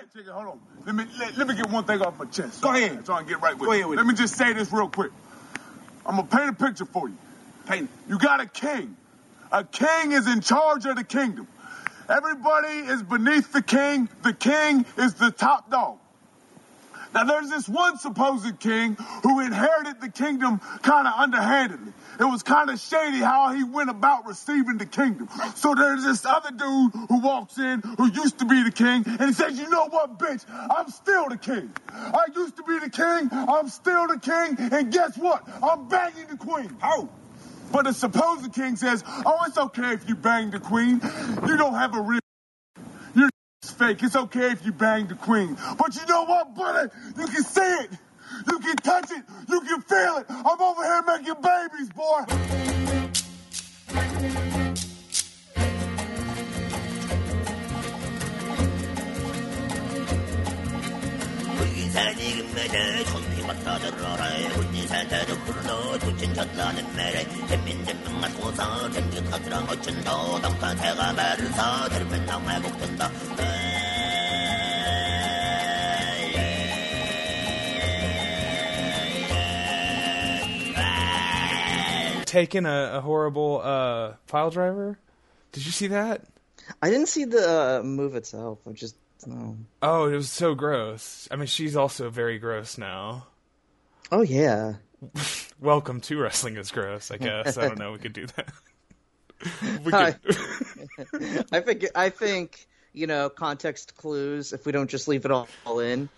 [0.00, 0.60] Hey, chicken, hold on.
[0.86, 2.62] Let me let, let me get one thing off my chest.
[2.62, 3.04] Go ahead.
[3.04, 3.76] Try and get right with Go it.
[3.76, 4.08] ahead with Let it.
[4.08, 5.12] me just say this real quick.
[6.06, 7.16] I'm gonna paint a picture for you.
[7.66, 7.90] Paint.
[8.08, 8.96] You got a king.
[9.52, 11.46] A king is in charge of the kingdom.
[12.08, 14.08] Everybody is beneath the king.
[14.22, 15.98] The king is the top dog.
[17.14, 21.92] Now there's this one supposed king who inherited the kingdom kind of underhandedly.
[22.20, 25.28] It was kind of shady how he went about receiving the kingdom.
[25.56, 29.22] So there's this other dude who walks in who used to be the king and
[29.22, 30.44] he says, you know what, bitch?
[30.48, 31.72] I'm still the king.
[31.88, 33.28] I used to be the king.
[33.32, 34.56] I'm still the king.
[34.72, 35.42] And guess what?
[35.62, 36.76] I'm banging the queen.
[36.82, 37.08] Oh.
[37.72, 41.00] But the supposed king says, oh, it's okay if you bang the queen.
[41.46, 42.20] You don't have a real
[43.62, 44.02] You're fake.
[44.02, 45.54] It's okay if you bang the queen.
[45.76, 46.90] But you know what, buddy?
[47.18, 47.90] You can see it.
[48.50, 49.22] You can touch it.
[49.50, 50.26] You can feel it.
[50.30, 52.24] I'm over here making babies, boy.
[63.40, 63.50] Taking
[65.98, 67.24] 조친 젖나는 매래
[68.34, 68.88] 고사
[70.76, 71.88] 새가 말을 사
[82.26, 84.98] Taken a, a horrible uh, pile driver.
[85.50, 86.22] Did you see that?
[86.80, 88.60] I didn't see the uh, move itself.
[88.68, 88.94] I just
[89.26, 89.56] no.
[89.82, 91.26] Oh, it was so gross.
[91.30, 93.26] I mean, she's also very gross now.
[94.12, 94.74] Oh yeah.
[95.60, 97.12] Welcome to wrestling is gross.
[97.12, 97.92] I guess I don't know.
[97.92, 98.52] We could do that.
[99.84, 101.46] could.
[101.52, 104.52] I think I think you know context clues.
[104.52, 106.08] If we don't just leave it all, all in.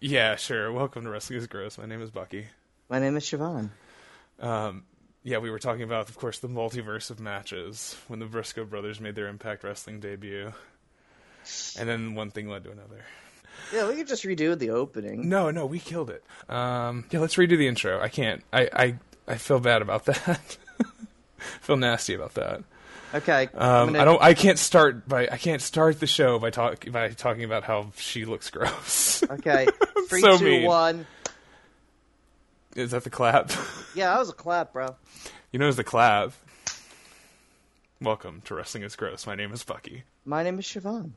[0.00, 0.72] yeah, sure.
[0.72, 1.76] Welcome to wrestling is gross.
[1.76, 2.46] My name is Bucky.
[2.88, 3.68] My name is Siobhan.
[4.40, 4.84] Um,
[5.22, 9.00] yeah, we were talking about, of course, the multiverse of matches when the Briscoe brothers
[9.00, 10.54] made their Impact Wrestling debut,
[11.78, 13.04] and then one thing led to another.
[13.72, 15.28] Yeah, we could just redo the opening.
[15.28, 16.24] No, no, we killed it.
[16.48, 18.00] Um, yeah, let's redo the intro.
[18.00, 18.42] I can't.
[18.52, 18.94] I I,
[19.26, 20.56] I feel bad about that.
[21.60, 22.62] feel nasty about that.
[23.14, 23.48] Okay.
[23.54, 24.22] Um, gonna- I don't.
[24.22, 25.28] I can't start by.
[25.30, 29.22] I can't start the show by talk by talking about how she looks gross.
[29.30, 29.66] Okay.
[30.08, 30.64] Three, So two, mean.
[30.66, 31.06] one.
[32.76, 33.50] Is that the clap?
[33.94, 34.94] Yeah, that was a clap, bro.
[35.50, 36.32] you know, it's the clap.
[38.00, 39.26] Welcome to Wrestling is Gross.
[39.26, 40.04] My name is Bucky.
[40.24, 41.10] My name is Siobhan.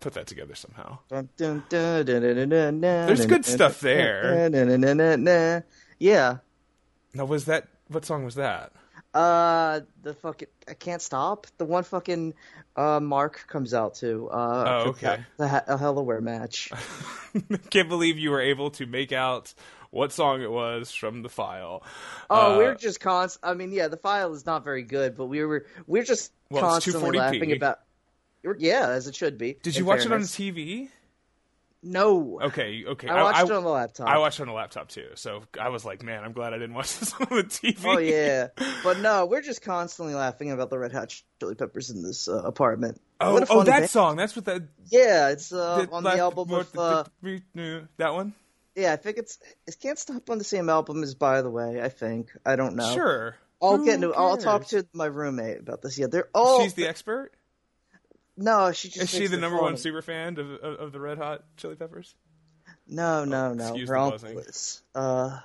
[0.00, 0.98] Put that together somehow.
[1.08, 1.26] There's
[3.26, 4.50] good stuff there.
[5.98, 6.36] Yeah.
[7.14, 8.72] Now, was that what song was that?
[9.14, 11.46] Uh, the fucking I can't stop.
[11.58, 12.34] The one fucking
[12.76, 14.28] uh Mark comes out to.
[14.28, 15.24] Uh, Oh, okay.
[15.36, 16.70] The, the Hellaware match.
[17.70, 19.54] Can't believe you were able to make out
[19.90, 21.84] what song it was from the file.
[22.28, 23.38] Oh, Uh, we're just const.
[23.42, 26.62] I mean, yeah, the file is not very good, but we were we're just Well,
[26.62, 27.78] constantly laughing about.
[28.58, 29.56] Yeah, as it should be.
[29.62, 30.38] Did you watch fairness.
[30.38, 30.88] it on TV?
[31.86, 32.40] No.
[32.42, 33.08] Okay, okay.
[33.08, 34.08] I watched it on the laptop.
[34.08, 36.58] I watched it on the laptop too, so I was like, man, I'm glad I
[36.58, 37.84] didn't watch this on the TV.
[37.84, 38.48] Oh yeah,
[38.82, 42.42] but no, we're just constantly laughing about the Red Hot Chili Peppers in this uh,
[42.42, 43.00] apartment.
[43.20, 43.90] Oh, oh, that band.
[43.90, 44.16] song.
[44.16, 44.62] That's what that.
[44.86, 46.72] Yeah, it's uh, that on the album of.
[46.72, 48.32] the- Uh, the- the- that one.
[48.74, 51.82] yeah, I think it's it can't stop on the same album as By the Way.
[51.82, 52.94] I think I don't know.
[52.94, 53.36] Sure.
[53.60, 54.14] I'll Who get into.
[54.14, 55.98] I'll talk to my roommate about this.
[55.98, 56.62] Yeah, they're all.
[56.62, 57.32] She's the expert.
[58.36, 59.04] No, she just.
[59.04, 62.14] Is she the number one super fan of, of, of the Red Hot Chili Peppers?
[62.86, 63.64] No, no, no.
[63.64, 64.82] excuse Her uncle is.
[64.94, 65.40] Uh,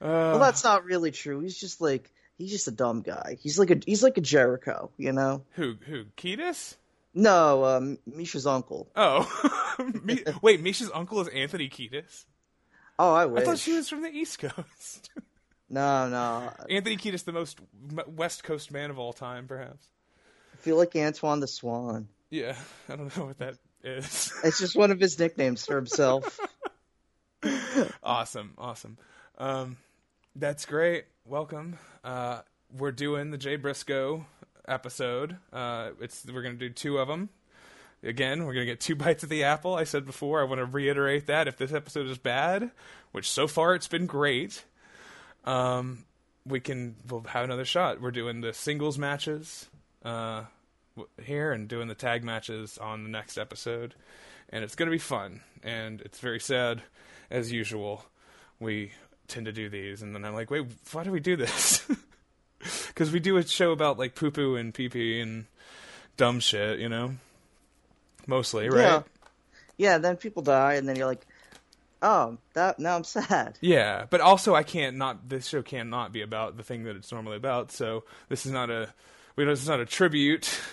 [0.00, 1.40] Uh, well, that's not really true.
[1.40, 3.38] He's just like he's just a dumb guy.
[3.40, 5.42] He's like a he's like a Jericho, you know.
[5.52, 6.76] who who Kiedis?
[7.14, 8.90] No, um, Misha's uncle.
[8.94, 9.24] Oh,
[10.42, 12.26] wait, Misha's uncle is Anthony Kiedis.
[12.98, 15.10] Oh, I I thought she was from the East Coast.
[15.70, 16.52] No, no.
[16.70, 17.58] Anthony Kiedis, the most
[18.06, 19.88] West Coast man of all time, perhaps.
[20.56, 22.08] I feel like Antoine the Swan.
[22.30, 22.56] Yeah,
[22.88, 24.32] I don't know what that is.
[24.42, 26.40] It's just one of his nicknames for himself.
[28.02, 28.96] awesome, awesome.
[29.36, 29.76] Um,
[30.34, 31.04] that's great.
[31.26, 31.78] Welcome.
[32.02, 32.40] Uh,
[32.74, 34.24] we're doing the Jay Briscoe
[34.66, 35.36] episode.
[35.52, 37.28] Uh, it's we're gonna do two of them.
[38.02, 39.74] Again, we're gonna get two bites of the apple.
[39.74, 40.40] I said before.
[40.40, 42.70] I want to reiterate that if this episode is bad,
[43.12, 44.64] which so far it's been great,
[45.44, 46.06] um,
[46.46, 48.00] we can we'll have another shot.
[48.00, 49.68] We're doing the singles matches
[50.06, 50.44] uh,
[51.22, 53.94] here and doing the tag matches on the next episode,
[54.50, 55.40] and it's gonna be fun.
[55.62, 56.82] And it's very sad,
[57.30, 58.04] as usual.
[58.60, 58.92] We
[59.28, 61.86] tend to do these, and then I'm like, wait, why do we do this?
[62.88, 65.44] Because we do a show about like poo poo and pee pee and
[66.16, 67.14] dumb shit, you know.
[68.26, 68.80] Mostly, right?
[68.80, 69.02] Yeah.
[69.76, 71.26] Yeah, then people die, and then you're like,
[72.02, 73.58] oh, that now I'm sad.
[73.60, 75.28] Yeah, but also I can't not.
[75.28, 77.70] This show cannot be about the thing that it's normally about.
[77.70, 78.92] So this is not a.
[79.36, 80.58] We don't, this not a tribute.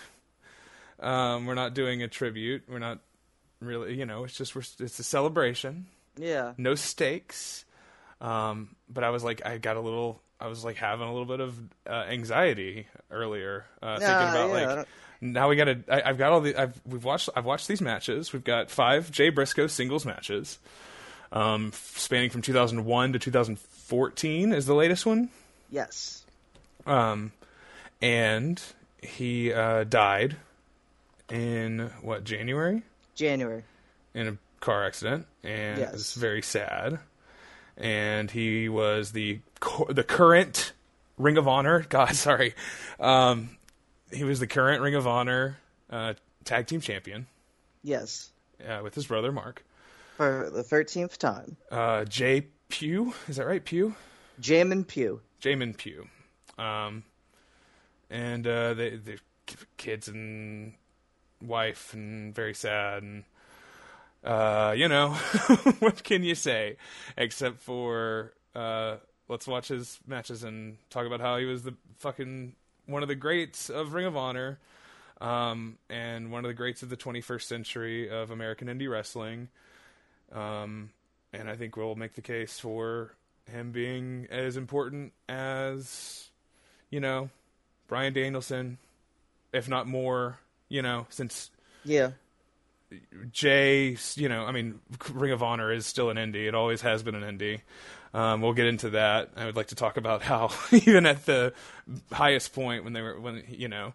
[1.03, 2.63] Um, we're not doing a tribute.
[2.67, 2.99] We're not
[3.59, 5.87] really, you know, it's just we're, it's a celebration.
[6.17, 6.53] Yeah.
[6.57, 7.65] no stakes.
[8.21, 11.25] Um, but I was like, I got a little, I was like having a little
[11.25, 14.87] bit of uh, anxiety earlier, uh, thinking about yeah, like
[15.23, 16.07] now we got to.
[16.07, 16.55] I've got all the.
[16.55, 17.29] I've we've watched.
[17.35, 18.33] I've watched these matches.
[18.33, 20.59] We've got five Jay Briscoe singles matches,
[21.31, 25.29] um, spanning from 2001 to 2014 is the latest one.
[25.71, 26.23] Yes.
[26.85, 27.31] Um,
[28.01, 28.61] and
[29.01, 30.35] he uh, died
[31.33, 32.83] in what January
[33.15, 33.63] January.
[34.13, 35.93] in a car accident, and Yes.
[35.93, 36.99] it's very sad.
[37.75, 39.39] And he was the
[39.89, 40.73] the current
[41.17, 41.81] Ring of Honor.
[41.89, 42.53] God, sorry,
[42.99, 43.57] um,
[44.11, 45.57] he was the current Ring of Honor
[45.89, 46.13] uh,
[46.45, 47.25] tag team champion
[47.83, 48.29] Yes.
[48.67, 49.63] uh, with his brother Mark.
[50.17, 51.57] For the thirteenth time.
[51.71, 53.63] Uh, Jay Pugh, is that right?
[53.65, 53.95] Pugh,
[54.39, 55.19] Jamin Pugh.
[55.41, 56.07] Jamin Pugh,
[56.59, 57.03] um,
[58.11, 59.17] and uh, they they
[59.77, 60.73] kids and
[61.43, 63.23] wife and very sad and
[64.23, 65.09] uh, you know
[65.79, 66.77] what can you say?
[67.17, 68.95] Except for uh,
[69.27, 72.55] let's watch his matches and talk about how he was the fucking
[72.85, 74.59] one of the greats of Ring of Honor
[75.19, 79.49] um, and one of the greats of the 21st century of American indie wrestling.
[80.31, 80.91] Um,
[81.31, 83.13] and I think we'll make the case for
[83.51, 86.29] him being as important as
[86.89, 87.29] you know
[87.87, 88.77] Bryan Danielson
[89.51, 90.39] if not more
[90.73, 91.51] you know since
[91.85, 92.11] Yeah.
[93.31, 94.79] Jay, you know, I mean,
[95.11, 96.47] Ring of Honor is still an indie.
[96.47, 97.61] It always has been an indie.
[98.13, 99.31] Um, we'll get into that.
[99.35, 101.53] I would like to talk about how even at the
[102.11, 103.93] highest point when they were when you know,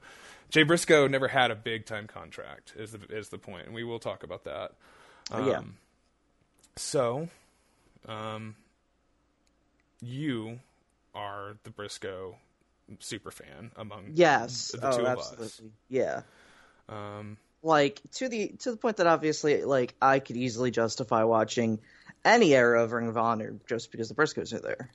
[0.51, 2.73] Jay Briscoe never had a big time contract.
[2.77, 4.73] Is the is the point, and we will talk about that.
[5.31, 5.61] Um, yeah.
[6.77, 7.29] So,
[8.09, 8.57] um,
[10.01, 10.59] you
[11.15, 12.37] are the Briscoe
[12.99, 14.73] super fan among Yes.
[14.73, 15.61] the oh, two of us.
[15.89, 16.23] Yeah.
[16.89, 21.79] Um, Like to the to the point that obviously like I could easily justify watching
[22.25, 24.89] any era of Ring of Honor just because the Briscoes are there.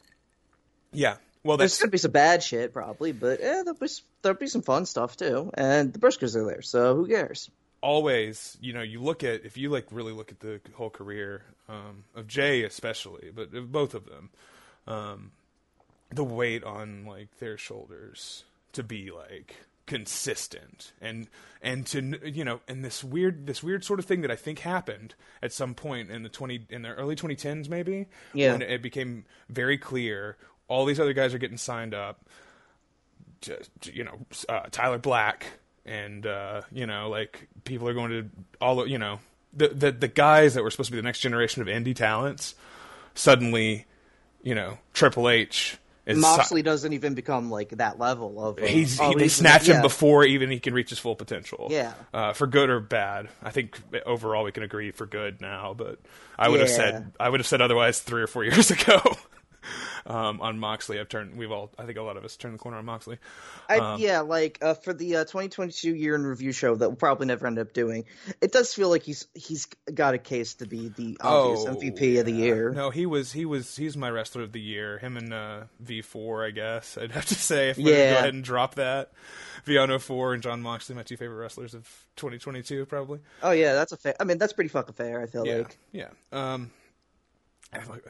[0.91, 1.17] yeah.
[1.45, 3.87] Well, There's gonna be some bad shit probably, but eh, there'll be
[4.21, 5.51] there'll be some fun stuff too.
[5.55, 7.49] And the Briscoes are there, so who cares?
[7.81, 11.43] always, you know, you look at if you like really look at the whole career
[11.67, 14.29] um, of Jay, especially, but of both of them,
[14.87, 15.31] um,
[16.09, 21.27] the weight on like their shoulders to be like consistent and
[21.61, 24.59] and to you know and this weird this weird sort of thing that I think
[24.59, 28.53] happened at some point in the twenty in the early 2010s maybe Yeah.
[28.53, 30.37] when it became very clear
[30.69, 32.25] all these other guys are getting signed up
[33.41, 35.45] just you know uh, Tyler Black
[35.85, 38.29] and uh, you know like people are going to
[38.61, 39.19] all you know
[39.53, 42.55] the, the the guys that were supposed to be the next generation of indie talents
[43.15, 43.85] suddenly
[44.41, 45.77] you know Triple H
[46.07, 48.59] Moxley doesn't even become like that level of.
[48.59, 49.81] Uh, He's, oh, he, they snatch him yeah.
[49.81, 51.67] before even he can reach his full potential.
[51.71, 51.93] Yeah.
[52.13, 53.29] uh, for good or bad.
[53.41, 55.99] I think overall we can agree for good now, but
[56.37, 59.01] I would have said I would have said otherwise three or four years ago.
[60.05, 61.37] um, on Moxley, I've turned.
[61.37, 61.71] We've all.
[61.77, 63.17] I think a lot of us turned the corner on Moxley.
[63.69, 66.95] I, Um, yeah, like uh, for the uh, 2022 year in review show that we'll
[66.95, 68.05] probably never end up doing,
[68.41, 72.25] it does feel like he's he's got a case to be the obvious MVP of
[72.25, 72.69] the Oh, year.
[72.71, 74.97] No, he was he was he's my wrestler of the year.
[74.99, 76.97] Him and uh, V4, I guess.
[77.01, 78.11] I'd have to say if we Yeah.
[78.13, 79.11] go ahead and drop that.
[79.65, 81.83] V104 and Jon Moxley, my two favorite wrestlers of
[82.17, 83.19] 2022, probably.
[83.41, 84.13] Oh yeah, that's a fair.
[84.19, 85.21] I mean, that's pretty fucking fair.
[85.21, 85.77] I feel Yeah, like.
[85.93, 86.09] yeah.
[86.33, 86.82] Um, I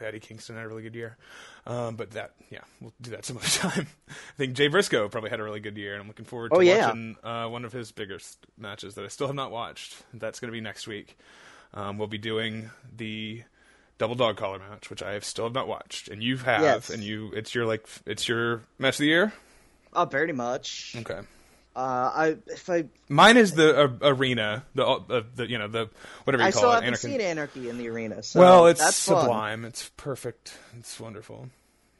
[0.00, 1.16] Eddie Kingston had a really good year,
[1.66, 3.86] um, but that yeah, we'll do that some other time.
[4.08, 6.56] I think Jay Briscoe probably had a really good year, and I'm looking forward to
[6.56, 6.86] Oh, yeah.
[6.86, 9.96] watching uh, one of his biggest matches that I still have not watched.
[10.14, 11.18] That's going to be next week.
[11.72, 13.42] Um, we'll be doing the
[13.98, 16.90] double dog collar match, which I have still have not watched, and you have, Yes.
[16.90, 19.32] and you it's your like it's your match of the year.
[19.92, 20.94] Oh, very much.
[20.98, 21.20] Okay.
[21.76, 25.90] Uh, I if I Mine is the uh, arena, the, uh, the you know the
[26.22, 26.74] whatever you I call still it.
[26.74, 27.08] haven't Anarchy.
[27.08, 28.22] seen Anarchy in the arena.
[28.22, 29.22] So well, it's that's fun.
[29.22, 29.64] sublime.
[29.64, 30.56] It's perfect.
[30.78, 31.48] It's wonderful.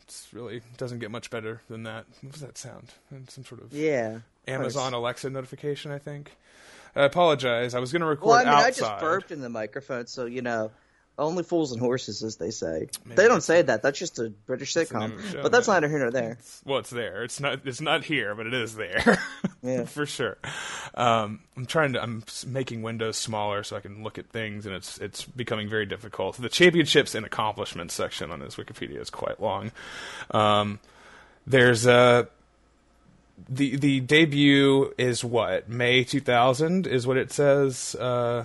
[0.05, 2.05] It's really doesn't get much better than that.
[2.23, 2.89] What was that sound?
[3.29, 4.19] Some sort of Yeah.
[4.47, 6.37] Amazon Alexa notification, I think.
[6.95, 7.75] I apologize.
[7.75, 10.27] I was going to record Well, I mean, I just burped in the microphone, so
[10.27, 10.71] you know,
[11.19, 12.89] only fools and horses, as they say.
[13.05, 13.83] Maybe they don't say that.
[13.83, 15.01] That's just a British sitcom.
[15.01, 16.39] name of the show, but that's neither here nor there.
[16.65, 17.23] Well, it's there.
[17.23, 17.61] It's not.
[17.65, 19.19] It's not here, but it is there.
[19.63, 19.85] Yeah.
[19.87, 20.37] for sure.
[20.95, 22.03] Um, I'm trying to.
[22.03, 25.87] I'm making windows smaller so I can look at things, and it's it's becoming very
[25.87, 26.37] difficult.
[26.37, 29.73] The championships and accomplishments section on this Wikipedia is quite long.
[30.33, 30.81] Um,
[31.47, 32.29] there's a.
[33.49, 37.95] The the debut is what May 2000 is what it says.
[37.95, 38.45] Uh,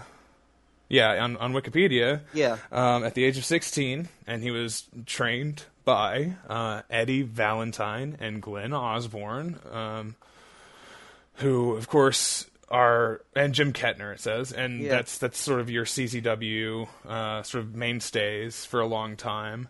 [0.89, 2.57] yeah, on on Wikipedia Yeah.
[2.71, 8.41] um, at the age of 16, and he was trained by uh, Eddie Valentine and
[8.41, 10.15] Glenn Osborne, um,
[11.35, 14.89] who, of course, are and Jim Kettner it says, and Yeah.
[14.89, 19.69] that's that's sort of your CZW uh, sort of mainstays for a long time.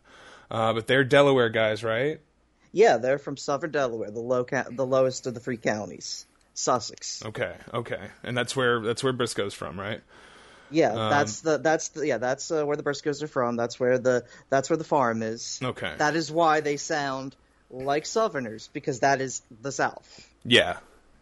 [0.51, 2.19] Uh, but they're Delaware guys, right?
[2.71, 7.23] Yeah, they're from Southern Delaware, the low ca- the lowest of the three counties, Sussex.
[7.25, 10.01] Okay, okay, and that's where that's where Briscoe's from, right?
[10.71, 13.55] Yeah, Um, that's the that's the yeah that's uh, where the Briscoes are from.
[13.55, 15.59] That's where the that's where the farm is.
[15.63, 17.35] Okay, That is why they sound
[17.71, 20.27] like Southerners because that is the South.
[20.43, 20.77] yeah,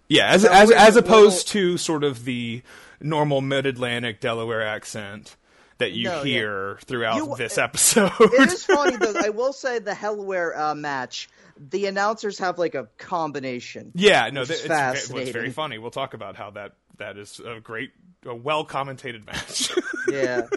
[0.08, 0.28] yeah.
[0.30, 2.62] As That as as little- opposed to sort of the
[3.02, 5.36] normal Mid Atlantic Delaware accent
[5.78, 6.24] that you No, yeah.
[6.24, 8.12] hear throughout You- this episode.
[8.20, 9.14] It is funny though.
[9.16, 11.30] I will say the Hellaware uh, match.
[11.70, 13.92] The announcers have like a combination.
[13.96, 15.78] Yeah, no, th- it's, it's very funny.
[15.80, 17.92] We'll talk about how that that is a great,
[18.26, 19.72] a well commentated match.
[20.10, 20.48] Yeah,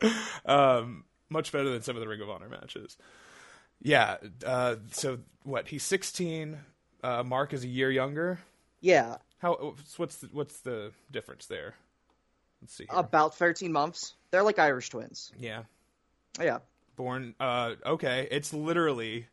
[0.46, 2.96] um, much better than some of the Ring of Honor matches.
[3.80, 4.16] Yeah.
[4.44, 5.68] Uh, so what?
[5.68, 6.58] He's 16.
[7.04, 8.40] Uh, Mark is a year younger.
[8.80, 9.16] yeah.
[9.38, 9.74] How?
[9.96, 11.74] What's the, what's the difference there?
[12.62, 12.86] Let's see.
[12.90, 12.98] Here.
[12.98, 14.14] About thirteen months.
[14.30, 15.30] They're like Irish twins.
[15.38, 15.62] yeah.
[16.40, 16.58] Yeah.
[16.96, 17.34] Born.
[17.38, 18.26] Uh, okay.
[18.30, 19.26] It's literally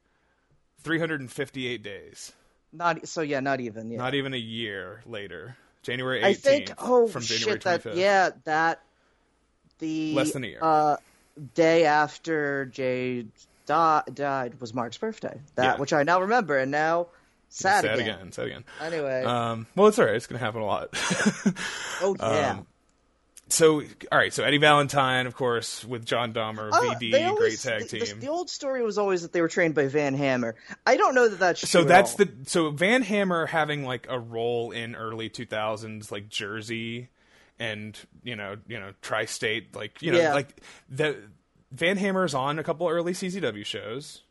[0.84, 2.32] 358 days.
[2.74, 3.22] Not so.
[3.22, 3.40] Yeah.
[3.40, 3.90] Not even.
[3.90, 3.98] Yeah.
[3.98, 5.56] Not even a year later.
[5.84, 6.26] January 18th.
[6.26, 6.74] I think.
[6.80, 7.64] Oh from January shit!
[7.64, 7.96] That 25th.
[7.98, 8.30] yeah.
[8.46, 8.82] That
[9.80, 10.60] the Less than a year.
[10.62, 10.98] Uh,
[11.56, 13.26] day after Jay
[13.66, 15.40] di- died was Mark's birthday.
[15.56, 15.78] That Yeah.
[15.78, 17.08] which I now remember, and now
[17.50, 18.16] sad, Sad again.
[18.16, 18.32] again.
[18.32, 18.64] Sad again.
[18.82, 19.24] Anyway.
[19.24, 20.16] Um, well, it's all right.
[20.16, 20.90] It's going to happen a lot.
[22.02, 22.52] oh yeah.
[22.52, 22.68] um,
[23.54, 23.82] so,
[24.12, 24.34] all right.
[24.34, 28.00] So Eddie Valentine, of course, with Jon Dahmer, uh, Oh, VD, always- great tag the,
[28.06, 28.20] team.
[28.20, 30.56] The, the old story was always that they were trained by Van Hammer.
[30.86, 31.68] I don't know that that's true.
[31.68, 36.30] so at that's the so Van Hammer having like a role in early 2000s like
[36.30, 37.10] Jersey
[37.60, 40.34] and you know you know tri-state like you know Yeah.
[40.34, 41.18] like the
[41.72, 44.22] Van Hammer's on a couple early CZW shows.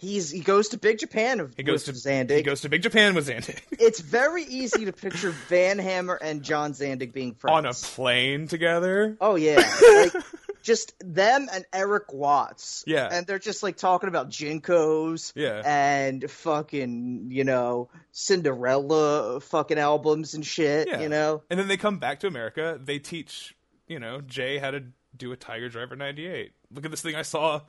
[0.00, 2.36] He's he goes to Big Japan of He goes with to Zandig.
[2.36, 6.42] He goes to Big Japan with Zandig it's very easy to picture Van Hammer and
[6.42, 7.56] John Zandig being friends.
[7.56, 9.16] on a plane together.
[9.20, 10.14] Oh yeah, like
[10.62, 12.82] just them and Erik Watts.
[12.86, 13.08] Yeah.
[13.12, 15.32] and they're just like talking about Jinkos.
[15.34, 15.62] Yeah.
[15.64, 20.88] and fucking you know Cinderella fucking albums and shit.
[20.88, 21.00] Yeah.
[21.00, 21.42] You know.
[21.50, 22.78] And then they come back to America.
[22.82, 23.54] They teach,
[23.86, 24.84] you know, Jay how to
[25.16, 26.52] do a Tiger Driver 98.
[26.72, 27.60] Look at this thing I saw.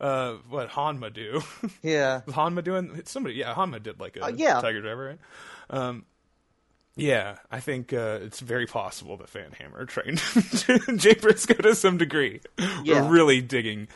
[0.00, 1.42] Uh, what Hanma do?
[1.82, 2.22] Yeah.
[2.26, 3.34] Was Hanma doing somebody?
[3.36, 4.60] Yeah, Hanma did like a Uh, yeah.
[4.60, 5.18] Tiger Driver, right?
[5.78, 6.04] Um,
[6.96, 10.18] yeah, I think uh, it's very possible that Van Hammer trained
[11.00, 12.40] Jay Briscoe to some degree.
[12.82, 13.02] Yeah.
[13.02, 13.88] We're really digging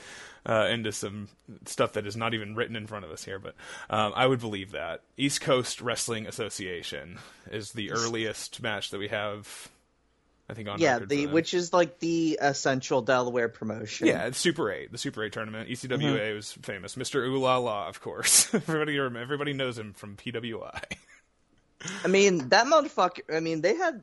[0.47, 1.29] uh, into some
[1.67, 3.55] stuff that is not even written in front of us here, but
[3.91, 5.03] um, I would believe that.
[5.17, 7.19] East Coast Wrestling Association
[7.51, 9.69] is the earliest match that we have.
[10.49, 14.07] I think on Yeah, the which is like the essential Delaware promotion.
[14.09, 15.69] Yeah, it's Super Eight, the Super Eight tournament.
[15.71, 16.35] ECWA Mm-hmm.
[16.37, 16.97] was famous.
[16.97, 17.27] Mr.
[17.27, 18.53] Ooh La La, of course.
[18.55, 20.83] everybody, everybody knows him from PWI.
[22.05, 23.35] I mean that motherfucker.
[23.35, 24.03] I mean they had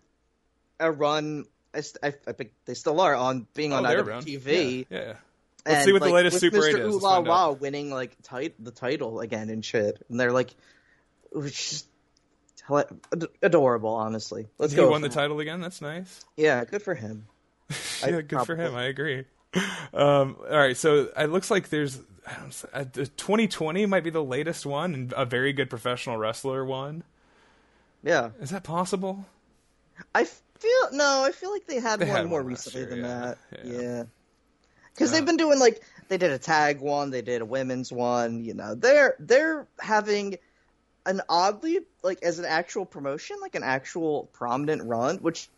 [0.80, 1.46] a run.
[1.74, 4.04] I, st- I, I think they still are on being on Oh, they're.
[4.04, 4.86] IWTV.
[4.90, 5.14] Yeah, yeah.
[5.66, 6.70] Let's and, see what the latest Super Mr.
[6.74, 6.96] 8 is.
[6.96, 10.50] Ooh La La winning like tit- the title again and shit, and they're like,
[11.32, 11.88] it was just
[13.42, 13.90] adorable.
[13.94, 14.90] Honestly, let's He go.
[14.90, 15.14] won the him.
[15.14, 15.62] title again.
[15.62, 16.26] That's nice.
[16.38, 17.26] Yeah, good for him.
[18.04, 18.76] I- yeah, good for him.
[18.76, 19.26] I agree.
[19.94, 24.10] Um, all right, so it looks like there's I don't know, uh, 2020 might be
[24.10, 27.04] the latest one, and a very good professional wrestler one.
[28.04, 29.26] Yeah, Is that possible?
[30.16, 31.24] I feel no.
[31.26, 33.20] I feel like they had They one had more one recently year, than yeah.
[33.20, 33.38] that.
[33.66, 33.82] Yeah.
[33.82, 34.04] Yeah,
[34.94, 37.92] because Uh, they've been doing like they did a tag one, they did a women's
[37.92, 38.44] one.
[38.44, 40.38] You know, they're they're having
[41.06, 45.50] an oddly like as an actual promotion, like an actual prominent run, which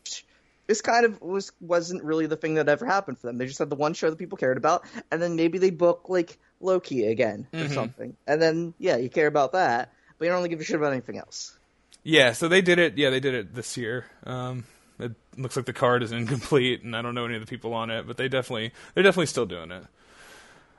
[0.68, 3.38] is kind of was wasn't really the thing that ever happened for them.
[3.38, 6.06] They just had the one show that people cared about, and then maybe they book
[6.08, 7.74] like Low Ki again or Mm-hmm.
[7.74, 10.78] something, and then yeah, you care about that, but you don't really give a shit
[10.78, 11.58] about anything else.
[12.04, 12.98] Yeah, so they did it.
[12.98, 14.06] Yeah, they did it this year.
[14.26, 14.66] Um,
[15.00, 17.74] it looks like the card is incomplete, and I don't know any of the people
[17.74, 19.84] on it, but they definitely they're definitely still doing it.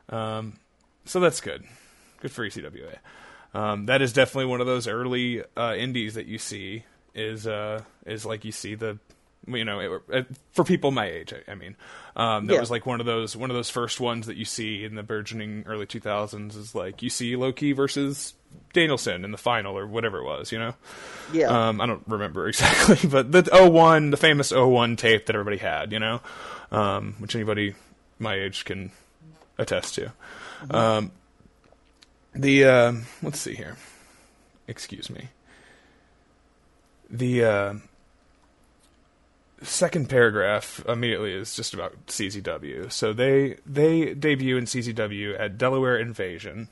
[0.08, 0.54] Um,
[1.04, 1.64] so that's good.
[2.20, 2.96] Good for ECWA.
[3.54, 6.84] Um, that is definitely one of those early uh, indies that you see
[7.14, 8.98] is uh, is like you see the
[9.46, 11.32] you know it, it, for people my age.
[11.32, 11.76] I, I mean,
[12.16, 12.60] um, that Yeah.
[12.60, 15.02] was like one of those one of those first ones that you see in the
[15.04, 18.34] burgeoning early two thousands is like you see Low Ki versus
[18.72, 20.50] Danielson in the final or whatever it was.
[20.50, 20.74] You know.
[21.32, 25.56] Yeah, Um, I don't remember exactly, but the 01, the famous 01 tape that everybody
[25.58, 26.20] had, you know,
[26.72, 27.74] um, which anybody
[28.18, 28.90] my age can
[29.58, 30.12] attest to.
[30.70, 31.12] Um,
[32.34, 33.76] the um let's see here.
[34.66, 35.28] Excuse me.
[37.10, 37.74] The uh,
[39.62, 42.90] second paragraph immediately is just about CZW.
[42.90, 46.68] So they they debut in CZW at Delaware Invasion,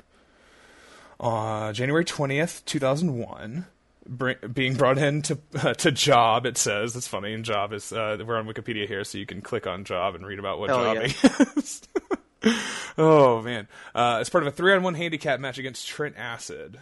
[1.20, 3.66] uh, January twentieth, two thousand one.
[4.08, 6.46] bring, being brought in to uh, to job.
[6.46, 7.34] It says it's funny.
[7.34, 10.26] And job is uh, we're on Wikipedia here, so you can click on job and
[10.26, 11.14] read about what Hell jobbing
[11.56, 11.82] is.
[12.98, 16.78] oh man, uh, it's part of a three on one handicap match against Trent Acid,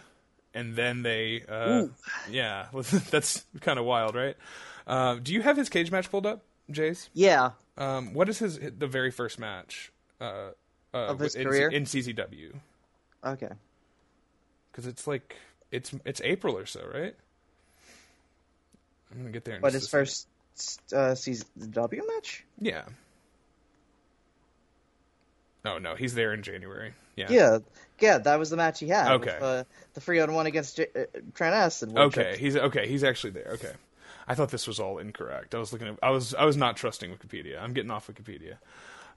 [0.53, 1.87] and then they, uh,
[2.29, 2.67] yeah,
[3.11, 4.35] that's kind of wild, right?
[4.87, 7.09] Uh, do you have his cage match pulled up, Jays?
[7.13, 7.51] Yeah.
[7.77, 10.49] Um, what is his the very first match uh,
[10.93, 11.69] uh, Of his in, career?
[11.69, 12.53] in CZW?
[13.25, 13.49] Okay.
[14.71, 15.35] Because it's like
[15.71, 17.15] it's it's April or so, right?
[19.11, 19.55] I'm gonna get there.
[19.55, 20.27] In But his first
[20.93, 22.43] uh, season W match?
[22.59, 22.83] yeah.
[25.65, 26.93] Oh no, he's there in January.
[27.15, 27.27] Yeah.
[27.29, 27.57] Yeah.
[27.99, 29.11] Yeah, that was the match he had.
[29.11, 29.33] Okay.
[29.35, 29.63] With, uh,
[29.93, 31.03] the free on one against J- uh,
[31.35, 31.95] Trent Acid.
[31.95, 32.87] Okay, he's okay.
[32.87, 33.51] He's actually there.
[33.53, 33.71] Okay,
[34.27, 35.53] I thought this was all incorrect.
[35.53, 35.99] I was looking at.
[36.01, 37.61] I was I was not trusting Wikipedia.
[37.61, 38.55] I'm getting off Wikipedia.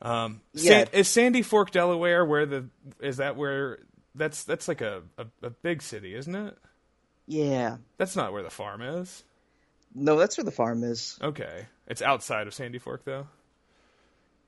[0.02, 0.98] Um, San, Yeah.
[1.00, 2.66] is Sandy Fork, Delaware, where the
[3.00, 3.78] is that where
[4.14, 6.58] that's that's like a, a a big city, isn't it?
[7.26, 7.78] Yeah.
[7.96, 9.22] That's not where the farm is.
[9.94, 11.18] No, that's where the farm is.
[11.22, 13.28] Okay, it's outside of Sandy Fork though.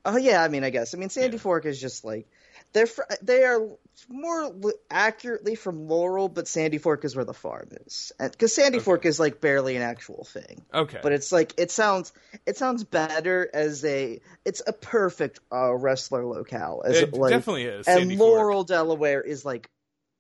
[0.07, 0.95] Oh yeah, I mean, I guess.
[0.95, 1.43] I mean, Sandy Yeah.
[1.43, 2.29] Fork is just like
[2.73, 3.61] they're fr- they are
[4.09, 8.79] more l- accurately from Laurel, but Sandy Fork is where the farm is, because Sandy
[8.79, 10.65] Fork is like barely an actual thing.
[10.73, 12.13] Okay, But it's like it sounds
[12.47, 16.83] it sounds better as a it's a perfect uh, wrestler locale.
[16.85, 17.89] As it like, definitely is.
[17.89, 18.39] and Sandy Fork.
[18.39, 19.69] Laurel, Delaware is like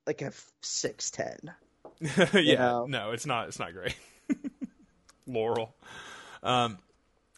[0.04, 1.38] like a six ten.
[2.34, 2.86] yeah, know?
[2.88, 3.46] no, it's not.
[3.46, 3.94] It's not great.
[5.28, 5.74] Laurel.
[6.42, 6.78] Um,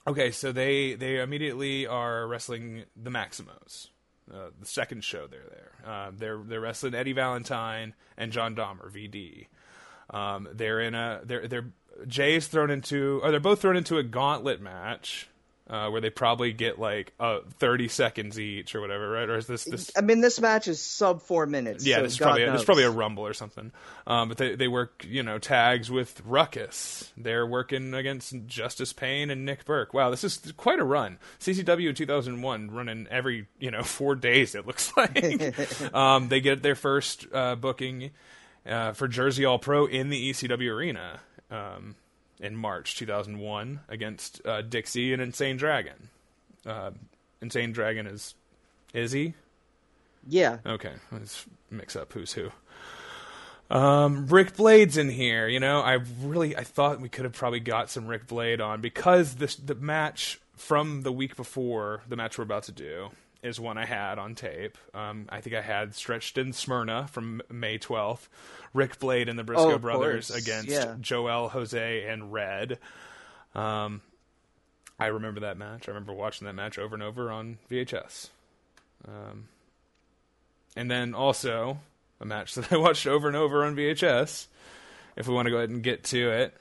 [0.09, 3.89] okay, so they they immediately are wrestling the Maximos.
[4.33, 5.73] Uh, the second show they're there.
[5.87, 9.47] Uh, they're they're wrestling Eddie Valentine and Jon Dahmer VD.
[10.11, 11.71] Um, they're in a they're they're
[12.07, 15.29] Jay's thrown into or they're both thrown into a gauntlet match.
[15.71, 19.29] Uh, where they probably get like uh, thirty seconds each or whatever, right?
[19.29, 21.85] Or is this this I mean, this match is sub four minutes.
[21.85, 22.61] yeah, so this is probably this knows.
[22.61, 23.71] is probably a rumble or something.
[24.07, 27.13] Um, but they they work you know tags with Ruckus.
[27.19, 29.93] They're working against Justice Pain and Nick Berk.
[29.93, 31.19] Wow, this is quite a run.
[31.41, 34.55] CZW in 2001 running every you know four days.
[34.55, 35.95] It looks like.
[35.95, 38.11] um, they get their first uh, booking
[38.67, 41.21] uh, for Jersey All Pro in the ECW arena.
[41.51, 41.97] Um,
[42.41, 46.09] in March 2001 against uh, Dixie and Insane Dragon.
[46.67, 46.91] Uh,
[47.41, 48.35] Insane Dragon is
[48.95, 49.35] is he?
[50.27, 50.59] yeah.
[50.67, 52.51] Okay, let's mix up who's who.
[53.71, 55.47] Um, Rick Blade's in here.
[55.47, 58.81] You know, I really I thought we could have probably got some Rick Blade on
[58.81, 63.11] because this the match from the week before the match we're about to do
[63.43, 64.77] is one I had on tape.
[64.95, 68.29] Um, I think I had stretched in Smyrna from May twelfth.
[68.75, 70.97] Rick Blade and the Briscoe Oh, brothers course, against yeah.
[71.01, 72.79] Joel, Jose, and Red.
[73.55, 74.03] Um,
[74.99, 75.89] I remember that match.
[75.89, 78.29] I remember watching that match over and over on VHS.
[79.07, 79.49] Um,
[80.77, 81.79] and then also
[82.21, 84.49] a match that I watched over and over on VHS.
[85.17, 86.57] If we want to go ahead and get to it,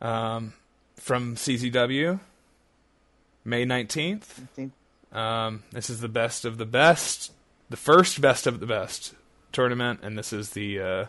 [0.00, 0.52] um,
[0.96, 2.18] from CZW,
[3.44, 4.40] May nineteenth.
[4.42, 4.72] I think-
[5.12, 7.32] Um, this is the best of the best,
[7.70, 9.14] the first best of the best
[9.52, 11.04] tournament, and this is the uh,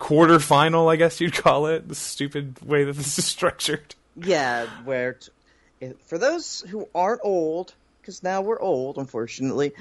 [0.00, 1.88] quarterfinal, I guess you'd call it.
[1.88, 3.94] The stupid way that this is structured.
[4.16, 9.72] Yeah, where t- for those who aren't old, because now we're old, unfortunately,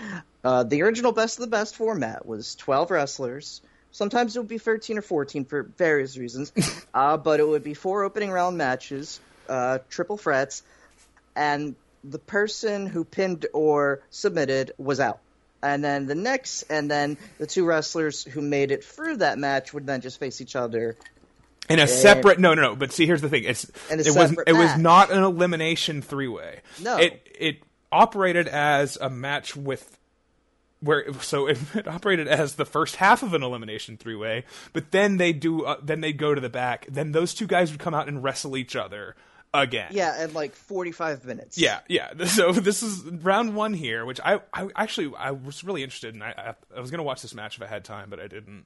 [0.43, 3.61] uh, the original best of the best format was 12 wrestlers.
[3.91, 6.51] Sometimes it would be 13 or 14 for various reasons,
[6.93, 10.63] uh, but it would be four opening round matches, uh, triple threats,
[11.35, 11.75] and
[12.09, 15.19] the person who pinned or submitted was out.
[15.61, 19.73] And then the next, and then the two wrestlers who made it through that match
[19.73, 20.95] would then just face each other.
[21.67, 22.75] In a separate, no, no, no.
[22.75, 26.27] But see, here's the thing: it's it was separate it was not an elimination three
[26.27, 26.59] way.
[26.79, 26.97] No.
[26.97, 29.97] it it operated as a match with
[30.81, 34.91] where so it, it operated as the first half of an elimination three way, but
[34.91, 36.85] then they do uh, then they go to the back.
[36.87, 39.15] Then those two guys would come out and wrestle each other
[39.63, 39.89] again.
[39.91, 41.57] Yeah, in like 45 minutes.
[41.57, 42.11] Yeah, yeah.
[42.25, 46.21] So this is round one here, which I, I actually I was really interested in.
[46.21, 48.27] I, I, I was going to watch this match if I had time, but I
[48.27, 48.65] didn't.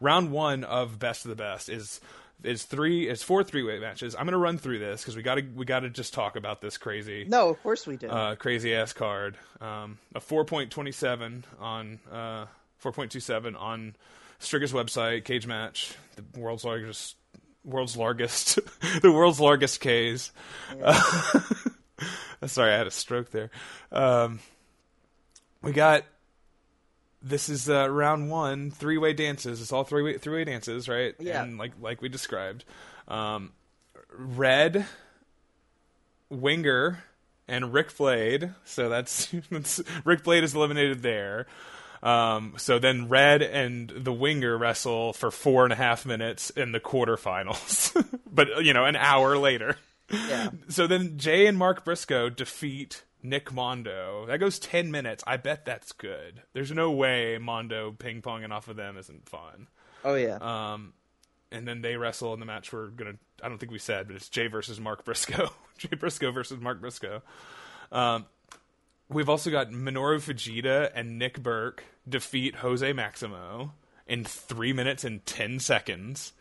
[0.00, 2.00] Round one of best of the best is
[2.44, 4.14] is three is four three way matches.
[4.14, 6.36] I'm going to run through this because we got to we got to just talk
[6.36, 8.10] about this crazy No, of course we did.
[8.10, 9.36] uh, crazy ass card.
[9.60, 12.46] Um, a 4.27 on uh,
[12.82, 13.96] 4.27 on
[14.40, 15.24] Striga's website.
[15.24, 17.16] Cage match, the world's largest,
[17.64, 18.58] world's largest,
[19.02, 20.32] the world's largest K's.
[22.46, 23.50] sorry, I had a stroke there.
[23.92, 24.40] Um,
[25.62, 26.04] we got.
[27.20, 29.60] This is uh, round one, three way dances.
[29.60, 31.14] It's all three way three way dances, right?
[31.18, 31.42] Yeah.
[31.42, 32.64] And like like we described,
[33.08, 33.52] um,
[34.16, 34.86] red,
[36.30, 37.02] Winger
[37.48, 38.52] and Rick Blade.
[38.64, 41.46] So that's, that's Rick Blade is eliminated there.
[42.02, 46.72] Um, so then Red and the Winger wrestle for four and a half minutes in
[46.72, 47.92] the quarterfinals,
[48.32, 49.76] but you know, an hour later.
[50.10, 50.50] Yeah.
[50.68, 54.26] So then Jay and Mark Briscoe defeat Nick Mondo.
[54.26, 55.24] That goes 10 minutes.
[55.26, 56.42] I bet that's good.
[56.52, 59.68] There's no way Mondo ping ponging off of them isn't fun.
[60.04, 60.38] Oh yeah.
[60.40, 60.92] Um,
[61.50, 64.06] and then they wrestle in the match we're going to, I don't think we said,
[64.06, 65.50] but it's Jay versus Mark Briscoe.
[65.78, 67.22] Jay Briscoe versus Mark Briscoe.
[67.90, 68.26] Um,
[69.08, 73.72] we've also got Minoru Fujita and Nick Berk defeat Jose Maximo
[74.06, 76.32] in three minutes and 10 seconds.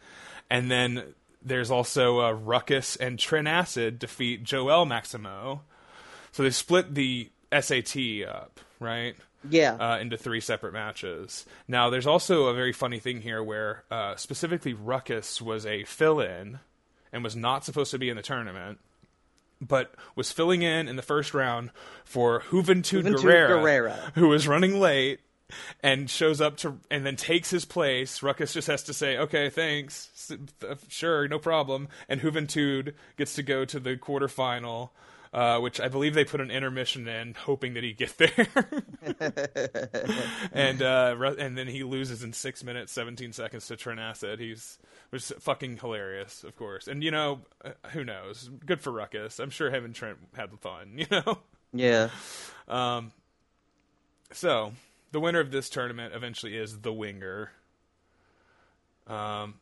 [0.49, 5.61] And then there's also uh, Ruckus and Trent Acid defeat Joel Maximo.
[6.31, 9.15] So they split the SAT up, right?
[9.49, 9.73] yeah.
[9.73, 11.45] uh, into three separate matches.
[11.67, 16.19] Now, there's also a very funny thing here where uh, specifically Ruckus was a fill
[16.19, 16.59] in
[17.11, 18.79] and was not supposed to be in the tournament,
[19.61, 21.71] but was filling in in the first round
[22.05, 23.49] for Juventud, Juventud Guerrera,
[23.89, 24.11] Guerrera.
[24.15, 25.19] who was running late
[25.81, 28.21] and shows up to and then takes his place.
[28.21, 30.31] Ruckus just has to say, "Okay, thanks,
[30.89, 34.89] sure, no problem," and Juventud gets to go to the quarterfinal.
[35.37, 38.47] Uh, which I believe they put an intermission in, hoping that he'd get there,
[40.51, 44.39] and uh, and then he loses in six minutes, seventeen seconds to Trent Acid.
[44.39, 44.79] He's
[45.11, 46.87] which is fucking hilarious, of course.
[46.87, 48.49] And you know, uh, who knows?
[48.65, 49.37] Good for Ruckus.
[49.37, 50.93] I'm sure him and Trent had the fun.
[50.97, 51.37] You know.
[51.71, 52.09] yeah.
[52.67, 53.11] Um.
[54.31, 54.73] So,
[55.11, 57.51] the winner of this tournament eventually is the Winger.
[59.05, 59.59] Um,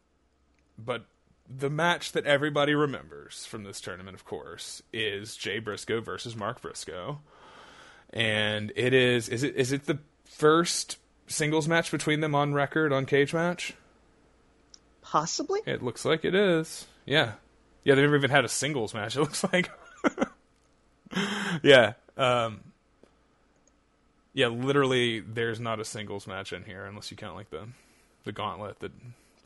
[0.78, 1.06] but
[1.50, 6.62] the match that everybody remembers from this tournament, of course, is Jay Briscoe versus Mark
[6.62, 7.20] Briscoe,
[8.12, 12.92] and it is is it is it the first singles match between them on record
[12.92, 13.74] on Cage Match?
[15.02, 15.62] Possibly.
[15.66, 16.88] It looks like it is.
[17.06, 17.34] Yeah,
[17.84, 17.96] yeah.
[17.96, 19.16] They've never even had a singles match.
[19.16, 19.70] It looks like.
[21.64, 21.94] yeah.
[22.18, 22.62] Um,
[24.34, 24.48] yeah.
[24.48, 27.68] Literally, there's not a singles match in here unless you count like the
[28.24, 28.92] the gauntlet that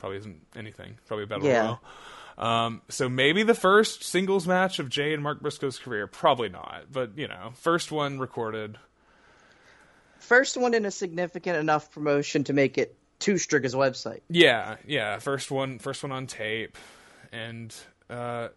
[0.00, 0.98] probably isn't anything.
[1.06, 1.76] Probably a battle Yeah.
[2.38, 6.06] Um, so maybe the first singles match of Jay and Mark Briscoe's career.
[6.06, 8.78] Probably not, but you know, first one recorded.
[10.18, 14.20] First one in a significant enough promotion to make it to Striga's website.
[14.30, 15.18] Yeah, yeah.
[15.18, 16.78] First one, first one on tape,
[17.30, 17.74] and
[18.08, 18.48] uh,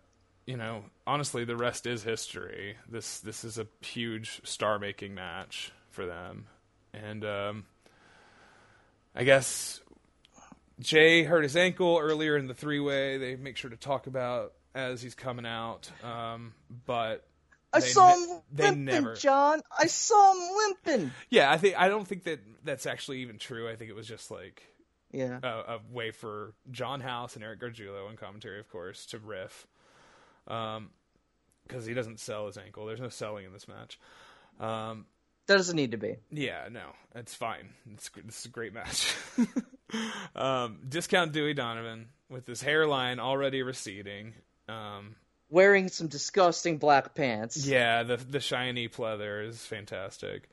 [0.45, 2.77] you know, honestly, the rest is history.
[2.89, 6.45] This this is a huge star-making match for them,
[6.93, 7.65] and um,
[9.13, 9.81] I guess
[10.83, 13.17] Jay hurt his ankle earlier in the three-way.
[13.17, 16.53] They make sure to talk about as he's coming out, um,
[16.85, 17.25] but.
[17.75, 19.61] I saw ne- him they limping, never- John.
[19.75, 21.11] I saw him limping.
[21.31, 23.67] Yeah, I think I don't think that that's actually even true.
[23.67, 24.61] I think it was just like
[25.11, 25.39] Yeah.
[25.41, 29.65] a, a way for John House and Eric Gargiulo in commentary, of course, to riff.
[30.47, 30.91] Um,
[31.67, 32.85] because he doesn't sell his ankle.
[32.85, 33.97] There's no selling in this match.
[34.59, 35.05] Um,
[35.47, 36.17] Doesn't need to be.
[36.29, 36.83] yeah, no,
[37.15, 37.69] it's fine.
[37.93, 39.15] It's this is a great match.
[40.35, 44.33] um, discount Dewey Donovan with his hairline already receding.
[44.67, 45.15] Um,
[45.49, 47.65] Wearing some disgusting black pants.
[47.67, 50.49] yeah, the the shiny pleather is fantastic.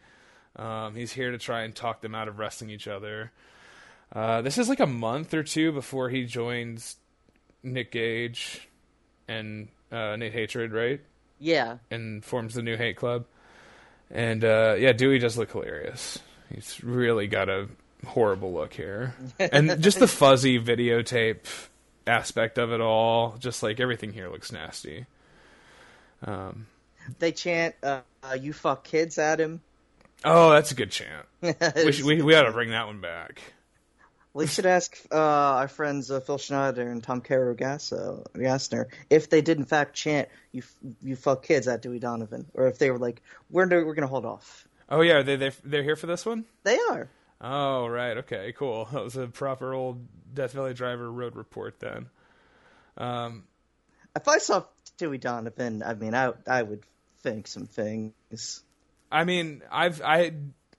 [0.56, 3.32] Um, he's here to try and talk them out of wrestling each other.
[4.12, 6.96] Uh, this is like a month or two before he joins
[7.62, 8.68] Nick Gage
[9.28, 11.00] and uh, Nate Hatred, right?
[11.38, 11.78] Yeah.
[11.90, 13.24] And forms the new Hate Club.
[14.10, 16.18] And uh, yeah, Dewey does look hilarious.
[16.52, 17.68] He's really got a
[18.06, 21.46] horrible look here, and just the fuzzy videotape
[22.06, 23.36] aspect of it all.
[23.38, 25.06] Just like everything here looks nasty.
[26.24, 26.66] Um,
[27.18, 29.60] They chant, uh, uh, "You fuck kids" at him.
[30.24, 31.26] oh, that's a good chant.
[31.84, 33.40] We should, we, we ought to bring that one back.
[34.32, 39.28] We should ask uh, our friends uh, Phil Schneider and Tom Caro Gasso, Gassner if
[39.28, 40.62] they did in fact chant "You
[41.02, 44.26] you fuck kids" at Dewey Donovan, or if they were like, "We're we're gonna hold
[44.26, 46.44] off." Oh yeah, they they they're here for this one.
[46.62, 47.08] They are.
[47.40, 48.86] Oh right, okay, cool.
[48.92, 52.08] That was a proper old Death Valley Driver road report then.
[52.96, 53.44] Um,
[54.14, 54.64] If I saw
[54.98, 56.84] Dewey Donovan, I mean, I I would
[57.22, 58.62] think some things.
[59.10, 60.32] I mean, I've I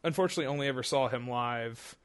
[0.04, 1.96] unfortunately only ever saw him live,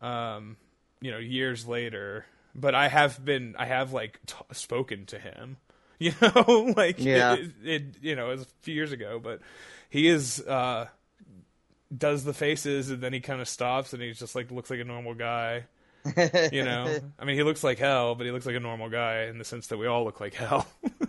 [0.00, 0.56] um,
[1.00, 2.26] you know, years later.
[2.54, 5.58] But I have been, I have like t- spoken to him,
[5.98, 7.34] you know, like Yeah.
[7.34, 9.20] it, it, you know, it was a few years ago.
[9.22, 9.40] But
[9.90, 10.88] he is uh,
[11.96, 14.80] does the faces and then he kind of stops and he's just like looks like
[14.80, 15.64] a normal guy.
[16.52, 19.24] You know, I mean, he looks like hell, but he looks like a normal guy
[19.24, 20.66] in the sense that we all look like hell.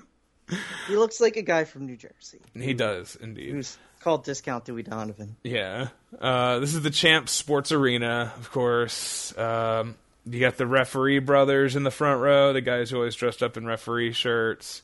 [0.88, 3.52] He looks like a guy from New Jersey he does indeed.
[3.52, 5.36] who's called Discount Dewey Donovan.
[5.44, 5.90] Yeah.
[6.18, 9.38] Uh, this is the Champs Sports Arena, of course.
[9.38, 13.44] Um, you got the referee brothers in the front row, the guys who always dressed
[13.44, 14.84] up in referee shirts.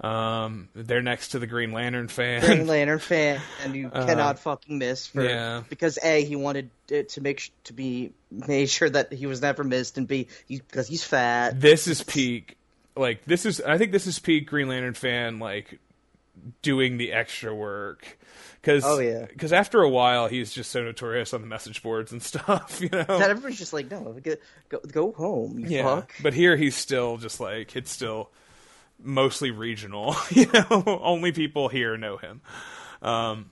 [0.00, 2.40] Um, they're next to the Green Lantern fan.
[2.40, 5.62] Green Lantern fan, and you cannot fucking miss for Uh, yeah.
[5.68, 9.42] because a he wanted it to make sh- to be made sure that he was
[9.42, 11.60] never missed, and b he, because he's fat.
[11.60, 12.56] this is peak.
[12.96, 15.38] Like this is, I think this is peak Green Lantern fan.
[15.38, 15.78] Like
[16.62, 18.16] doing the extra work.
[18.62, 19.24] Cause, Oh, yeah.
[19.26, 22.78] Because after a while, he's just so notorious on the message boards and stuff.
[22.80, 23.04] You know.
[23.04, 24.34] That everybody's just like, no, go
[24.70, 25.82] go, go home, you yeah.
[25.82, 26.12] fuck.
[26.22, 28.30] But here he's still just like it's still
[29.02, 30.16] mostly regional.
[30.30, 32.40] You know, only people here know him.
[33.02, 33.50] Um,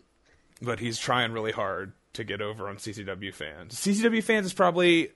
[0.62, 3.74] but he's trying really hard to get over on CZW fans.
[3.74, 5.10] CZW fans is probably.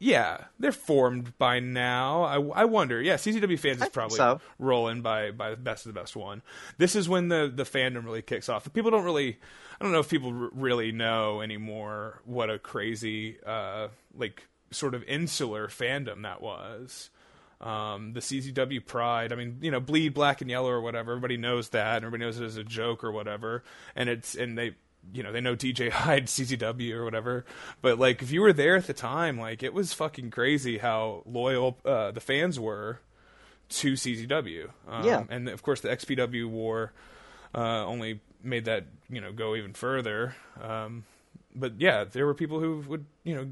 [0.00, 2.22] Yeah, they're formed by now.
[2.22, 3.02] I, I wonder.
[3.02, 4.40] Yeah, CZW fans is probably so.
[4.58, 6.42] rolling by by the best of the best one.
[6.78, 8.64] This is when the the fandom really kicks off.
[8.64, 9.38] The people don't really.
[9.80, 14.94] I don't know if people r- really know anymore what a crazy uh, like sort
[14.94, 17.10] of insular fandom that was.
[17.60, 19.32] Um, the CZW pride.
[19.32, 21.12] I mean, you know, bleed black and yellow or whatever.
[21.12, 21.96] Everybody knows that.
[21.96, 23.64] and Everybody knows it as a joke or whatever.
[23.96, 24.76] And it's and they,
[25.12, 27.44] you know, they know DJ Hyde CZW or whatever.
[27.82, 31.22] But like, if you were there at the time, like it was fucking crazy how
[31.26, 33.00] loyal uh, the fans were
[33.70, 34.68] to CZW.
[34.88, 35.24] Um, Yeah.
[35.28, 36.92] And of course, the XPW war
[37.54, 40.36] uh, only made that you know go even further.
[40.62, 41.04] Um,
[41.54, 43.48] but yeah, there were people who would you know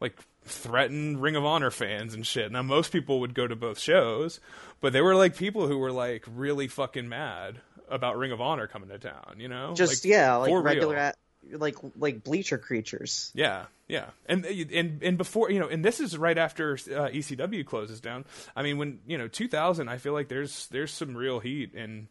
[0.00, 2.50] like threaten Ring of Honor fans and shit.
[2.52, 4.40] Now most people would go to both shows,
[4.80, 8.66] but there were like people who were like really fucking mad about Ring of Honor
[8.66, 9.36] coming to town.
[9.38, 11.16] You know, Just Like, yeah, like regular, at,
[11.52, 13.30] like like bleacher creatures.
[13.34, 17.64] Yeah, yeah, and and and before you know, and this is right after uh, ECW
[17.64, 18.24] closes down.
[18.54, 22.08] I mean, when you know 2000, I feel like there's there's some real heat in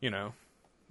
[0.00, 0.32] you know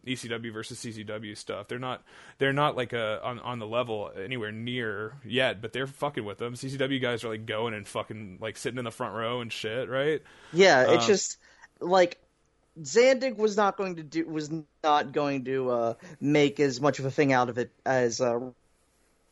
[0.08, 1.68] ECW versus CZW stuff.
[1.68, 2.04] They're not
[2.38, 6.38] they're not like a on on the level anywhere near yet, but they're fucking with
[6.38, 6.56] them.
[6.56, 9.90] CZW guys are like going and fucking like sitting in the front row and shit,
[9.90, 10.22] right?
[10.52, 11.38] Yeah, it's Uh, just
[11.80, 12.20] like
[12.82, 14.52] Zandig was not going to do was
[14.84, 18.40] not going to uh, make as much of a thing out of it as uh,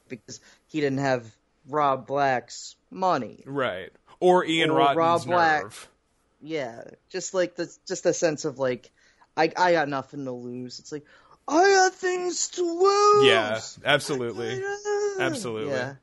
[0.09, 1.25] because he didn't have
[1.67, 3.43] Rob Black's money.
[3.45, 3.91] Right.
[4.19, 5.63] Or Ian Or Rotten's Rob Black.
[5.63, 5.89] nerve.
[6.41, 8.91] Yeah, just like the just a sense of like
[9.38, 10.80] I I got nothing to lose.
[10.80, 11.06] It's like
[11.48, 13.26] I got things to lose.
[13.28, 14.63] Yeah, absolutely.
[15.19, 15.71] Absolutely.
[15.71, 15.95] Yeah.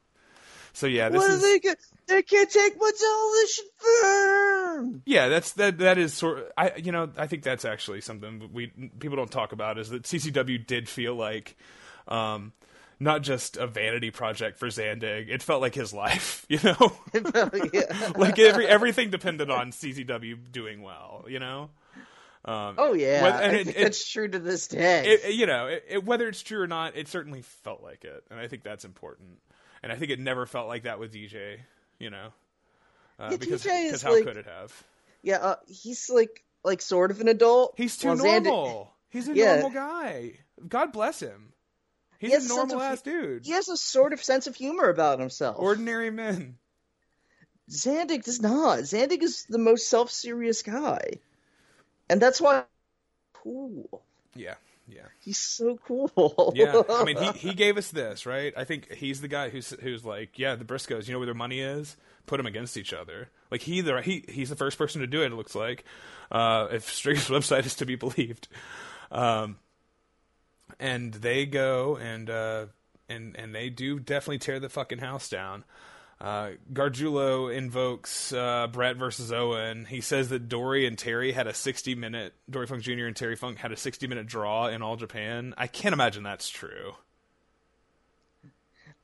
[0.73, 1.59] So yeah, this What is they?
[1.59, 1.79] Get?
[2.07, 5.03] They can't take my demolition firm.
[5.05, 5.79] Yeah, that's that.
[5.79, 6.51] That is sort.
[6.57, 8.69] I you know I think that's actually something we
[8.99, 11.57] people don't talk about is that CZW did feel like,
[12.09, 12.53] um,
[12.99, 15.29] not just a vanity project for Zandig.
[15.29, 16.47] It felt like his life.
[16.49, 16.93] You know,
[17.73, 18.13] yeah.
[18.17, 21.25] like every everything depended on CZW doing well.
[21.29, 21.71] You know.
[22.45, 25.05] Um, Oh yeah, Well, and it- it- that's true to this day.
[25.07, 28.49] it, you know, whether it's true or not, it certainly felt like it, and I
[28.49, 29.39] think that's important.
[29.83, 31.61] And I think it never felt like that with DJ.
[32.01, 32.33] You know,
[33.21, 34.83] uh, Yeah, because DJ is because how like- could it have?
[35.23, 37.75] yeah, uh, he's like like sort of an adult.
[37.77, 38.95] He's too while Xander- normal.
[39.09, 39.55] He's a Yeah.
[39.61, 40.39] normal guy.
[40.69, 41.53] God bless him.
[42.19, 43.45] He's He a a normal of- ass dude.
[43.47, 45.57] He has a sort of sense of humor about himself.
[45.59, 46.59] Ordinary men.
[47.71, 48.81] Zandig does not.
[48.81, 51.15] Zandig is the most self-serious guy,
[52.13, 52.65] and that's why
[53.35, 54.03] cool.
[54.35, 54.57] Yeah,
[54.89, 56.53] yeah, He's so cool.
[56.55, 56.83] yeah.
[56.91, 58.53] I mean, he he gave us this, right?
[58.57, 61.07] I think he's the guy who's who's like, yeah, the Briscoes.
[61.09, 61.97] You know where their money is?
[62.27, 63.31] Put them against each other.
[63.51, 65.33] Like he the he he's the first person to do it.
[65.33, 65.85] It looks like,
[66.31, 68.49] uh, if Strigger's website is to be believed.
[69.11, 69.57] Um,
[70.81, 72.67] and they go and uh,
[73.09, 75.65] and and they do definitely tear the fucking house down.
[76.23, 79.87] Uh, Gargiulo invokes uh, Brett versus Owen.
[79.87, 83.07] He says that Dory and Terry had a 60 minute, Dory Funk Jr.
[83.07, 85.53] and Terry Funk had a 60 minute draw in All Japan.
[85.59, 86.95] I can't imagine that's true.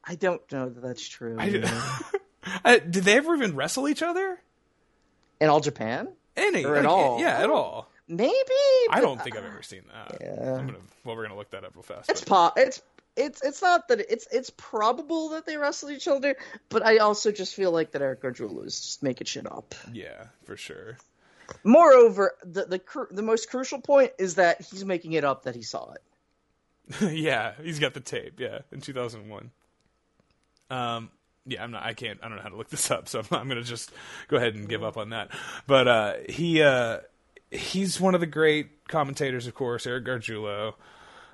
[0.05, 1.37] I don't know that that's true.
[1.39, 4.41] I, did they ever even wrestle each other?
[5.41, 6.65] In all Japan, Any?
[6.65, 7.21] Or at like, all.
[7.21, 7.91] Yeah, at all.
[8.09, 8.33] maybe.
[8.91, 10.19] I don't think I've ever seen that.
[10.21, 10.55] Yeah.
[10.55, 12.09] I'm gonna, well, we're gonna look that up real fast.
[12.11, 12.81] It's po- It's
[13.19, 16.37] it's it's not that it's it's probable that they wrestled each other,
[16.69, 19.75] but I also just feel like that Eric Gargiulo is just making shit up.
[19.93, 20.97] yeah, for sure.
[21.65, 25.63] Moreover, the the the most crucial point is that he's making it up that he
[25.63, 26.03] saw it.
[27.13, 28.41] yeah, he's got the tape.
[28.41, 29.51] Yeah, in 2001.
[30.71, 31.11] Um,
[31.47, 31.83] yeah, I'm not.
[31.83, 32.19] I can't.
[32.23, 33.91] I don't know how to look this up, so I'm, I'm gonna just
[34.29, 35.31] go ahead and give up on that.
[35.67, 36.99] But uh, he uh,
[37.51, 40.75] he's one of the great commentators, of course, Eric Gargiulo,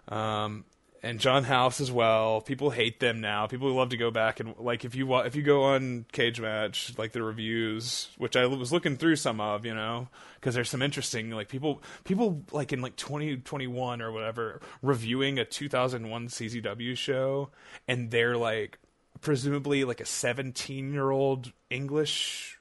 [0.09, 0.65] um,
[1.05, 2.41] and John House as well.
[2.41, 3.47] People hate them now.
[3.47, 6.41] People love to go back and like if you wa- if you go on Cage
[6.41, 10.71] Match, like the reviews, which I was looking through some of, you know, because there's
[10.71, 16.97] some interesting like people people like in like 2021 or whatever reviewing a 2001 CZW
[16.97, 17.51] show,
[17.87, 18.79] and they're like
[19.21, 22.59] presumably like a 17 year old English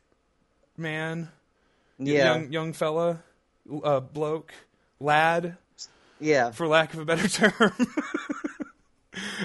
[0.78, 1.30] man
[1.98, 3.24] Yeah, young young fella.
[3.84, 4.54] uh, bloke,
[5.00, 5.58] lad,
[6.24, 6.52] Yeah.
[6.52, 7.74] for lack of a better term.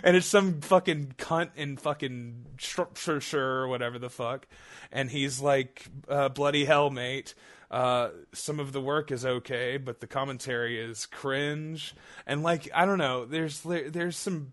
[0.02, 4.46] and it's some fucking cunt in fucking Shropshire or whatever the fuck.
[4.90, 7.34] And he's like, uh, bloody hell, mate.
[7.70, 11.94] Uh, some of the work is okay, but the commentary is cringe.
[12.26, 14.52] And like, I don't know, there's, there's some,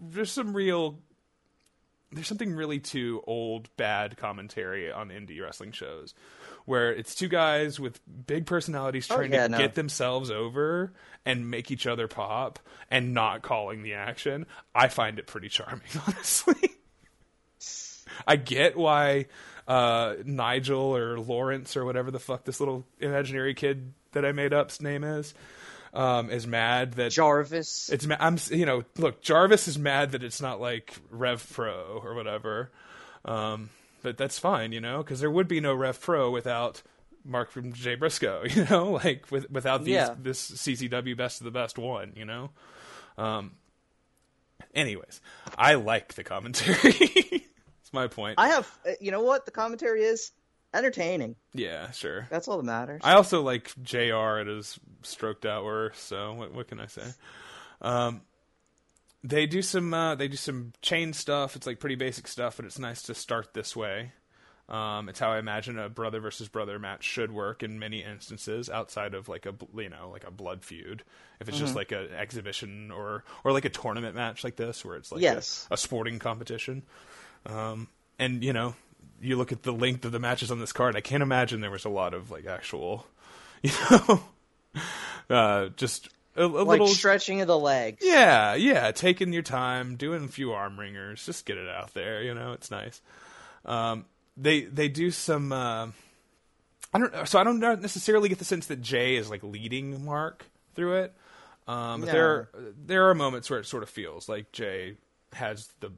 [0.00, 1.00] there's some real,
[2.14, 6.14] there's something really to old bad commentary on indie wrestling shows
[6.64, 9.58] where it's two guys with big personalities Oh, trying yeah, to no.
[9.58, 10.92] get themselves over
[11.26, 12.58] and make each other pop
[12.90, 14.46] and not calling the action.
[14.74, 16.70] I find it pretty charming, honestly.
[18.26, 19.26] I get why
[19.66, 24.52] uh, Nigel or Lawrence or whatever the fuck this little imaginary kid that I made
[24.52, 25.34] up's name is
[25.94, 27.88] um, is mad that Jarvis.
[27.90, 32.14] it's I'm you know look Jarvis is mad that it's not like Rev Pro or
[32.14, 32.70] whatever,
[33.24, 33.70] um,
[34.02, 36.82] but that's fine you know because there would be no Rev Pro without
[37.24, 40.14] Mark from Jay Briscoe you know like with, without these Yeah.
[40.20, 42.50] this CZW best of the best one you know.
[43.16, 43.52] Um.
[44.74, 45.20] Anyways,
[45.56, 46.74] I like the commentary.
[46.82, 48.34] That's my point.
[48.38, 49.44] I have, uh, you know what?
[49.44, 50.32] The commentary is
[50.74, 51.36] entertaining.
[51.54, 52.26] yeah, sure.
[52.30, 53.00] That's all that matters.
[53.04, 54.38] I also like Jr.
[54.40, 55.98] It is stroked out worse.
[55.98, 57.04] So what, what can I say?
[57.80, 58.22] Um,
[59.22, 61.56] they do some uh, they do some chain stuff.
[61.56, 64.12] It's like pretty basic stuff, but it's nice to start this way.
[64.66, 68.70] Um, it's how I imagine a brother versus brother match should work in many instances,
[68.70, 71.04] outside of like a you know like a blood feud.
[71.40, 74.96] If it's just like an exhibition or or like a tournament match like this, where
[74.96, 75.68] it's like a- Yes.
[75.70, 76.82] a, sporting competition.
[77.44, 78.74] Um, and you know,
[79.24, 80.96] you look at the length of the matches on this card.
[80.96, 83.06] I can't imagine there was a lot of like actual,
[83.62, 84.20] you know,
[85.30, 88.02] uh, just a, a like little stretching of the legs.
[88.04, 92.22] yeah, yeah, taking your time, doing a few arm wringers, just get it out there.
[92.22, 93.00] You know, it's nice.
[93.64, 94.04] Um,
[94.36, 95.52] they they do some.
[95.52, 95.88] Uh,
[96.92, 97.28] I don't.
[97.28, 101.14] So I don't necessarily get the sense that Jay is like leading Mark through it.
[101.66, 102.12] Um, but No.
[102.12, 102.48] there
[102.86, 104.96] there are moments where it sort of feels like Jay
[105.32, 105.90] has the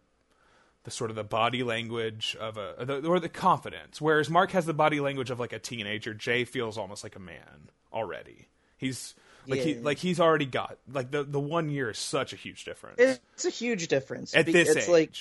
[0.87, 4.65] the sort of the body language of a the, or the confidence, whereas Mark has
[4.65, 6.15] the body language of like a teenager.
[6.15, 8.49] Jay feels almost like a man already.
[8.79, 9.15] He's
[9.49, 12.65] like he like he's already got like the the one year is such a huge
[12.65, 14.35] difference It's a huge difference.
[14.35, 14.89] at this it's age.
[14.89, 15.13] like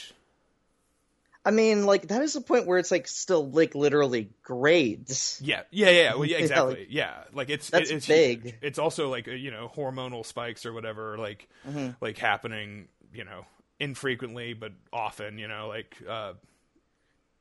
[1.47, 5.39] I mean, like that is the point where it's like still like literally grades.
[5.43, 6.15] Yeah, yeah, yeah.
[6.15, 6.73] Well, yeah, Yeah, exactly.
[6.75, 8.43] like- yeah, like it's That's it, it's big.
[8.43, 8.55] huge.
[8.63, 11.89] It's also like uh, you know hormonal spikes or whatever, like Mm-hmm.
[12.01, 13.45] like happening, you know,
[13.79, 15.37] infrequently but often.
[15.37, 16.33] You know, like uh,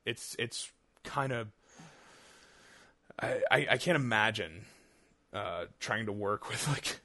[0.04, 0.70] it's it's
[1.02, 1.48] kind of
[3.20, 4.64] I, I I can't imagine
[5.32, 7.00] uh, trying to work with like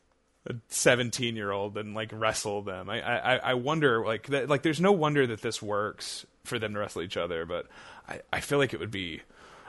[0.48, 2.90] a 17 year old and like wrestle them.
[2.90, 6.74] I, I, I wonder like that, like there's no wonder that this works for them
[6.74, 7.68] to wrestle each other, but
[8.08, 9.22] I, I feel like it would be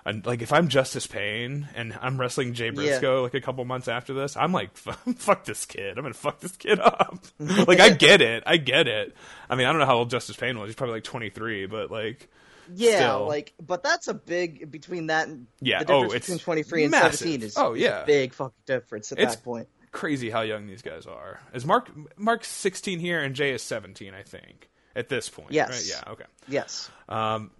[0.04, 3.88] and like if I'm Justice Pain and I'm wrestling Jay Briscoe like a couple months
[3.88, 5.96] after this, I'm like fuck this kid.
[5.98, 7.18] I'm gonna fuck this kid up.
[7.38, 9.14] like I get it, I get it.
[9.48, 10.68] I mean I don't know how old Justice Pain was.
[10.68, 12.28] He's probably like 23, but like
[12.74, 13.26] Yeah, Still.
[13.26, 16.62] like, but that's a big between that and Yeah, the difference oh, it's between twenty
[16.62, 17.18] three and massive.
[17.20, 18.02] seventeen is Oh, yeah.
[18.02, 19.68] a big fucking difference at It's- that point.
[19.92, 21.40] crazy how young these guys are.
[21.52, 25.50] Is Mark Mark's 16 here and Jay is 17, I think, at this point.
[25.50, 25.70] Yes.
[25.70, 26.02] Right?
[26.06, 26.12] Yeah.
[26.12, 26.24] Okay.
[26.48, 27.50] Yes, Um.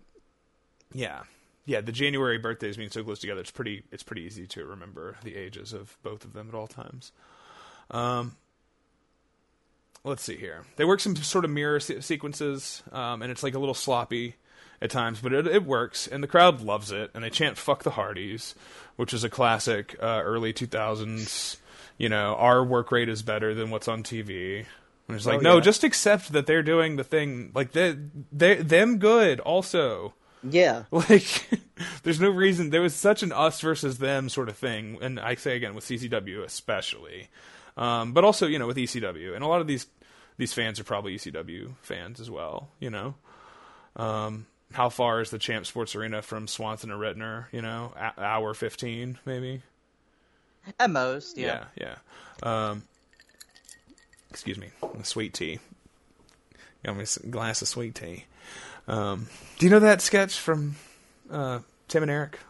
[0.95, 1.23] Yeah.
[1.67, 1.81] Yeah.
[1.81, 3.85] The January birthdays being so close together, it's pretty.
[3.93, 7.13] It's pretty easy to remember the ages of both of them at all times.
[7.91, 8.37] Um.
[10.03, 10.65] Let's see here.
[10.77, 14.37] They work some sort of mirror se- sequences, um, and it's like a little sloppy
[14.81, 17.83] at times, but it, it works, and the crowd loves it, and they chant "fuck
[17.83, 18.55] the Hardys,"
[18.97, 21.59] which is a classic uh, early 2000s.
[21.99, 24.65] You know, our work rate is better than what's on TV.
[25.07, 25.61] And it's like, Oh, no, yeah.
[25.61, 27.51] just accept that they're doing the thing.
[27.55, 27.95] Like they,
[28.33, 30.15] they, them good also.
[30.43, 31.49] Yeah, Like,
[32.03, 32.71] there's no reason.
[32.71, 35.85] There was such an us versus them sort of thing, and I say again with
[35.85, 37.29] CZW especially,
[37.77, 39.87] um, but also you know with ECW, and a lot of these
[40.39, 42.71] these fans are probably ECW fans as well.
[42.79, 43.15] You know,
[43.97, 47.47] um, how far is the Champ Sports Arena from Swanson to Ritner?
[47.53, 49.63] You know, a- hour fifteen maybe.
[50.79, 51.37] at most.
[51.37, 51.97] Yeah, Yeah,
[52.45, 52.71] yeah.
[52.71, 52.83] Um,
[54.31, 54.69] excuse me,
[55.03, 55.59] sweet tea.
[56.85, 58.25] Got me a glass of sweet tea.
[58.91, 60.75] Um, do you know that sketch from
[61.31, 62.41] uh, Tim and Eric?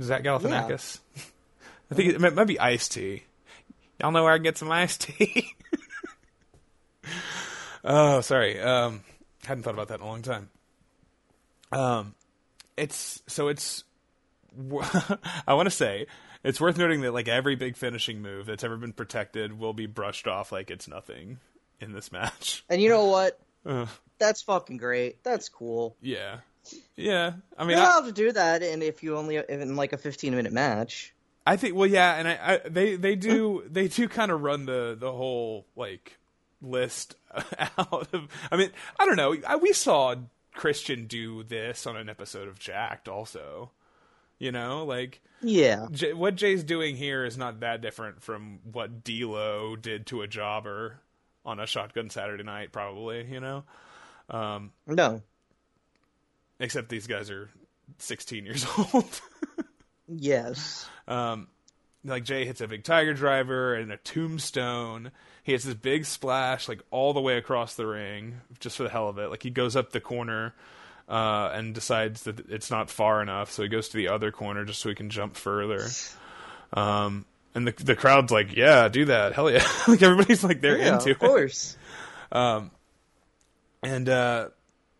[0.00, 1.00] Zach Galifianakis?
[1.90, 3.24] I think it might, might be iced tea.
[3.98, 5.54] Y'all know where I can get some iced tea?
[7.84, 8.60] oh, sorry.
[8.60, 9.00] Um,
[9.44, 10.50] hadn't thought about that in a long time.
[11.72, 12.14] Um,
[12.76, 13.84] it's so it's
[15.46, 16.06] I want to say
[16.44, 19.86] it's worth noting that like every big finishing move that's ever been protected will be
[19.86, 21.38] brushed off like it's nothing
[21.80, 22.64] in this match.
[22.68, 23.40] And you know what?
[23.64, 23.86] Uh,
[24.20, 25.24] That's fucking great.
[25.24, 25.96] That's cool.
[26.00, 26.36] yeah,
[26.94, 27.32] yeah.
[27.58, 29.98] I mean, You're I, allowed to do that, and if you only in like a
[29.98, 31.12] fifteen minute match.
[31.46, 34.66] I think well yeah, and I, I they they do they do kind of run
[34.66, 36.18] the the whole like
[36.62, 37.16] list
[37.58, 38.28] out of.
[38.52, 39.34] I mean, I don't know.
[39.48, 40.14] I, we saw
[40.54, 43.70] Christian do this on an episode of Jakked also.
[44.38, 45.86] You know, like Yeah.
[45.90, 50.26] J- what Jay's doing here is not that different from what D'Lo did to a
[50.26, 51.00] jobber
[51.44, 53.26] on a Shotgun Saturday Night, probably.
[53.30, 53.64] You know,
[54.30, 55.22] No.
[56.58, 57.48] except these guys are
[57.98, 59.20] 16 years old.
[60.08, 60.88] Yes.
[61.08, 61.48] Um,
[62.04, 65.10] like Jay hits a big tiger driver and a tombstone.
[65.42, 68.88] He hits this big splash like all the way across the ring just for the
[68.88, 69.28] hell of it.
[69.30, 70.54] Like he goes up the corner
[71.08, 74.64] uh, and decides that it's not far enough, so he goes to the other corner
[74.64, 75.86] just so he can jump further.
[76.72, 77.24] Um,
[77.54, 80.94] and the the crowd's like, "Yeah, do that, hell yeah!" like everybody's like they're Yeah,
[80.94, 81.18] into of it.
[81.18, 81.76] course.
[83.82, 84.48] And uh,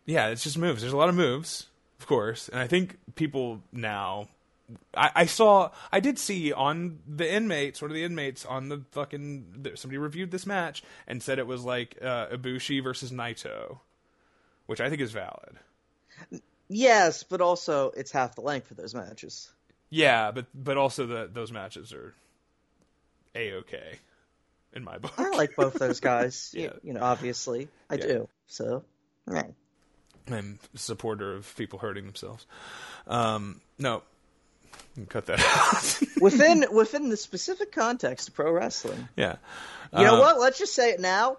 [0.05, 0.81] yeah, it's just moves.
[0.81, 1.67] There's a lot of moves,
[1.99, 4.29] of course, and I think people now.
[4.95, 8.83] I, I saw, I did see on the inmates, one of the inmates on the
[8.91, 9.67] fucking.
[9.75, 13.79] Somebody reviewed this match and said it was like uh, Ibushi versus Naito,
[14.65, 15.57] which I think is valid.
[16.69, 19.51] Yes, but also it's half the length for those matches.
[19.89, 22.13] Yeah, but but also the those matches are
[23.35, 23.99] a okay
[24.73, 25.13] in my book.
[25.17, 26.51] I like both those guys.
[26.55, 26.61] Yeah.
[26.63, 28.07] you, you know, obviously I Yeah.
[28.07, 28.29] do.
[28.47, 28.83] So,
[29.31, 29.43] yeah.
[30.29, 32.45] I'm a supporter of people hurting themselves.
[33.07, 34.03] Um, no,
[35.09, 35.39] cut that
[36.15, 36.21] out.
[36.21, 39.07] within within the specific context of pro wrestling.
[39.15, 39.37] yeah.
[39.93, 40.39] You know Um, what?
[40.39, 41.37] Let's just say it now.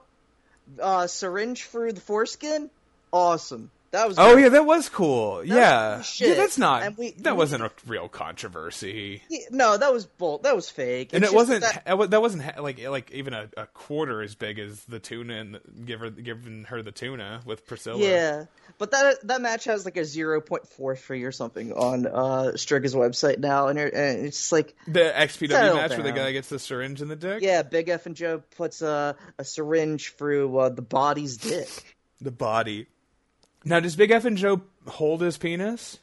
[0.80, 2.70] Uh, syringe through the foreskin,
[3.12, 3.70] awesome.
[3.92, 4.42] That was Oh great.
[4.44, 5.44] yeah, that was cool.
[5.44, 6.82] yeah, was yeah, that's not.
[6.82, 10.38] And we- that we- wasn't a real controversy, Yeah, No, that was bull.
[10.38, 11.10] That was fake.
[11.12, 11.60] and It's it wasn't.
[11.62, 15.34] that- That, that wasn't like like even a, a quarter as big as the tuna
[15.34, 17.98] and give her giving her the tuna with Priscilla.
[17.98, 18.44] Yeah,
[18.78, 22.52] but that that match has like a zero point four three or something on uh
[22.56, 26.48] Striga's website now, and, it- and it's like the XPW match where the guy gets
[26.48, 27.42] the syringe in the dick.
[27.42, 31.68] yeah, Big F and Joe puts a a syringe through uh, the body's dick.
[32.22, 32.86] the body.
[33.64, 35.98] Now, does Big F and Joe hold his penis?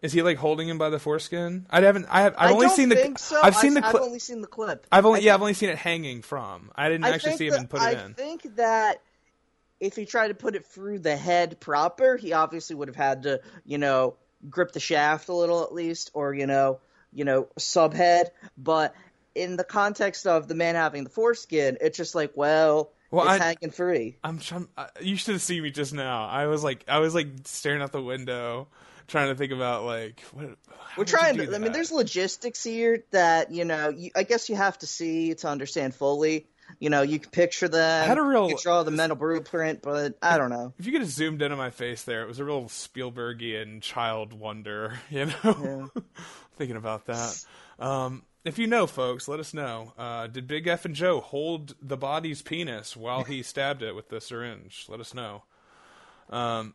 [0.00, 1.66] Is he like holding him by the foreskin?
[1.70, 2.06] I haven't.
[2.08, 2.34] I have.
[2.38, 2.94] I've I only seen the.
[2.94, 3.40] think so.
[3.42, 3.86] I've seen I, the.
[3.88, 4.86] I've only seen the clip.
[4.92, 5.20] I've only.
[5.20, 6.70] I yeah, think- I've only seen it hanging from.
[6.76, 8.10] I didn't I actually see him put I it in.
[8.12, 9.02] I think that
[9.80, 13.24] if he tried to put it through the head proper, he obviously would have had
[13.24, 14.14] to, you know,
[14.48, 16.78] grip the shaft a little at least, or you know,
[17.12, 18.26] you know, subhead.
[18.56, 18.94] But
[19.34, 23.40] in the context of the man having the foreskin, it's just like, well, Well, it's
[23.40, 24.16] I- hanging free.
[24.22, 24.68] I'm trying.
[25.00, 26.26] You should have seen me just now.
[26.26, 28.68] I was like, I was like staring out the window,
[29.06, 30.56] trying to think about like what.
[30.96, 31.54] We're trying to.
[31.54, 33.88] I mean, there's logistics here that you know.
[33.88, 36.46] You, I guess you have to see to understand fully.
[36.80, 38.04] You know, you can picture them.
[38.04, 40.74] I had a real- draw the mental blueprint, but I don't know.
[40.78, 43.80] If you could have zoomed in on my face there, it was a real Spielbergian
[43.80, 45.90] child wonder, you know.
[46.56, 47.42] Thinking about that.
[47.78, 49.92] Um, if you know, folks, let us know.
[49.98, 54.08] Uh, did Big F and Joe hold the body's penis while he stabbed it with
[54.08, 54.86] the syringe?
[54.88, 55.42] Let us know.
[56.30, 56.74] Um,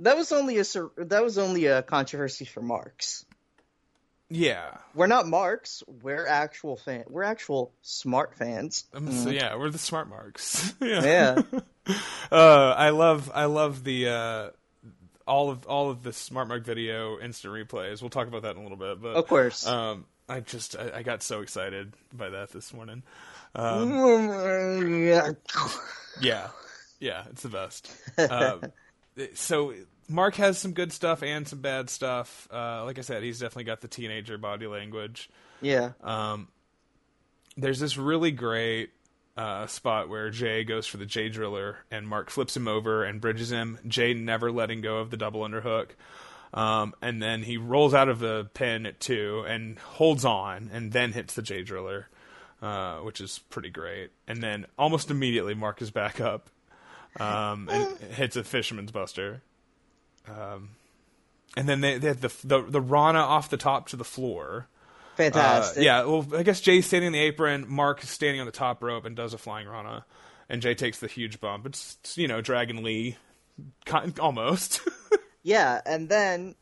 [0.00, 0.64] That was only a
[0.96, 3.24] that was only a controversy for Marks.
[4.30, 4.78] Yeah.
[4.94, 5.82] We're not Marks.
[6.02, 7.04] We're actual fan.
[7.08, 8.84] We're actual smart fans.
[8.94, 10.72] Um, so yeah, we're the smart marks.
[10.80, 11.42] Yeah.
[12.32, 14.50] Uh, I love I love the uh,
[15.28, 18.00] all of all of the smart mark video instant replays.
[18.00, 19.66] We'll talk about that in a little bit, but Of course.
[19.66, 23.02] Um, I just I, I got so excited by that this morning.
[25.06, 25.32] yeah.
[26.20, 26.50] Yeah,
[27.00, 27.92] yeah, it's the best.
[28.18, 28.60] um,
[29.34, 29.74] so
[30.08, 32.46] Mark has some good stuff and some bad stuff.
[32.52, 35.28] Uh, like I said, he's definitely got the teenager body language.
[35.60, 35.90] Yeah.
[37.56, 38.90] There's this really great
[39.36, 43.20] uh, spot where Jay goes for the J driller and Mark flips him over and
[43.20, 43.78] bridges him.
[43.86, 45.90] Jay never letting go of the double underhook.
[46.54, 50.92] Um, and then he rolls out of the pin at two and holds on and
[50.92, 52.08] then hits the J driller,
[52.62, 54.10] uh, which is pretty great.
[54.28, 56.48] And then almost immediately Mark is back up
[57.18, 59.42] um, and hits a fisherman's buster.
[60.28, 60.70] Um,
[61.56, 64.68] and then they, they had the, the the Rana off the top to the floor.
[65.14, 65.84] Uh, Fantastic.
[65.84, 68.82] yeah, well, I guess Jay's standing on the apron, Mark is standing on the top
[68.82, 70.04] rope and does a flying Rana,
[70.48, 71.66] and Jay takes the huge bump.
[71.66, 73.16] It's, it's, you know Dragon Lee,
[74.18, 74.80] almost.
[75.44, 75.80] Yeah.
[75.86, 76.56] And then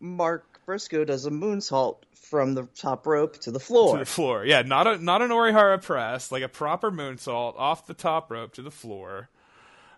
[0.00, 3.92] Mark Briscoe does a moonsault from the top rope to the floor.
[3.92, 4.44] to the floor.
[4.44, 8.54] Yeah, not a not an Orihara press, like a proper moonsault off the top rope
[8.54, 9.28] to the floor,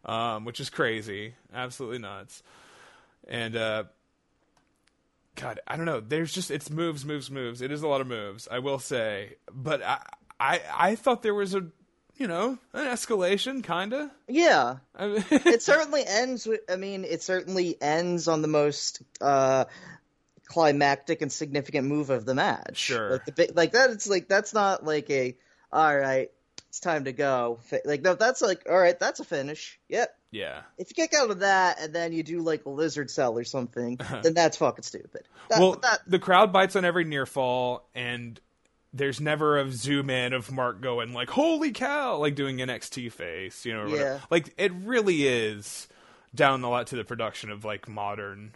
[0.04, 2.42] um, which is crazy, absolutely nuts.
[3.28, 3.84] And uh,
[5.36, 6.00] God, I don't know.
[6.00, 7.62] There's just it's moves, moves, moves.
[7.62, 9.36] It is a lot of moves, I will say.
[9.52, 10.02] But I
[10.38, 11.66] I I thought there was a
[12.18, 14.10] you know an escalation, kinda.
[14.28, 14.76] yeah.
[14.94, 19.64] I mean, it certainly ends with i mean it certainly ends on the most uh
[20.46, 22.76] climactic and significant move of the match.
[22.76, 23.12] Sure.
[23.12, 23.90] like the big, like that.
[23.90, 25.36] It's like that's not like a
[25.72, 26.30] all right,
[26.68, 27.58] it's time to go.
[27.84, 29.78] Like no, that's like all right, that's a finish.
[29.88, 30.16] Yep.
[30.30, 30.62] Yeah.
[30.78, 33.44] If you kick out of that and then you do like a lizard cell or
[33.44, 35.22] something, then that's fucking stupid.
[35.48, 38.38] That, well, that the crowd bites on every near fall, and
[38.96, 43.12] there's never a zoom in of Mark going like "Holy cow!" like doing an NXT
[43.12, 43.86] face, you know?
[43.86, 44.20] Yeah.
[44.30, 45.88] Like it really is
[46.34, 48.54] down a lot to the production of like modern,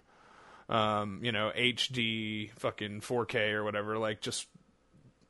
[0.68, 3.98] um, you know, HD fucking 4K or whatever.
[3.98, 4.46] Like just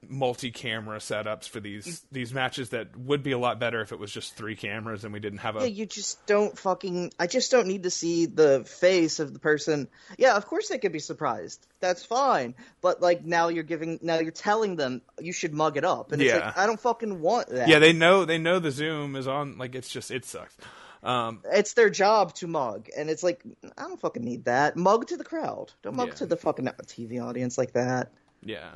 [0.08, 4.10] multi-camera setups for these these matches that would be a lot better if it was
[4.10, 7.12] just three cameras and we didn't have a Yeah, you just don't fucking.
[7.18, 9.88] I just don't need to see the face of the person.
[10.18, 11.66] Yeah, of course they could be surprised.
[11.80, 12.54] That's fine.
[12.80, 16.20] But like now you're giving, now you're telling them you should mug it up, and
[16.22, 16.46] it's Yeah.
[16.46, 17.68] like I don't fucking want that.
[17.68, 20.56] yeah they know they know the zoom is on like it's just it sucks
[21.02, 23.42] um it's their job to mug, and it's like
[23.78, 24.76] I don't fucking need that.
[24.76, 25.72] Mug to the crowd.
[25.82, 26.14] Don't mug Yeah.
[26.14, 28.12] to the fucking TV audience like that.
[28.42, 28.70] Yeah,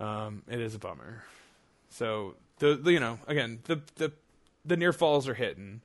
[0.00, 1.22] um, it is a bummer.
[1.90, 4.12] So the, the you know again the the
[4.64, 5.82] the near falls are hitting.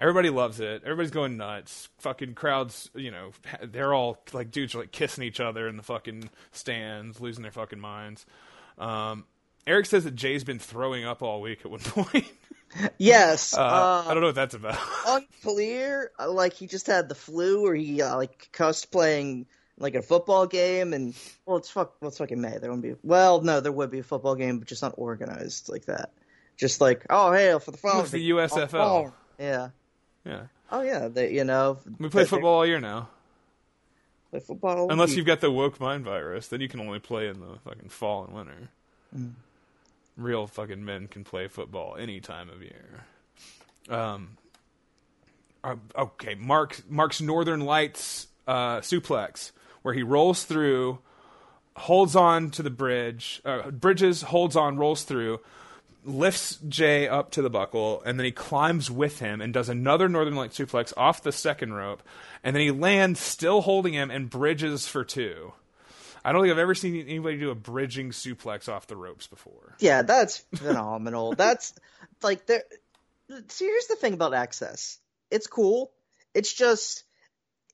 [0.00, 0.82] Everybody loves it.
[0.84, 1.88] Everybody's going nuts.
[1.98, 3.32] Fucking crowds, you know,
[3.64, 7.50] they're all like dudes are like kissing each other in the fucking stands, losing their
[7.50, 8.24] fucking minds.
[8.78, 9.24] Um,
[9.66, 12.26] Eric says that Jay's been throwing up all week at one point.
[12.96, 13.56] Yes.
[13.56, 14.78] Uh, uh, I don't know what that's about.
[15.06, 16.12] unclear.
[16.18, 19.46] uh, Like he just had the flu, or he uh, like cussed playing
[19.78, 21.14] like a football game, and
[21.46, 22.58] well, it's fuck, well, it's fucking May.
[22.58, 22.94] There won't be.
[23.02, 26.10] Well, no, there would be a football game, but just not organized like that.
[26.56, 28.00] Just like, oh hey, for the phone.
[28.00, 28.74] It's the USFL.
[28.74, 29.68] Oh, yeah.
[30.24, 31.08] yeah, Oh yeah.
[31.08, 31.78] They, you know.
[31.98, 33.08] we play football all year now.
[34.30, 34.90] Play football.
[34.90, 37.88] Unless you've got the woke mind virus, then you can only play in the fucking
[37.88, 38.68] fall and winter.
[39.16, 39.32] Mm.
[40.16, 43.04] Real fucking men can play football any time of year.
[43.88, 44.36] Um.
[45.64, 49.52] uh, okay, Mark Mark's Northern Lights uh, suplex,
[49.88, 50.98] where he rolls through,
[51.74, 55.40] holds on to the bridge, uh, bridges, holds on, rolls through,
[56.04, 60.06] lifts Jay up to the buckle, and then he climbs with him and does another
[60.06, 62.02] Northern Light suplex off the second rope,
[62.44, 65.54] and then he lands still holding him and bridges for two.
[66.22, 69.74] I don't think I've ever seen anybody do a bridging suplex off the ropes before.
[69.78, 71.32] Yeah, that's phenomenal.
[71.34, 71.72] that's
[72.22, 72.64] like there.
[73.48, 74.98] See, here's the thing about access.
[75.30, 75.92] It's cool.
[76.34, 77.04] It's just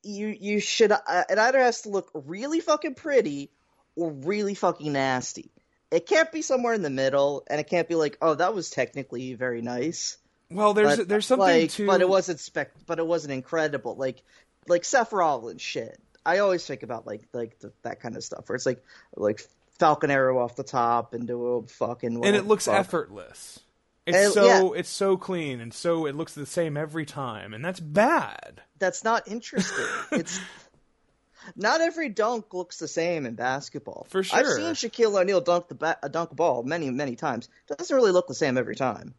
[0.05, 0.29] you.
[0.29, 0.93] You should.
[0.93, 3.51] Uh, it either has to look really fucking pretty
[3.97, 5.51] or really fucking nasty.
[5.91, 8.71] It can't be somewhere in the middle, and it can't be like, oh, that was
[8.71, 10.19] technically very nice.
[10.51, 13.95] Well, there's But, there's something like, to but it wasn't spec, but it wasn't incredible.
[13.97, 14.23] Like,
[14.67, 15.99] like Seth Rollins shit.
[16.27, 18.83] I always think about like like the, that kind of stuff where it's like
[19.17, 19.47] like
[19.79, 22.77] Falcon Arrow off the top and do a fucking and it looks fuck.
[22.77, 23.61] effortless.
[24.07, 27.65] It's And- so it's so clean and so it looks the same every time, and
[27.65, 28.63] that's bad.
[28.79, 29.87] That's not interesting.
[30.13, 30.39] it's
[31.57, 34.07] not every dunk looks the same in basketball.
[34.11, 37.49] For sure, I've seen Shaquille O'Neal dunk the ba- a dunk ball many many times.
[37.67, 39.15] Doesn't really look the same every time.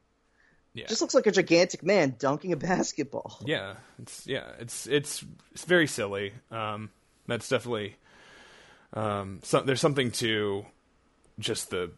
[0.73, 0.87] Yeah.
[0.87, 3.39] Just looks like a gigantic man dunking a basketball.
[3.45, 5.23] Yeah, it's yeah, it's it's
[5.53, 6.33] it's very silly.
[6.51, 6.89] Um,
[7.27, 7.95] that's definitely
[8.93, 10.65] um, so, there's something to
[11.39, 11.91] just the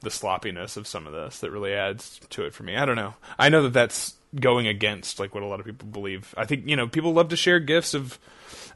[0.00, 2.76] the sloppiness of some of this that really adds to it for me.
[2.76, 3.14] I don't know.
[3.38, 6.34] I know that that's going against like what a lot of people believe.
[6.36, 8.18] I think you know people love to share gifts of.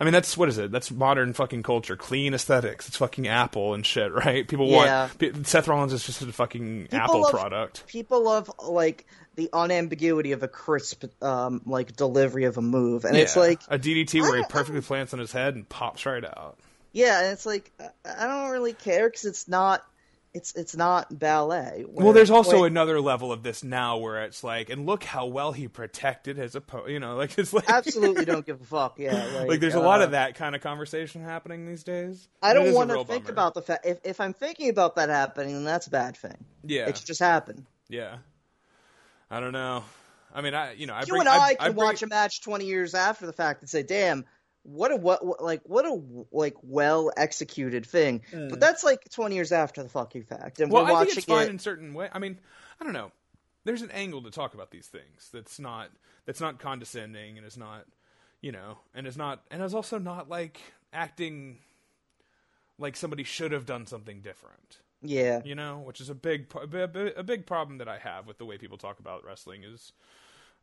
[0.01, 0.73] I mean, that's what is it?
[0.73, 2.89] That's modern fucking culture, clean aesthetics.
[2.89, 4.49] It's fucking Apple and shit, right?
[4.49, 5.09] People Yeah.
[5.21, 7.87] want Seth Rollins is just a fucking Apple love- product.
[7.87, 9.07] People love like
[9.37, 13.79] the unambiguity of a crisp um, like delivery of a move, and it's like a
[13.79, 16.59] DDT where he perfectly plants on his head and pops right out.
[16.93, 19.85] yeah, and it's like I- I don't really care because it's not
[20.33, 21.85] it's it's not ballet.
[21.89, 25.53] Well, there's also another level of this now where it's like, and look how well
[25.53, 26.91] he protected his opponent.
[26.91, 28.99] You know, like it's like absolutely don't give a fuck.
[28.99, 32.29] Yeah, like, like there's a lot uh, of that kind of conversation happening these days.
[32.43, 33.33] I don't want to think bummer.
[33.33, 36.37] about the fact if if I'm thinking about that happening, then that's a bad thing.
[36.65, 37.67] Yeah, It just happened.
[37.89, 38.19] yeah.
[39.31, 39.85] I don't know.
[40.35, 42.07] I mean, I you know, I you bring, and I, I can bring- watch a
[42.07, 44.25] match 20 years after the fact and say, "Damn,
[44.63, 46.01] what a what, what like what a
[46.33, 50.71] like well executed thing." But that's like 20 years after the fucking fact, and.
[50.71, 51.51] Well, we're I watching think it's fine it.
[51.51, 52.09] in certain way.
[52.13, 52.39] I mean,
[52.81, 53.13] I don't know.
[53.65, 55.91] There's an angle to talk about these things that's not
[56.27, 57.85] that's not condescending and is not,
[58.41, 60.61] you know, and is not and is also not like
[60.93, 61.59] acting
[62.79, 64.79] like somebody should have done something different.
[65.03, 68.27] yeah, you know, which is a big a big- a big problem that I have
[68.27, 69.93] with the way people talk about wrestling is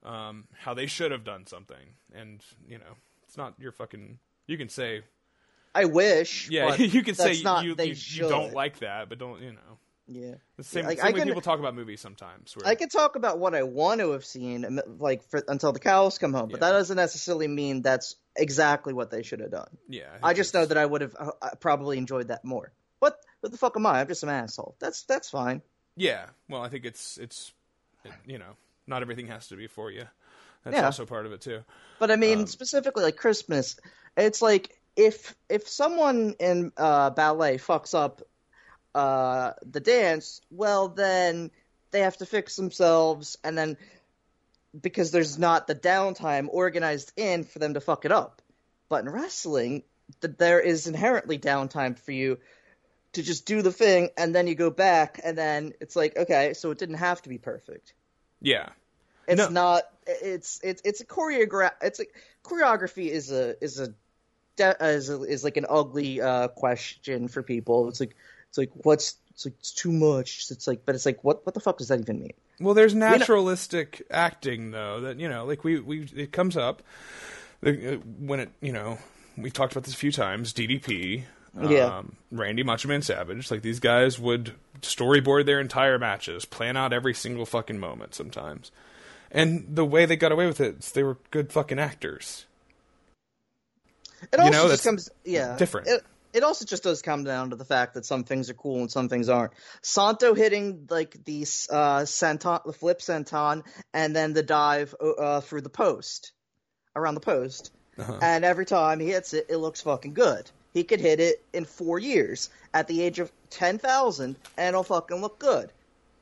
[0.04, 2.96] um, how they should have done something, and you know,
[3.28, 4.20] it's not your fucking.
[4.48, 5.02] You can say,
[5.76, 6.50] I wish.
[6.50, 9.52] yeah, but you can say not, you you, you don't like that, but don't you
[9.52, 9.78] know?
[10.10, 10.36] Yeah.
[10.56, 12.56] The same, Like, same I way can- people talk about movies sometimes.
[12.56, 15.80] Where, I can talk about what I want to have seen, like for, until the
[15.82, 16.68] cows come home, but Yeah.
[16.68, 19.68] that doesn't necessarily mean that's exactly what they should have done.
[19.90, 22.72] yeah, I just know that I would have uh, uh, probably enjoyed that more.
[23.00, 23.20] What?
[23.42, 24.00] What the fuck am I?
[24.00, 24.76] I'm just an asshole.
[24.80, 25.62] That's that's fine.
[25.98, 27.52] Yeah, well, I think it's it's
[28.06, 28.56] it, you know
[28.88, 30.06] not everything has to be for you.
[30.68, 30.86] That's Yeah.
[30.86, 31.64] also part of it too.
[31.98, 33.78] But I mean, Um, specifically like Christmas,
[34.18, 38.22] it's like if if someone in uh, ballet fucks up
[38.94, 41.52] uh, the dance, well then
[41.92, 43.78] they have to fix themselves, and then
[44.80, 48.42] because there's not the downtime organized in for them to fuck it up.
[48.90, 49.84] But in wrestling,
[50.22, 52.40] th- there is inherently downtime for you
[53.14, 56.54] to just do the thing, and then you go back, and then it's like, okay,
[56.54, 57.94] so it didn't have to be perfect.
[58.42, 58.70] Yeah,
[59.28, 59.50] It's No.
[59.50, 59.84] not.
[60.06, 61.72] It's it's it's a choreograph.
[61.82, 62.06] It's a
[62.44, 63.94] choreography is a is a
[64.56, 67.90] de- is, a, is like an ugly uh, question for people.
[67.90, 68.16] It's like
[68.50, 70.46] it's like what's it's like it's too much.
[70.50, 72.34] It's like but it's like what what the fuck does that even mean?
[72.60, 76.82] Well, there's naturalistic acting though that you know, like we we it comes up
[77.66, 77.72] uh,
[78.20, 78.98] when it you know
[79.38, 80.54] we talked about this a few times.
[80.54, 81.24] DDP,
[81.62, 81.98] Yeah.
[81.98, 86.94] um, Randy Macho Man Savage, like these guys would storyboard their entire matches, plan out
[86.94, 88.72] every single fucking moment sometimes,
[89.32, 92.46] and the way they got away with it, they were good fucking actors.
[94.32, 95.88] It You also know, just comes yeah different.
[95.88, 96.04] It,
[96.34, 98.92] it also just does come down to the fact that some things are cool and
[98.92, 99.54] some things aren't.
[99.82, 103.64] Santo hitting like the uh, senton, the flip senton,
[103.94, 106.32] and then the dive uh, through the post,
[106.96, 108.20] around the post, Uh-huh.
[108.22, 110.50] and every time he hits it, it looks fucking good.
[110.74, 114.84] He could hit it in four years at the age of ten thousand, and it'll
[114.84, 115.72] fucking look good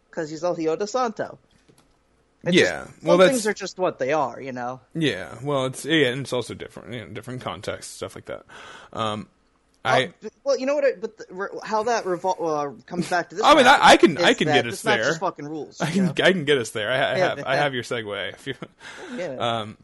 [0.09, 1.37] because he's El Hijo de Santo.
[2.45, 4.79] It's Yeah, just, well, things are just what they are, you know.
[4.93, 8.45] Yeah, well, it's yeah, and it's also different, you know, different contexts, stuff like that.
[8.93, 9.27] Um,
[9.83, 10.13] I.
[10.23, 10.83] Oh, well, you know what?
[10.85, 12.39] I, but the, how that revol-
[12.79, 13.43] uh, comes back to this.
[13.43, 15.13] I mean, I- I can- I can get us there.
[15.15, 15.79] fucking rules.
[15.81, 16.13] I can know?
[16.23, 16.91] I can get us there.
[16.91, 18.33] I, I have I have your segue.
[18.33, 18.53] If you,
[19.15, 19.35] yeah.
[19.37, 19.77] um,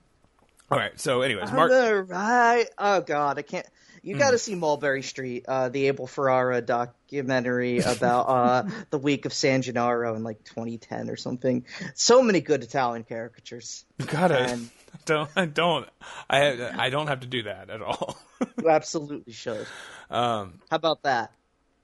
[0.72, 1.00] all right.
[1.00, 1.70] So, anyways, Mark.
[1.72, 2.68] the right.
[2.78, 3.66] Oh God, I can't.
[4.04, 9.26] You got to see Mulberry Street, uh, the Abel Ferrara documentary about uh, the week
[9.26, 11.66] of San Gennaro in like 2010 or something.
[11.94, 13.86] So many good Italian caricatures.
[14.08, 14.70] God, I and-
[15.06, 15.88] don't I don't
[16.30, 18.18] I I don't have to do that at all.
[18.62, 19.68] You absolutely should.
[20.10, 21.32] um, How about that?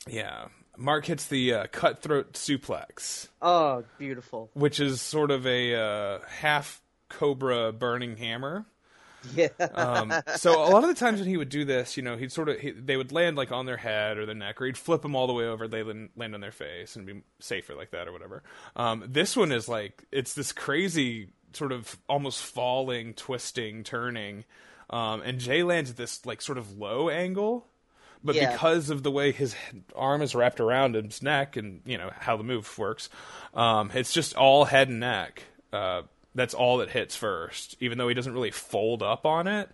[0.10, 0.46] yeah,
[0.76, 4.50] Mark hits the uh, cutthroat suplex, Oh, beautiful.
[4.54, 8.66] which is sort of a uh, half cobra burning hammer.
[9.36, 9.48] Yeah.
[9.74, 12.32] Um, so a lot of the times when he would do this, you know, he'd
[12.32, 14.78] sort of he, they would land like on their head or their neck, or he'd
[14.78, 15.68] flip them all the way over.
[15.68, 18.44] They land land on their face and be safer like that or whatever.
[18.76, 24.46] Um, this one is like it's this crazy sort of almost falling, twisting, turning,
[24.90, 27.66] um, and Jay lands at this like sort of low angle.
[28.24, 28.52] But Yeah.
[28.52, 29.56] because of the way his
[29.96, 33.10] arm is wrapped around his neck and you know how the move works,
[33.54, 35.44] um, it's just all head and neck.
[35.72, 36.02] Uh,
[36.38, 39.70] that's all that hits first, even though he doesn't really fold up on it.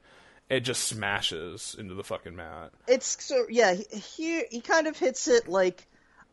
[0.49, 2.72] It just smashes into the fucking mat.
[2.88, 3.74] it's so yeah.
[3.74, 5.88] He he, kind of hits it like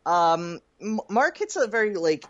[0.07, 0.61] um
[1.09, 2.25] Mark hits a very like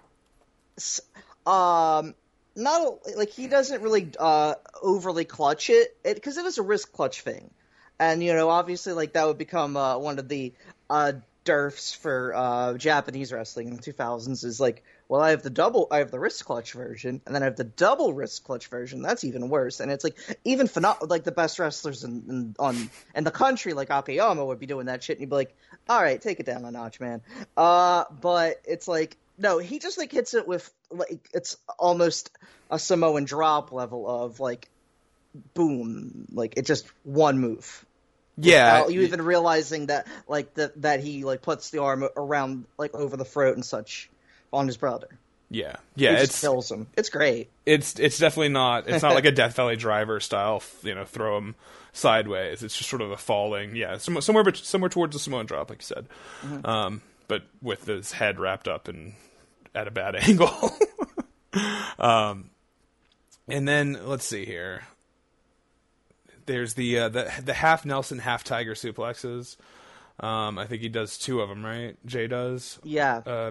[1.47, 2.15] um
[2.57, 6.93] not like he doesn't really uh overly clutch it because it, it is a wrist
[6.93, 7.51] clutch thing,
[7.99, 10.53] and you know obviously like that would become uh, one of the
[10.89, 11.13] uh
[11.45, 15.89] derfs for uh Japanese wrestling in the 2000s is like well I have the double
[15.91, 19.03] I have the wrist clutch version and then I have the double wrist clutch version.
[19.03, 19.81] That's even worse.
[19.81, 20.71] And it's like even
[21.03, 24.87] like the best wrestlers in, in on in the country like Akiyama would be doing
[24.87, 25.57] that shit and you'd be like
[25.89, 27.23] all right take it down a notch man.
[27.57, 32.31] Uh but it's like no he just like hits it with like it's almost
[32.71, 34.71] a Samoan drop level of like
[35.55, 37.85] boom like it just one move.
[38.37, 42.67] Yeah, without you even realizing that like that that he like puts the arm around
[42.79, 44.09] like over the throat and such
[44.53, 45.09] on his brother.
[45.51, 46.19] yeah, yeah.
[46.19, 46.87] It's kills him.
[46.97, 47.51] It's great.
[47.67, 48.89] it's it's definitely not.
[48.89, 50.63] It's not like a Death Valley Driver style.
[50.83, 51.55] You know, throw him
[51.93, 52.63] sideways.
[52.63, 53.75] It's just sort of a falling.
[53.77, 56.07] Yeah, somewhere somewhere, somewhere towards the Samoan drop, like you said.
[56.65, 59.15] Um, but with his head wrapped up and
[59.75, 60.53] at a bad angle.
[61.99, 62.51] um,
[63.49, 64.85] and then let's see here.
[66.47, 69.57] There's the uh, the the half Nelson, half Tiger suplexes.
[70.19, 71.97] Um, I think he does two of them, right?
[72.05, 72.79] Jay does.
[72.83, 73.19] Yeah.
[73.25, 73.51] Uh,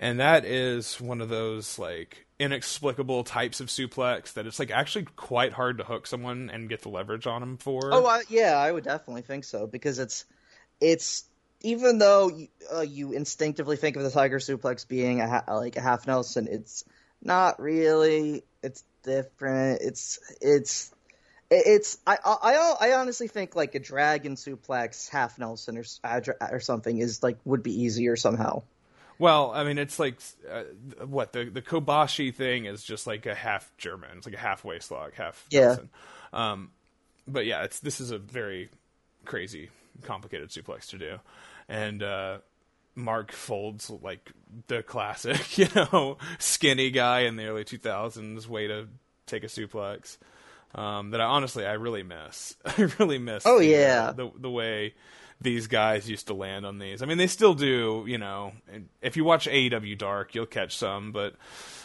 [0.00, 5.06] and that is one of those like inexplicable types of suplex that it's like actually
[5.16, 7.92] quite hard to hook someone and get the leverage on them for.
[7.92, 10.24] oh, I, yeah, I would definitely think so because it's
[10.80, 11.24] it's
[11.60, 15.76] even though you, uh, you instinctively think of the tiger suplex being a ha- like
[15.76, 16.84] a half Nelson, it's
[17.22, 18.44] not really.
[18.62, 19.80] It's different.
[19.82, 20.92] It's it's
[21.50, 25.84] it's I I I honestly think like a dragon suplex half Nelson or
[26.52, 28.62] or something is like would be easier somehow.
[29.18, 30.16] Well, I mean, it's like
[30.50, 30.64] uh,
[31.04, 34.10] what the the Kobashi thing is just like a half German.
[34.16, 35.76] It's like a half waist lock, half Yeah.
[36.32, 36.70] Um,
[37.26, 38.70] but yeah, it's this is a very
[39.24, 39.70] crazy,
[40.02, 41.18] complicated suplex to do,
[41.68, 42.38] and uh,
[42.94, 44.32] Mark folds like
[44.68, 48.88] the classic, you know, skinny guy in the early two thousands way to
[49.26, 50.18] take a suplex.
[50.74, 52.54] Um, that I honestly I really miss.
[52.64, 53.44] I really miss.
[53.46, 54.12] Oh, the, uh, yeah.
[54.12, 54.94] the the way
[55.40, 57.02] these guys used to land on these.
[57.02, 58.04] I mean, they still do.
[58.06, 58.52] You know,
[59.00, 61.34] if you watch AEW Dark, you'll catch some, but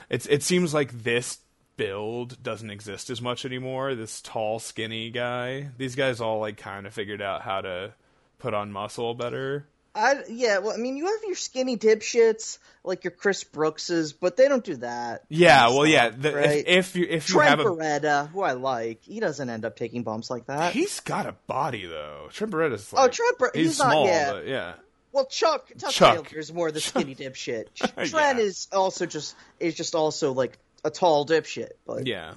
[0.10, 1.39] it's it seems like this
[1.76, 3.95] build doesn't exist as much anymore.
[3.95, 5.70] This tall, skinny guy.
[5.78, 7.93] These guys all like kind of figured out how to
[8.39, 9.68] put on muscle better.
[9.95, 14.35] I yeah, well, I mean, you have your skinny dipshits like your Chris Brookses, but
[14.37, 15.23] they don't do that.
[15.29, 16.09] Yeah, well, yeah.
[16.09, 16.63] The, right?
[16.67, 19.65] if, if you if you Trent have a Beretta, who I like, he doesn't end
[19.65, 20.73] up taking bumps like that.
[20.73, 22.29] He's got a body though.
[22.31, 24.31] Trent Beretta's like Oh, Trent Ber- he's, he's not- small, yeah.
[24.31, 24.73] but yeah.
[25.11, 26.33] well, Chuck Chuck, Chuck.
[26.33, 27.65] Is more the skinny dipshit.
[27.97, 28.05] Yeah.
[28.05, 31.73] Trent is also just is just also like a tall dipshit.
[31.85, 32.33] But Yeah.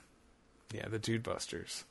[0.74, 1.84] Yeah, the dude busters.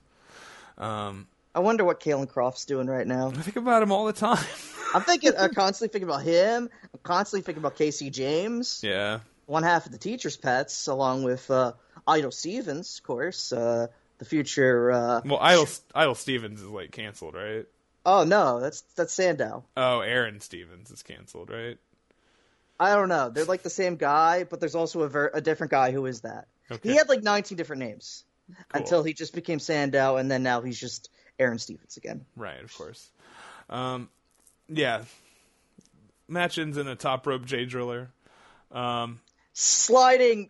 [0.77, 3.29] Um I wonder what Kalen Croft's doing right now.
[3.29, 4.43] I think about him all the time.
[4.93, 6.69] I'm thinking, I'm constantly thinking about him.
[6.93, 9.19] I'm constantly thinking about KC James, yeah.
[9.45, 11.71] one half of the Teacher's Pets, along with uh,
[12.05, 13.87] Idol Stevens, of course, uh,
[14.17, 14.91] the future.
[14.91, 17.65] Uh, Well, Idol Idol Stevens is like canceled, right?
[18.05, 19.63] oh no, that's that's Sandow.
[19.75, 21.77] Oh, Aaron Stevens is canceled, right?
[22.79, 23.29] I don't know.
[23.29, 26.21] They're like the same guy, but there's also a, ver- a different guy who is
[26.21, 26.47] that.
[26.69, 26.89] Okay.
[26.89, 28.81] He had like 19 different names Cool.
[28.81, 31.09] until he just became Sandow, and then now he's just
[31.39, 32.25] Aaron Stevens again.
[32.35, 33.09] Right, of course.
[33.69, 34.09] Um,
[34.67, 35.03] yeah.
[36.27, 38.09] Match ends in a top rope J driller.
[38.71, 39.19] Um,
[39.53, 40.49] Sliding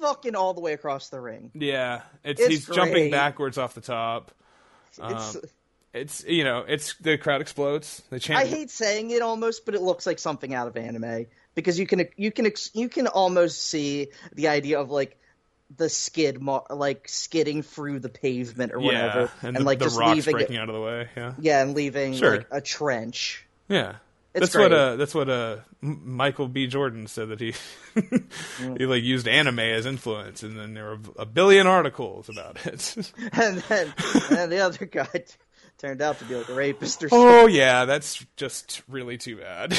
[0.00, 1.50] fucking all the way across the ring.
[1.54, 4.32] yeah, it's, It's he's jumping backwards off the top.
[4.98, 5.42] It's, Um,
[5.92, 8.02] It's you know, it's the crowd explodes.
[8.10, 8.38] They chant.
[8.40, 11.86] I hate saying it almost, but it looks like something out of anime because you
[11.86, 15.18] can you can you can almost see the idea of like
[15.76, 19.78] the skid mar- like skidding through the pavement or yeah, whatever, and, and, the, like
[19.78, 21.08] the just rocks leaving breaking it, out of the way.
[21.16, 22.38] Yeah, yeah, and leaving Sure.
[22.38, 23.46] like a trench.
[23.68, 23.96] yeah.
[24.32, 26.68] It's that's what uh that's what uh Michael B.
[26.68, 27.52] Jordan said that he
[28.78, 32.94] he like used anime as influence, and then there were a billion articles about it.
[33.32, 33.92] and then
[34.30, 35.24] and the other guy t-
[35.78, 37.28] turned out to be like a rapist or something.
[37.28, 39.76] oh yeah, that's just really too bad.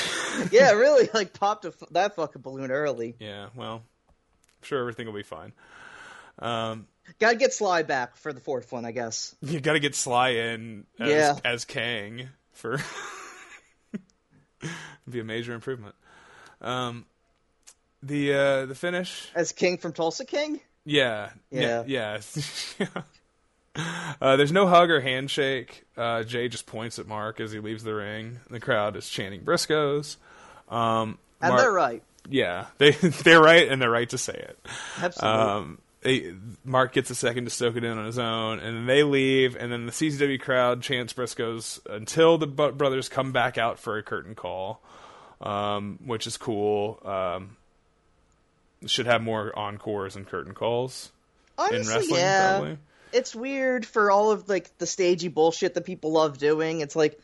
[0.51, 3.15] Yeah, really, like popped a f- that fucking balloon early.
[3.19, 3.75] yeah, well,
[4.09, 5.53] I'm sure everything will be fine.
[6.41, 6.87] Um,
[7.19, 9.35] Gotta get Sly back for the fourth one, I guess.
[9.41, 11.39] you got to get Sly in as, Yeah.
[11.43, 12.77] as Kang for
[15.09, 15.95] be a major improvement.
[16.61, 17.05] Um,
[18.03, 20.59] the uh, the finish, As King from Tulsa King.
[20.85, 21.83] yeah, Yeah.
[21.85, 22.21] yeah.
[22.79, 22.87] yeah.
[24.21, 25.85] Uh, there's no hug or handshake.
[25.95, 28.41] Uh, Jay just points at Mark as he leaves the ring.
[28.49, 30.17] The crowd is chanting Briscoes.
[30.69, 32.03] Um, And Mark- they're right.
[32.29, 34.59] Yeah, they they're right and they're right to say it.
[35.01, 35.39] Absolutely.
[35.39, 36.33] Um, they,
[36.65, 39.55] Mark gets a second to soak it in on his own, and then they leave,
[39.55, 44.03] and then the CZW crowd chants Briscoes until the brothers come back out for a
[44.03, 44.81] curtain call,
[45.41, 46.99] um, which is cool.
[47.05, 47.57] Um,
[48.87, 51.11] should have more encores and curtain calls
[51.71, 52.57] in wrestling, yeah.
[52.57, 52.77] probably.
[53.13, 56.79] it's weird for all of like the stagey bullshit that people love doing.
[56.79, 57.19] It's like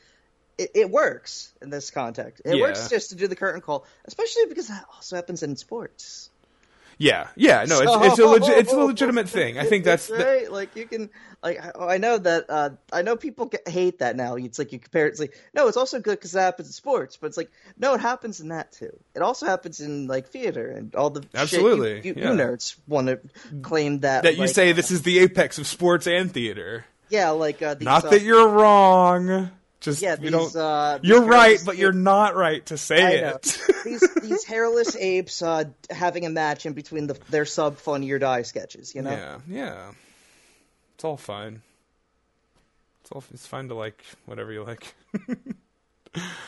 [0.60, 2.44] it, it works in this context.
[2.46, 2.62] It Yeah.
[2.62, 6.30] works just to do the curtain call, especially because that also happens in sports.
[7.00, 9.60] Yeah, yeah, no, it's, it's a legit, it's a legitimate thing.
[9.60, 10.52] I think that's It's the- right.
[10.52, 11.10] like you can
[11.44, 14.36] like I know that uh, I know people hate that now.
[14.36, 15.10] It's like you compare it.
[15.12, 17.94] It's like no, it's also good because it happens in sports, but it's like no,
[17.94, 18.98] it happens in that too.
[19.14, 22.32] It also happens in like theater and all the Absolutely, shit you, you, yeah.
[22.32, 23.20] you nerds want to
[23.62, 26.84] claim that that you like, say this is the apex of sports and theater.
[27.10, 29.52] yeah like uh, Not uh, that you're wrong.
[29.80, 30.56] Just yeah you these, don't.
[30.56, 33.62] uh, You're right, hairless but you're not right to say I it.
[33.86, 38.18] these these hairless apes uh, having a match in between the, their sub funny or
[38.20, 38.96] die sketches.
[38.96, 39.92] You know, Yeah, yeah.
[40.96, 41.62] It's all fine.
[43.02, 43.24] It's all.
[43.32, 44.96] It's fine to like whatever you like.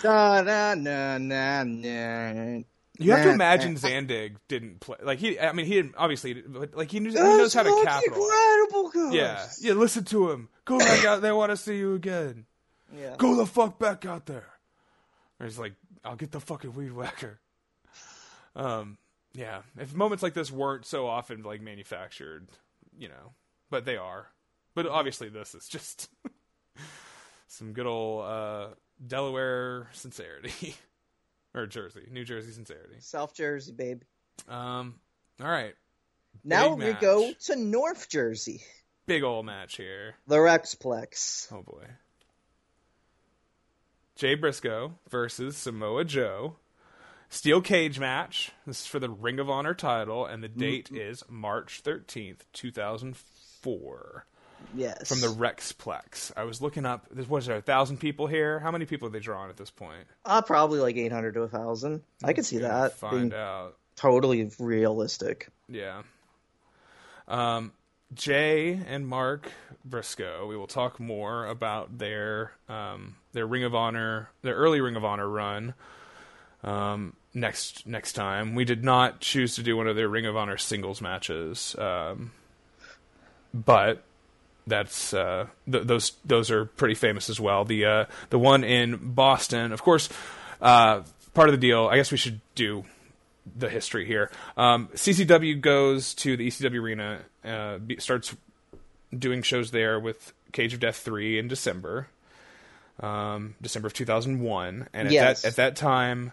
[0.01, 2.61] Da, da, na, na, na.
[2.97, 3.75] You have to imagine.
[3.77, 4.97] Zandig didn't play.
[5.01, 7.81] Like he, I mean, he didn't obviously, but like he knows, he knows how to
[7.85, 8.03] capitalize.
[8.05, 9.13] incredible, guys.
[9.13, 9.73] Yeah, yeah.
[9.73, 10.49] Listen to him.
[10.65, 11.35] Go back out there.
[11.35, 12.45] Want to see you again.
[12.97, 13.15] Yeah.
[13.17, 14.47] Go the fuck back out there.
[15.39, 15.73] Or he's like,
[16.03, 17.39] I'll get the fucking weed whacker.
[18.55, 18.97] Um,
[19.33, 19.61] yeah.
[19.77, 22.47] If moments like this weren't so often like manufactured,
[22.97, 23.33] you know,
[23.69, 24.27] but they are.
[24.75, 26.09] But obviously, this is just
[27.47, 28.67] some good old uh,
[29.05, 30.75] Delaware sincerity,
[31.55, 32.95] or Jersey, New Jersey sincerity.
[32.99, 34.01] South Jersey, babe.
[34.47, 34.95] Um,
[35.41, 35.73] all right,
[36.43, 37.01] Now Big we match.
[37.01, 38.61] go to North Jersey,
[39.05, 40.15] big old match here.
[40.27, 41.51] the Rexplex.
[41.51, 41.85] Oh boy.
[44.19, 46.57] Jay Briscoe versus Samoa Joe.
[47.29, 48.51] steel cage match.
[48.67, 52.69] This is for the Ring of Honor title, and the date is March thirteenth, two
[52.69, 54.25] thousand four.
[54.75, 55.07] Yes.
[55.07, 56.33] From the Rexplex.
[56.35, 57.05] I was looking up.
[57.09, 58.59] There was there a thousand people here?
[58.59, 60.05] How many people are they drawing at this point?
[60.25, 62.01] uh, probably like 800 to a 1,000.
[62.25, 63.77] I could see that Find out.
[63.95, 65.47] totally realistic.
[65.69, 66.01] Yeah.
[67.29, 67.71] Um,
[68.13, 69.51] Jay and Mark
[69.85, 70.47] Briscoe.
[70.47, 75.05] We will talk more about their um, their Ring of Honor, their early Ring of
[75.05, 75.73] Honor run.
[76.63, 80.35] Um, next next time, we did not choose to do one of their Ring of
[80.35, 82.31] Honor singles matches, um,
[83.53, 84.03] but
[84.67, 87.63] that's uh, th- those those are pretty famous as well.
[87.63, 90.09] The uh, the one in Boston, of course.
[90.61, 91.03] Uh,
[91.33, 91.87] part of the deal.
[91.87, 92.83] I guess we should do
[93.55, 94.29] the history here.
[94.57, 98.35] Um, CZW goes to the ECW arena, uh, be, starts
[99.17, 102.07] doing shows there with Cage of Death three in December,
[102.99, 105.41] um, December of two thousand one, and at Yes.
[105.41, 106.31] that at that time,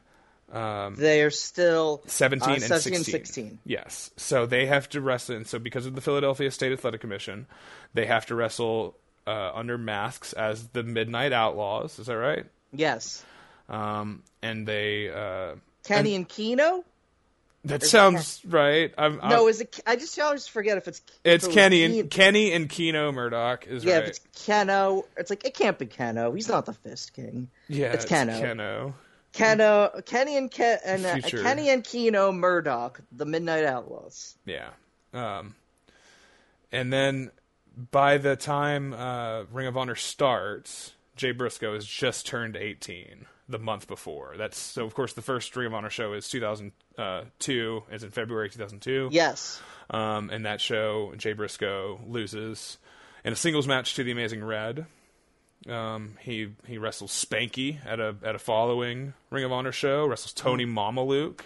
[0.53, 2.95] They're still 17 uh, and 17 16.
[2.95, 3.59] and 16.
[3.65, 4.11] Yes.
[4.17, 5.37] So they have to wrestle.
[5.37, 7.47] And so because of the Philadelphia State Athletic Commission,
[7.95, 8.97] they have to wrestle
[9.27, 11.99] uh, under masks as the Midnight Outlaws.
[11.99, 12.47] Is that right?
[12.73, 13.25] Yes.
[13.69, 15.11] Um, and they.
[15.11, 16.85] Uh, Kenny and Keno?
[17.67, 18.93] That sounds right.
[18.99, 19.81] I'm, I'm, No, is it?
[19.87, 21.01] I just always forget if it's.
[21.25, 24.03] if it's it Kenny Ken- and Kenny and Keno Murdoch is Yeah, right.
[24.05, 26.33] if it's Keno, it's like it can't be Keno.
[26.33, 27.49] He's not the Fist King.
[27.69, 28.39] yeah, it's Keno.
[28.41, 28.95] Keno.
[29.33, 34.35] Keno, Kenny and Ke- and uh, Kenny and Keno Murdoch, the Midnight Outlaws.
[34.47, 34.71] Yeah.
[35.13, 35.55] Um,
[36.73, 37.31] and then
[37.91, 43.59] by the time uh, Ring of Honor starts, Jay Briscoe has just turned 18 the
[43.59, 44.35] month before.
[44.37, 44.85] That's so.
[44.85, 49.09] Of course, the first Ring of Honor show is 2002, is in February 2002.
[49.13, 49.61] Yes.
[49.91, 52.79] Um, and that show, Jay Briscoe loses
[53.25, 54.87] in a singles match to the Amazing Red.
[55.69, 60.07] Um, he he wrestles Spanky at a at a following Ring of Honor show.
[60.07, 61.41] Wrestles Tony Mamaluke.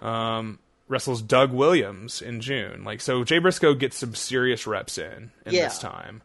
[0.00, 2.84] Um, wrestles Doug Williams in June.
[2.84, 5.64] Like so, Jay Briscoe gets some serious reps in in Yeah.
[5.64, 6.22] this time.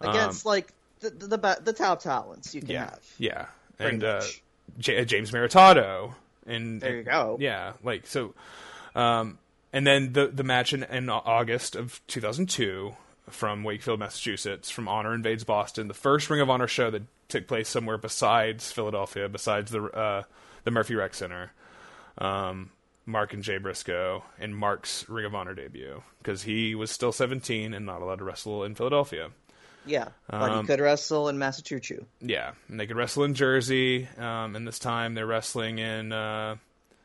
[0.00, 3.00] Against like the the, the the top talents you can Um, Yeah, have.
[3.18, 3.46] yeah,
[3.78, 4.22] and uh.
[4.78, 6.14] J- uh, James Maritato.
[6.46, 7.36] and There you go.
[7.40, 8.34] Yeah, like so,
[8.94, 9.38] um,
[9.72, 12.94] and then the the match in, in August of 2002
[13.30, 17.46] from Wakefield, Massachusetts, from Honor Invades Boston, the first Ring of Honor show that took
[17.46, 20.22] place somewhere besides Philadelphia, besides the uh,
[20.64, 21.52] the Murphy Rec Center.
[22.16, 22.70] Um,
[23.06, 27.72] Mark and Jay Briscoe and Mark's Ring of Honor debut because he was still 17
[27.72, 29.30] and not allowed to wrestle in Philadelphia.
[29.86, 32.04] Yeah, but Um, he could wrestle in Massachusetts.
[32.20, 34.06] Yeah, and they could wrestle in Jersey.
[34.18, 36.12] Um, and this time they're wrestling in.
[36.12, 36.56] Uh,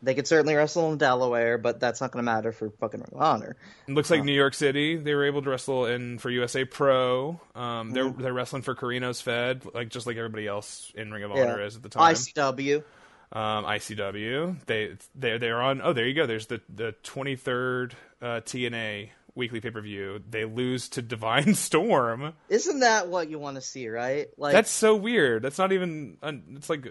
[0.01, 3.09] They could certainly wrestle in Delaware, but that's not going to matter for fucking Ring
[3.13, 3.55] of Honor.
[3.88, 4.97] it looks like New York City.
[4.97, 7.39] They were able to wrestle in for USA Pro.
[7.55, 11.32] Um, they're they're wrestling for Carino's Fed, like just like everybody else in Ring of
[11.32, 12.13] Honor is at the time.
[12.15, 12.84] ICW.
[13.32, 14.57] um, ICW.
[14.65, 15.80] They they they're on.
[15.82, 16.26] Oh, there you go.
[16.26, 20.21] There's the the 23rd uh, TNA weekly pay per view.
[20.29, 22.34] They lose to Divine Storm.
[22.49, 24.27] Isn't that what you want to see, right?
[24.38, 25.43] Like That's so weird.
[25.43, 26.17] That's not even.
[26.55, 26.86] It's like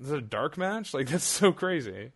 [0.00, 0.94] is it a dark match?
[0.94, 2.12] Like that's so crazy.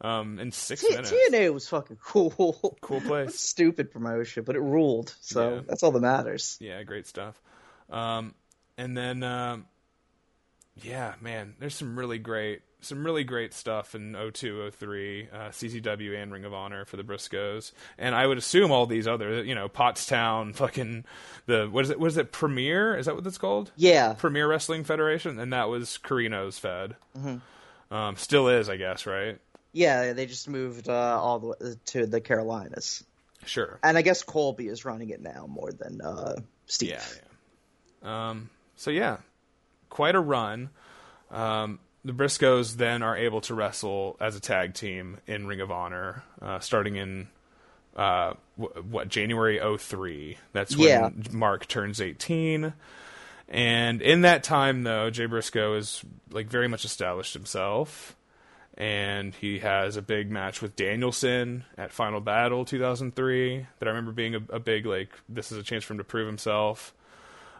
[0.00, 1.12] Um, in six T- minutes.
[1.30, 2.76] TNA was fucking cool.
[2.82, 3.38] Cool place.
[3.40, 5.14] Stupid promotion, but it ruled.
[5.20, 5.60] So Yeah.
[5.66, 6.58] that's all that matters.
[6.60, 7.40] Yeah, great stuff.
[7.88, 8.34] Um,
[8.76, 9.66] and then, um,
[10.82, 16.22] yeah, man, there's some really great, some really great stuff in 02, 03, uh, CZW
[16.22, 17.72] and Ring of Honor for the Briscoes.
[17.98, 21.04] And I would assume all these other, you know, Pottstown, fucking
[21.46, 21.98] the what is it?
[21.98, 22.32] What is it?
[22.32, 22.96] Premier?
[22.96, 23.70] Is that what it's called?
[23.76, 24.14] Yeah.
[24.14, 26.96] Premier Wrestling Federation, and that was Carino's Fed.
[27.90, 29.38] Um, still is, I guess, right?
[29.72, 33.04] Yeah, they just moved uh, all the way to the Carolinas.
[33.44, 33.78] Sure.
[33.82, 36.90] And I guess Colby is running it now more than uh, Steve.
[36.90, 37.02] Yeah,
[38.02, 38.30] yeah.
[38.30, 39.18] Um, so yeah,
[39.90, 40.70] quite a run.
[41.30, 45.70] Um, the Briscoes then are able to wrestle as a tag team in Ring of
[45.70, 47.28] Honor, uh, starting in
[47.96, 50.36] uh, w- what January 03.
[50.52, 51.10] That's when Yeah.
[51.32, 52.74] Mark turns 18.
[53.48, 58.16] And in that time, though, Jay Briscoe is like very much established himself,
[58.76, 64.12] and he has a big match with Danielson at Final Battle 2003 that I remember
[64.12, 66.92] being a, a big like this is a chance for him to prove himself.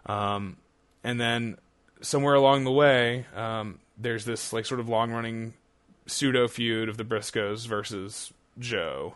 [0.06, 0.56] Um,
[1.04, 1.58] and then
[2.00, 5.54] somewhere along the way, um, there's this like sort of long running
[6.06, 9.14] pseudo feud of the Briscoes versus Joe.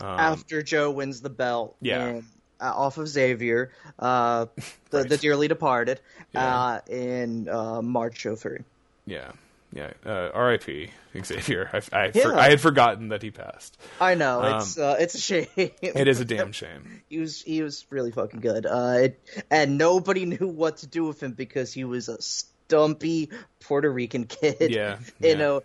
[0.00, 1.70] After Joe wins the belt.
[1.80, 2.20] Um, Yeah.
[2.60, 4.46] uh, off of Xavier, uh,
[4.90, 5.08] the, Right.
[5.08, 6.00] the dearly departed,
[6.32, 6.54] Yeah.
[6.56, 8.58] uh, in uh, March 03.
[9.06, 9.32] Yeah,
[9.72, 9.92] yeah.
[10.04, 10.90] Uh, R.I.P.
[11.22, 11.70] Xavier.
[11.72, 12.22] I, I, Yeah.
[12.24, 13.78] for, I had forgotten that he passed.
[14.00, 15.46] I know Um, it's uh, it's a shame.
[15.56, 17.02] It is a damn shame.
[17.08, 18.66] he was he was really fucking good.
[18.66, 22.20] Uh, it, and nobody knew what to do with him because he was a
[22.66, 24.70] stumpy Puerto Rican kid.
[24.70, 25.34] Yeah, you yeah.
[25.34, 25.62] know,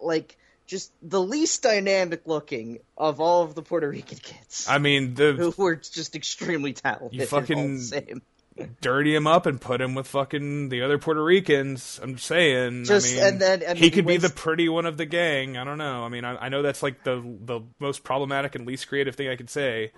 [0.00, 4.66] like just the least dynamic looking of all of the Puerto Rican kids.
[4.68, 7.18] I mean, the who were just extremely talented.
[7.18, 8.22] You fucking- the same.
[8.80, 12.00] dirty him up and put him with fucking the other Puerto Ricans.
[12.02, 12.84] I'm saying.
[12.84, 15.06] Just- I mean, and then- I he mean, could be the pretty one of the
[15.06, 15.56] gang.
[15.56, 16.04] I don't know.
[16.04, 19.28] I mean, I, I know that's like the the most problematic and least creative thing
[19.28, 19.92] I could say,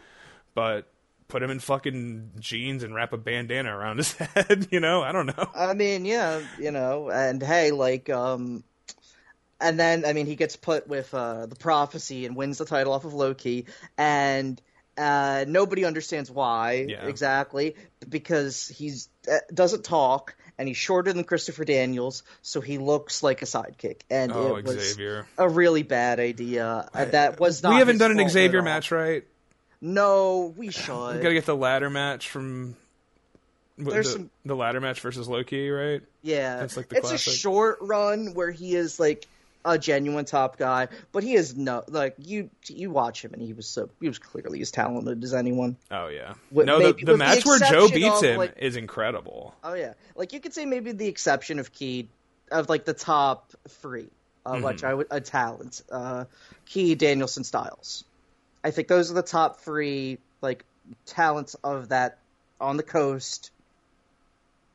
[0.55, 0.87] but
[1.31, 4.69] put him in fucking jeans and wrap a bandana around his head.
[4.71, 5.51] You know, I don't know.
[5.55, 8.65] I mean, yeah, you know, and hey, like, um,
[9.61, 12.93] and then I mean, he gets put with uh, the prophecy and wins the title
[12.93, 13.67] off of Low Ki,
[13.97, 14.61] and
[14.99, 17.07] uh, nobody understands why Yeah.
[17.07, 17.77] exactly
[18.09, 23.41] because he's uh, doesn't talk and he's shorter than Christopher Daniels, so he looks like
[23.41, 25.27] a sidekick, and Oh, it was Xavier.
[25.39, 26.87] a really bad idea.
[26.93, 27.73] Uh, that was not.
[27.73, 29.25] we haven't done an Xavier match, right?
[29.81, 31.23] No, we We should.
[31.23, 32.77] gotta get the ladder match from.
[33.79, 36.03] There's the, some- the ladder match versus Low Ki, right?
[36.23, 37.33] Yeah, That's like the it's classic.
[37.33, 39.27] a short run where he is like
[39.65, 42.51] a genuine top guy, but he is no like you.
[42.67, 45.77] You watch him and he was so he was clearly as talented as anyone.
[45.91, 46.35] Oh yeah.
[46.51, 49.55] With- no, the, maybe the the match where Joe beats of, him like- is incredible.
[49.65, 52.07] Oh yeah, like you could say maybe the exception of Ki,
[52.51, 54.09] of like the top three,
[54.45, 54.65] uh, Mm-hmm.
[54.65, 56.27] which I would a talent, uh,
[56.67, 58.05] Ki, Danielson, Styles.
[58.63, 60.65] I think those are the top three like
[61.07, 62.19] talents of that
[62.61, 63.51] on the coast.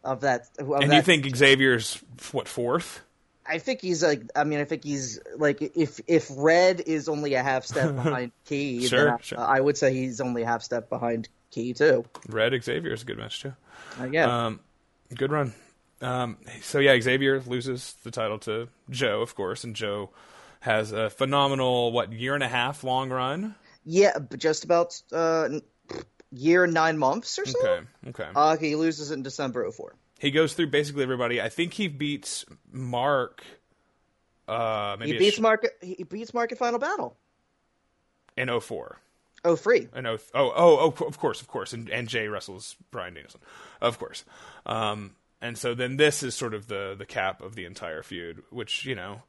[0.03, 1.99] Of that, of And that you think Xavier's
[2.31, 3.01] what fourth?
[3.47, 4.21] I think he's like.
[4.35, 5.61] I mean, I think he's like.
[5.75, 9.39] If if Red is only a half step behind Ki, Sure, then I, sure.
[9.39, 12.05] I would say he's only a half step behind Ki too.
[12.27, 13.53] Red Xavier is a good match too.
[13.99, 14.59] Uh, yeah, Um,
[15.15, 15.53] good run.
[16.01, 20.11] Um, so yeah, Xavier loses the title to Joe, of course, and Joe
[20.59, 23.55] has a phenomenal what year and a half long run.
[23.85, 25.49] Yeah, just about uh,
[26.31, 27.59] year and nine months or so.
[27.59, 28.29] Okay, okay.
[28.35, 29.93] Uh, he loses it in December 04.
[30.19, 31.39] he goes through basically everybody.
[31.41, 33.43] I think he beats Mark.
[34.47, 35.67] Uh, maybe He beats sh- Mark.
[35.81, 37.15] He beats Mark at Final Battle.
[38.37, 38.99] in 04.
[39.43, 39.87] Oh, free.
[39.93, 40.17] I know.
[40.33, 43.41] Oh, oh, oh, of course, of course, and and Jay wrestles Bryan Danielson,
[43.79, 44.25] of course.
[44.65, 48.41] Um, and so then this is sort of the the cap of the entire feud,
[48.49, 49.21] which you know,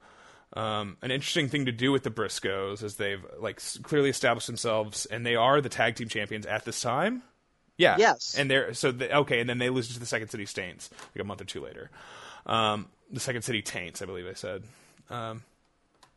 [0.53, 4.47] um, an interesting thing to do with the Briscoes is they've like s- clearly established
[4.47, 7.23] themselves, and they are the tag team champions at this time.
[7.77, 7.97] Yeah.
[7.99, 8.37] Yes.
[8.39, 11.23] And they're so they, okay, and then they lose to the Second City Saints like
[11.23, 11.91] a month or two later.
[12.47, 14.63] Um, the Second City Taints, I believe they said.
[15.11, 15.43] Um,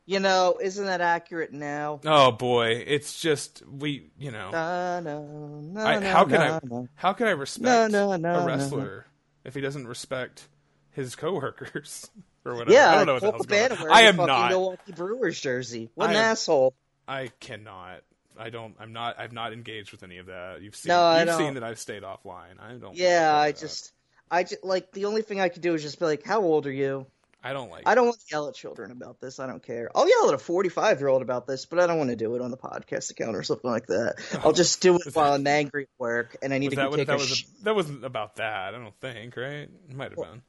[0.05, 1.99] You know, isn't that accurate now?
[2.05, 4.51] oh boy, it's just we, you know.
[4.51, 5.21] No, no,
[5.61, 6.59] no, I, how can I
[6.95, 9.05] how can I respect a wrestler
[9.43, 10.47] if he doesn't respect
[10.91, 12.09] his coworkers
[12.45, 12.71] or whatever?
[12.73, 13.91] Yeah, I don't know what the hell's going on.
[13.91, 14.49] I am fucking not.
[14.51, 15.89] Milwaukee Brewers jersey.
[15.95, 16.73] What an I am- asshole!
[17.07, 18.01] I cannot.
[18.37, 18.75] I don't.
[18.79, 19.19] I'm not.
[19.19, 20.61] I've not engaged with any of that.
[20.61, 20.89] You've seen.
[20.89, 22.59] No, I you've seen that I've stayed offline.
[22.61, 22.95] I don't.
[22.95, 23.59] Yeah, I that.
[23.59, 23.91] just,
[24.31, 26.65] I just like the only thing I could do is just be like, "How old
[26.67, 27.05] are you?"
[27.41, 27.83] I don't like.
[27.85, 29.39] I don't want to yell at children about this.
[29.39, 29.89] I don't care.
[29.95, 32.35] I'll yell at a 45 year old about this, but I don't want to do
[32.35, 34.15] it on the podcast account or something like that.
[34.43, 37.07] I'll just do it while I'm angry at work and I need to that take
[37.07, 37.27] that a was?
[37.29, 38.73] sh- that wasn't about that.
[38.73, 39.37] I don't think.
[39.37, 39.69] Right?
[39.89, 40.41] It might have been.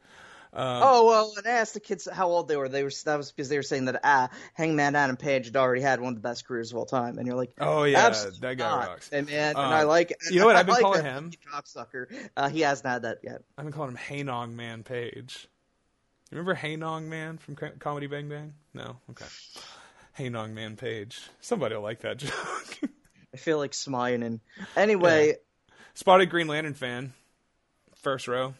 [0.53, 2.69] Oh well, and I asked the kids how old they were.
[2.69, 5.81] They were that was because they were saying that ah, Hangman Adam Page had already
[5.81, 8.41] had one of the best careers of all time, and you're like, Oh yeah, that
[8.41, 8.89] guy not.
[8.89, 9.09] rocks.
[9.13, 10.13] And man, Um, and I like.
[10.31, 11.31] you know what I I've been like calling him?
[11.53, 12.07] Cocksucker.
[12.37, 13.43] Uh, he hasn't had that yet.
[13.57, 15.49] I've been calling him Hey Nong Man Page.
[16.31, 18.55] You remember Hey Nong Man from Comedy Bang Bang?
[18.75, 18.97] No?
[19.11, 19.27] Okay.
[20.15, 21.21] Hey Nong Man Page.
[21.41, 22.79] Somebody will like that joke.
[23.33, 24.41] I feel like smiling.
[24.77, 25.37] Anyway,
[25.95, 27.13] Spotted Green Lantern fan.
[27.97, 28.55] First row.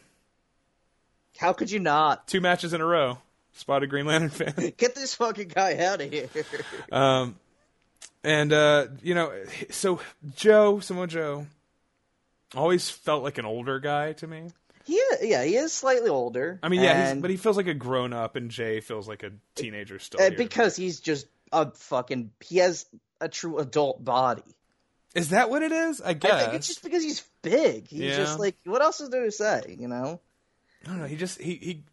[1.39, 3.19] How could you not Two matches in a row.
[3.53, 4.73] Spotted Green Lantern fan.
[4.77, 6.29] get this fucking guy out of here?
[6.93, 7.37] Um,
[8.23, 9.33] and, uh, you know,
[9.71, 10.01] so
[10.37, 11.47] Joe, Samoa Joe,
[12.55, 14.49] always felt like an older guy to me.
[14.85, 16.59] He yeah, he is slightly older.
[16.63, 19.23] I mean, yeah, he's, but he feels like a grown up, and Jay feels like
[19.23, 20.21] a teenager still.
[20.23, 22.31] uh, because he's just a fucking.
[22.41, 22.87] He has
[23.21, 24.43] a true adult body.
[25.15, 26.01] is that what it is?
[26.01, 26.33] I guess.
[26.33, 27.89] I think it's just because he's big.
[27.89, 28.17] He's Yeah.
[28.17, 29.77] just like, what else is there to say?
[29.79, 30.21] You know?
[30.85, 31.07] I don't know.
[31.07, 31.85] He just he he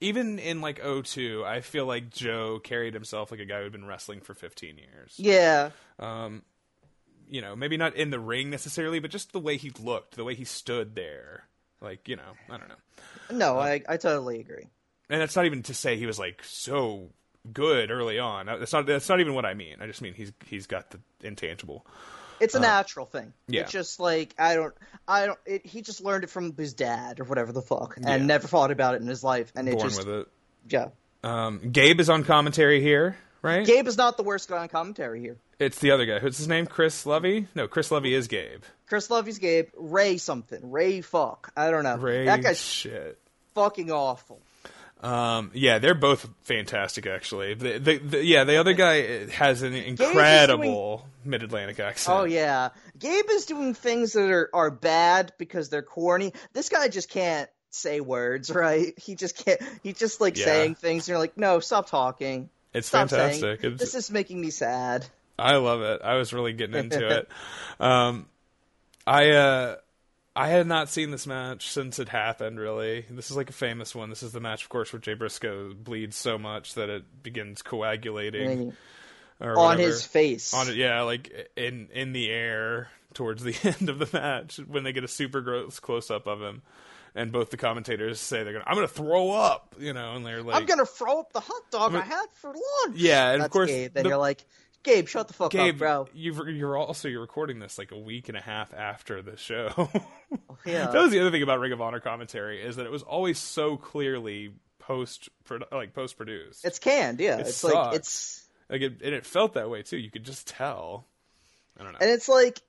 [0.00, 3.72] even in like 02, I feel like Joe carried himself like a guy who had
[3.72, 5.14] been wrestling for 15 years.
[5.16, 5.70] Yeah.
[5.98, 6.42] Um,
[7.28, 10.24] you know, maybe not in the ring necessarily, but just the way he looked, the
[10.24, 11.44] way he stood there.
[11.80, 12.74] Like, you know, I don't know.
[13.30, 14.68] No, I I totally agree.
[15.08, 17.10] And that's not even to say he was like so
[17.52, 18.46] good early on.
[18.46, 19.76] That's not that's not even what I mean.
[19.80, 21.86] I just mean he's he's got the intangible.
[22.40, 23.26] It's a natural thing.
[23.28, 23.60] Uh, yeah.
[23.62, 24.74] It's just like I don't,
[25.06, 25.38] I don't.
[25.46, 28.16] It, he just learned it from his dad or whatever the fuck, and Yeah.
[28.18, 29.52] never thought about it in his life.
[29.54, 30.28] And it Born just, with it.
[30.68, 30.88] yeah.
[31.24, 33.64] Um, Gabe is on commentary here, right?
[33.64, 35.36] Gabe is not the worst guy on commentary here.
[35.60, 36.18] It's the other guy.
[36.18, 36.66] Who's his name?
[36.66, 37.46] Chris Lovey?
[37.54, 38.62] No, Chris Lovey is Gabe.
[38.88, 39.68] Chris Lovey's Gabe.
[39.76, 40.72] Ray something.
[40.72, 41.52] Ray fuck.
[41.56, 41.96] I don't know.
[41.96, 43.18] Ray that guy's shit.
[43.54, 44.40] fucking awful.
[45.02, 47.54] Um, yeah, they're both fantastic, actually.
[47.54, 52.16] The, the, the, yeah, the other guy has an incredible Mid Atlantic accent.
[52.18, 56.32] Oh yeah, Gabe is doing things that are are bad because they're corny.
[56.52, 58.94] This guy just can't say words, right?
[59.02, 59.60] He just can't.
[59.82, 60.44] He's just like Yeah.
[60.44, 61.04] saying things.
[61.04, 62.48] And you're like, no, stop talking.
[62.74, 63.40] it's Stop fantastic.
[63.60, 63.74] saying.
[63.74, 65.06] It's- This is making me sad.
[65.38, 66.02] I love it.
[66.04, 67.28] I was really getting into it.
[67.80, 68.26] Um,
[69.06, 69.76] I uh,
[70.34, 72.58] I had not seen this match since it happened.
[72.58, 74.08] Really, this is like a famous one.
[74.08, 77.60] This is the match, of course, where Jay Briscoe bleeds so much that it begins
[77.62, 78.72] coagulating
[79.40, 79.82] or on whatever.
[79.88, 80.54] his face.
[80.54, 80.76] on it.
[80.76, 85.04] Yeah, like in in the air towards the end of the match when they get
[85.04, 86.62] a super gross close up of him.
[87.14, 90.42] And both the commentators say they're gonna, I'm gonna throw up, you know, and they're
[90.42, 92.48] like, I'm gonna throw up the hot dog I mean- had for
[92.86, 92.96] lunch.
[92.96, 93.92] Yeah, and of That's course Gabe.
[93.92, 94.42] Then the- you're like,
[94.82, 96.08] Gabe, shut the fuck Gabe, up, bro.
[96.12, 99.90] you've, you're also you're recording this like a week and a half after the show.
[100.48, 100.86] Oh, yeah.
[100.86, 103.38] that was the other thing about Ring of Honor commentary is that it was always
[103.38, 105.28] so clearly post
[105.70, 106.64] like post produced.
[106.64, 107.36] It's canned, yeah.
[107.36, 107.74] It it's sucks.
[107.74, 109.98] like it's Like it, and it felt that way too.
[109.98, 111.06] You could just tell.
[111.78, 111.98] I don't know.
[112.00, 112.60] and it's like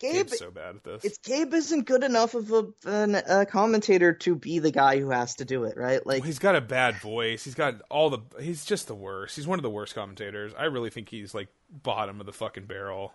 [0.00, 0.14] Gabe.
[0.26, 1.04] Gabe's so bad at this.
[1.04, 5.10] It's Gabe isn't good enough of a, an, a commentator to be the guy who
[5.10, 6.04] has to do it, right?
[6.04, 7.44] Like, He's got a bad voice.
[7.44, 8.18] He's got all the.
[8.40, 9.36] He's just the worst.
[9.36, 10.52] He's one of the worst commentators.
[10.58, 13.14] I really think he's like bottom of the fucking barrel.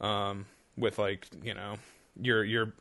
[0.00, 0.44] Um,
[0.76, 1.76] with like you know
[2.20, 2.74] your your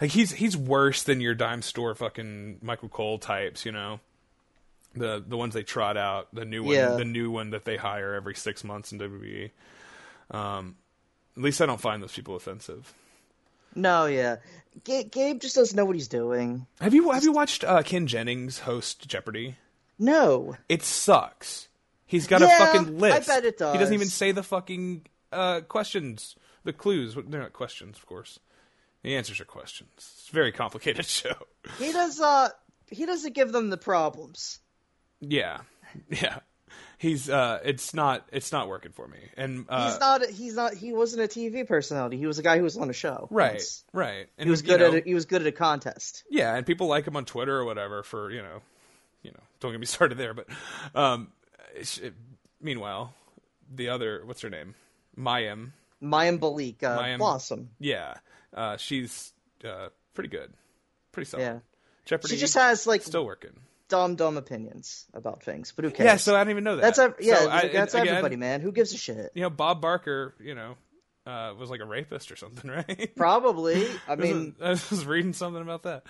[0.00, 3.66] like he's he's worse than your dime store fucking Michael Cole types.
[3.66, 4.00] You know
[4.94, 6.94] the the ones they trot out the new one Yeah.
[6.96, 9.50] the new one that they hire every six months in WWE.
[10.30, 10.76] Um,
[11.36, 12.92] at least I don't find those people offensive.
[13.74, 14.36] no, yeah.
[14.84, 16.66] Gabe, Gabe just doesn't know what he's doing.
[16.80, 19.56] Have you have you watched uh, Ken Jennings host Jeopardy?
[19.98, 20.56] No.
[20.68, 21.68] It sucks.
[22.06, 23.28] He's got Yeah, a fucking list.
[23.28, 23.72] I bet it does.
[23.74, 27.14] He doesn't even say the fucking uh, questions, the clues.
[27.14, 28.38] They're not questions, of course.
[29.02, 29.90] The answers are questions.
[29.96, 31.34] It's a very complicated show.
[31.78, 32.48] He does, uh,
[32.88, 34.58] he doesn't give them the problems.
[35.20, 35.60] Yeah,
[36.08, 36.38] yeah.
[37.02, 39.18] He's uh, it's not it's not working for me.
[39.36, 42.16] And uh, He's not, he's not, he wasn't a TV personality.
[42.16, 43.26] He was a guy who was on a show.
[43.32, 43.82] right, once.
[43.92, 44.28] right.
[44.38, 45.04] And He was good know, at it.
[45.04, 46.22] He was good at a contest.
[46.30, 48.60] Yeah, and people like him on Twitter or whatever for you know,
[49.24, 49.40] you know.
[49.58, 50.46] Don't get me started there, but
[50.94, 51.32] um,
[51.74, 52.14] it,
[52.60, 53.12] meanwhile,
[53.74, 54.76] the other what's her name,
[55.18, 55.72] Mayim.
[56.00, 57.70] Mayim Bialik, uh, Mayim- Blossom.
[57.80, 58.14] Yeah,
[58.54, 59.32] uh, she's
[59.64, 60.52] uh, pretty good,
[61.10, 61.42] pretty solid.
[61.42, 61.58] Yeah.
[62.04, 62.34] Jeopardy.
[62.34, 63.58] She just has like still working.
[63.92, 66.06] Dumb, dumb opinions about things, but who cares?
[66.06, 66.82] Yeah, so I don't even know that.
[66.82, 68.62] that's ev- yeah, So I- that's again, everybody, man.
[68.62, 69.30] Who gives a shit?
[69.34, 70.76] You know, Bob Barker, you know,
[71.26, 73.14] uh, was like a rapist or something, right?
[73.14, 73.86] Probably.
[74.08, 76.04] I mean, I was reading something about that.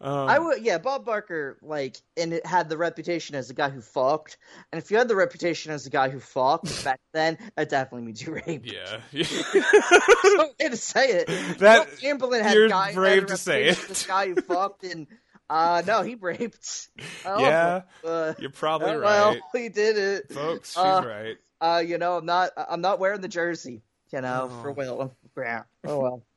[0.00, 0.62] Um, I would.
[0.62, 4.36] Yeah, Bob Barker, like, and it had the reputation as a guy who fucked.
[4.72, 8.06] And if you had the reputation as a guy who fucked back then, that definitely
[8.06, 8.70] means you raped.
[8.70, 11.58] yeah, So, to say it.
[11.60, 13.78] That- Chamberlain had you're guy, brave to say it.
[13.88, 15.06] This guy who fucked, and
[15.50, 16.88] uh, no, he raped.
[17.24, 20.32] Oh, Yeah, uh, you're probably oh, right, Well, he did it.
[20.32, 20.70] folks.
[20.70, 21.36] She's uh, right.
[21.60, 22.50] Uh, you know, I'm not.
[22.56, 23.82] I'm not wearing the jersey.
[24.12, 24.62] You know, Oh.
[24.62, 25.14] for Will.
[25.36, 25.62] Yeah.
[25.84, 26.22] Oh well.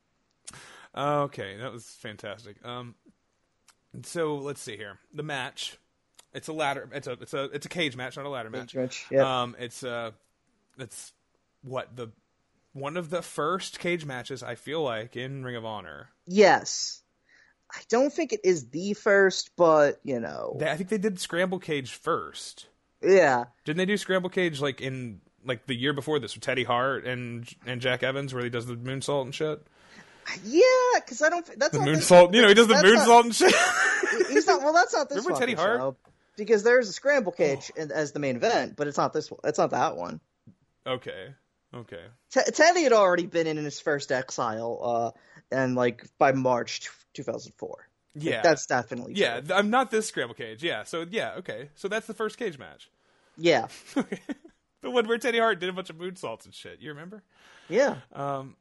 [0.93, 2.57] Okay, that was fantastic.
[2.65, 2.95] Um,
[4.03, 4.97] so let's see here.
[5.13, 5.77] The match.
[6.33, 6.89] It's a ladder.
[6.93, 8.75] It's a it's a it's a cage match, not a ladder match.
[8.75, 9.41] Match, yeah.
[9.43, 10.11] Um, it's uh,
[10.77, 11.13] it's
[11.61, 12.09] what the
[12.73, 16.09] one of the first cage matches I feel like in Ring of Honor.
[16.25, 17.00] Yes.
[17.73, 21.59] I don't think it is the first, but you know, I think they did Scramble
[21.59, 22.67] Cage first.
[23.01, 26.63] yeah, Didn't they do Scramble Cage like in like the year before this with Teddy
[26.63, 29.61] Hart and and Jack Evans, where he does the moonsault and shit?
[30.43, 30.61] yeah,
[30.95, 31.45] because I don't.
[31.57, 33.53] That's The moonsault, you know, he does the that's not- and shit.
[34.29, 34.61] He's not.
[34.61, 35.79] Well, that's not this Remember Teddy Hart?
[35.79, 35.95] show,
[36.37, 39.39] because there's a scramble cage in, as the main event, but it's not this one.
[39.45, 40.19] It's not that one.
[40.85, 41.33] okay,
[41.73, 42.03] okay.
[42.31, 47.87] T- Teddy had already been in his first exile, uh, and like by March 2004.
[48.15, 49.55] Like, Yeah, that's definitely Yeah, true.
[49.55, 50.63] I'm not this scramble cage.
[50.63, 51.69] Yeah, so yeah, okay.
[51.75, 52.89] So that's the first cage match.
[53.37, 53.67] yeah,
[54.81, 56.79] the one where Teddy Hart did a bunch of moonsaults and shit.
[56.81, 57.23] You remember?
[57.69, 57.97] yeah.
[58.13, 58.55] Um,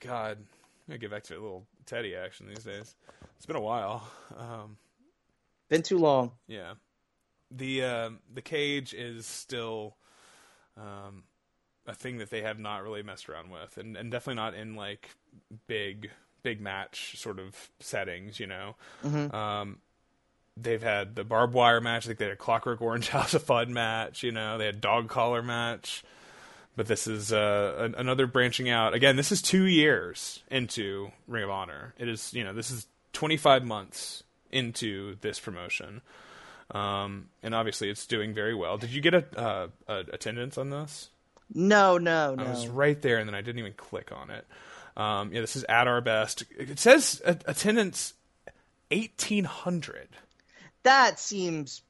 [0.00, 0.46] God, I'm
[0.88, 2.94] gonna get back to a little Teddy action these days.
[3.36, 4.08] It's been a while.
[4.36, 4.76] Um,
[5.68, 6.32] Been too long.
[6.46, 6.74] yeah,
[7.50, 9.96] the um, the cage is still
[10.76, 11.24] um,
[11.86, 14.76] a thing that they have not really messed around with, and, and definitely not in
[14.76, 15.08] like
[15.66, 16.10] big
[16.46, 18.38] big match sort of settings.
[18.38, 18.76] You know,
[19.36, 19.78] um,
[20.56, 22.04] they've had the barbed wire match.
[22.04, 24.22] I think they had a Clockwork Orange House of Fun match.
[24.22, 26.04] You know, they had dog collar match.
[26.76, 28.94] But this is uh, an, another branching out.
[28.94, 31.94] Again, this is two years into Ring of Honor.
[31.98, 36.02] It is, you know, this is 25 months into this promotion,
[36.72, 38.76] um, and obviously it's doing very well.
[38.76, 41.08] Did you get a, uh, a attendance on this?
[41.54, 42.44] No, no, no.
[42.44, 44.46] I was right there, and then I didn't even click on it.
[44.96, 46.44] Um, yeah, this is at our best.
[46.58, 48.14] It says a- attendance
[48.90, 50.08] 1,800.
[50.82, 51.82] That seems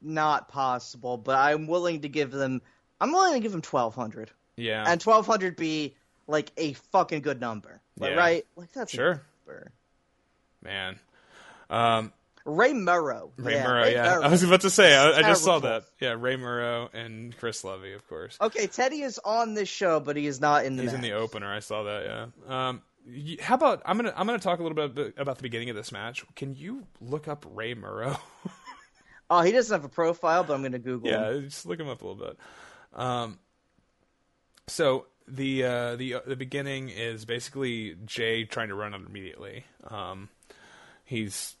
[0.00, 2.62] not possible, but I'm willing to give them.
[3.00, 4.84] I'm willing to give them 1200, Yeah.
[4.86, 5.94] and 1200 be
[6.26, 8.16] like a fucking good number, Like, Yeah.
[8.16, 8.46] right?
[8.56, 9.22] Like that's a Sure.
[9.46, 9.72] number.
[10.62, 10.98] Man.
[11.70, 12.12] Um,
[12.44, 13.30] Ray Murrow.
[13.36, 14.06] Ray yeah, Murrow, Ray yeah.
[14.06, 14.22] Murrow.
[14.22, 15.84] I was about to say, I, I just saw that.
[16.00, 18.36] Yeah, Ray Murrow and Chris Levy, of course.
[18.40, 20.82] Okay, Teddy is on this show, but he is not in the.
[20.82, 21.52] He's in the opener.
[21.52, 22.30] I saw that.
[22.46, 22.68] Yeah.
[22.68, 22.82] Um,
[23.40, 25.92] how about I'm gonna I'm gonna talk a little bit about the beginning of this
[25.92, 26.24] match.
[26.36, 28.18] Can you look up Ray Murrow?
[29.30, 31.10] Oh, he doesn't have a profile, but I'm gonna Google.
[31.10, 31.44] yeah, him.
[31.44, 32.38] just look him up a little bit.
[32.92, 33.38] Um,
[34.66, 39.64] so the uh, the the beginning is basically Jay trying to run out immediately.
[39.88, 40.28] Um,
[41.04, 41.56] he's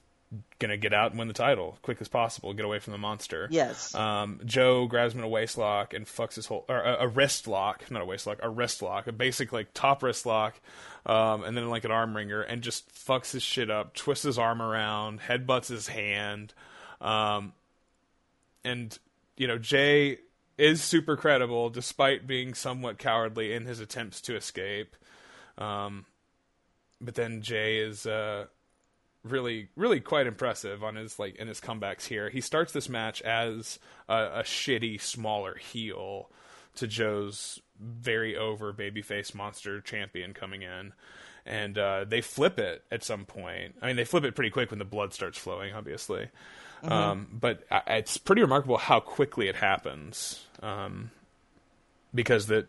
[0.58, 3.48] gonna get out and win the title quick as possible, get away from the monster.
[3.50, 3.94] Yes.
[3.94, 7.08] Um, Joe grabs him in a waist lock and fucks his whole or a, a
[7.08, 10.60] wrist lock, not a waist lock, a wrist lock, a basic like top wrist lock,
[11.06, 14.38] um, and then like an arm wringer, and just fucks his shit up, twists his
[14.38, 16.54] arm around, headbutts his hand,
[17.00, 17.52] um,
[18.64, 18.98] and
[19.36, 20.18] you know Jay
[20.56, 24.96] is super credible despite being somewhat cowardly in his attempts to escape.
[25.58, 26.06] Um,
[27.00, 28.46] but then Jay is uh,
[29.24, 32.28] really, really quite impressive on his like in his comebacks here.
[32.28, 33.78] He starts this match as
[34.08, 36.30] a, a shitty, smaller heel
[36.76, 40.92] to Joe's very over babyface monster champion coming in.
[41.46, 43.74] And uh, they flip it at some point.
[43.82, 46.28] I mean, they flip it pretty quick when the blood starts flowing, obviously.
[46.82, 51.10] Um, but uh, it's pretty remarkable how quickly it happens, um,
[52.14, 52.66] because the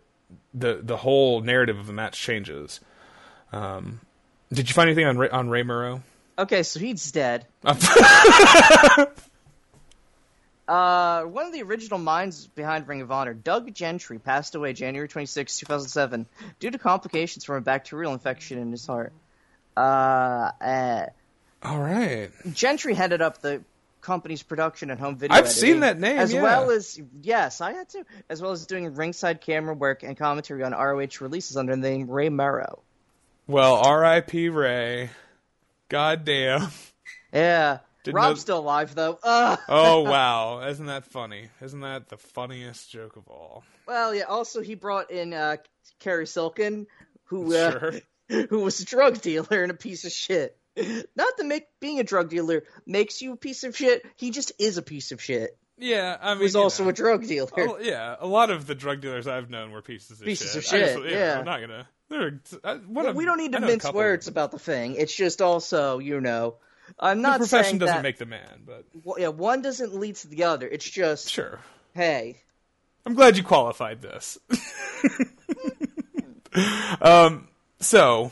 [0.54, 2.80] the the whole narrative of the match changes.
[3.52, 4.00] Um,
[4.54, 6.02] did you find anything on Ray, on Ray Murrow?
[6.38, 7.48] Okay, so he's dead.
[10.68, 15.08] Uh, one of the original minds behind Ring of Honor, Doug Gentry, passed away January
[15.08, 16.26] 26, 2007,
[16.60, 19.14] due to complications from a bacterial infection in his heart.
[19.78, 21.06] Uh, uh,
[21.62, 22.32] All right.
[22.52, 23.64] Gentry headed up the
[24.02, 26.42] company's production and home video I've editing, seen that name, as yeah.
[26.42, 30.64] well as yes, I had to, as well as doing ringside camera work and commentary
[30.64, 32.80] on ROH releases under the name Ray Murrow.
[33.48, 34.50] Well, R.I.P.
[34.50, 35.12] Ray.
[35.96, 36.68] God damn.
[37.34, 39.18] Yeah, Didn't Rob's know- still alive though.
[39.24, 39.60] Ugh.
[39.70, 41.48] Oh wow, isn't that funny?
[41.62, 43.64] Isn't that the funniest joke of all?
[43.88, 44.24] Well, yeah.
[44.24, 45.58] Also, he brought in uh,
[46.00, 46.88] Cary Silkin,
[47.26, 47.94] who uh, Sure.
[48.50, 50.58] who was a drug dealer and a piece of shit.
[50.78, 54.06] Not that make being a drug dealer makes you a piece of shit.
[54.18, 55.58] He just is a piece of shit.
[55.78, 56.90] Yeah, I mean, He's also know.
[56.90, 57.50] a drug dealer.
[57.58, 60.58] Oh, yeah, a lot of the drug dealers I've known were pieces of Pieces shit.
[60.58, 61.40] of I shit, just- yeah.
[61.40, 61.88] I'm not gonna.
[62.10, 64.96] They're, one But of- we don't need to a mince words about the thing.
[64.96, 66.56] It's just also, you know,
[67.00, 68.04] I'm not The profession doesn't that.
[68.04, 70.68] make the man, but well, yeah, one doesn't lead to the other.
[70.68, 71.60] It's just, sure.
[71.96, 72.42] hey,
[73.08, 74.38] I'm glad you qualified this.
[77.02, 77.48] um,
[77.80, 78.32] so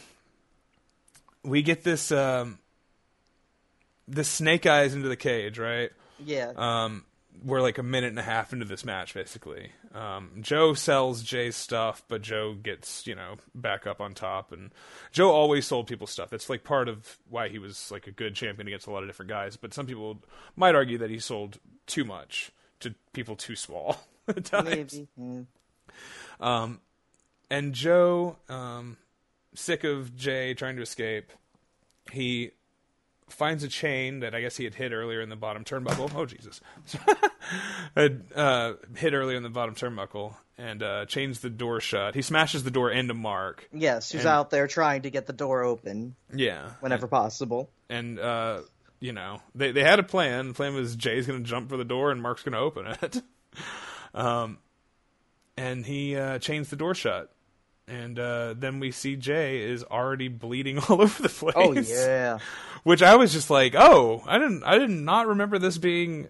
[1.43, 2.59] we get this um,
[4.07, 5.91] this snake eyes into the cage, right?
[6.23, 7.05] yeah, Um,
[7.41, 9.71] we're like a minute and a half into this match, basically.
[9.93, 14.71] Um, Joe sells Jay's stuff, but Joe gets you know back up on top, and
[15.11, 16.29] Joe always sold people stuff.
[16.29, 19.09] That's like part of why he was like a good champion against a lot of
[19.09, 19.57] different guys.
[19.57, 20.23] But some people
[20.55, 22.51] might argue that he sold too much
[22.81, 23.97] to people too small
[24.27, 25.01] at times.
[25.17, 25.45] maybe.
[26.39, 26.81] Um,
[27.49, 28.97] and Joe, um,
[29.53, 31.31] sick of Jay trying to escape,
[32.11, 32.51] he
[33.33, 36.11] finds a chain that I guess he had hit earlier in the bottom turnbuckle.
[36.15, 36.61] Oh Jesus!
[37.95, 42.15] had uh, hit earlier in the bottom turnbuckle and uh, chains the door shut.
[42.15, 43.67] He smashes the door into Mark.
[43.73, 47.69] Yes, who's And- out there trying to get the door open Yeah, whenever possible.
[47.89, 48.61] and uh,
[48.99, 50.49] you know they they had a plan.
[50.49, 52.87] The plan was Jay's going to jump for the door and Mark's going to open
[53.01, 53.21] it.
[54.13, 54.59] um,
[55.57, 57.31] and he uh, chains the door shut.
[57.87, 61.53] And uh, then we see Jay is already bleeding all over the place.
[61.55, 62.39] Oh yeah.
[62.83, 66.27] which I was just like, oh, I didn't, I did not remember this being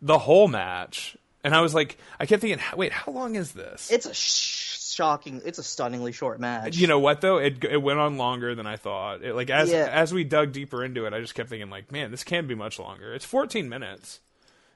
[0.00, 1.16] the whole match.
[1.42, 3.90] And I was like, I kept thinking, wait, how long is this?
[3.92, 5.42] It's a sh- shocking.
[5.44, 6.78] It's a stunningly short match.
[6.78, 7.36] you know what though?
[7.36, 9.22] It it went on longer than I thought.
[9.22, 9.88] It, like as Yeah.
[9.92, 12.54] as we dug deeper into it, I just kept thinking like, man, this can be
[12.54, 13.12] much longer.
[13.12, 14.20] It's 14 minutes.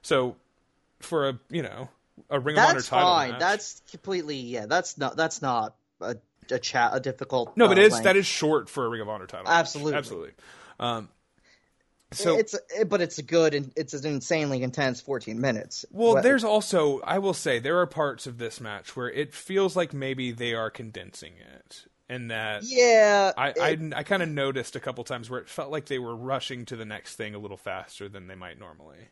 [0.03, 0.35] So
[0.99, 1.89] for a you know
[2.29, 3.31] a Ring of Honor that's title fine.
[3.31, 4.65] match- That's completely yeah.
[4.67, 5.15] That's not.
[5.15, 6.15] That's not a
[6.51, 7.55] a chat a difficult.
[7.55, 8.03] no, but uh, it is length.
[8.05, 9.45] that is short for a Ring of Honor title.
[9.45, 9.53] match.
[9.59, 9.93] Absolutely.
[9.95, 10.31] absolutely.
[10.79, 11.09] Um,
[12.11, 12.55] so it's
[12.87, 15.85] but it's a good and it's an insanely intense 14 minutes.
[15.91, 19.31] Well, What- there's also, I will say, there are parts of this match where it
[19.33, 23.31] feels like maybe they are condensing it, and that yeah.
[23.37, 25.99] I it- I, I kind of noticed a couple times where it felt like they
[25.99, 29.09] were rushing to the next thing a little faster than they might normally.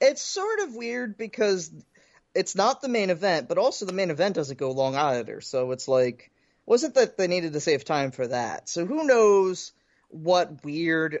[0.00, 1.72] it's sort of weird because
[2.34, 5.40] it's not the main event, but also the main event doesn't go long either.
[5.40, 6.30] So it's like
[6.66, 8.68] wasn't that they needed to save time for that.
[8.68, 9.72] So who knows
[10.08, 11.20] what weird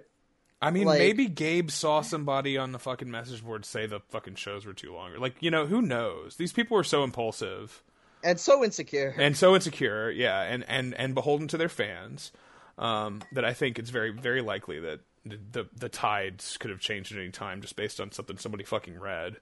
[0.62, 4.36] I mean, Like- maybe Gabe saw somebody on the fucking message board say the fucking
[4.36, 5.12] shows were too long.
[5.18, 6.36] Like, you know, who knows?
[6.36, 7.82] These people are so impulsive
[8.22, 9.12] and so insecure.
[9.18, 12.30] and so insecure, yeah, and and and beholden to their fans
[12.78, 16.78] um, that I think it's very very likely that the, the the tides could have
[16.78, 19.38] changed at any time just based on something somebody fucking read.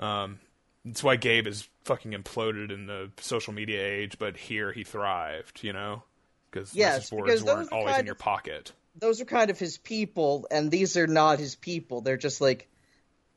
[0.00, 0.40] Um,
[0.86, 5.62] that's why Gabe is fucking imploded in the social media age, but here he thrived,
[5.62, 6.04] you know,
[6.50, 8.72] because Yes, because weren't always in kind your pocket.
[8.98, 12.00] Those are kind of his people, and these are not his people.
[12.00, 12.68] They're just like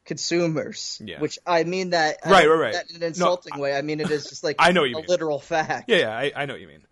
[0.05, 1.01] consumers.
[1.03, 1.19] Yeah.
[1.19, 2.73] Which I mean that Right, right, right.
[2.73, 3.75] that in an No, insulting way.
[3.75, 5.05] I mean it is just like I know you a mean.
[5.07, 5.89] literal fact.
[5.89, 6.85] Yeah, yeah, I, I know what you mean.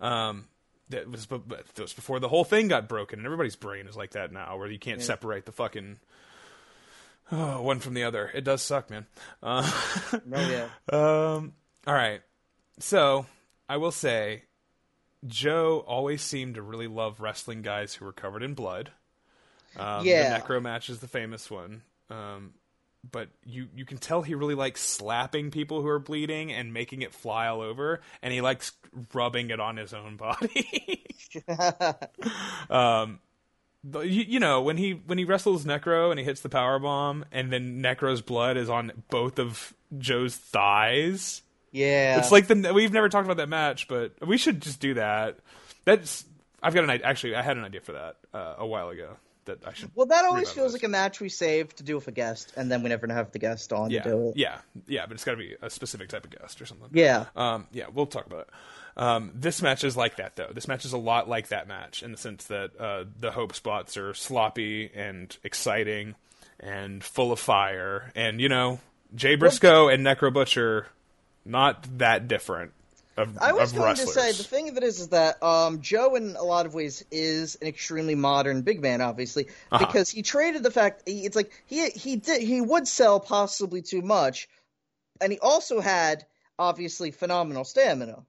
[0.00, 0.46] Um,
[0.90, 4.10] that was, that was before the whole thing got broken, and everybody's brain is like
[4.12, 5.98] that now, where you can't separate the fucking
[7.32, 8.30] oh, one from the other.
[8.34, 9.06] It does suck, man.
[9.42, 9.70] Uh,
[10.32, 10.68] Oh yeah.
[10.92, 11.52] um,
[11.86, 12.22] all right,
[12.78, 13.26] so
[13.68, 14.44] I will say,
[15.26, 18.90] Joe always seemed to really love wrestling guys who were covered in blood.
[19.76, 20.38] Um, Yeah.
[20.38, 21.82] the necro match is the famous one.
[22.10, 22.54] Um,
[23.10, 27.02] but you you can tell he really likes slapping people who are bleeding and making
[27.02, 28.72] it fly all over, and he likes
[29.12, 31.04] rubbing it on his own body.
[32.70, 33.18] um,
[33.92, 37.24] you, you know when he when he wrestles Necro and he hits the power bomb,
[37.32, 41.42] and then Necro's blood is on both of Joe's thighs.
[41.72, 42.18] Yeah.
[42.18, 45.38] It's like the we've never talked about that match, but we should just do that.
[45.84, 46.24] That's
[46.62, 47.06] I've got an idea.
[47.06, 49.90] Actually, I had an idea for that uh, a while ago that I should.
[49.94, 52.70] well, that always feels like a match we saved to do with a guest, and
[52.70, 54.36] then we never have the guest on yeah, to do it.
[54.36, 55.04] yeah, yeah.
[55.06, 56.88] But it's got to be a specific type of guest or something.
[56.92, 57.26] Yeah.
[57.36, 58.50] Um, yeah, we'll talk about it.
[58.96, 60.50] Um, this match is like that, though.
[60.54, 63.54] This match is a lot like that match in the sense that uh, the hope
[63.54, 66.14] spots are sloppy and exciting
[66.60, 68.12] and full of fire.
[68.14, 68.78] And, you know,
[69.14, 70.86] Jay Briscoe and Necro Butcher,
[71.44, 72.72] not that different
[73.16, 74.14] of, I was going wrestlers.
[74.14, 76.74] to say the thing of it is, is that um, Joe, in a lot of
[76.74, 79.86] ways, is an extremely modern big man, obviously, Uh-huh.
[79.86, 83.82] because he traded the fact he, it's like he he did he would sell possibly
[83.82, 84.48] too much,
[85.20, 86.24] and he also had
[86.58, 88.24] obviously phenomenal stamina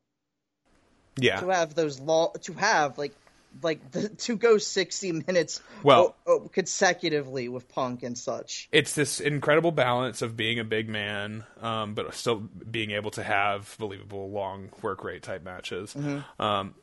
[1.18, 1.40] yeah.
[1.40, 3.14] to have those law to have like
[3.62, 8.68] like the, to go sixty minutes Well- o- o- consecutively with Punk and such.
[8.72, 13.24] it's this incredible balance of being a big man, um, but still being able to
[13.24, 15.96] have believable long work rate type matches.
[16.38, 16.76] Um,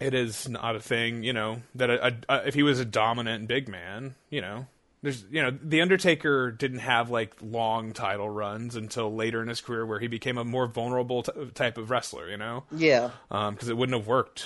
[0.00, 3.46] it is not a thing, you know, that a, a, if he was a dominant
[3.46, 4.66] big man, you know,
[5.02, 9.60] there's, you know, the Undertaker didn't have like long title runs until later in his
[9.60, 13.68] career, where he became a more vulnerable t- type of wrestler, you know Yeah, because
[13.68, 14.44] it wouldn't have worked.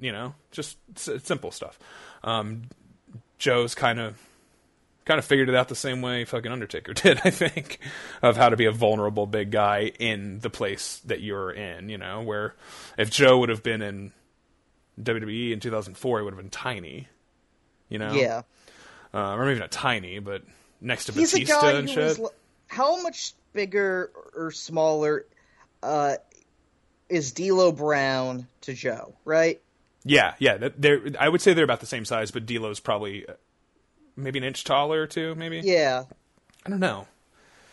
[0.00, 1.78] You know, just s- simple stuff.
[2.24, 2.62] Um,
[3.38, 4.18] Joe's kind of
[5.04, 7.78] kind of figured it out the same way fucking Undertaker did, I think,
[8.22, 11.88] of how to be a vulnerable big guy in the place that you're in.
[11.88, 12.56] You know, where
[12.98, 14.12] if Joe would have been in
[15.00, 17.06] WWE in 2004, he would have been tiny.
[17.88, 18.42] You know, yeah.
[19.16, 20.42] Uh, or maybe not tiny, but
[20.80, 22.18] next to He's a Batista and shit.
[22.66, 25.24] How much bigger or smaller
[25.82, 26.16] uh,
[27.08, 29.14] is D'Lo Brown to Joe?
[29.24, 29.60] Right?
[30.04, 30.68] Yeah, yeah.
[30.76, 33.32] They're I would say they're about the same size, but D'Lo's probably uh,
[34.16, 35.34] maybe an inch taller or two.
[35.34, 36.04] Maybe Yeah.
[36.64, 37.06] I don't know.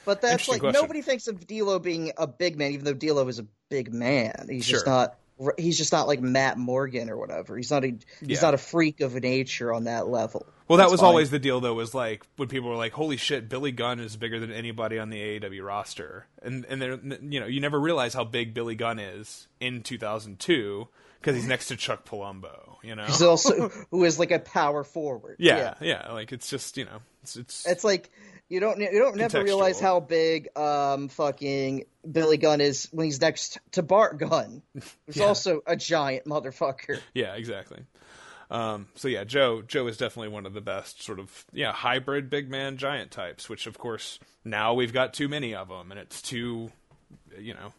[0.06, 0.80] But that's like question.
[0.82, 4.48] nobody thinks of D'Lo being a big man, even though D'Lo is a big man.
[4.50, 5.16] He's just not.
[5.58, 7.58] He's just not like Matt Morgan or whatever.
[7.58, 7.88] He's not a.
[8.20, 8.42] He's Yeah.
[8.42, 10.46] not a freak of nature on that level.
[10.68, 11.08] Well, that That's was fine.
[11.10, 11.74] always the deal, though.
[11.74, 15.10] Was like when people were like, "Holy shit, Billy Gunn is bigger than anybody on
[15.10, 18.98] the AEW roster," and and they're you know you never realize how big Billy Gunn
[19.00, 20.88] is in 2002
[21.20, 22.76] because he's next to Chuck Palumbo.
[22.84, 25.38] You know, He's also who is like a power forward.
[25.40, 28.10] yeah, yeah, Like it's just you know it's it's, It's like
[28.50, 33.22] you don't you don't never realize how big um fucking Billy Gunn is when he's
[33.22, 34.86] next to Bart Gunn, who's
[35.18, 35.26] Yeah.
[35.26, 37.00] also a giant motherfucker.
[37.14, 37.84] yeah, exactly.
[38.54, 42.30] Um, so yeah, Joe Joe is definitely one of the best sort of yeah hybrid
[42.30, 43.50] big man giant types.
[43.50, 46.72] Which of course now we've got too many of them, and it's too
[47.40, 47.74] you know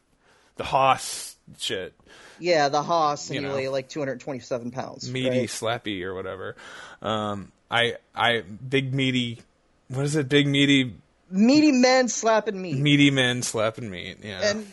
[0.57, 1.95] the Haas shit.
[2.41, 3.55] Yeah, the Haas and You know.
[3.55, 5.09] weigh like 227 pounds.
[5.11, 5.49] meaty, right?
[5.49, 6.57] slappy, or whatever.
[7.01, 9.41] Um, I, I, big meaty.
[9.89, 10.29] What is it?
[10.29, 10.95] Big meaty,
[11.31, 12.77] meaty men slapping meat.
[12.79, 14.19] meaty men slapping meat.
[14.23, 14.67] Yeah, And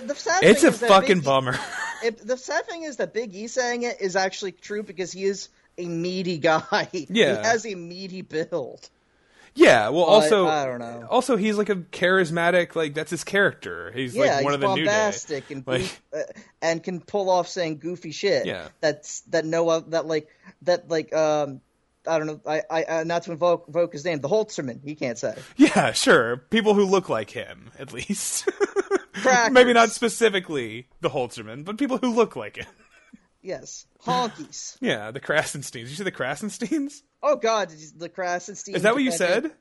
[0.00, 1.58] the sad it's a fucking Big E- bummer.
[2.04, 5.24] it, the sad thing is that Big E saying it is actually true because he
[5.24, 5.48] is
[5.78, 6.88] a meaty guy.
[6.92, 7.36] Yeah.
[7.40, 8.88] he has a meaty build.
[9.54, 9.88] yeah.
[9.88, 11.06] Well, also, I don't know.
[11.10, 12.74] Also, he's like a charismatic.
[12.76, 13.90] Like that's his character.
[13.92, 14.90] He's yeah, like one he's of the new day.
[14.90, 16.18] bombastic and Like- goof, uh,
[16.62, 18.46] and can pull off saying goofy shit.
[18.46, 18.68] Yeah.
[18.80, 20.28] that's that no that like
[20.62, 21.60] that like um
[22.06, 24.94] I don't know I I uh, not to invoke, invoke his name the Holtzerman he
[24.94, 26.36] can't say Yeah, sure.
[26.36, 28.48] People who look like him, at least.
[29.14, 29.54] Crackers.
[29.54, 32.66] Maybe not specifically the Holtzerman, but people who look like him.
[33.42, 34.76] yes honkies.
[34.80, 35.80] Yeah, the Krassensteins.
[35.88, 37.02] You see the Krassensteins?
[37.22, 38.74] Oh God, the Krassenstein.
[38.74, 39.52] Is that what you said?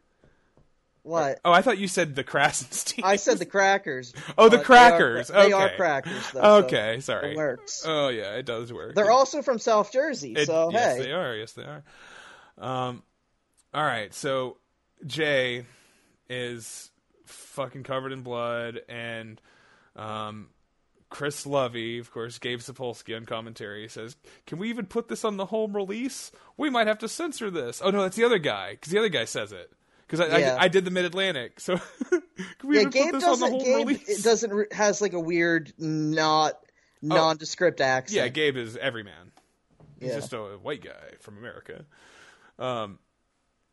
[1.04, 1.40] What?
[1.44, 3.04] Oh, I thought you said the Krassenstein.
[3.04, 4.14] I said the crackers.
[4.38, 5.28] Oh, the crackers.
[5.28, 6.32] They are, they are crackers.
[6.32, 7.32] Though, so Okay, sorry.
[7.32, 7.84] It works.
[7.86, 8.96] Oh yeah, it does work.
[8.96, 10.98] They're also from South Jersey, It- so yes, hey.
[10.98, 11.36] Yes, they are.
[11.36, 11.84] Yes, they are.
[12.58, 13.04] Um,
[13.74, 14.14] all right.
[14.14, 14.58] So
[15.06, 15.66] Jay
[16.30, 16.90] is
[17.26, 19.40] fucking covered in blood, and
[19.96, 20.50] um,
[21.10, 24.16] Chris Lovey, of course, Gabe Sapolsky on commentary says,
[24.48, 26.32] "Can we even put this on the home release?
[26.58, 29.10] We might have to censor this." Oh no, that's the other guy because the other
[29.10, 29.72] guy says it.
[30.08, 30.56] Because I, Yeah.
[30.60, 31.78] I, I did the Mid Atlantic, so
[32.10, 32.22] can
[32.64, 34.20] we Yeah, even Gabe put this on the home Gabe release?
[34.20, 36.54] it doesn't has like a weird, not
[37.02, 38.16] nondescript accent.
[38.18, 39.32] Yeah, Gabe is everyman.
[40.00, 40.16] He's Yeah.
[40.16, 41.86] just a white guy from America.
[42.60, 43.00] Um,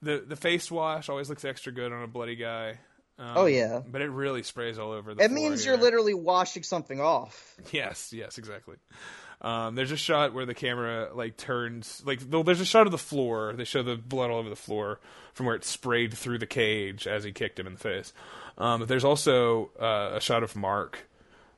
[0.02, 2.78] the the face wash always looks extra good on a bloody guy.
[3.20, 3.82] Um, Oh, yeah.
[3.86, 5.22] but it really sprays all over the.
[5.22, 5.74] It means here.
[5.74, 7.54] you're literally washing something off.
[7.72, 8.76] Yes, yes, exactly.
[9.42, 12.98] Um, there's a shot where the camera like turns like there's a shot of the
[12.98, 13.52] floor.
[13.54, 15.00] They show the blood all over the floor
[15.34, 18.12] from where it sprayed through the cage as he kicked him in the face.
[18.58, 21.06] Um, but there's also uh, a shot of Mark,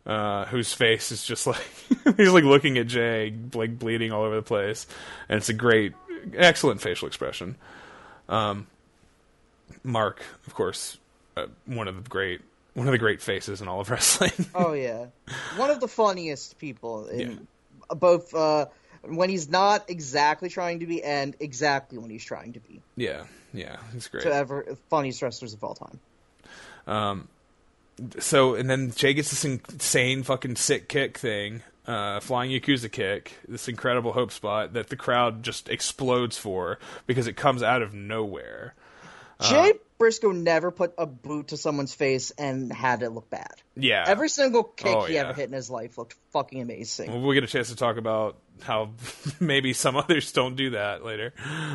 [0.06, 1.64] uh, whose face is just like
[2.16, 4.86] he's like looking at Jay, like bleeding all over the place,
[5.28, 5.92] and it's a great,
[6.36, 7.56] excellent facial expression.
[8.28, 8.66] Um,
[9.82, 10.98] Mark, of course,
[11.36, 12.40] uh, one of the great
[12.74, 14.32] one of the great faces in all of wrestling.
[14.54, 15.06] Oh yeah,
[15.56, 17.20] one of the funniest people in
[17.90, 17.94] Yeah.
[17.96, 18.66] both uh,
[19.02, 22.80] when he's not exactly trying to be and exactly when he's trying to be.
[22.96, 24.22] yeah, yeah, he's great.
[24.24, 25.98] To ever funniest wrestlers of all time.
[26.86, 27.28] Um,
[28.18, 33.38] so and then Jay gets this insane fucking sick kick thing, uh, flying Yakuza kick,
[33.46, 37.92] this incredible hope spot that the crowd just explodes for because it comes out of
[37.94, 38.74] nowhere.
[39.40, 39.72] Jay
[40.02, 43.54] Briscoe never put a boot to someone's face and had it look bad.
[43.76, 45.20] Yeah, Every single kick Oh, he yeah.
[45.20, 47.08] ever hit in his life looked fucking amazing.
[47.12, 48.90] Well, we'll get a chance to talk about how
[49.40, 51.32] maybe some others don't do that later.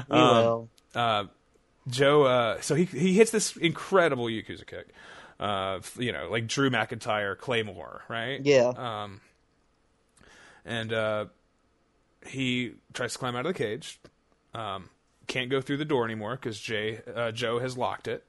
[0.09, 0.69] We Um, will.
[0.93, 1.23] uh,
[1.87, 4.89] Joe, uh, so he he hits this incredible Yakuza kick,
[5.39, 8.41] uh, you know, like Drew McIntyre Claymore, right?
[8.45, 8.73] Yeah.
[8.75, 9.21] Um,
[10.65, 11.25] and uh,
[12.27, 14.01] he tries to climb out of the cage.
[14.53, 14.89] Um,
[15.27, 18.25] can't go through the door anymore because Jay uh, Joe has locked it.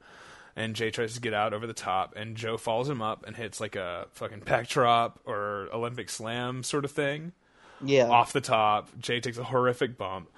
[0.56, 3.36] And Jay tries to get out over the top, and Joe follows him up and
[3.36, 7.30] hits like a fucking pack drop or Olympic slam sort of thing
[7.84, 8.08] yeah.
[8.08, 8.88] off the top.
[8.98, 10.28] Jay takes a horrific bump,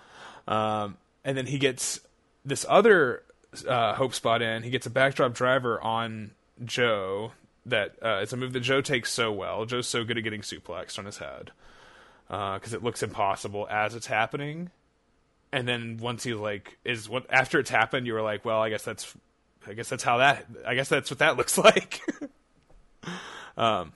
[0.47, 2.01] um, and then he gets
[2.45, 3.23] this other
[3.67, 4.63] uh, hope spot in.
[4.63, 6.33] He gets a backdrop driver on
[6.65, 7.33] Joe.
[7.67, 9.65] That uh, it's a move that Joe takes so well.
[9.67, 11.51] Joe's so good at getting suplexed on his head
[12.29, 14.71] because it looks impossible as it's happening.
[15.53, 18.69] And then once he like is what after it's happened, you were like, well, I
[18.71, 19.15] guess that's
[19.67, 22.01] I guess that's how that I guess that's what that looks like.
[23.57, 23.93] um,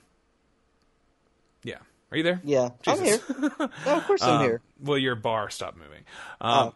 [1.62, 1.78] yeah.
[2.10, 2.40] Are you there?
[2.44, 2.70] Yeah.
[2.86, 3.18] I'm here.
[3.26, 3.40] Jesus.
[3.40, 4.60] No, of course I'm Um, here.
[4.81, 6.05] Well, your bar stopped moving.
[6.40, 6.72] Um,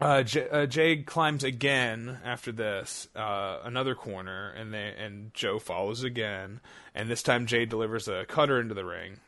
[0.00, 5.58] uh, J- uh, Jay climbs again after this, uh, another corner, and they, and Joe
[5.58, 6.60] follows again.
[6.94, 9.18] And this time, Jay delivers a cutter into the ring.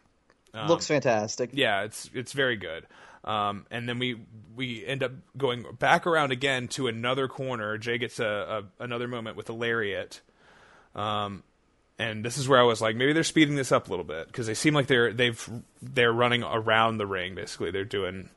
[0.54, 1.50] Looks fantastic.
[1.52, 2.86] Yeah, it's it's very good.
[3.24, 4.16] Um, and then we
[4.56, 7.76] we end up going back around again to another corner.
[7.78, 10.20] Jay gets a, a another moment with a lariat.
[10.94, 11.42] Um,
[11.98, 14.26] and this is where I was like, maybe they're speeding this up a little bit
[14.26, 15.50] because they seem like they're they've
[15.82, 17.34] they're running around the ring.
[17.34, 18.30] Basically, they're doing.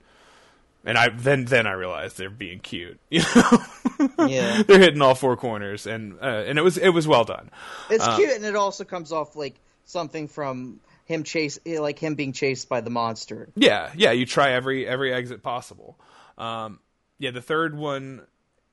[0.86, 3.00] And I then then I realized they're being cute.
[3.10, 4.64] You know, Yeah.
[4.68, 7.50] they're hitting all four corners, and uh, and it was it was well done.
[7.90, 9.56] It's Uh, cute, and it also comes off like
[9.86, 13.50] something from him chase, like him being chased by the monster.
[13.56, 14.12] Yeah, yeah.
[14.12, 16.00] You try every every exit possible.
[16.38, 16.80] Um,
[17.20, 18.22] yeah, the third one,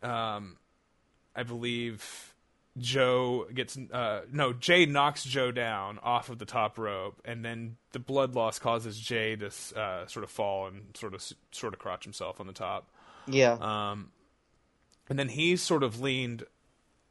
[0.03, 0.57] um,
[1.35, 2.35] I believe
[2.79, 7.77] Joe gets uh, no Jay knocks Joe down off of the top rope, and then
[7.93, 9.47] the blood loss causes Jay to
[9.77, 12.89] uh, sort of fall and sort of sort of crotch himself on the top.
[13.27, 13.57] Yeah.
[13.61, 14.11] Um,
[15.09, 16.45] and then he's sort of leaned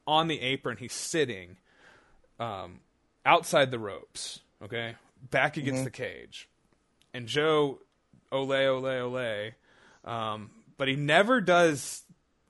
[0.07, 0.77] on the apron.
[0.77, 1.57] He's sitting
[2.39, 2.79] um,
[3.25, 6.49] outside the ropes, okay, back against the cage.
[7.13, 7.79] And Joe,
[8.31, 9.51] ole, ole, ole.
[10.05, 12.03] Um, but he never does.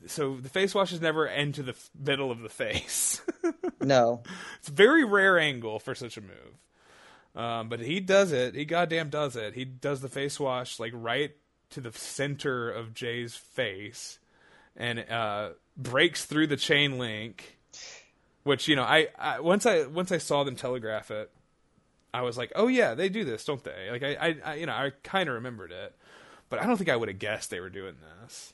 [0.08, 3.22] So the face washes never end to the f- middle of the face.
[3.82, 4.24] no.
[4.60, 6.60] it's a very rare angle for such a move.
[7.36, 8.56] Um, but he does it.
[8.56, 9.54] He goddamn does it.
[9.54, 11.32] He does the face wash like right
[11.72, 14.20] to the center of Jay's face,
[14.76, 17.58] and uh, breaks through the chain link.
[18.44, 21.32] Which you know, I, I once I once I saw them telegraph it,
[22.14, 23.90] I was like, oh yeah, they do this, don't they?
[23.92, 25.96] Like I, I, I you know, I kind of remembered it,
[26.50, 28.54] but I don't think I would have guessed they were doing this.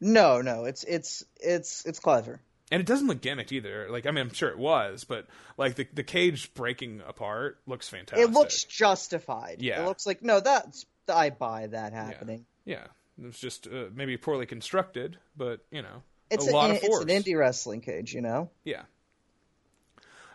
[0.00, 0.64] No, no.
[0.64, 2.40] It's it's it's it's clever.
[2.70, 3.88] and it doesn't look gimmicked either.
[3.90, 5.26] Like I mean, I'm sure it was, but
[5.58, 8.26] like the the cage breaking apart looks fantastic.
[8.28, 9.56] It looks justified.
[9.60, 9.82] Yeah.
[9.82, 12.46] It looks like no, that's I buy that happening.
[12.64, 12.84] yeah,
[13.20, 16.82] It was just uh, maybe poorly constructed, but you know, It's a lot an, of
[16.82, 17.04] force.
[17.04, 18.50] it's an indie wrestling cage, you know.
[18.64, 18.82] Yeah.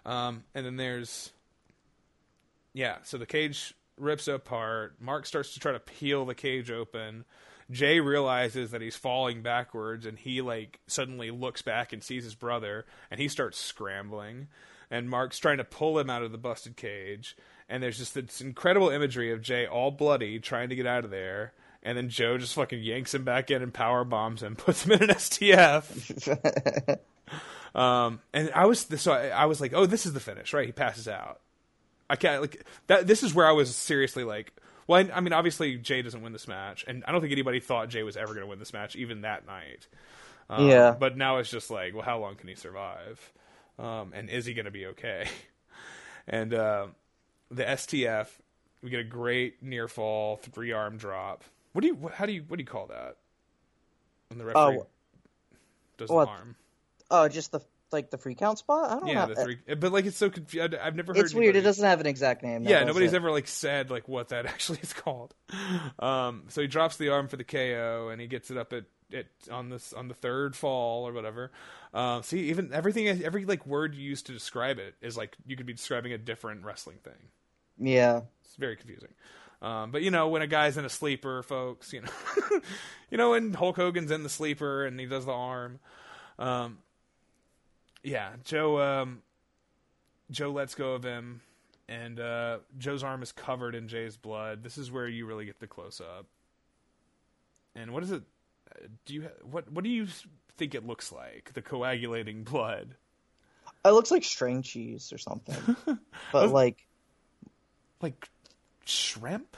[0.06, 1.32] Um, and then there's,
[2.78, 2.98] yeah.
[3.02, 4.98] So the cage rips apart.
[5.00, 7.26] Mark starts to try to peel the cage open.
[7.72, 12.36] Jay realizes that he's falling backwards, and he like suddenly looks back and sees his
[12.36, 14.48] brother, and he starts scrambling.
[14.92, 17.36] And Mark's trying to pull him out of the busted cage,
[17.68, 21.10] and there's just this incredible imagery of Jay all bloody trying to get out of
[21.10, 21.54] there.
[21.82, 24.92] And then Joe just fucking yanks him back in and power bombs him, puts him
[24.92, 27.00] in an STF.
[27.76, 30.66] Um, and I was so I, I was like, oh, this is the finish, right?
[30.66, 31.42] He passes out.
[32.10, 33.08] I can't like that.
[33.08, 34.54] This is where I was seriously like,
[34.88, 37.60] well, I, I mean, obviously Jay doesn't win this match, and I don't think anybody
[37.60, 39.88] thought Jay was ever going to win this match, even that night.
[40.50, 40.96] Um, Yeah.
[40.98, 43.20] But now it's just like, well, how long can he survive?
[43.78, 45.28] Um, and is he going to be okay?
[46.30, 46.88] And uh,
[47.50, 48.28] the STF,
[48.84, 51.46] we get a great near fall three arm drop.
[51.72, 51.96] What do you?
[51.96, 52.44] What, how do you?
[52.46, 53.16] What do you call that?
[54.28, 54.88] When the referee Oh,
[55.98, 56.26] does what?
[56.26, 56.56] the arm.
[57.10, 58.92] Oh, just the like the free count spot.
[58.92, 59.34] I don't Yeah, know.
[59.36, 59.58] the three.
[59.76, 60.76] But like, it's so confused.
[60.76, 61.26] I've never heard.
[61.26, 61.56] It's weird.
[61.56, 62.64] It doesn't have an exact name.
[62.64, 63.18] Yeah, nobody's it?
[63.18, 65.34] ever like said like what that actually is called.
[66.00, 68.86] Um, so he drops the arm for the KO, and he gets it up at,
[69.14, 71.52] at on this on the third fall or whatever.
[71.94, 75.56] Um, see, even everything, every like word you use to describe it is like you
[75.56, 77.30] could be describing a different wrestling thing.
[77.80, 78.22] Yeah.
[78.44, 79.14] It's very confusing.
[79.62, 82.10] Um, but you know, when a guy's in a sleeper, folks, you know,
[83.12, 85.80] you know, when Hulk Hogan's in the sleeper and he does the arm,
[86.38, 86.78] um,
[88.08, 89.22] yeah, Joe, um,
[90.32, 91.42] Joe lets go of him,
[91.90, 94.64] and uh, Joe's arm is covered in Jay's blood.
[94.64, 96.26] This is where you really get the close up.
[97.76, 98.24] And what is it?
[99.06, 99.70] Do you what?
[99.72, 100.08] What do you
[100.58, 101.52] think it looks like?
[101.54, 102.96] The coagulating blood.
[103.86, 105.76] It looks like string cheese or something.
[106.32, 106.86] but like,
[108.02, 108.28] Like
[108.86, 109.56] shrimp?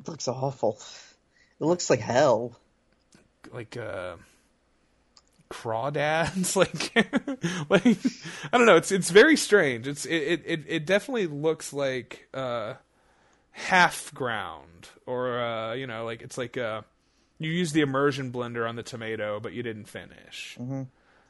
[0.00, 0.78] it looks awful.
[1.60, 2.58] It looks like hell.
[3.52, 4.16] like uh
[5.54, 6.94] crawdads like
[7.70, 7.98] like
[8.52, 9.86] i don't know it's it's very strange.
[9.86, 12.74] It's it it it definitely looks like uh
[13.52, 16.82] half ground or uh you know like it's like uh
[17.38, 20.56] you use the immersion blender on the tomato but you didn't finish.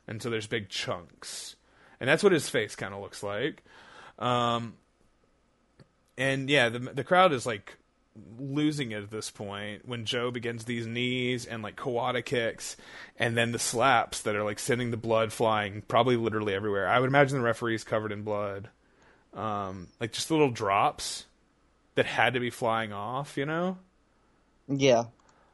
[0.07, 1.57] And so there's big chunks.
[2.01, 3.63] And that's what his face kind of looks like.
[4.19, 4.75] Um
[6.17, 7.77] and yeah the the crowd is like
[8.39, 12.77] losing it at this point when Joe begins these knees and like Kawada kicks
[13.19, 16.87] and then the slaps that are like sending the blood flying probably literally everywhere.
[16.87, 18.69] I would imagine the referee's covered in blood.
[19.33, 21.27] Um like just little drops
[21.97, 23.79] that had to be flying off, you know?
[24.69, 25.07] Yeah.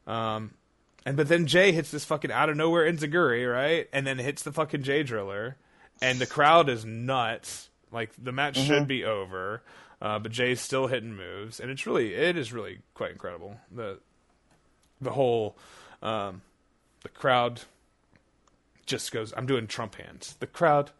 [0.06, 0.52] Um
[1.06, 3.88] and but then Jay hits this fucking out of nowhere Enzuigiri, right?
[3.90, 5.56] And then hits the fucking Jay Driller
[6.02, 7.70] and the crowd is nuts.
[7.90, 9.62] Like the match should be over.
[10.00, 13.56] Uh, but Jay's still hitting moves, and it's really, it is really quite incredible.
[13.70, 13.98] The,
[15.00, 15.58] the whole,
[16.02, 16.40] um,
[17.02, 17.62] the crowd
[18.86, 19.34] just goes.
[19.36, 20.36] I'm doing Trump hands.
[20.40, 20.90] The crowd,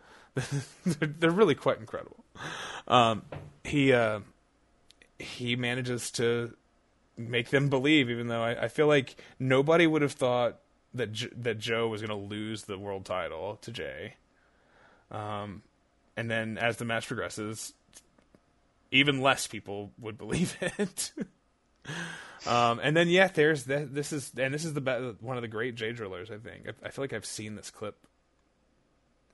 [0.85, 2.24] they're, really quite incredible.
[2.86, 3.22] Um,
[3.64, 4.20] he, uh,
[5.18, 6.55] he manages to
[7.16, 10.59] make them believe, even though I, I feel like nobody would have thought
[10.94, 14.14] that J- that Joe was going to lose the world title to Jay.
[15.10, 15.62] Um,
[16.16, 17.72] and then as the match progresses,
[18.91, 21.12] even less people would believe it.
[22.47, 25.43] um, and then yeah, there's th- this is and this is the be- one of
[25.43, 26.31] the great Jay Drillers.
[26.31, 27.97] I think I, I feel like I've seen this clip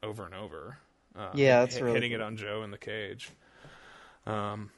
[0.02, 0.78] over and over.
[1.14, 3.30] Uh, Yeah, that's hit- really hitting it on Joe in the cage.
[4.26, 4.70] Um,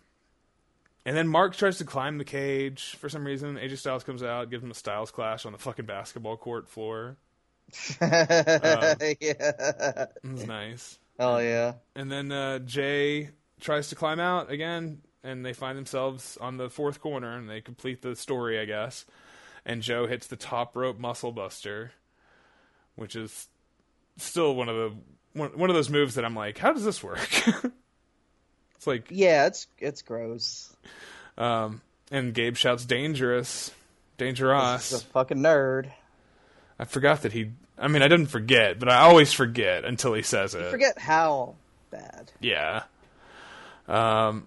[1.04, 3.56] and then Mark tries to climb the cage for some reason.
[3.56, 7.16] AJ Styles comes out, gives him a Styles clash on the fucking basketball court floor.
[8.00, 8.94] yeah.
[9.00, 10.98] It was nice.
[11.18, 11.74] Oh yeah.
[11.96, 13.30] And then uh, Jay
[13.60, 17.60] tries to climb out again, and they find themselves on the fourth corner, and they
[17.60, 19.04] complete the story, I guess.
[19.66, 21.92] And Joe hits the top rope muscle buster,
[22.96, 23.48] which is
[24.16, 24.96] still one of the
[25.38, 27.18] one, one of those moves that I'm like, how does this work?
[28.76, 30.74] it's like, Yeah, it's it's gross.
[31.36, 31.80] um,
[32.10, 33.70] and Gabe shouts, "Dangerous,
[34.16, 34.90] Dangerous.
[34.90, 35.90] He's a fucking nerd.
[36.78, 37.50] I forgot that he.
[37.78, 40.70] I mean, I didn't forget, but I always forget until he says it.
[40.70, 41.54] Forget how
[41.90, 42.32] bad.
[42.40, 42.84] Yeah.
[43.88, 44.46] Um,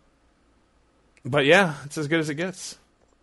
[1.25, 2.77] but yeah, it's as good as it gets.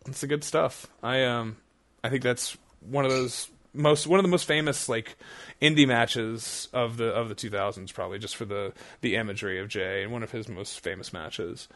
[0.07, 0.87] It's the good stuff.
[1.03, 1.57] I um,
[2.03, 5.17] I think that's one of those most one of the most famous like
[5.61, 10.03] indie matches of the of the 2000s, probably just for the the imagery of Jay
[10.03, 11.69] and one of his most famous matches.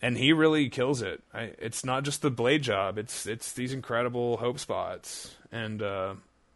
[0.00, 1.22] And he really kills it.
[1.32, 6.14] I, it's not just the blade job; it's it's these incredible hope spots and uh,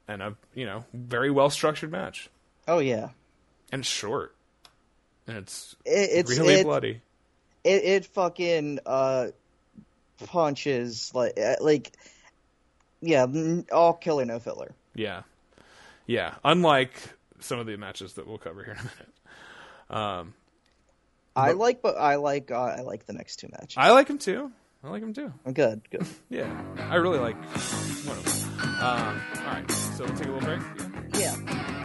[0.08, 2.28] and a you know very well structured match.
[2.66, 3.10] Oh yeah.
[3.72, 4.35] And short,
[5.28, 7.01] it's It, it's really it, bloody.
[7.65, 9.28] it it fucking uh
[10.27, 11.93] punches like uh, like
[13.01, 13.27] Yeah,
[13.73, 14.74] all killer, no filler.
[14.94, 15.23] Yeah,
[16.07, 16.35] yeah.
[16.44, 16.94] Unlike
[17.40, 19.12] some of the matches that we'll cover here in a minute.
[19.90, 20.35] Um,
[21.36, 23.74] I But- like, but I like, uh, I like the next two matches.
[23.77, 24.51] I like them too.
[24.82, 25.32] I like them too.
[25.44, 26.07] I'm good, good.
[26.31, 26.48] Yeah,
[26.78, 27.36] I really like
[28.07, 28.61] one of them.
[28.81, 30.61] Um, all right, so we'll take a little break.
[31.20, 31.35] Yeah.
[31.35, 31.76] Life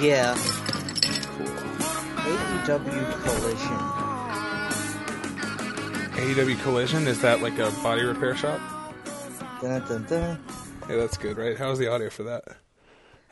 [0.00, 0.36] Yeah.
[2.24, 3.78] AEW Collision.
[6.16, 8.60] AEW Collision is that like a body repair shop?
[9.60, 10.44] Dun, dun, dun.
[10.86, 11.58] Hey, that's good, right?
[11.58, 12.44] How's the audio for that?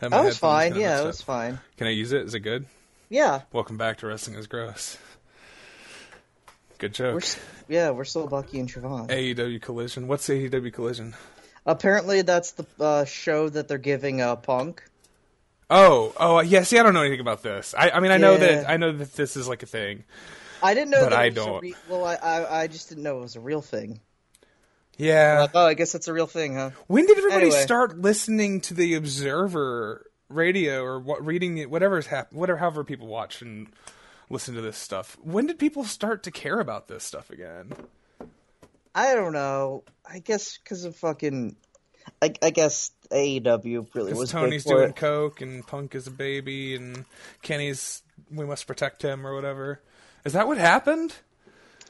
[0.02, 0.74] My That was fine.
[0.74, 1.60] Yeah, it was fine.
[1.76, 2.22] Can I use it?
[2.22, 2.66] Is it good?
[3.08, 4.98] Yeah, Welcome back to Wrestling is Gross.
[6.78, 7.14] Good joke.
[7.14, 9.08] we're yeah we're still Bucky and Trevon.
[9.08, 10.08] AEW Collision.
[10.08, 11.14] What's AEW Collision?
[11.64, 14.82] Apparently, that's the uh, show that they're giving uh, Punk.
[15.68, 16.62] Oh, oh, uh, yeah.
[16.62, 17.74] See, I don't know anything about this.
[17.76, 20.04] I, I mean, I know that I know that this is like a thing.
[20.62, 21.62] I didn't know But that I it was a don't.
[21.62, 24.00] re- well, I, I I just didn't know it was a real thing.
[24.96, 25.40] Yeah.
[25.42, 26.70] Like, oh, I guess it's a real thing, huh?
[26.86, 27.60] When did everybody Anyway.
[27.62, 33.06] start listening to the Observer radio or what, reading it, whatever's happened, whatever, however people
[33.06, 33.66] watch and
[34.30, 35.18] listen to this stuff?
[35.20, 37.72] When did people start to care about this stuff again?
[38.94, 39.84] I don't know.
[40.10, 41.56] I guess because of fucking.
[42.22, 44.96] I, I guess AEW really was Tony's doing it.
[44.96, 47.04] coke and Punk is a baby and
[47.42, 49.80] Kenny's we must protect him or whatever.
[50.24, 51.14] Is that what happened?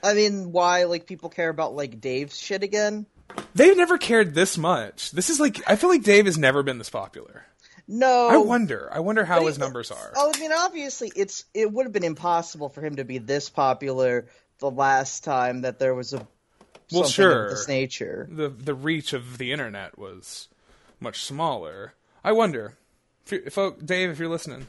[0.03, 3.07] I mean, why like people care about like Dave's shit again?
[3.55, 5.11] They've never cared this much.
[5.11, 7.45] This is like I feel like Dave has never been this popular.
[7.89, 8.89] No, I wonder.
[8.93, 10.13] I wonder how his numbers are.
[10.17, 13.49] Oh, I mean, obviously, it's it would have been impossible for him to be this
[13.49, 14.27] popular
[14.59, 16.17] the last time that there was a
[16.93, 17.45] Well, something sure.
[17.45, 18.29] of this nature.
[18.31, 20.49] the the reach of the internet was
[21.01, 21.95] much smaller.
[22.25, 22.75] I wonder,
[23.25, 24.67] if, you, if oh, Dave, if you're listening,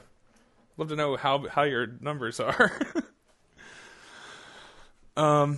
[0.77, 2.71] love to know how how your numbers are.
[5.17, 5.57] um,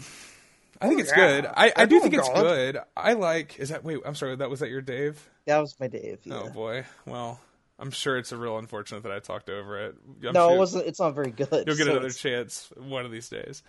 [0.82, 1.46] I think it's good.
[1.46, 2.80] I, I do think it's good.
[2.96, 3.60] I like.
[3.60, 4.00] Is that wait?
[4.06, 4.36] I'm sorry.
[4.36, 5.30] That was that your Dave?
[5.46, 6.20] That was my Dave.
[6.24, 6.44] Yeah.
[6.46, 6.86] Oh boy.
[7.06, 7.40] Well,
[7.78, 9.96] I'm sure it's a real unfortunate that I talked over it.
[10.26, 10.88] I'm no, sure it wasn't.
[10.88, 11.64] It's not very good.
[11.66, 13.64] You'll get so another it's- chance one of these days.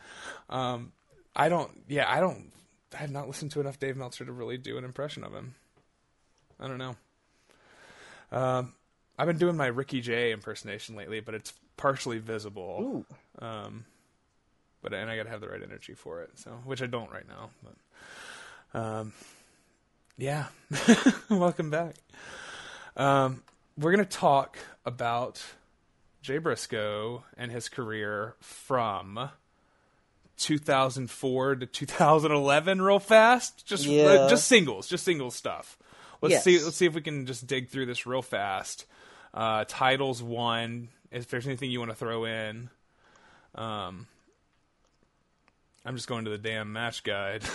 [0.49, 0.93] Um,
[1.35, 1.71] I don't.
[1.89, 2.53] Yeah, I don't.
[2.95, 5.55] I have not listened to enough Dave Meltzer to really do an impression of him.
[6.61, 6.97] I don't know.
[8.33, 8.75] Um,
[9.19, 13.05] I've been doing my Ricky J impersonation lately, but it's partially visible.
[13.41, 13.45] Ooh.
[13.45, 13.85] Um,
[14.83, 17.11] but and I got to have the right energy for it, so which I don't
[17.11, 17.51] right now.
[18.73, 19.13] But um,
[20.17, 20.47] yeah,
[21.31, 21.97] welcome back.
[22.97, 23.43] Um,
[23.79, 25.43] we're gonna talk about
[26.23, 29.31] Jay Briscoe and his career from
[30.39, 33.67] 2004 to 2011, real fast.
[33.67, 35.79] Just uh, just singles, just singles stuff.
[36.21, 36.45] Let's Yes.
[36.45, 36.63] see.
[36.63, 38.87] Let's see if we can just dig through this real fast.
[39.33, 40.89] Uh, titles one.
[41.11, 42.71] If there's anything you want to throw in,
[43.55, 44.07] um,
[45.85, 47.43] I'm just going to the damn match guide.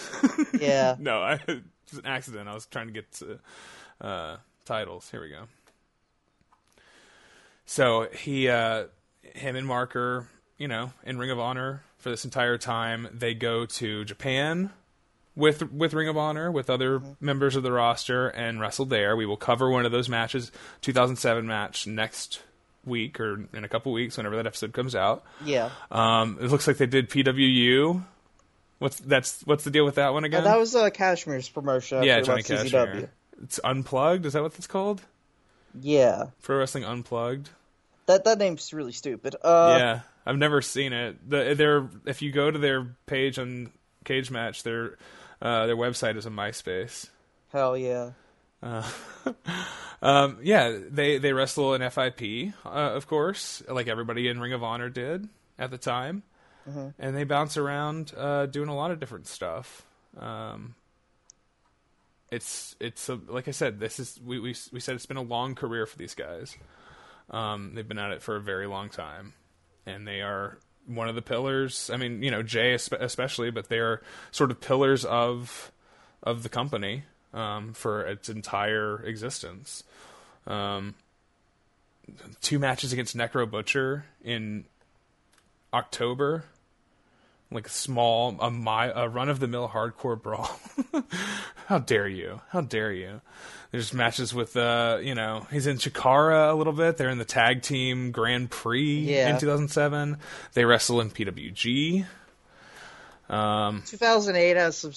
[0.60, 0.96] Yeah.
[1.00, 2.48] no, I, it was an accident.
[2.48, 3.40] I was trying to get to
[4.02, 5.10] uh, titles.
[5.12, 5.44] Here we go.
[7.66, 8.86] So he, uh,
[9.22, 10.28] him and Marker,
[10.58, 13.08] you know, in Ring of Honor for this entire time.
[13.12, 14.72] They go to Japan
[15.36, 19.16] with with Ring of Honor with other members of the roster and wrestle there.
[19.16, 20.52] We will cover one of those matches,
[20.82, 22.42] 2007 match next
[22.86, 25.24] week or in a couple weeks whenever that episode comes out.
[25.44, 25.72] Yeah.
[25.92, 28.04] Um, it looks like they did PWU.
[28.80, 30.44] What's that's what's the deal with that one Uh, again?
[30.44, 32.04] that was uh, Kashmere's promotion.
[32.04, 32.72] yeah, Johnny left Cash.
[32.72, 33.10] CZW.
[33.44, 34.26] It's unplugged.
[34.26, 35.02] Is that what it's called?
[35.82, 36.28] Yeah.
[36.42, 37.50] Pro Wrestling Unplugged.
[38.06, 39.36] That that name's really stupid.
[39.42, 41.28] Uh, yeah, I've never seen it.
[41.30, 43.72] The, if you go to their page on
[44.04, 44.98] Cage Match, their
[45.42, 47.10] uh, their website is a MySpace.
[47.52, 48.12] Hell yeah.
[50.02, 54.64] Um, yeah, they they wrestle in FIP, uh, of course, like everybody in Ring of
[54.64, 56.22] Honor did at the time,
[57.00, 59.84] and they bounce around uh, doing a lot of different stuff.
[60.20, 60.76] Um,
[62.30, 65.24] it's it's a, like I said, this is we, we we said it's been a
[65.24, 66.56] long career for these guys.
[67.32, 69.34] Um, they've been at it for a very long time,
[69.88, 71.90] and they are one of the pillars.
[71.92, 74.02] I mean, you know, Jay especially, but they are
[74.32, 75.72] sort of pillars of
[76.24, 77.04] of the company
[77.34, 79.84] um, for its entire existence.
[80.48, 80.96] Um,
[82.42, 84.66] two matches against Necro Butcher in
[85.74, 86.46] October
[87.52, 90.60] like a small a my a run of the mill hardcore brawl.
[91.68, 92.42] How dare you?
[92.50, 93.22] How dare you?
[93.76, 96.96] There's matches with uh you know he's in Chikara a little bit.
[96.96, 99.34] They're in the tag team Grand Prix Yeah.
[99.34, 100.18] in 2007.
[100.54, 102.06] They wrestle in PWG.
[103.30, 104.94] Um, 2008 has some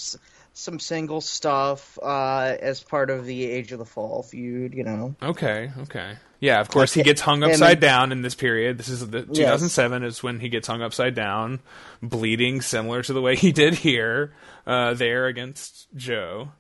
[0.52, 4.74] some single stuff uh, as part of the Age of the Fall feud.
[4.74, 6.12] You know, Okay, okay.
[6.38, 8.78] Yeah, of course he gets hung upside down in this period.
[8.78, 11.58] This is the 2007 is when he gets hung upside down,
[12.00, 14.34] bleeding similar to the way he did here
[14.68, 16.50] uh, there against Joe.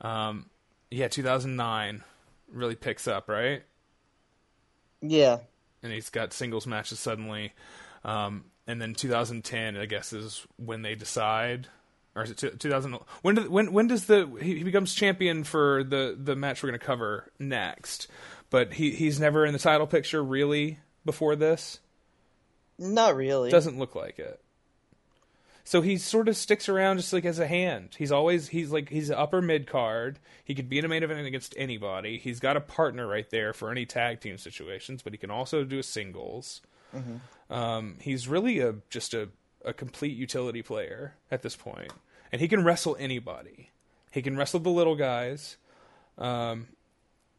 [0.00, 0.46] Um,
[0.90, 2.02] yeah, 2009
[2.52, 3.62] really picks up, right?
[5.02, 5.38] yeah,
[5.82, 7.52] And he's got singles matches suddenly.
[8.04, 11.68] Um, and then 2010, I guess, is when they decide,
[12.14, 12.98] or is it 2000?
[13.22, 16.70] When do, when when does the he, he becomes champion for the the match we're
[16.70, 18.08] going to cover next?
[18.50, 21.80] But he he's never in the title picture really before this.
[22.78, 23.50] not really.
[23.50, 24.40] Doesn't look like it.
[25.70, 27.90] So he sort of sticks around just like as a hand.
[27.96, 30.18] He's always he's like he's an upper mid card.
[30.42, 32.18] He could be in a main event against anybody.
[32.18, 35.62] He's got a partner right there for any tag team situations, but he can also
[35.62, 36.60] do a singles.
[37.50, 39.28] Um, he's really a just a,
[39.64, 41.92] a complete utility player at this point.
[42.32, 43.70] and he can wrestle anybody.
[44.10, 45.56] He can wrestle the little guys,
[46.18, 46.66] um,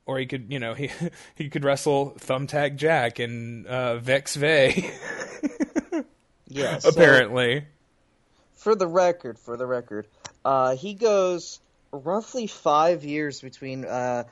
[0.06, 0.90] or he could you know he
[1.36, 4.90] he could wrestle Thumbtack Jack and uh, Vex Vey.
[6.48, 7.66] yeah, so- apparently.
[8.62, 10.08] For the record, for the record,
[10.46, 11.60] uh, he goes
[11.92, 14.24] roughly five years between uh,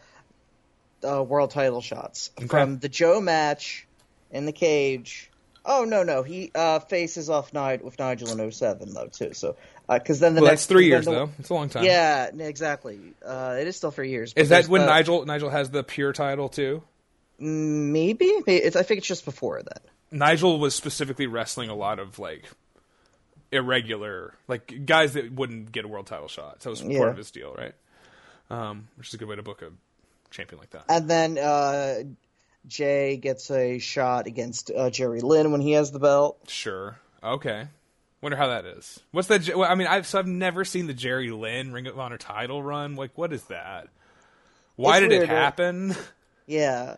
[1.04, 3.88] uh, world title shots from the Joe match
[4.32, 5.30] in the cage.
[5.66, 9.34] Oh no, no, he uh, faces off Nigel with Nigel in 07, though too.
[9.34, 9.56] So
[9.90, 11.30] because then the Well, next that's three years the- though.
[11.40, 11.84] It's a long time.
[11.84, 13.00] Yeah, exactly.
[13.26, 14.34] Uh, it is still three years.
[14.36, 16.84] Is that when the- Nigel Nigel has the pure title too?
[17.40, 19.82] Maybe it's, I think it's just before that.
[20.12, 22.44] Nigel was specifically wrestling a lot of like
[23.52, 26.62] irregular, like guys that wouldn't get a world title shot.
[26.64, 26.98] So it was Yeah.
[27.00, 27.74] part of his deal, right?
[28.50, 29.70] Um, which is a good way to book a
[30.32, 30.86] champion like that.
[30.90, 32.04] And then uh,
[32.68, 36.40] Jay gets a shot against uh, Jerry Lynn when he has the belt.
[36.48, 37.00] Sure.
[37.24, 37.68] Okay.
[38.22, 39.00] Wonder how that is.
[39.12, 39.48] What's that?
[39.56, 42.62] Well, I mean, I've so I've never seen the Jerry Lynn Ring of Honor title
[42.62, 42.96] run.
[42.96, 43.88] Like, what is that?
[44.76, 45.36] Why It's did it weird, right?
[45.38, 45.96] happen?
[46.48, 46.96] Yeah.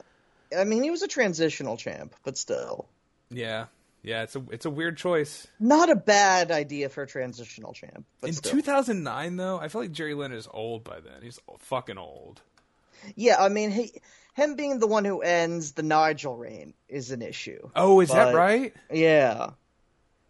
[0.57, 2.86] I mean, he was a transitional champ, but still.
[3.30, 3.65] yeah,
[4.03, 4.23] yeah.
[4.23, 5.48] It's a it's a weird choice.
[5.60, 8.52] Not a bad idea for a transitional champ, but In still.
[8.53, 11.22] 2009, though, I feel like Jerry Lynn is old by then.
[11.22, 12.41] He's fucking old.
[13.15, 13.91] yeah, I mean, he,
[14.34, 17.69] him being the one who ends the Nigel reign is an issue.
[17.76, 18.73] Oh, is that right?
[18.91, 19.52] Yeah.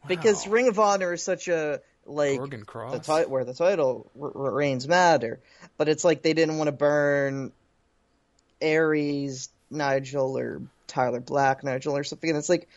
[0.07, 3.05] Because Ring of Honor is such a like Gorgon Cross.
[3.05, 5.39] the ti- where the title reigns matter,
[5.77, 7.51] but it's like they didn't want to burn
[8.59, 12.29] Aries Nigel or Tyler Black Nigel or something.
[12.29, 12.67] And it's like,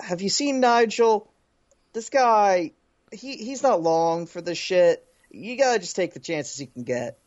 [0.00, 1.30] have you seen Nigel?
[1.92, 2.72] This guy,
[3.12, 5.06] he he's not long for this shit.
[5.30, 7.18] You gotta just take the chances you can get.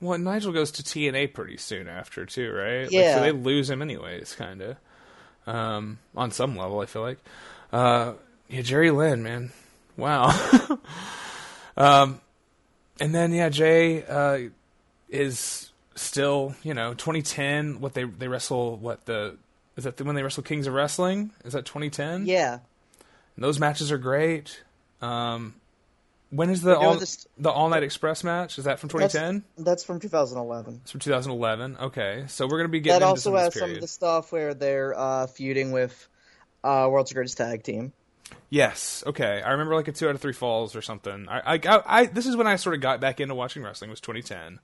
[0.00, 2.82] Well, Nigel goes to TNA pretty soon after too, right?
[2.84, 3.16] Like, Yeah.
[3.16, 4.76] so they lose him anyways, kind of.
[5.46, 7.18] Um, on some level, I feel like.
[7.72, 8.14] Uh,
[8.48, 9.52] yeah, Jerry Lynn, man,
[9.96, 10.30] wow.
[11.76, 12.20] um,
[13.00, 14.50] and then yeah, Jay uh,
[15.08, 17.80] is still, you know, 2010.
[17.80, 18.76] What they they wrestle?
[18.76, 19.36] What the
[19.76, 21.30] is that when they wrestle Kings of Wrestling?
[21.44, 22.26] Is that 2010?
[22.26, 22.58] Yeah,
[23.36, 24.62] And those matches are great.
[25.00, 25.54] Um,
[26.30, 28.58] when is the all, this- the All Night Express match?
[28.58, 29.44] Is that from 2010?
[29.64, 30.80] that's from 2011.
[30.82, 31.76] It's from 2011.
[31.80, 34.96] Okay, so we're gonna be getting That also has some of the stuff where they're
[34.96, 36.08] uh, feuding with
[36.62, 37.92] uh, World's Greatest Tag Team.
[38.48, 39.02] Yes.
[39.06, 41.26] Okay, I remember like a two out of three falls or something.
[41.28, 43.90] I, I, I, I this is when I sort of got back into watching wrestling.
[43.90, 44.60] Was 2010.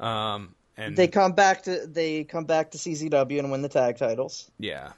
[0.00, 3.98] Um, and They come back to they come back to CZW and win the tag
[3.98, 4.50] titles.
[4.58, 4.92] yeah,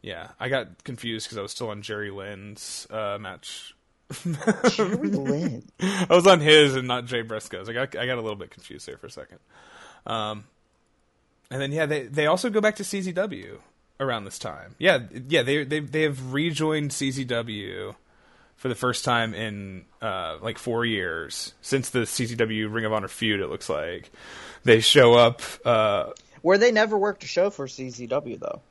[0.00, 3.74] yeah, I got confused because I was still on Jerry Lynn's uh, match.
[4.70, 5.64] Jerry Lynn.
[5.80, 7.68] I was on his and not Jay Briscoe's.
[7.68, 9.38] I got I got a little bit confused there for a second.
[10.06, 10.44] Um,
[11.50, 13.58] and then yeah, they they also go back to CZW
[14.00, 14.74] around this time.
[14.78, 14.98] Yeah,
[15.28, 17.94] yeah, they they they have rejoined CZW
[18.56, 23.08] for the first time in uh, like four years since the CZW Ring of Honor
[23.08, 23.40] feud.
[23.40, 24.10] It looks like
[24.64, 25.42] they show up.
[25.64, 26.10] Uh,
[26.42, 28.62] Where they never worked a show for CZW though.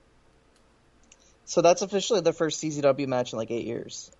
[1.45, 4.11] So that's officially the first CZW match in like eight years.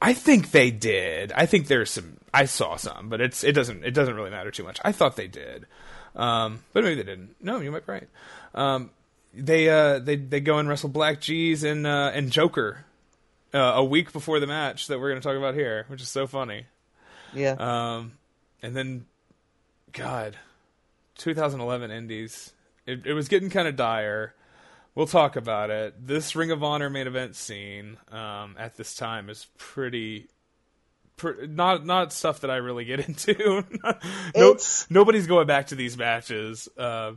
[0.00, 1.32] I think they did.
[1.32, 2.16] I think there's some.
[2.34, 4.80] I saw some, but it's it doesn't it doesn't really matter too much.
[4.84, 5.66] I thought they did,
[6.16, 7.36] um, but maybe they didn't.
[7.40, 8.08] No, you might be right.
[8.52, 8.90] Um,
[9.32, 12.84] they uh, they they go and wrestle Blk Jeez and uh, and Joker
[13.54, 16.08] uh, a week before the match that we're going to talk about here, which is
[16.08, 16.66] so funny.
[17.34, 17.52] Yeah.
[17.58, 18.12] Um,
[18.62, 19.06] and then,
[19.92, 20.36] God,
[21.18, 22.52] 2011 Indies.
[22.86, 24.34] It, it was getting kind of dire.
[24.94, 26.06] We'll talk about it.
[26.06, 30.28] This Ring of Honor main event scene um, at this time is pretty
[31.48, 33.64] not not stuff that I really get into.
[34.36, 34.56] no,
[34.90, 36.68] nobody's going back to these matches.
[36.76, 37.12] Uh,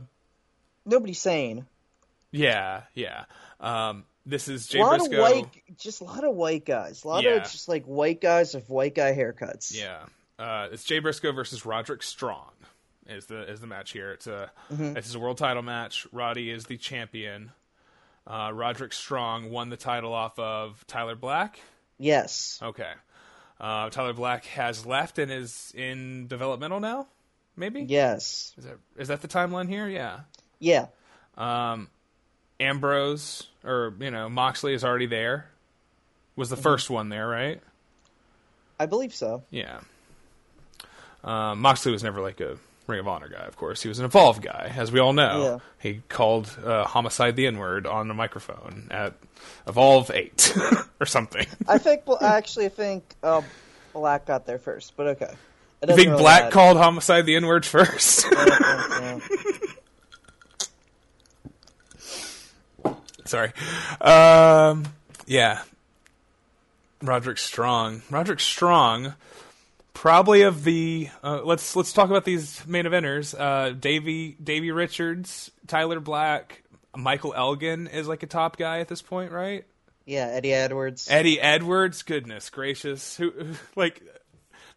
[0.84, 1.66] Nobody's sane.
[2.30, 3.24] yeah, yeah.
[3.60, 5.14] Um, this is Jay a lot Briscoe.
[5.16, 7.04] of white, just a lot of white guys.
[7.04, 7.30] A lot Yeah.
[7.36, 9.72] of just like white guys with white guy haircuts.
[9.80, 10.04] Yeah,
[10.38, 12.50] uh, it's Jay Briscoe versus Roderick Strong.
[13.06, 14.10] Is the is the match here?
[14.10, 14.94] It's a Mm-hmm.
[14.94, 16.06] this is a world title match.
[16.12, 17.52] Roddy is the champion.
[18.26, 21.60] Uh, Roderick Strong won the title off of Tyler Black.
[21.98, 22.58] Yes.
[22.60, 22.90] Okay,
[23.60, 27.06] uh, Tyler Black has left and is in developmental now.
[27.54, 27.82] Maybe.
[27.82, 28.52] Yes.
[28.58, 29.88] Is that is that the timeline here?
[29.88, 30.20] Yeah.
[30.58, 30.86] Yeah.
[31.38, 31.88] Um,
[32.58, 35.50] Ambrose or you know Moxley is already there.
[36.36, 36.56] Was Mm-hmm.
[36.56, 37.60] the first one there, right?
[38.78, 39.42] I believe so.
[39.50, 39.80] Yeah.
[41.24, 42.56] Um, Moxley was never like a
[42.86, 43.82] Ring of Honor guy, of course.
[43.82, 45.42] He was an evolved guy, as we all know.
[45.42, 45.58] Yeah.
[45.90, 49.14] He called uh, Homicide the N word on the microphone at
[49.66, 50.56] Evolve 8
[51.00, 51.46] or something.
[51.66, 52.02] I think.
[52.06, 53.42] Well, I actually, think uh,
[53.92, 55.34] Black got there first, but okay.
[55.82, 56.52] I think really Black matter.
[56.54, 58.26] called Homicide the N word first.
[58.36, 59.18] Yeah, yeah.
[63.30, 63.52] Sorry.
[64.00, 64.84] Um,
[65.26, 65.62] yeah.
[67.02, 68.02] Roderick Strong.
[68.10, 69.14] Roderick Strong,
[69.92, 71.08] probably of the.
[71.22, 73.38] Uh, let's let's talk about these main eventers.
[73.38, 76.62] Uh, Davey Davey Richards, Tyler Black,
[76.96, 79.64] Michael Elgin is like a top guy at this point, right?
[80.06, 81.08] yeah, Eddie Edwards.
[81.10, 83.32] Eddie Edwards, goodness gracious, who
[83.74, 84.02] like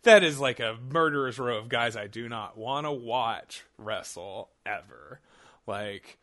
[0.03, 4.49] that is like a murderer's row of guys I do not want to watch wrestle
[4.65, 5.19] ever.
[5.67, 6.17] Like,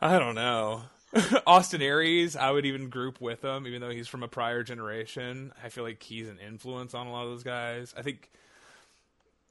[0.00, 0.82] I don't know.
[1.46, 5.52] Austin Aries, I would even group with him, even though he's from a prior generation.
[5.62, 7.94] I feel like he's an influence on a lot of those guys.
[7.96, 8.30] I think.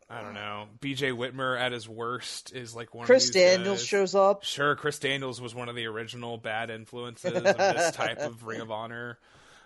[0.10, 0.65] I don't know.
[0.80, 3.88] BJ Whitmer at his worst is like one Chris Daniels guys.
[3.88, 4.44] shows up.
[4.44, 8.61] Sure, Chris Daniels was one of the original bad influences of this type of Ring
[8.61, 9.18] of Honor.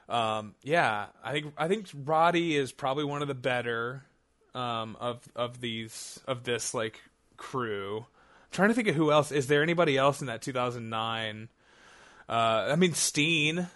[0.08, 4.04] Um, yeah, I think I think Roddy is probably one of the better
[4.56, 7.02] um, of of these of this like
[7.36, 7.98] crew.
[7.98, 9.32] I'm trying to think of who else.
[9.32, 11.50] Is there anybody else in that 2009?
[12.30, 13.68] Uh, I mean, Steen,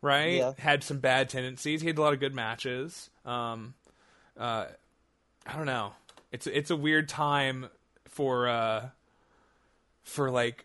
[0.00, 0.36] right?
[0.36, 0.52] Yeah.
[0.58, 1.80] Had some bad tendencies.
[1.80, 3.10] He had a lot of good matches.
[3.24, 3.74] Um,
[4.38, 4.66] uh,
[5.46, 5.92] I don't know.
[6.32, 7.68] It's it's a weird time
[8.08, 8.88] for uh
[10.02, 10.64] for like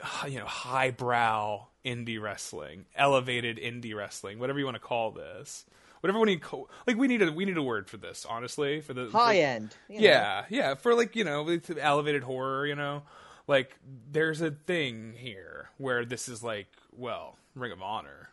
[0.28, 5.64] you know highbrow indie wrestling, elevated indie wrestling, whatever you want to call this.
[6.00, 6.42] Whatever we need,
[6.86, 8.26] like we need a we need a word for this.
[8.28, 9.74] Honestly, for the High end.
[9.88, 10.06] you know.
[10.06, 13.02] yeah, yeah, for like you know, elevated horror, you know,
[13.46, 13.76] like
[14.10, 18.30] there's a thing here where this is like, well, Ring of Honor,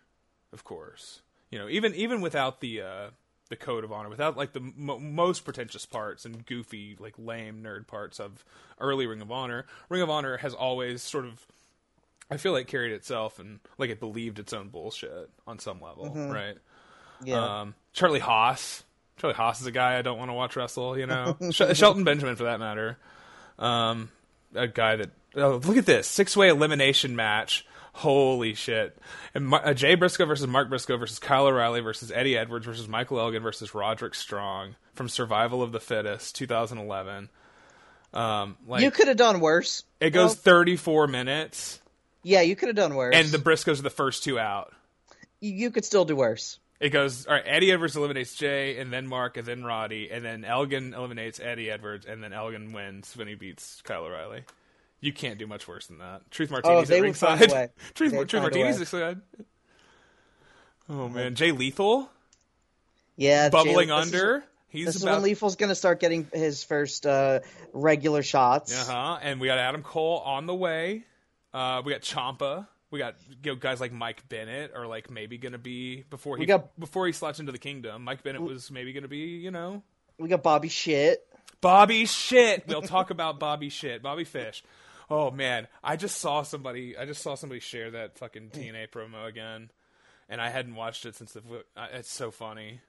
[0.52, 3.08] of course, you know, even even without the uh
[3.50, 7.62] the code of honor, without like the mo most pretentious parts and goofy, like lame
[7.62, 8.44] nerd parts of
[8.80, 11.46] early Ring of Honor, Ring of Honor has always sort of,
[12.32, 16.10] I feel like carried itself and like it believed its own bullshit on some level,
[16.32, 16.58] right?
[17.24, 17.62] Yeah.
[17.62, 18.84] Um, Charlie Haas.
[19.18, 20.98] Charlie Haas is a guy I don't want to watch wrestle.
[20.98, 22.98] You know, Sh- Shelton Benjamin for that matter.
[23.60, 24.10] Um,
[24.56, 27.66] a guy that oh, look at this six way elimination match.
[27.98, 28.98] Holy shit!
[29.36, 32.88] And Mar- uh, Jay Briscoe versus Mark Briscoe versus Kyle O'Reilly versus Eddie Edwards versus
[32.88, 37.30] Michael Elgin versus Roderick Strong from Survival of the Fittest, 2011.
[38.14, 39.84] Um, like you could have done worse.
[40.00, 41.80] it goes Well, 34 minutes,
[42.24, 43.16] yeah, you could have done worse.
[43.16, 44.72] and the Briscoes are the first two out.
[45.40, 46.60] you, you could still do worse.
[46.84, 47.44] It goes all right.
[47.46, 51.72] Eddie Edwards eliminates Jay, and then Mark, and then Roddy, and then Elgin eliminates Eddie
[51.72, 54.44] Edwards, and then Elgin wins when he beats Kyle O'Reilly.
[55.00, 56.30] You can't do much worse than that.
[56.30, 57.40] Truth Oh, they at would ringside.
[57.94, 59.00] Truth, They'd Truth find a Martinez way.
[59.02, 59.22] ringside.
[60.90, 62.10] Oh man, Jay Lethal
[63.16, 64.44] Yeah, bubbling Jay- is- under.
[64.70, 67.42] He's This is when Lethal's going to start getting his first uh,
[67.74, 68.74] regular shots.
[68.90, 69.20] uh huh.
[69.22, 71.04] And we got Adam Cole on the way.
[71.54, 72.68] Uh, we got Ciampa.
[72.94, 76.46] We got you know, guys like Mike Bennett, or like maybe gonna be before he
[76.46, 78.04] got- before he slots into the kingdom.
[78.04, 79.82] Mike Bennett was maybe gonna be you know
[80.20, 81.26] We got Bobby Shit.
[81.60, 82.68] Bobby shit.
[82.68, 84.04] We'll talk about Bobby shit.
[84.04, 84.64] Bobby Fish.
[85.10, 86.96] Oh man, I just saw somebody.
[86.96, 89.72] I just saw somebody share that fucking TNA promo again,
[90.30, 91.42] and I hadn't watched it since the.
[91.94, 92.80] It's so funny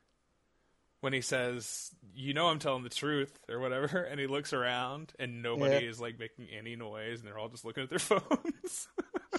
[1.00, 5.12] when he says, "You know, I'm telling the truth" or whatever, and he looks around
[5.18, 5.90] and nobody Yeah.
[5.90, 8.88] is like making any noise, and they're all just looking at their phones.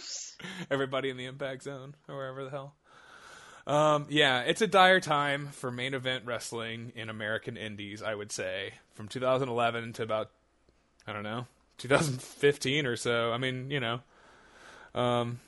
[0.72, 2.76] Everybody in the impact zone or wherever the hell.
[3.68, 8.32] Um, yeah, it's a dire time for main event wrestling in American indies, I would
[8.32, 8.74] say.
[8.94, 10.30] From 2011 to about,
[11.08, 11.48] I don't know,
[11.80, 13.32] 2015 or so.
[13.32, 14.02] I mean, you know.
[14.94, 15.40] Um,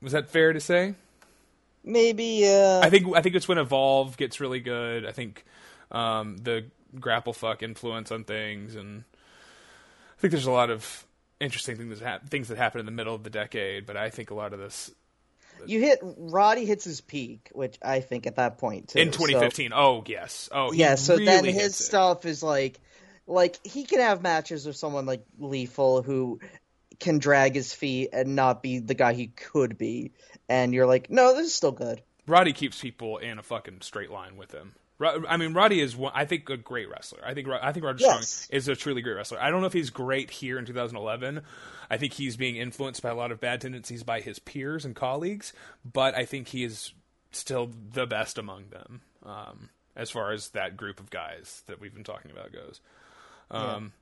[0.00, 0.94] was that fair to say?
[1.84, 2.46] Maybe.
[2.46, 5.06] Uh, I think I think it's when Evolve gets really good.
[5.06, 5.44] I think
[5.90, 6.66] um, the
[6.98, 9.04] grapple fuck influence on things, and
[10.16, 11.06] I think there's a lot of
[11.40, 13.86] interesting things that hap- things that happen in the middle of the decade.
[13.86, 14.92] But I think a lot of this
[15.66, 18.98] you hit Roddy hits his peak, which I think at that point too.
[18.98, 19.72] in so- 2015.
[19.74, 20.48] oh yes.
[20.52, 22.78] Oh yeah, so then his stuff is like,
[23.26, 26.40] like he can have matches with someone like Lethal who
[26.98, 30.12] can drag his feet and not be the guy he could be,
[30.48, 32.02] and you're like, no, this is still good.
[32.26, 34.74] Roddy keeps people in a fucking straight line with him.
[35.00, 37.20] I mean, Roddy is one, I think a great wrestler.
[37.24, 38.28] I think I think Roger Yes.
[38.28, 39.40] Strong is a truly great wrestler.
[39.40, 41.42] I don't know if he's great here in 2011.
[41.90, 44.94] I think he's being influenced by a lot of bad tendencies by his peers and
[44.94, 45.52] colleagues,
[45.90, 46.92] but I think he is
[47.32, 51.94] still the best among them um, as far as that group of guys that we've
[51.94, 52.80] been talking about goes.
[53.50, 53.92] Um,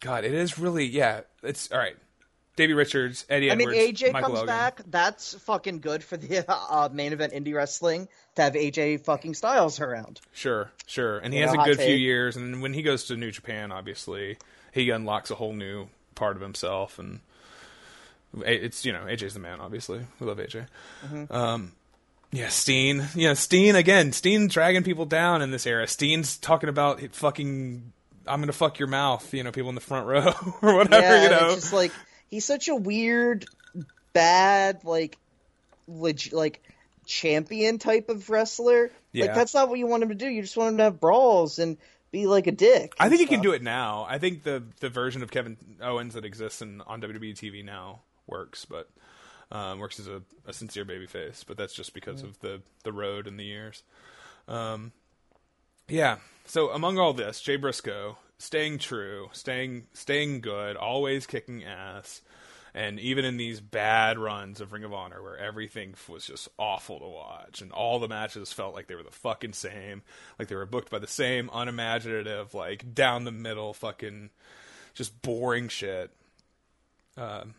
[0.00, 1.22] God, it is really yeah.
[1.42, 1.96] It's all right.
[2.56, 4.46] Davey Richards, Eddie Edwards, I mean, AJ Michael comes Elgin.
[4.46, 4.80] back.
[4.88, 9.80] That's fucking good for the uh, main event indie wrestling to have AJ fucking Styles
[9.80, 10.20] around.
[10.32, 11.18] Sure, sure.
[11.18, 12.36] And he You has know, a good few years.
[12.36, 14.38] And when he goes to New Japan, obviously,
[14.72, 16.98] he unlocks a whole new part of himself.
[16.98, 17.20] And
[18.44, 20.00] it's, you know, AJ's the man, obviously.
[20.20, 20.66] We love AJ.
[21.06, 21.34] Mm-hmm.
[21.34, 21.72] Um,
[22.32, 23.04] yeah, Steen.
[23.14, 25.86] Yeah, Steen, again, Steen dragging people down in this era.
[25.86, 27.92] Steen's talking about fucking,
[28.26, 30.32] I'm going to fuck your mouth, you know, people in the front row
[30.62, 31.46] or whatever, yeah, you know.
[31.46, 31.92] it's just like
[32.30, 33.46] he's such a weird,
[34.12, 35.18] bad, like,
[35.86, 36.62] leg- like
[37.06, 38.90] champion type of wrestler.
[39.12, 39.26] Yeah.
[39.26, 40.28] Like that's not what you want him to do.
[40.28, 41.76] You just want him to have brawls and
[42.10, 42.94] be like a dick.
[42.98, 44.06] I think he can do it now.
[44.08, 48.00] I think the the version of Kevin Owens that exists in, on WWE TV now
[48.26, 48.88] works, but
[49.52, 51.44] um, works as a, a sincere babyface.
[51.46, 53.82] But that's just because of the the road and the years.
[54.48, 54.92] Um,
[55.88, 56.18] yeah.
[56.46, 62.22] So among all this, Jay Briscoe staying true, staying staying good, always kicking ass.
[62.76, 66.98] And even in these bad runs of Ring of Honor, where everything was just awful
[66.98, 70.02] to watch, and all the matches felt like they were the fucking same,
[70.40, 74.30] like they were booked by the same unimaginative, like down the middle, fucking
[74.92, 76.10] just boring shit.
[77.16, 77.54] Um,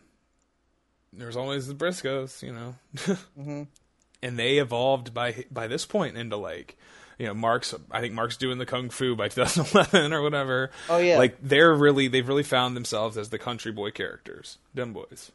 [1.14, 3.66] there's always the Briscoes, you know,
[4.22, 6.76] and they evolved by by this point into like,
[7.18, 7.74] you know, Mark's.
[7.90, 10.70] I think Mark's doing the kung fu by 2011 or whatever.
[10.90, 11.18] Oh, yeah.
[11.18, 15.30] like they're really they've really found themselves as the country boy characters, them boys.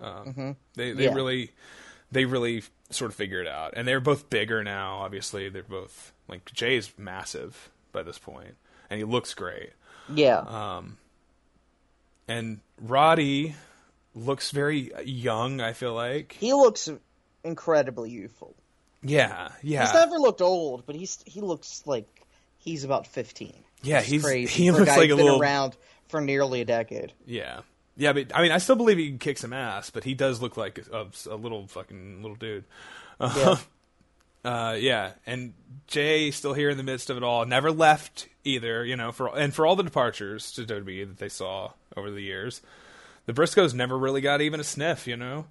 [0.00, 1.14] Um, They they Yeah.
[1.14, 1.52] really
[2.12, 4.98] they really sort of figure it out, and they're both bigger now.
[4.98, 8.54] Obviously, they're both like Jay's massive by this point,
[8.90, 9.70] and he looks great.
[10.12, 10.38] Yeah.
[10.38, 10.82] Uh,
[12.28, 13.54] And Roddy
[14.14, 15.60] looks very young.
[15.60, 16.88] I feel like he looks
[17.44, 18.54] incredibly youthful.
[19.02, 19.84] Yeah, yeah.
[19.84, 22.06] He's never looked old, but he's he looks like
[22.58, 23.54] he's about fifteen.
[23.82, 25.76] Yeah, he's- crazy he looks a like a been little- around
[26.08, 27.12] for nearly a decade.
[27.26, 27.60] Yeah,
[27.96, 30.40] yeah, but I mean, I still believe he can kick some ass, but he does
[30.42, 32.64] look like a, a little fucking little dude.
[33.20, 33.56] Yeah.
[34.44, 35.54] Uh, yeah, and
[35.88, 38.84] Jay still here in the midst of it all, never left either.
[38.84, 42.20] You know, for and for all the departures to WWE that they saw over the
[42.20, 42.62] years,
[43.24, 45.08] the Briscoes never really got even a sniff.
[45.08, 45.46] You know,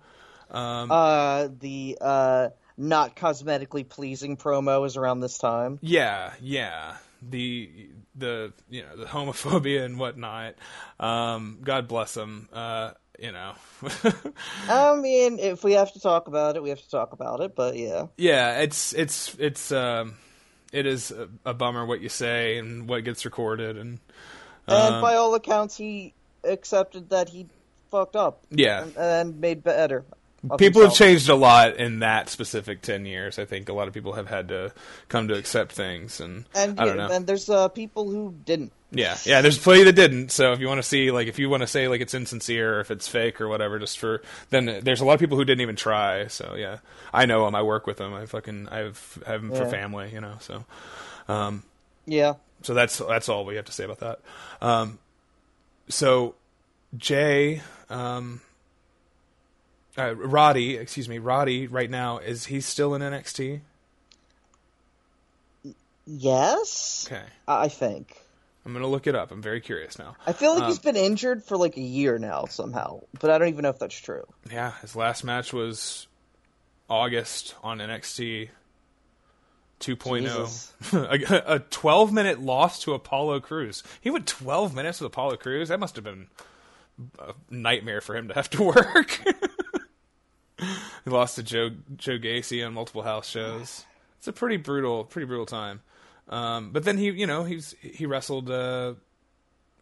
[0.50, 5.80] Uh, the uh, not cosmetically pleasing promo was around this time.
[5.82, 10.56] yeah, yeah, the the you know the homophobia and whatnot.
[11.00, 12.50] Um, God bless them.
[12.52, 13.54] Uh, you know.
[14.70, 17.56] I mean, if we have to talk about it, we have to talk about it.
[17.56, 20.16] But yeah, yeah, it's it's it's um,
[20.72, 24.00] it is a, a bummer what you say and what gets recorded and
[24.68, 27.48] and Um, by all accounts, he accepted that he
[27.92, 28.44] fucked up.
[28.50, 28.84] Yeah.
[28.84, 30.04] and, and made better.
[30.58, 33.70] People have changed a lot in that specific 10 years i think.
[33.70, 34.74] A lot of people have had to
[35.10, 37.10] come to accept things and, and i don't know.
[37.12, 38.72] and there's uh, people who didn't.
[38.92, 39.18] yeah.
[39.26, 40.32] Yeah there's plenty that didn't.
[40.32, 42.78] So if you want to see like if you want to say like it's insincere
[42.78, 45.46] or if it's fake or whatever just for then there's a lot of people who
[45.46, 46.28] didn't even try.
[46.28, 46.78] So yeah.
[47.14, 50.22] I know them i work with them i fucking i've have them for family you
[50.22, 50.66] know so
[52.06, 54.20] Yeah, so that's that's all we have to say about that.
[54.62, 55.00] Um,
[55.88, 56.36] so
[56.96, 58.42] Jay, um,
[59.98, 63.62] uh, Roddy, excuse me, Roddy, right now is he still in NXT?
[66.06, 68.18] yes, Okay, I think.
[68.66, 69.32] I'm gonna look it up.
[69.32, 70.16] I'm very curious now.
[70.26, 73.38] I feel like Um, he's been injured for like a year now somehow, but I
[73.38, 74.24] don't even know if that's true.
[74.52, 76.08] Yeah, his last match was
[76.90, 78.50] August on NXT
[79.80, 80.22] 2.0.
[80.22, 80.74] Jesus.
[80.94, 83.84] a, a 12 minute loss to Apollo Crews.
[84.02, 85.70] He went 12 minutes with Apollo Crews.
[85.70, 86.28] That must have been
[87.20, 89.22] a nightmare for him to have to work.
[90.60, 93.86] He lost to Joe Joe Gacy on multiple house shows.
[94.18, 95.82] It's a pretty brutal, pretty brutal time.
[96.30, 98.94] Um, but then he, you know, he's he wrestled uh,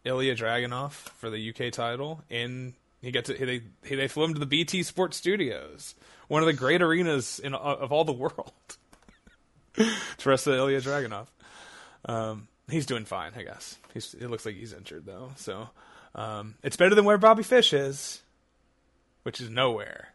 [0.04, 4.40] Ilya Dragunov for the UK title, and he got to they they flew him to
[4.40, 5.94] the BT Sports Studios,
[6.28, 8.52] one of the great arenas in of all the world,
[9.74, 11.26] to wrestle Ilya Dragunov.
[12.06, 13.78] Um, he's doing fine, I guess.
[13.92, 15.70] He's it looks like he's injured though, so
[16.14, 18.22] um, it's better than where Bobby Fish is,
[19.22, 20.13] which is nowhere.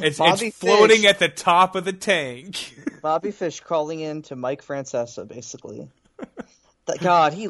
[0.00, 1.10] It's, Bobby it's floating Fish.
[1.10, 2.74] at the top of the tank.
[3.02, 5.88] Bobby Fish calling in to Mike Francesa, basically.
[7.00, 7.48] God, he,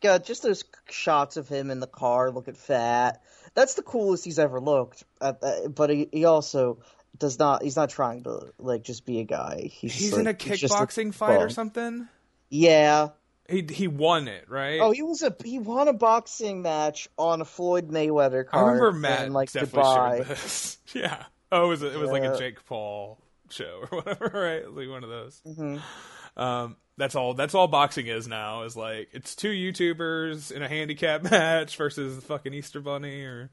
[0.00, 3.22] God, just those shots of him in the car looking fat.
[3.54, 5.04] That's the coolest he's ever looked.
[5.20, 6.78] Uh, uh, but he, he also
[7.16, 7.62] does not.
[7.62, 9.68] He's not trying to like just be a guy.
[9.70, 12.08] He's, He's like, in a kickboxing fight or something.
[12.48, 13.10] Yeah.
[13.48, 14.80] He he won it, right?
[14.80, 18.80] Oh, he was a he won a boxing match on a Floyd Mayweather I card.
[18.80, 20.78] remember Matt in, like Dubai.
[20.94, 21.24] Yeah.
[21.52, 23.18] Oh, it was a, it was like a Jake Paul
[23.50, 24.74] show or whatever, right?
[24.74, 25.40] Like one of those.
[25.46, 26.40] Mm-hmm.
[26.40, 27.34] Um, that's all.
[27.34, 28.62] That's all boxing is now.
[28.62, 33.50] Is like it's two YouTubers in a handicap match versus the fucking Easter Bunny, or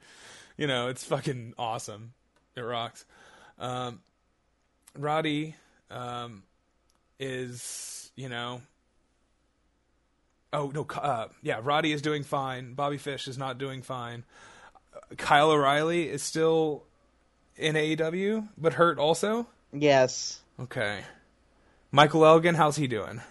[0.57, 2.13] you know, it's fucking awesome.
[2.55, 3.05] It rocks.
[3.59, 3.99] Um,
[4.97, 5.55] Roddy
[5.91, 6.43] um,
[7.19, 8.61] is you know.
[10.53, 10.87] Oh no!
[10.95, 12.75] Uh, yeah, Roddy is doing fine.
[12.75, 14.23] Bobby Fish is not doing fine.
[15.17, 16.85] Kyle O'Reilly is still
[17.59, 19.47] in AEW, but hurt also.
[19.73, 21.01] Yes, Okay.
[21.91, 23.21] Michael Elgin, how's he doing?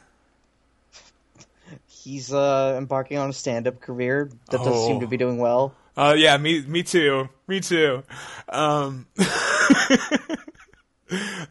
[1.87, 5.01] he's uh, embarking on a stand-up career that doesn't seem Oh.
[5.01, 5.75] to be doing well.
[5.97, 8.03] Uh, yeah, me, me too, me too.
[8.49, 9.07] Um,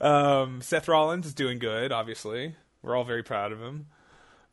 [0.02, 1.92] um, Seth Rollins is doing good.
[1.92, 3.88] Obviously, we're all very proud of him.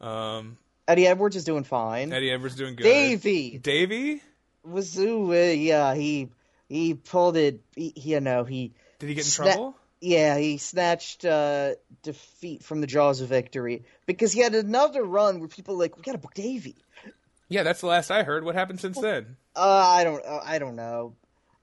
[0.01, 0.57] Um,
[0.89, 2.13] Eddie Edwards is doing fine.
[2.13, 2.83] Eddie Edwards is doing good.
[2.85, 4.21] Davey Davey,
[4.65, 6.29] was ooh, uh, yeah, he
[6.69, 7.61] he pulled it.
[7.75, 9.77] He, you know, he did he get in Sna- trouble?
[10.01, 15.41] yeah, he snatched uh, defeat from the jaws of victory because he had another run
[15.41, 16.77] where people were like we gotta book Davey.
[17.49, 18.45] Yeah, that's the last I heard.
[18.45, 19.37] What happened since then?
[19.55, 21.15] Uh, I don't, uh, I don't know.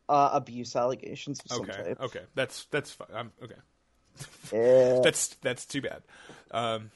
[0.08, 2.02] Uh, abuse allegations of some Okay, type.
[2.02, 3.08] okay, that's that's fine.
[3.14, 3.56] I'm, okay.
[4.54, 5.00] Yeah.
[5.04, 6.02] That's that's too bad.
[6.52, 6.92] Um,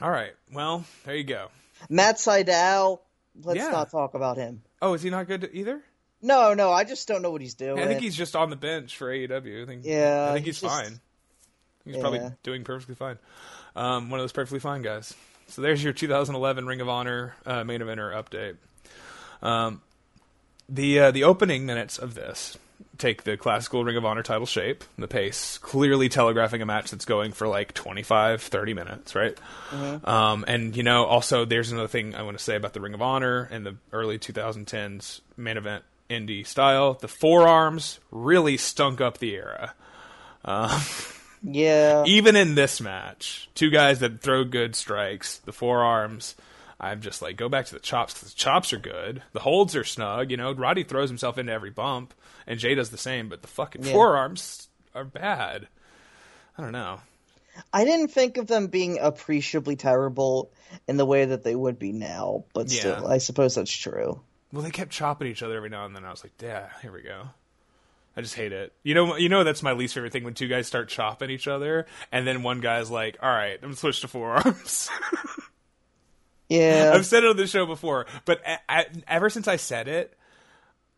[0.00, 0.32] all right.
[0.52, 1.48] Well, there you go.
[1.90, 3.00] Matt Sydal.
[3.42, 3.70] Let's Yeah.
[3.70, 4.62] not talk about him.
[4.80, 5.82] Oh, is he not good either?
[6.22, 7.78] No, no, I just don't know what he's doing.
[7.78, 9.62] I think he's just on the bench for AEW.
[9.62, 9.82] I think.
[9.84, 11.00] Yeah, I think he's he's just- fine.
[11.84, 13.16] He's probably doing perfectly fine.
[13.76, 15.14] Um, one of those perfectly fine guys.
[15.46, 18.56] So there's your 2011 Ring of Honor uh, main eventer update.
[19.40, 19.82] Um,
[20.68, 22.58] the uh, the opening minutes of this
[22.98, 27.04] take the classical Ring of Honor title shape, the pace, clearly telegraphing a match that's
[27.04, 29.38] going for like 25, 30 minutes, right?
[30.04, 32.94] Um, and you know, also there's another thing I want to say about the Ring
[32.94, 36.94] of Honor and the early 2010s main event indie style.
[36.94, 39.74] The forearms really stunk up the era.
[40.44, 40.80] Um,
[41.42, 42.04] yeah.
[42.06, 46.34] Even in this match, two guys that throw good strikes, the forearms.
[46.78, 49.22] I'm just like, go back to the chops because the chops are good.
[49.32, 50.30] The holds are snug.
[50.30, 52.12] You know, Roddy throws himself into every bump,
[52.46, 53.28] and Jay does the same.
[53.30, 53.92] But the fucking Yeah.
[53.92, 55.68] forearms are bad.
[56.58, 57.00] I don't know.
[57.72, 60.50] I didn't think of them being appreciably terrible
[60.86, 62.80] in the way that they would be now, but Yeah.
[62.80, 64.20] still, I suppose that's true.
[64.56, 66.04] Well, they kept chopping each other every now and then.
[66.04, 67.28] I was like, yeah, here we go.
[68.16, 68.72] I just hate it.
[68.82, 71.46] You know, you know that's my least favorite thing when two guys start chopping each
[71.46, 74.88] other, and then one guy's like, "All right, I'm gonna switch to forearms."
[76.48, 76.92] Yeah.
[76.94, 80.16] I've said it on the show before, but a- a- ever since I said it,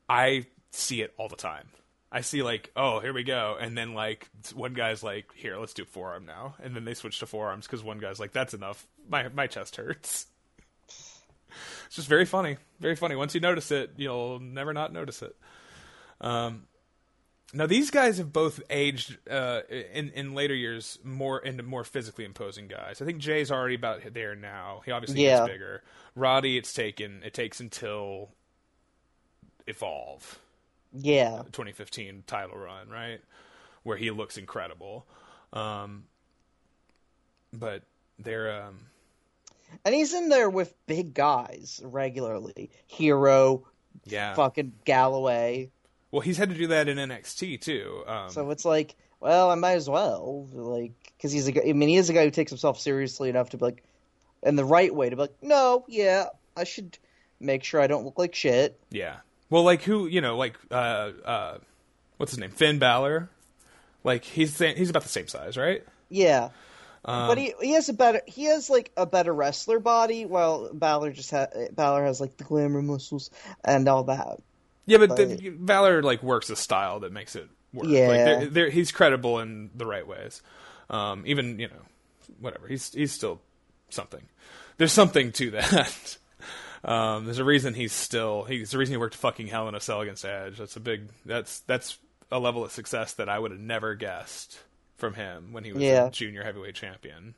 [0.09, 1.69] I see it all the time.
[2.13, 5.73] I see like, oh, here we go, and then like one guy's like, here, let's
[5.75, 8.87] do forearm now, and then they switch to forearms because one guy's like, that's enough,
[9.09, 10.27] my my chest hurts.
[11.89, 13.17] It's just very funny, very funny.
[13.17, 15.35] Once you notice it, you'll never not notice it.
[16.21, 16.65] Um,
[17.55, 22.25] now these guys have both aged uh, in in later years more into more physically
[22.25, 23.01] imposing guys.
[23.03, 24.83] I think Jay's already about there now.
[24.85, 25.39] He obviously Yeah.
[25.41, 25.83] gets bigger.
[26.15, 28.31] Roddy, it's taken it takes until
[29.67, 30.39] Evolve
[30.93, 31.43] yeah.
[31.53, 33.21] 2015 title run, right,
[33.83, 35.07] where he looks incredible.
[35.53, 36.05] Um,
[37.53, 37.83] but
[38.19, 38.81] they're um,
[39.85, 42.71] And he's in there with big guys regularly.
[42.87, 43.65] Hero,
[44.05, 44.35] yeah.
[44.35, 45.71] fucking Galloway.
[46.11, 48.03] Well, he's had to do that in NXT too.
[48.07, 51.63] Um, So it's like, well, I might as well, like, because he's a guy.
[51.69, 53.83] I mean, he is a guy who takes himself seriously enough to be like,
[54.43, 56.27] in the right way to be like, no, yeah,
[56.57, 56.99] I should
[57.41, 58.79] make sure I don't look like shit.
[58.91, 59.17] Yeah.
[59.51, 61.59] Well, like who you know, like uh, uh,
[62.19, 63.29] what's his name, Finn Balor.
[64.05, 65.85] Like he's he's about the same size, right?
[66.09, 66.51] Yeah,
[67.05, 70.73] Um, but he he has a better he has like a better wrestler body, while
[70.73, 73.31] Balor just ha- Balor has like the glamour muscles
[73.65, 74.39] and all that.
[74.87, 77.87] yeah, but but- the, Balor like works a style that makes it work.
[77.89, 78.09] Yeah.
[78.09, 80.43] like, they're, they're, he's credible in the right ways.
[80.91, 81.83] Um, even you know,
[82.41, 82.67] whatever.
[82.67, 83.41] He's he's still
[83.91, 84.25] something.
[84.77, 86.17] There's something to that.
[86.85, 88.45] Um, there's a reason he's still.
[88.45, 90.59] He's the reason he worked fucking Hell in a Cell against Edge.
[90.59, 91.09] That's a big.
[91.27, 91.99] That's that's
[92.31, 94.61] a level of success that I would have never guessed
[94.99, 96.07] from him when he was Yeah.
[96.07, 97.35] a junior heavyweight champion.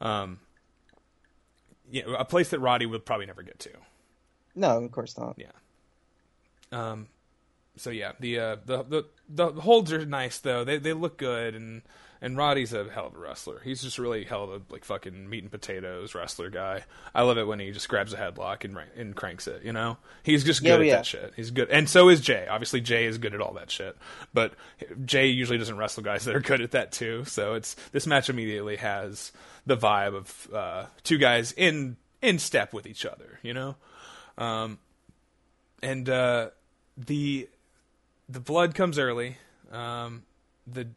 [0.00, 0.40] Um,
[1.90, 3.70] yeah, a place that Roddy would probably never get to.
[4.54, 5.34] No, of course not.
[5.36, 5.50] Yeah.
[6.72, 7.08] Um,
[7.76, 10.64] so yeah, the uh, the the the holds are nice though.
[10.64, 11.82] They they look good and
[12.22, 13.60] and Roddy's a hell of a wrestler.
[13.64, 16.84] He's just really hell of a like fucking meat and potatoes wrestler guy.
[17.14, 19.62] I love it when he just grabs a headlock and and cranks it.
[19.64, 20.96] You know, he's just Yeah, good at yeah.
[20.96, 21.32] that shit.
[21.36, 22.46] He's good, and so is Jay.
[22.48, 23.96] Obviously, Jay is good at all that shit.
[24.34, 24.54] But
[25.04, 27.24] Jay usually doesn't wrestle guys that are good at that too.
[27.24, 29.32] So it's this match immediately has
[29.66, 33.38] the vibe of uh, two guys in in step with each other.
[33.42, 33.76] You know,
[34.36, 34.78] um,
[35.82, 36.50] and uh,
[36.96, 37.48] the
[38.28, 39.38] the blood comes early.
[39.72, 40.24] Um,
[40.66, 40.88] the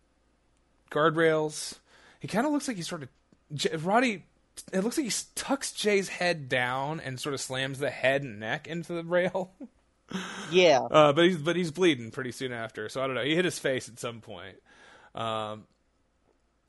[0.94, 1.76] guardrails.
[2.20, 4.26] He kind of looks like he sort of Roddy.
[4.72, 8.40] It looks like he tucks Jay's head down and sort of slams the head and
[8.40, 9.52] neck into the rail.
[10.52, 10.82] Yeah.
[10.82, 12.88] Uh, but he's but he's bleeding pretty soon after.
[12.88, 13.24] So I don't know.
[13.24, 14.58] He hit his face at some point.
[15.16, 15.64] Um,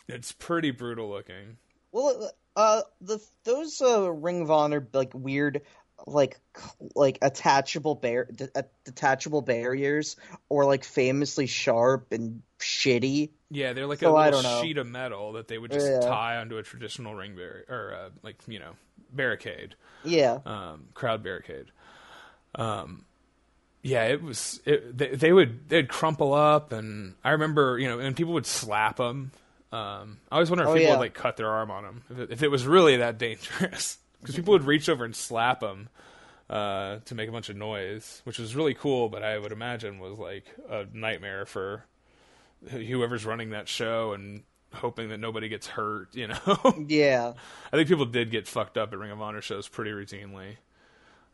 [0.09, 1.59] it's pretty brutal looking.
[1.93, 5.63] Well, uh, the those uh, Ring of Honor like weird,
[6.07, 6.39] like
[6.95, 10.17] like attachable bar de- uh, detachable barriers,
[10.49, 13.31] or like famously sharp and shitty.
[13.51, 16.01] Yeah, they're like So a little sheet of metal that they would just Yeah.
[16.01, 18.73] tie onto a traditional ring barrier or uh, like you know
[19.13, 19.75] barricade.
[20.03, 21.67] Yeah, um, crowd barricade.
[22.55, 23.05] Um,
[23.83, 24.61] yeah, it was.
[24.65, 28.47] It, they, they would they'd crumple up, and I remember you know, and people would
[28.47, 29.31] slap them.
[29.73, 30.91] Um, I always wonder if Oh, people yeah.
[30.91, 33.99] would like cut their arm on them if it, if it was really that dangerous,
[34.25, 35.91] because people would reach over and slap them
[36.49, 39.11] uh, to make a bunch of noise, which was really cool.
[39.11, 41.85] But I would imagine was like a nightmare for
[42.71, 44.43] whoever's running that show and
[44.73, 46.15] hoping that nobody gets hurt.
[46.15, 46.85] You know.
[46.89, 47.35] yeah,
[47.73, 50.57] I think people did get fucked up at Ring of Honor shows pretty routinely.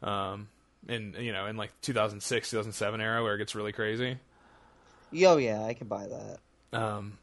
[0.02, 0.48] Um,
[0.88, 4.18] in you know, in like 2006, 2007 era where it gets really crazy.
[5.12, 6.78] yo, yeah, I can buy that.
[6.78, 7.18] Um,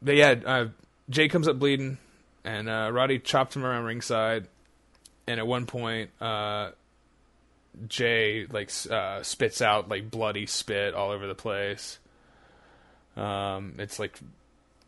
[0.00, 0.66] but yeah, uh,
[1.10, 1.98] Jay comes up bleeding,
[2.44, 4.48] and uh, Roddy chopped him around ringside.
[5.26, 6.70] And at one point, uh,
[7.86, 11.98] Jay like uh, spits out like bloody spit all over the place.
[13.16, 14.18] Um, it's like,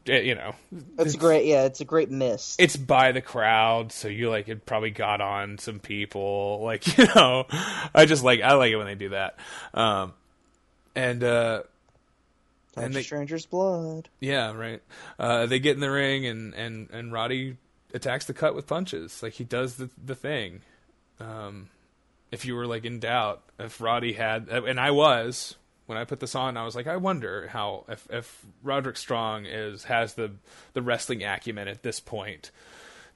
[0.07, 0.55] it, you know,
[0.99, 1.45] It's great.
[1.47, 2.57] Yeah, it's a great miss.
[2.59, 6.61] it's by the crowd, so you like it probably got on some people.
[6.65, 7.47] Like you know,
[7.95, 9.37] I just like I like it when they do that.
[9.75, 10.15] Um,
[10.95, 11.63] and uh,
[12.73, 14.09] Touch and they- stranger's blood.
[14.21, 14.83] yeah, right.
[15.19, 17.57] Uh, they get in the ring, and and and Roddy
[17.93, 19.23] attacks the cut with punches.
[19.23, 20.63] Like he does the the thing.
[21.19, 21.69] Um,
[22.31, 25.57] if you were like in doubt, if Roddy had, and I was
[25.87, 29.47] when I put this on, I was like, I wonder how if if Roderick Strong
[29.47, 30.31] is has the
[30.73, 32.53] the wrestling acumen at this point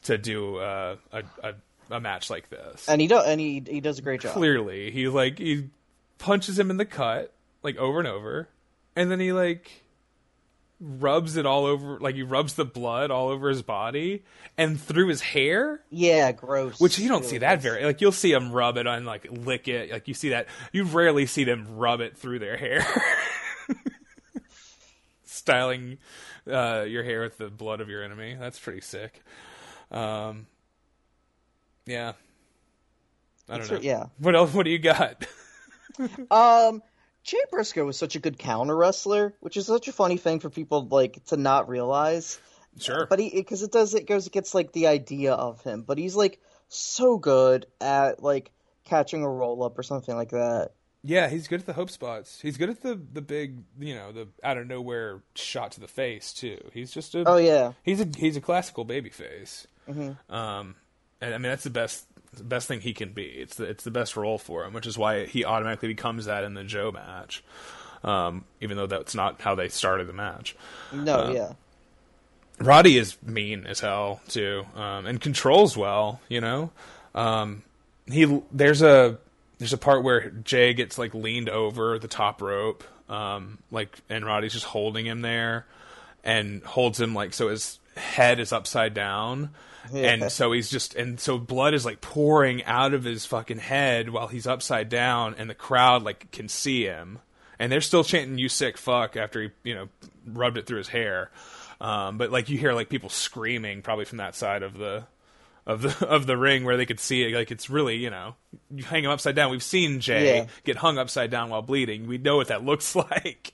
[0.03, 1.55] to do uh, a a
[1.91, 2.89] a match like this.
[2.89, 3.25] And he does.
[3.27, 4.33] And he he does a great job.
[4.33, 5.69] Clearly, he like he
[6.19, 7.33] punches him in the cut
[7.63, 8.49] like over and over,
[8.97, 9.71] and then he like
[10.81, 14.23] rubs it all over like he rubs the blood all over his body
[14.59, 15.81] and through his hair?
[15.91, 16.79] Yeah, gross.
[16.81, 17.63] which you don't Really see that gross.
[17.63, 19.91] very like you'll see them rub it on like lick it.
[19.91, 22.85] Like you see that you rarely see them rub it through their hair.
[25.25, 25.99] Styling
[26.51, 28.37] uh, your hair with the blood of your enemy.
[28.39, 29.23] That's pretty sick.
[29.91, 30.47] Um
[31.87, 32.13] yeah.
[33.49, 33.77] I don't It's know.
[33.79, 34.07] re- yeah.
[34.19, 35.27] what else what do you got?
[36.31, 36.83] Um,
[37.25, 40.51] Jay Briscoe was such a good counter wrestler, which is such a funny thing for
[40.51, 42.39] people like to not realize.
[42.79, 45.99] sure But he because it does it goes against like the idea of him, but
[45.99, 48.53] he's like so good at like
[48.85, 50.73] catching a roll up or something like that.
[51.03, 52.41] Yeah, he's good at the hope spots.
[52.41, 55.89] He's good at the the big, you know, the out of nowhere shot to the
[55.89, 56.59] face too.
[56.73, 59.67] He's just a Oh yeah, he's a he's a classical baby face.
[60.31, 60.77] Um,
[61.21, 62.07] and I mean that's the best
[62.37, 63.25] the best thing he can be.
[63.25, 66.45] It's the it's the best role for him, which is why he automatically becomes that
[66.45, 67.43] in the Joe match.
[68.03, 70.55] Um, even though that's not how they started the match.
[70.93, 71.53] no, Uh, yeah,
[72.59, 76.21] Roddy is mean as hell too, um, and controls well.
[76.29, 76.71] You know,
[77.15, 77.63] um,
[78.07, 79.19] he there's a
[79.59, 84.25] there's a part where Jay gets like leaned over the top rope, um, like and
[84.25, 85.67] Roddy's just holding him there,
[86.23, 89.51] and holds him like so his head is upside down.
[89.93, 94.11] And so he's just, and so blood is like pouring out of his fucking head
[94.11, 97.19] while he's upside down, and the crowd like can see him,
[97.59, 99.89] and they're still chanting "You sick fuck" after he, you know,
[100.27, 101.31] rubbed it through his hair.
[101.81, 105.05] Um, but like you hear like people screaming probably from that side of the
[105.67, 107.35] of the of the ring where they could see it.
[107.35, 108.37] Like it's really you know
[108.75, 109.51] you hang him upside down.
[109.51, 110.47] We've seen Jay Yeah.
[110.65, 112.07] get hung upside down while bleeding.
[112.07, 113.53] We know what that looks like.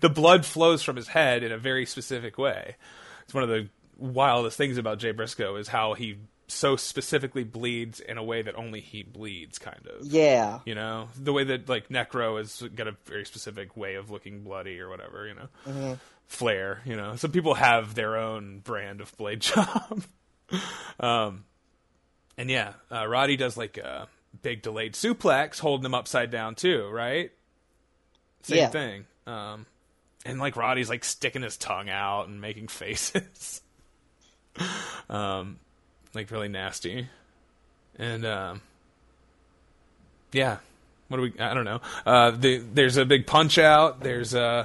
[0.00, 2.76] the blood flows from his head in a very specific way.
[3.24, 3.68] It's one of the
[4.02, 6.16] wildest things about Jay Briscoe is how he
[6.48, 10.06] so specifically bleeds in a way that only he bleeds, kind of.
[10.06, 14.10] yeah, You know, the way that like Necro has got a very specific way of
[14.10, 15.26] looking bloody or whatever.
[15.26, 16.82] You know, flair.
[16.84, 20.02] You know, some people have their own brand of blade job.
[21.00, 21.44] um,
[22.36, 24.08] and yeah, uh, Roddy does like a
[24.42, 27.30] big delayed suplex, holding him upside down too, right?
[28.42, 28.68] same Yeah.
[28.68, 29.04] thing.
[29.26, 29.66] Um,
[30.26, 33.62] and like Roddy's like sticking his tongue out and making faces,
[35.10, 35.58] um,
[36.14, 37.08] like really nasty,
[37.98, 38.62] and um,
[40.32, 40.58] yeah.
[41.08, 41.38] What do we?
[41.38, 41.80] I don't know.
[42.06, 44.00] Uh, the, there's a big punch out.
[44.00, 44.64] There's uh,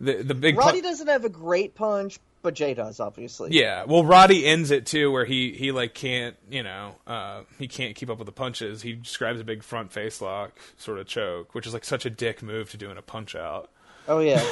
[0.00, 0.56] the the big.
[0.56, 3.50] Roddy pun- doesn't have a great punch, but Jay does, obviously.
[3.52, 7.68] yeah, well, Roddy ends it too, where he he like can't, you know, uh, he
[7.68, 8.80] can't keep up with the punches.
[8.80, 12.10] He describes a big front face lock sort of choke, which is like such a
[12.10, 13.70] dick move to do in a punch out.
[14.06, 14.42] Oh yeah.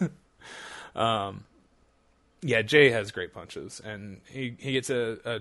[2.42, 5.40] Yeah, Jay has great punches, and he he gets a a,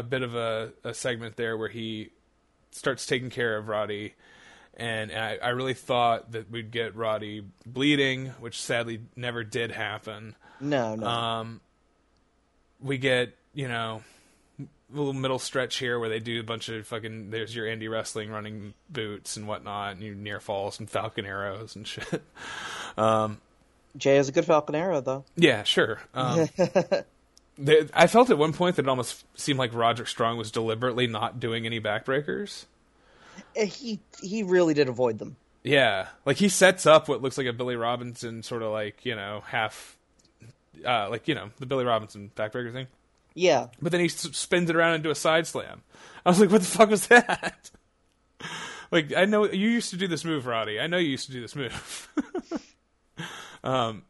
[0.00, 2.10] a bit of a, a segment there where he
[2.70, 4.14] starts taking care of Roddy.
[4.76, 10.36] And I, I really thought that we'd get Roddy bleeding, which sadly never did happen.
[10.60, 11.06] No, no.
[11.06, 11.60] Um,
[12.80, 14.02] we get you know
[14.58, 14.64] a
[14.96, 18.30] little middle stretch here where they do a bunch of fucking there's your indie wrestling
[18.30, 22.22] running boots and whatnot and you near falls and falcon arrows and shit
[23.96, 25.24] Jay is a good Falcon Arrow, though.
[25.36, 26.48] yeah sure um,
[27.58, 31.06] they, i felt at one point that it almost seemed like Roger strong was deliberately
[31.06, 32.64] not doing any backbreakers
[33.56, 35.36] Eh, He he really did avoid them.
[35.62, 39.14] yeah like he sets up what looks like a billy robinson sort of like you
[39.16, 39.96] know half
[40.86, 42.86] uh, like you know the billy robinson backbreaker thing
[43.34, 43.68] Yeah.
[43.82, 45.82] but then he s- spins it around into a side slam.
[46.24, 47.70] I was like, what the fuck was that?
[48.90, 50.78] like, I know you used to do this move, Roddy.
[50.80, 52.08] I know you used to do this move.
[53.64, 54.02] um,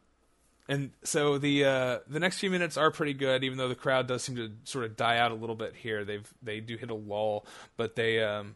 [0.67, 4.07] and so the uh, the next few minutes are pretty good, even though the crowd
[4.07, 6.05] does seem to sort of die out a little bit here.
[6.05, 7.45] They've they do hit a lull,
[7.77, 8.55] but they um,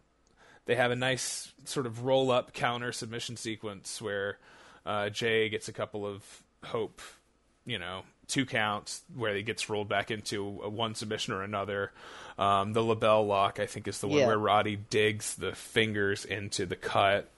[0.65, 4.37] they have a nice sort of roll up counter submission sequence where
[4.85, 6.23] uh, Jay gets a couple of
[6.63, 7.01] hope,
[7.65, 11.91] you know, two counts where he gets rolled back into a one submission or another.
[12.37, 14.27] Um, the label lock, I think, is the one Yeah.
[14.27, 17.29] where Roddy digs the fingers into the cut.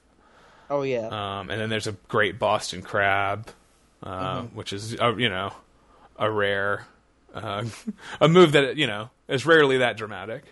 [0.70, 1.08] Oh yeah.
[1.08, 3.48] Um, and then there's a great Boston Crab,
[4.04, 5.54] uh, which is uh, you know
[6.18, 6.86] a rare
[7.34, 7.66] uh,
[8.22, 10.44] a move that you know is rarely that dramatic.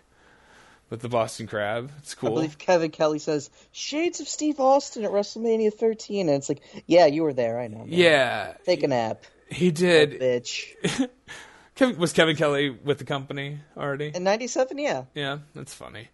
[0.88, 2.30] But the Boston Crab, it's cool.
[2.30, 6.62] I believe Kevin Kelly says shades of Steve Austin at WrestleMania 13, and it's like,
[6.86, 7.60] yeah, you were there.
[7.60, 7.80] I know.
[7.80, 7.88] man.
[7.90, 10.12] yeah, Take a nap, he did.
[10.22, 10.76] bitch.
[11.76, 14.12] Kevin, was Kevin Kelly with the company already?
[14.14, 15.06] In '97, yeah.
[15.16, 16.08] Yeah, that's funny.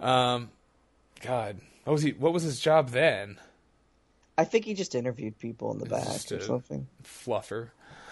[0.00, 0.50] Um,
[1.20, 2.10] God, what was he?
[2.10, 3.38] What was his job then?
[4.36, 6.86] I think he just interviewed people in the back or something.
[7.02, 7.70] Fluffer.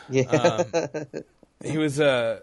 [0.08, 0.64] Yeah.
[1.64, 2.40] He was uh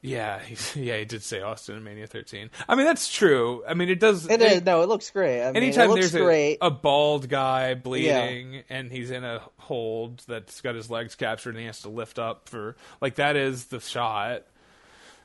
[0.00, 2.50] yeah, he, yeah, he did say Austin in Mania 13.
[2.68, 3.64] I mean, that's true.
[3.66, 4.28] I mean, it does.
[4.28, 4.62] it is.
[4.62, 5.42] No, it looks great.
[5.42, 6.58] I mean, anytime it looks there's a, great.
[6.60, 11.58] a bald guy bleeding and he's in a hold that's got his legs captured and
[11.58, 14.44] he has to lift up for like that is the shot.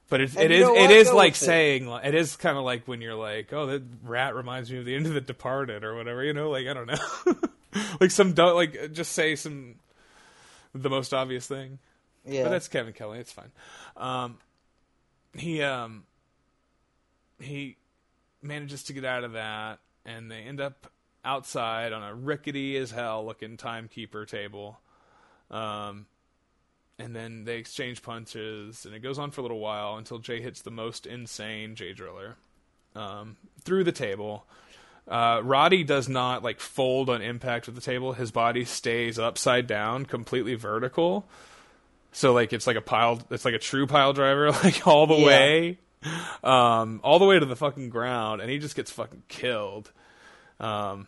[0.09, 1.45] But it, it know it is like with it.
[1.45, 4.85] saying it is kind of like when you're like oh that rat reminds me of
[4.85, 7.35] the end of the Departed or whatever you know like I don't know
[8.01, 9.75] like some like just say some
[10.73, 11.79] the most obvious thing
[12.25, 12.43] yeah.
[12.43, 13.19] but that's Kevin Kelly.
[13.19, 13.51] It's fine.
[13.97, 14.37] Um,
[15.33, 16.03] he um,
[17.39, 17.77] he
[18.41, 20.91] manages to get out of that, and they end up
[21.23, 24.79] outside on a rickety as hell looking timekeeper table.
[25.51, 26.05] Um,
[26.99, 30.41] and then they exchange punches, and it goes on for a little while until Jay
[30.41, 32.35] hits the most insane Jay Driller
[32.95, 34.45] um, through the table.
[35.07, 38.13] Uh, Roddy does not like fold on impact with the table.
[38.13, 41.25] His body stays upside down, completely vertical.
[42.11, 43.19] So like it's like a pile.
[43.31, 45.25] It's like a true pile driver, like all the Yeah.
[45.25, 45.77] way,
[46.43, 49.91] um, all the way to the fucking ground, and he just gets fucking killed.
[50.59, 51.07] Um,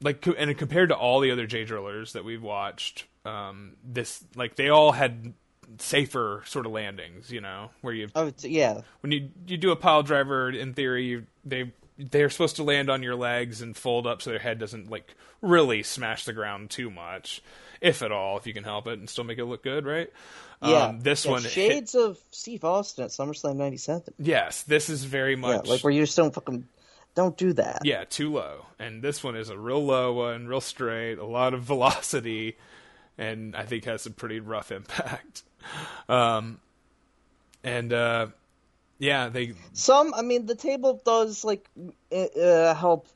[0.00, 4.56] like and compared to all the other J drillers that we've watched, um, this like
[4.56, 5.34] they all had
[5.78, 7.30] safer sort of landings.
[7.30, 8.80] You know, where you Oh, yeah.
[9.00, 12.88] when you you do a pile driver, in theory, you, they they're supposed to land
[12.90, 16.70] on your legs and fold up so their head doesn't like really smash the ground
[16.70, 17.42] too much,
[17.80, 20.10] if at all, if you can help it, and still make it look good, right?
[20.62, 20.86] Yeah.
[20.86, 24.14] Um, this Yeah, one, hit- Shades of Steve Austin at SummerSlam '97.
[24.18, 26.66] yes, this is very Yeah, much like where you just don't fucking
[27.14, 27.80] don't do that.
[27.84, 28.66] yeah, too low.
[28.78, 32.56] And this one is a real low one, real straight, a lot of velocity,
[33.18, 35.42] and I think has some pretty rough impact.
[36.08, 36.60] Um,
[37.64, 38.28] and uh,
[38.98, 41.68] yeah, they Some, I mean, the table does like
[42.12, 43.08] uh, uh, help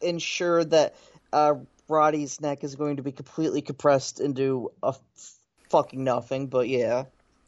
[0.00, 0.94] ensure that
[1.32, 1.54] uh,
[1.88, 5.34] Roddy's neck is going to be completely compressed into a f-
[5.70, 6.48] fucking nothing.
[6.48, 7.04] But yeah,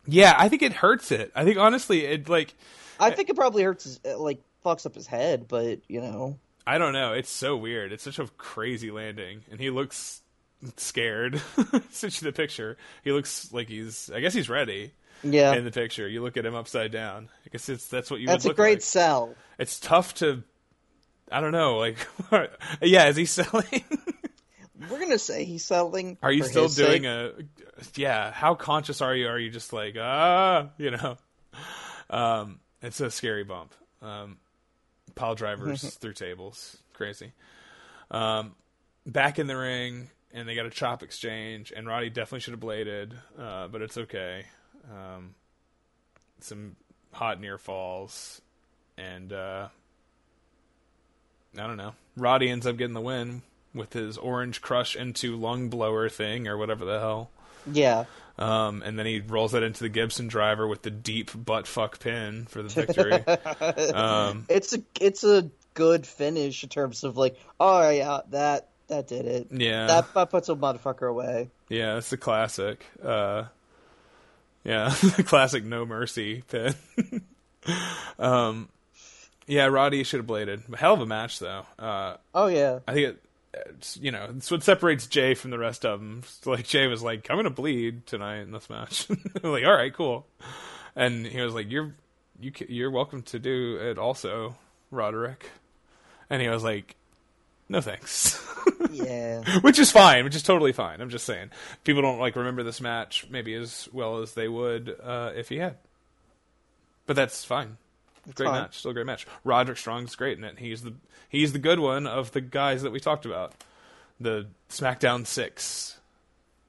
[0.06, 1.32] yeah, I think it hurts it.
[1.34, 2.54] I think honestly, it like
[3.00, 5.48] I think it probably hurts, his, uh, like fucks up his head.
[5.48, 7.12] But you know, I don't know.
[7.12, 7.92] It's so weird.
[7.92, 10.22] It's such a crazy landing, and he looks
[10.76, 11.40] scared.
[11.90, 14.10] Since the picture, he looks like he's.
[14.12, 14.92] I guess he's ready.
[15.22, 17.28] yeah, In the picture, you look at him upside down.
[17.46, 18.26] I guess it's that's what you.
[18.26, 18.82] that's would a great like.
[18.82, 19.34] sell.
[19.58, 20.42] It's tough to.
[21.30, 21.78] I don't know.
[21.78, 21.96] Like,
[22.82, 23.84] yeah, is he selling?
[24.90, 26.18] We're gonna say he's selling.
[26.22, 27.06] Are you still doing sake.
[27.06, 27.32] a?
[27.96, 28.30] Yeah.
[28.32, 29.28] How conscious are you?
[29.28, 31.16] Are you just like ah, you know?
[32.10, 33.74] Um, it's a scary bump.
[34.02, 34.36] Um,
[35.14, 37.32] pile drivers through tables, crazy.
[38.10, 38.54] Um,
[39.06, 42.60] back in the ring, and they got a chop exchange, and Roddy definitely should have
[42.60, 44.44] bladed, uh, but it's okay.
[44.92, 45.34] Um,
[46.40, 46.76] some
[47.12, 48.42] hot near falls,
[48.98, 49.68] and uh,
[51.56, 51.94] I don't know.
[52.16, 53.42] Roddy ends up getting the win
[53.72, 57.30] with his orange crush into lung blower thing or whatever the hell.
[57.72, 58.04] Yeah,
[58.38, 62.00] Um, and then he rolls that into the Gibson driver with the deep butt fuck
[62.00, 63.12] pin for the victory.
[63.94, 69.06] um, it's a it's a good finish in terms of like, oh yeah, that that
[69.08, 69.46] did it.
[69.50, 71.50] yeah, That, that puts a motherfucker away.
[71.68, 72.84] yeah, it's a classic.
[73.02, 73.44] Uh,
[74.64, 76.74] yeah, the classic no mercy pin.
[78.18, 78.68] um,
[79.46, 80.62] yeah, Roddy should have bladed.
[80.76, 81.64] Hell of a match though.
[81.78, 83.22] Uh, Oh yeah, I think it,
[83.70, 86.22] it's, you know, it's what separates Jay from the rest of them.
[86.42, 89.06] So, like Jay was like, "I'm gonna bleed tonight in this match."
[89.42, 90.26] Like, all right, cool.
[90.96, 91.92] And he was like, "You're
[92.40, 94.56] you you're welcome to do it also,
[94.90, 95.46] Roderick."
[96.30, 96.96] And he was like,
[97.68, 98.40] "No thanks,"
[98.90, 99.42] yeah.
[99.60, 101.00] which is fine, which is totally fine.
[101.00, 101.50] I'm just saying,
[101.84, 105.56] people don't like remember this match maybe as well as they would uh, if he
[105.58, 105.76] had.
[107.06, 107.76] But that's fine.
[108.34, 108.62] great fine.
[108.62, 109.26] match, still a great match.
[109.44, 110.58] Roderick Strong's great in it.
[110.58, 110.94] He's the
[111.28, 113.52] he's the good one of the guys that we talked about.
[114.20, 115.98] The SmackDown Six,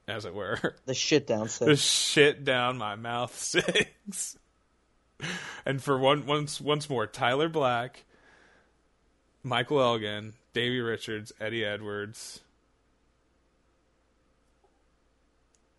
[0.07, 0.75] as it were.
[0.85, 1.65] The shit down six.
[1.65, 4.37] the shit down my mouth six.
[5.65, 8.03] and for one once once more, Tyler Black,
[9.43, 12.39] Michael Elgin, Davey Richards, Eddie Edwards.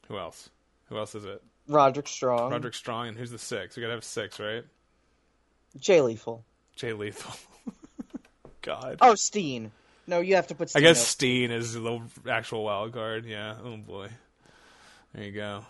[0.08, 0.50] Who else?
[0.90, 1.42] Who else is it?
[1.66, 2.52] Roderick Strong.
[2.52, 3.74] Roderick Strong, and who's the six?
[3.74, 4.64] We gotta have six, right?
[5.80, 6.44] Jay Lethal.
[6.76, 7.34] Jay Lethal.
[8.60, 8.98] God.
[9.00, 9.72] Oh, Steen.
[10.06, 10.70] No, you have to put.
[10.76, 11.06] I guess up.
[11.06, 13.24] Steen is the actual wild card.
[13.24, 13.54] Yeah.
[13.64, 14.08] Oh boy.
[15.14, 15.64] There you go.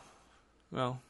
[0.73, 1.01] Well,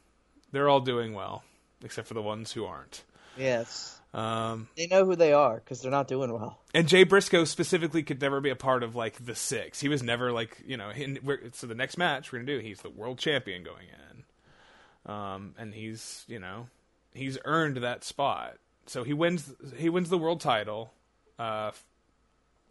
[0.52, 1.42] they're all doing well,
[1.82, 3.02] except for the ones who aren't.
[3.38, 6.58] Yes, Um, they know who they are because they're not doing well.
[6.72, 9.78] and Jay Briscoe specifically could never be a part of like the six.
[9.78, 10.88] He was never like you know.
[10.88, 15.12] In, we're, so the next match we're gonna do, he's the world champion going in,
[15.12, 16.68] um, and he's you know
[17.12, 18.56] he's earned that spot.
[18.86, 19.52] So he wins.
[19.76, 20.94] He wins the world title.
[21.38, 21.72] Uh,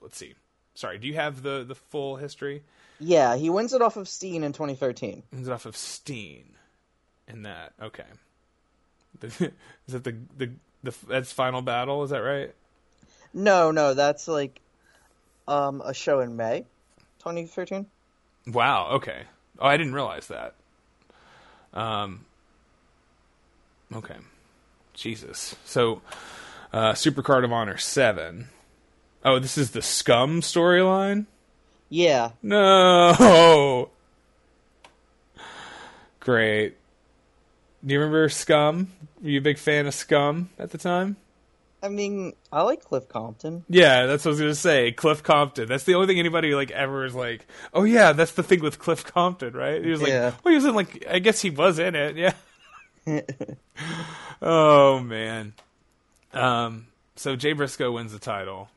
[0.02, 0.34] let's see.
[0.74, 2.64] Sorry, do you have the the full history?
[3.00, 5.22] Yeah, he wins it off of Steen in 2013.
[5.32, 6.56] Wins it off of Steen.
[7.28, 8.06] In that, okay.
[9.20, 9.28] The,
[9.88, 10.52] is that the the
[10.86, 12.04] the that's final battle?
[12.04, 12.54] Is that right?
[13.34, 14.60] No, no, that's like
[15.48, 16.66] um a show in May
[17.20, 17.86] 2013.
[18.48, 18.90] Wow.
[18.94, 19.24] Okay.
[19.60, 20.56] Oh, I didn't realize that.
[21.74, 22.26] Um.
[23.94, 24.16] Okay.
[24.94, 25.56] Jesus.
[25.66, 26.02] So,
[26.72, 28.50] uh, Supercard of Honor seven.
[29.24, 31.26] Oh, this is the Scum storyline.
[31.90, 33.90] Yeah, No.
[36.20, 36.76] Great.
[37.86, 38.92] Do you remember Scum?
[39.26, 41.18] Were you a big fan of Scum at the time?
[41.82, 43.66] I mean, I like Cliff Compton.
[43.68, 44.92] Yeah, that's what I was gonna say.
[44.92, 45.68] Cliff Compton.
[45.68, 47.48] That's the only thing anybody like ever is like.
[47.74, 49.84] Oh yeah, that's the thing with Cliff Compton, right?
[49.84, 50.34] He was like, Yeah.
[50.44, 51.08] well, he was in like.
[51.10, 52.16] I guess he was in it.
[52.16, 52.34] Yeah.
[54.44, 55.54] oh man.
[56.32, 56.86] Um.
[57.16, 58.70] So Jay Briscoe wins the title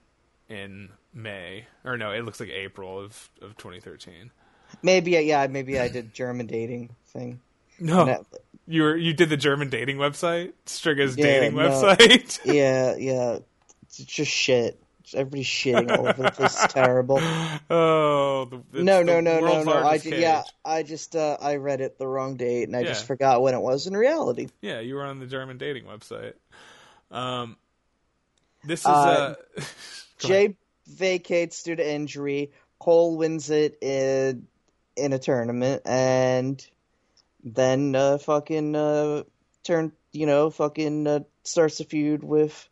[0.48, 4.30] in May, or no, it looks like April of of 2013.
[4.82, 7.40] Maybe, yeah, maybe I did German dating thing.
[7.80, 8.26] No, No.
[8.68, 11.68] You were you did the German dating website, Striga's Yeah, dating no.
[11.70, 12.38] website.
[12.44, 13.38] Yeah, yeah,
[13.82, 14.80] it's just shit.
[15.14, 16.52] Everybody's shitting all over the place.
[16.64, 17.18] It's terrible.
[17.70, 19.86] oh, the, No, no, no, no, no.
[19.86, 20.12] I cage.
[20.20, 22.90] yeah, I just uh, I read it the wrong date and I Yeah.
[22.90, 24.48] just forgot when it was in reality.
[24.60, 26.34] Yeah, you were on the German dating website.
[27.10, 27.56] Um,
[28.64, 29.62] this is Uh, uh,
[30.18, 32.52] Jay vacates due to injury.
[32.78, 34.46] Cole wins it in
[34.96, 36.64] in a tournament, and
[37.54, 39.22] then uh, fucking uh,
[39.64, 42.68] turn you know fucking uh, starts a feud with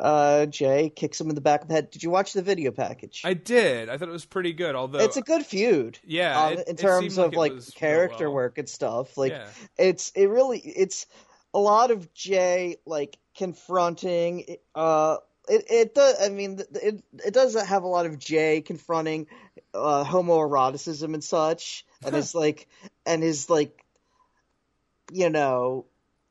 [0.00, 0.90] uh, Jay.
[0.90, 1.90] Kicks him in the back of the head.
[1.90, 3.22] Did you watch the video package?
[3.24, 3.88] I did.
[3.88, 4.74] I thought it was pretty good.
[4.74, 5.98] Although it's a good feud.
[6.04, 8.34] Yeah, um, it- in terms of like like character well.
[8.34, 9.16] work and stuff.
[9.16, 9.46] Like Yeah.
[9.78, 11.06] it's it really it's
[11.52, 14.56] a lot of Jay like confronting.
[14.74, 15.18] Uh,
[15.48, 16.16] it it does.
[16.20, 19.26] I mean, it it does have a lot of Jay confronting
[19.74, 22.66] uh, homoeroticism and such, and his like
[23.06, 23.83] and his like
[25.12, 25.86] you know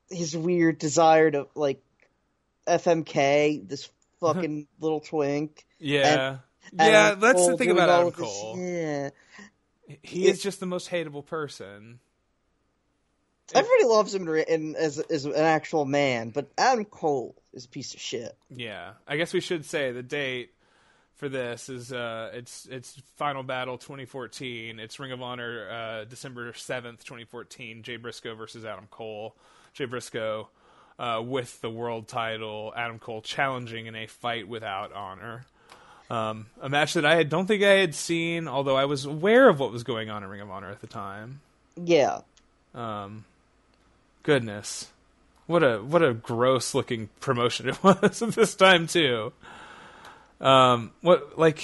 [0.10, 1.82] his weird desire to like
[2.68, 3.90] FMK this
[4.20, 5.66] fucking little twink.
[5.80, 6.38] yeah,
[6.78, 7.16] and yeah.
[7.16, 8.58] That's the Cole thing about Adam of this- Cole.
[8.60, 9.10] Yeah.
[10.02, 12.00] He is just the most hateable person.
[13.54, 17.94] Everybody loves him in, as as an actual man, but Adam Cole is a piece
[17.94, 18.36] of shit.
[18.50, 20.54] Yeah, I guess we should say the date
[21.24, 24.78] for this is uh, it's it's Final Battle 2014.
[24.78, 27.82] It's Ring of Honor uh, December 7th, 2014.
[27.82, 29.34] Jay Briscoe versus Adam Cole.
[29.74, 30.50] Jay Briscoe
[31.00, 32.74] uh, with the world title.
[32.76, 35.46] Adam Cole challenging in a fight without honor.
[36.10, 39.62] Um, a match that I don't think I had seen, although I was aware of
[39.62, 41.40] what was going on in Ring of Honor at the time.
[41.82, 42.20] Yeah.
[42.76, 43.24] Um,
[44.24, 44.92] goodness,
[45.48, 49.32] what a what a gross looking promotion it was at this time too.
[50.44, 51.64] Um, what like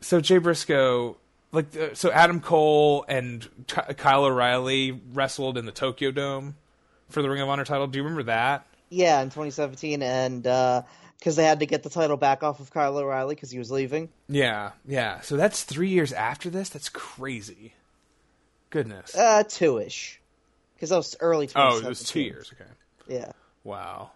[0.00, 1.16] so Jay Briscoe
[1.52, 6.56] like uh, so Adam Cole and Ky- Kyle O'Reilly wrestled in the Tokyo Dome
[7.10, 7.86] for the Ring of Honor title.
[7.86, 8.66] Do you remember that?
[8.90, 12.96] Yeah, in 2017, and because they had to get the title back off of Kyle
[12.96, 14.08] O'Reilly because he was leaving.
[14.28, 15.20] Yeah, yeah.
[15.20, 16.68] So that's three years after this.
[16.68, 17.74] That's crazy.
[18.70, 19.16] Goodness.
[19.16, 20.20] Uh, two-ish.
[20.74, 21.86] Because that was early oh, 2017.
[21.86, 22.52] it was two years.
[22.52, 22.70] Okay.
[23.08, 23.32] Yeah.
[23.62, 24.10] Wow,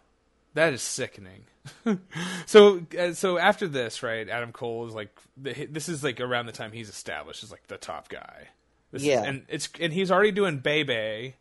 [0.55, 1.45] that is sickening.
[2.47, 4.28] so, uh, so after this, right?
[4.28, 7.66] Adam Cole is like, the, this is like around the time he's established as like
[7.69, 8.49] the top guy.
[8.93, 9.24] This is- Yeah.
[9.24, 11.35] and it's and he's already doing Bebe.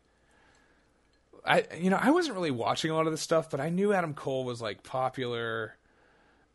[1.45, 3.93] I you know I wasn't really watching a lot of this stuff, but I knew
[3.93, 5.75] Adam Cole was like popular.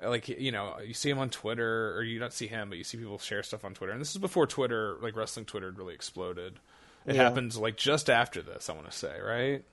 [0.05, 2.85] Like you know, you see him on Twitter, or you don't see him, but you
[2.85, 3.93] see people share stuff on Twitter.
[3.93, 6.59] And this is before Twitter, like wrestling Twitter, had really exploded.
[7.07, 7.23] It Yeah.
[7.23, 9.65] happens like just after this, I want to say, right?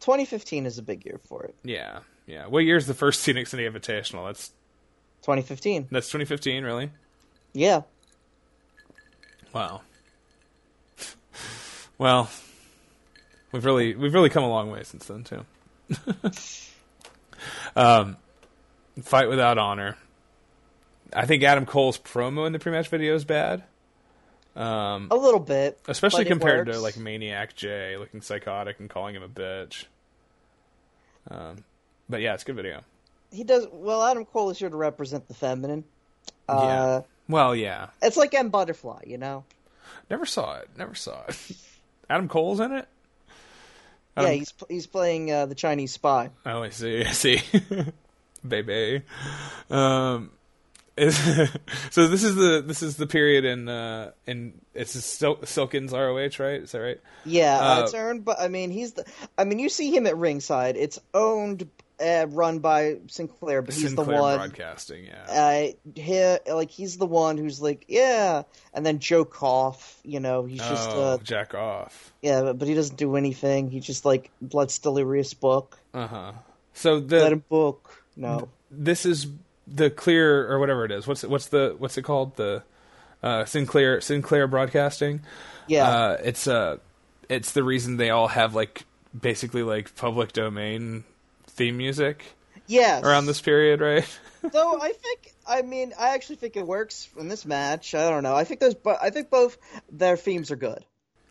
[0.00, 1.54] 2015 is a big year for it.
[1.62, 2.00] Yeah,
[2.30, 2.46] yeah.
[2.46, 4.26] What year is the first Phoenix City Invitational?
[4.26, 4.48] That's
[5.22, 5.88] 2015.
[5.90, 6.90] that's 2015, really?
[7.52, 7.82] Yeah.
[9.52, 9.80] Wow.
[11.98, 12.30] well,
[13.52, 15.44] we've really we've really come a long way since then too.
[17.76, 18.16] um,
[19.02, 19.96] fight without honor.
[21.12, 23.64] I think Adam Cole's promo in the pre-match video is bad,
[24.54, 25.80] A little bit.
[25.88, 29.86] especially compared to like Maniac Jay looking psychotic and calling him a bitch.
[31.28, 31.64] Um,
[32.10, 32.80] but yeah, it's a good video.
[33.32, 33.66] He does.
[33.72, 35.84] Well, Adam Cole is here to represent the feminine.
[36.48, 37.00] Uh, yeah.
[37.28, 37.88] Well, yeah.
[38.02, 39.44] It's like M Butterfly, you know?
[40.10, 40.68] Never saw it.
[40.76, 41.38] Never saw it.
[42.10, 42.88] Adam Cole's in it.
[44.16, 46.30] yeah, Um, he's he's playing uh, the Chinese spy.
[46.44, 47.04] Oh, I see.
[47.04, 47.40] I see.
[48.46, 49.02] Baby.
[49.70, 50.30] Um,
[50.96, 51.16] is,
[51.90, 56.42] so this is the this is the period in uh in it's Sil- Silkins ROH,
[56.42, 56.60] right?
[56.62, 57.00] Is that right?
[57.24, 59.04] Yeah, uh, Uh, it's owned, but I mean, he's the.
[59.38, 60.76] I mean, you see him at ringside.
[60.76, 61.68] It's owned,
[62.00, 64.36] uh, run by Sinclair, but he's Sinclair the one.
[64.38, 65.24] Broadcasting, yeah.
[65.28, 68.42] Uh, he, like he's the one who's like, yeah,
[68.74, 72.12] and then Joe Koff, you know, he's just, oh, uh, jack off.
[72.22, 73.70] yeah, but, but he doesn't do anything.
[73.70, 76.32] He just like lets Delirious book, Uh huh.
[76.72, 78.02] So let him book.
[78.16, 79.26] No, this is
[79.66, 81.06] the clear or whatever it is.
[81.06, 82.36] What's it, what's the what's it called?
[82.36, 82.62] The
[83.22, 85.20] uh, Sinclair Sinclair Broadcasting.
[85.66, 86.78] yeah, Uh, it's uh,
[87.28, 88.84] it's the reason they all have like
[89.18, 91.04] basically like public domain
[91.60, 92.24] theme music
[92.66, 93.04] yes.
[93.04, 94.08] around this period, right?
[94.42, 97.94] Though I think, I mean, I actually think it works in this match.
[97.94, 98.34] I don't know.
[98.34, 99.58] I think those, but I think both
[99.92, 100.84] their themes are good.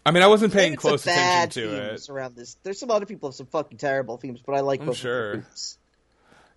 [0.06, 2.10] I mean, I wasn't paying close attention to it.
[2.10, 2.58] around this.
[2.62, 5.34] There's some other people have some fucking terrible themes, but I like I'm both sure.
[5.34, 5.78] themes.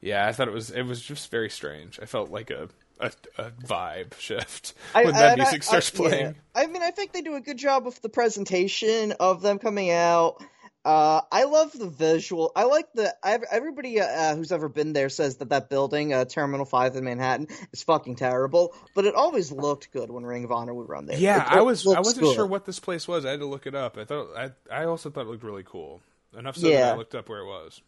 [0.03, 1.99] Yeah, I thought it was it was just very strange.
[2.03, 2.69] I felt like a
[3.01, 6.09] a, a vibe shift I- when that and I- music starts I- yeah.
[6.09, 6.35] playing.
[6.55, 9.91] I mean, I think they do a good job of the presentation of them coming
[9.91, 10.43] out.
[10.85, 12.51] Uh, I love the visual.
[12.57, 16.25] I like the ev- everybody uh, who's ever been there says that that building, uh,
[16.25, 18.75] Terminal Five in Manhattan, is fucking terrible.
[18.95, 21.17] But it always looked good when Ring of Honor would run there.
[21.19, 22.35] Yeah, It- I was I wasn't good.
[22.35, 23.25] sure what this place was.
[23.25, 23.97] I had to look it up.
[23.97, 26.01] I thought I I also thought it looked really cool.
[26.37, 27.81] Enough so that I looked up where it was.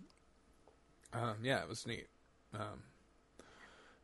[1.13, 2.07] Um, yeah, it was neat.
[2.53, 2.83] Um,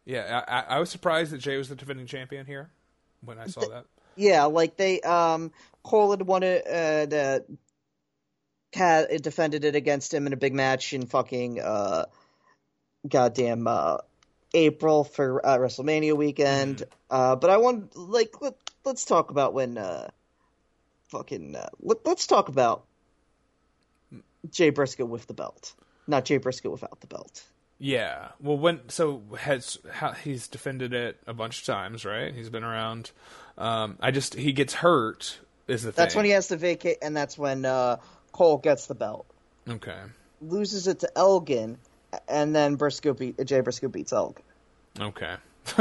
[0.04, 2.70] yeah, I, I, was surprised that Jay was the defending champion here
[3.24, 3.84] when I saw that.
[4.16, 5.52] Yeah, like they um
[5.82, 7.44] Cole had won it uh the
[8.72, 12.06] had it defended it against him in a big match in fucking uh
[13.08, 13.98] goddamn uh
[14.52, 16.82] April for uh, WrestleMania weekend.
[17.10, 20.10] Uh but I want like let, let's talk about when uh
[21.08, 22.84] fucking uh, let, let's talk about
[24.50, 25.74] Jay Briscoe with the belt.
[26.06, 27.44] Not Jay Briscoe without the belt.
[27.78, 28.28] Yeah.
[28.40, 32.34] Well, when so has how, he's defended it a bunch of times, right?
[32.34, 33.10] He's been around.
[33.56, 35.96] Um, I just he gets hurt is the thing.
[35.96, 36.18] That's thing.
[36.18, 37.96] when he has to vacate and that's when uh
[38.32, 39.26] Cole gets the belt.
[39.68, 39.98] Okay.
[40.40, 41.78] loses it to Elgin,
[42.28, 44.42] and then Briscoe beat Jay Briscoe beats Elgin.
[44.98, 45.34] Okay.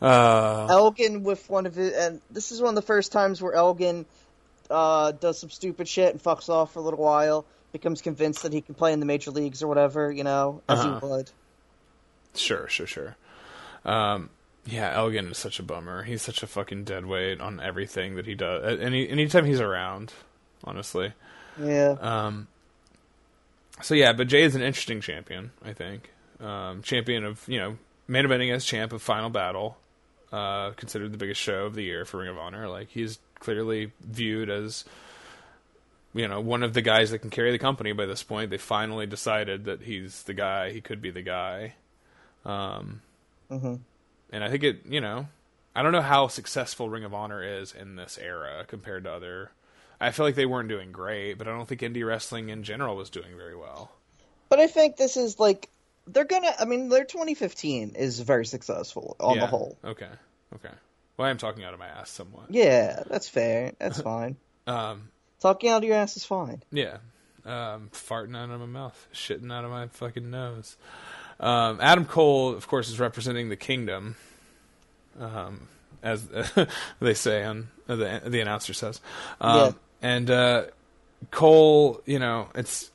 [0.00, 3.52] uh, Elgin with one of his, and this is one of the first times where
[3.54, 4.06] Elgin
[4.70, 8.52] uh, does some stupid shit and fucks off for a little while, becomes convinced that
[8.52, 11.00] he can play in the major leagues or whatever, you know, as Uh-huh.
[11.00, 11.30] he would.
[12.34, 13.16] Sure, sure, sure.
[13.84, 14.30] Um,
[14.66, 16.02] yeah, Elgin is such a bummer.
[16.04, 18.78] He's such a fucking dead weight on everything that he does.
[18.80, 20.12] Any anytime he's around,
[20.64, 21.12] honestly.
[21.60, 22.46] Yeah, Um,
[23.82, 25.50] so yeah, but Jay is an interesting champion.
[25.64, 26.10] I think
[26.40, 29.76] um, champion of you know main eventing as champ of Final Battle,
[30.32, 32.68] uh, considered the biggest show of the year for Ring of Honor.
[32.68, 34.84] Like he's clearly viewed as
[36.14, 38.50] you know one of the guys that can carry the company by this point.
[38.50, 40.70] They finally decided that he's the guy.
[40.72, 41.74] He could be the guy.
[42.44, 43.02] Um,
[43.50, 43.80] Mhm.
[44.30, 44.86] and I think it.
[44.86, 45.28] You know,
[45.74, 49.50] I don't know how successful Ring of Honor is in this era compared to other.
[50.00, 52.94] I feel like they weren't doing great, but I don't think indie wrestling in general
[52.96, 53.90] was doing very well.
[54.48, 55.68] But I think this is like
[56.06, 56.52] they're gonna.
[56.58, 59.40] I mean, their 2015 is very successful on Yeah.
[59.42, 59.76] the whole.
[59.84, 60.08] Okay.
[60.54, 60.70] Okay.
[61.16, 62.46] Well, I am talking out of my ass somewhat.
[62.50, 63.72] Yeah, that's fair.
[63.78, 64.36] That's fine.
[64.66, 65.08] Um,
[65.40, 66.62] Talking out of your ass is fine.
[66.72, 66.98] yeah.
[67.44, 70.76] Um, farting out of my mouth, shitting out of my fucking nose.
[71.40, 74.16] Um, Adam Cole, of course, is representing the kingdom,
[75.18, 75.68] um,
[76.02, 76.28] as
[77.00, 79.00] they say on the the announcer says.
[79.40, 79.70] Um, Yeah.
[80.02, 80.64] And uh,
[81.30, 82.90] Cole, you know, it's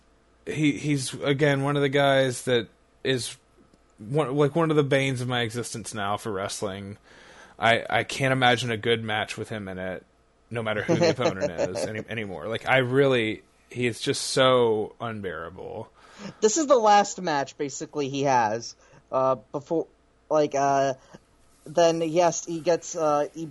[0.46, 2.68] he he's again one of the guys that
[3.04, 3.36] is
[4.00, 6.98] one like one of the banes of my existence now for wrestling.
[7.60, 10.06] I I can't imagine a good match with him in it,
[10.50, 12.48] no matter who the opponent is any, anymore.
[12.48, 15.90] Like I really, he is just so unbearable.
[16.42, 18.76] This is the last match basically he has
[19.12, 19.88] uh, before,
[20.30, 20.94] like, uh,
[21.66, 23.50] then yes, he gets uh, he,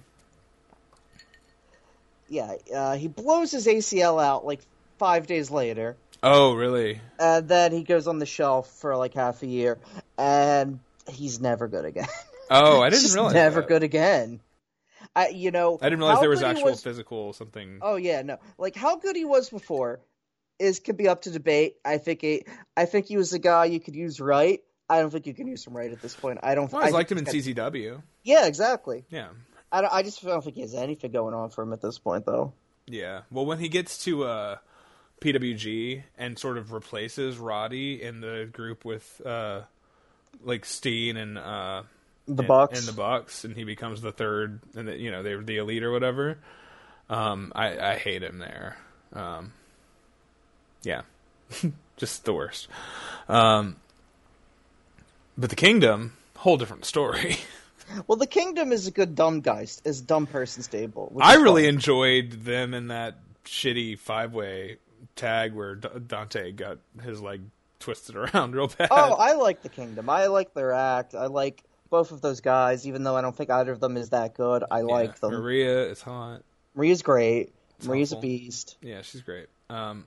[2.33, 4.61] yeah, uh, he blows his ACL out like
[4.99, 7.01] five days later, Oh, really?
[7.19, 9.79] and then he goes on the shelf for like half a year,
[10.19, 12.09] and he's never good again.
[12.51, 13.35] Oh, I didn't realize.
[13.35, 13.69] never that.
[13.69, 14.41] good again.
[15.15, 17.79] I, you know, I didn't realize there was actual was- physical something.
[17.83, 18.39] Oh yeah, no.
[18.59, 20.01] Like how good he was before
[20.59, 21.77] is could be up to debate.
[21.85, 22.45] I think he,
[22.77, 24.61] I think he was a guy you could use right.
[24.89, 26.39] I don't think you can use him right at this point.
[26.43, 26.73] I don't.
[26.73, 28.01] I I liked him in CZW.
[28.25, 29.05] Yeah, exactly.
[29.11, 29.29] Yeah,
[29.73, 32.27] I, I just don't think he has anything going on for him at this point,
[32.27, 32.53] though.
[32.87, 33.23] yeah.
[33.31, 34.57] Well, when he gets to uh,
[35.21, 39.63] PWG and sort of replaces Roddy in the group with uh,
[40.45, 41.83] like Steen and uh,
[42.29, 42.79] The and, Bucks.
[42.79, 45.83] and the Bucks, and he becomes the third, and the, you know they're the elite
[45.83, 46.39] or whatever.
[47.09, 48.77] Um, I, I hate him there.
[49.13, 49.53] Um,
[50.83, 51.03] yeah,
[51.97, 52.69] just the worst.
[53.29, 53.77] Um,
[55.39, 57.37] but the Kingdom, whole different story.
[58.07, 61.09] Well, the Kingdom is a good dumb guy, is dumb person stable.
[61.13, 61.75] which I really fun.
[61.75, 64.77] enjoyed them in that shitty five way
[65.17, 67.43] tag where D- Dante got his leg
[67.81, 68.89] twisted around real bad.
[68.91, 70.09] Oh, I like the Kingdom.
[70.09, 71.15] I like their act.
[71.15, 74.11] I like both of those guys, even though I don't think either of them is
[74.11, 74.65] that good.
[74.71, 75.33] I Yeah, like them.
[75.33, 76.43] Maria is hot.
[76.75, 77.53] Maria's great.
[77.79, 78.77] It's Maria's a beast.
[78.81, 79.49] Yeah, she's great.
[79.69, 80.07] Um,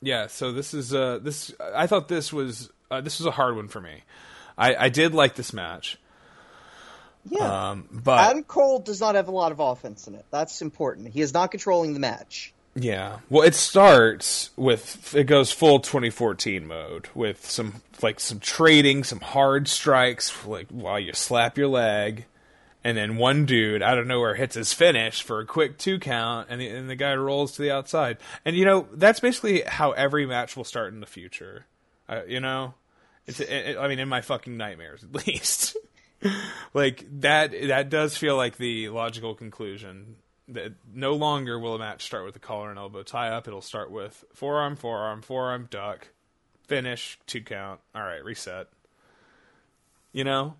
[0.00, 1.52] yeah, so this is uh, this.
[1.74, 4.02] I thought this was uh, this was a hard one for me.
[4.56, 5.98] I, I did like this match,
[7.28, 7.70] Yeah.
[7.70, 10.24] um, but Adam Cole does not have a lot of offense in it.
[10.30, 11.08] That's important.
[11.08, 12.52] He is not controlling the match.
[12.74, 13.18] yeah.
[13.30, 19.20] Well, it starts with it goes full 2014 mode with some like some trading, some
[19.20, 22.26] hard strikes, like while you slap your leg.
[22.86, 26.48] And then one dude out of nowhere hits his finish for a quick two count,
[26.50, 28.18] and the, and the guy rolls to the outside.
[28.44, 31.64] And you know that's basically how every match will start in the future.
[32.06, 32.74] Uh, you know,
[33.26, 35.78] it's it, I mean in my fucking nightmares at least.
[36.74, 40.16] like that that does feel like the logical conclusion
[40.48, 43.46] that no longer will a match start with a collar and elbow tie up.
[43.48, 46.08] It'll start with forearm, forearm, forearm, duck,
[46.66, 47.80] finish, two count.
[47.94, 48.68] All right, reset.
[50.12, 50.54] You know,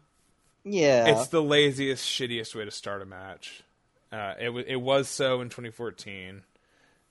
[0.65, 1.07] Yeah.
[1.09, 3.63] it's the laziest, shittiest way to start a match.
[4.11, 6.43] Uh, it wa- it was so in 2014,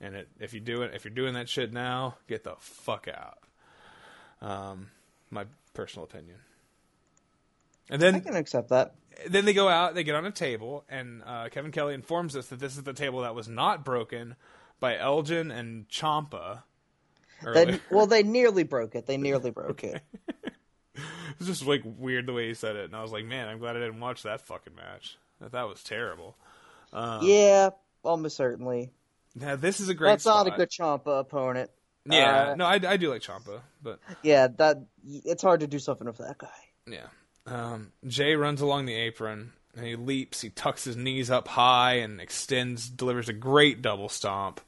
[0.01, 3.07] and it, if you do it, if you're doing that shit now, get the fuck
[3.07, 3.37] out.
[4.41, 4.89] Um,
[5.29, 6.37] my personal opinion.
[7.89, 8.95] And then I can accept that.
[9.29, 12.47] then they go out, they get on a table, and uh, Kevin Kelly informs us
[12.47, 14.35] that this is the table that was not broken
[14.79, 16.63] by Elgin and Ciampa.
[17.53, 19.05] They, well, they nearly broke it.
[19.05, 20.01] They nearly broke it.
[21.39, 23.59] It's just like weird the way he said it, and I was like, man, I'm
[23.59, 25.17] glad I didn't watch that fucking match.
[25.41, 26.37] That that was terrible.
[26.93, 27.71] yeah,
[28.03, 28.91] almost certainly.
[29.35, 30.11] Now this is a great.
[30.11, 31.71] That's not a good Ciampa opponent.
[32.05, 35.79] Yeah, Uh, no, I, I do like Ciampa, but Yeah, that it's hard to do
[35.79, 36.47] something with that guy.
[36.87, 37.07] yeah.
[37.45, 40.41] Um, Jay runs along the apron and he leaps.
[40.41, 44.61] He tucks his knees up high and extends, delivers a great double stomp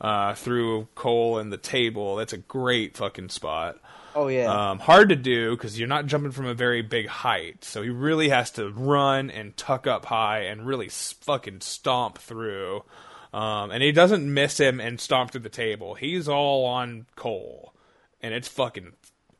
[0.00, 2.16] uh, through Cole and the table.
[2.16, 3.78] That's a great fucking spot.
[4.14, 4.70] Oh yeah.
[4.70, 7.88] Um, hard to do because you're not jumping from a very big height, so he
[7.88, 12.84] really has to run and tuck up high and really fucking stomp through.
[13.32, 15.94] Um, and he doesn't miss him and stomp through the table.
[15.94, 17.72] He's all on Cole,
[18.20, 18.92] and it's fucking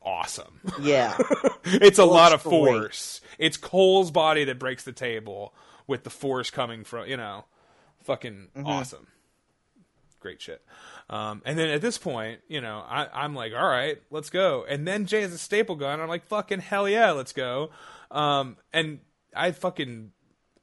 [0.03, 0.59] awesome.
[0.81, 1.17] yeah.
[1.65, 2.51] it's a lot of great.
[2.51, 3.21] force.
[3.39, 5.53] It's Cole's body that breaks the table
[5.87, 7.45] with the force coming from you know,
[8.03, 9.07] fucking awesome.
[10.19, 10.63] Great shit.
[11.09, 14.65] Um, and then at this point, you know, I, I'm like, all right, let's go.
[14.67, 15.99] And then Jay has a staple gun.
[15.99, 17.71] I'm like, fucking hell yeah, let's go.
[18.09, 18.99] Um, and
[19.35, 20.11] I fucking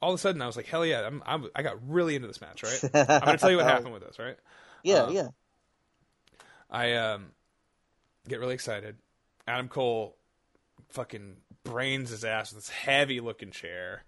[0.00, 2.26] all of a sudden I was like, hell yeah, I'm, I'm I got really into
[2.26, 2.80] this match, right?
[2.94, 4.36] I'm gonna tell you what happened with this, right?
[4.82, 5.28] Yeah, Uh, yeah.
[6.70, 7.26] I um
[8.28, 8.96] get really excited.
[9.46, 10.16] Adam Cole
[10.90, 14.04] fucking brains his ass with this heavy looking chair.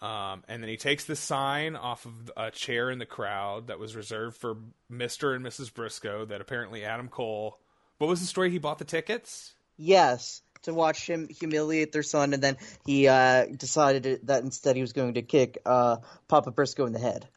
[0.00, 3.80] Um, and then he takes the sign off of a chair in the crowd that
[3.80, 4.56] was reserved for
[4.92, 5.34] Mr.
[5.34, 5.74] and Mrs.
[5.74, 7.58] Briscoe that apparently Adam Cole
[7.98, 9.54] what was the story he bought the tickets?
[9.76, 14.82] Yes, to watch him humiliate their son, and then he uh, decided that instead he
[14.82, 15.96] was going to kick uh,
[16.28, 17.28] Papa Briscoe in the head,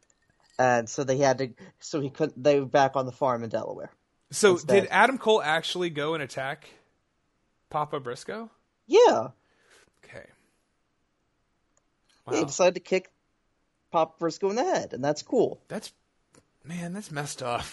[0.58, 1.50] and so they had to.
[1.80, 2.42] So he couldn't.
[2.42, 3.92] They were back on the farm in Delaware.
[4.30, 4.82] So Instead.
[4.82, 6.68] did Adam Cole actually go and attack
[7.72, 8.50] Papa Briscoe?
[8.86, 9.28] Yeah,
[10.04, 10.26] Okay.
[12.30, 12.44] he Wow.
[12.44, 13.10] decided to kick
[13.90, 15.60] Papa Briscoe in the head, and that's cool.
[15.68, 15.92] That's
[16.64, 17.64] man, that's messed up.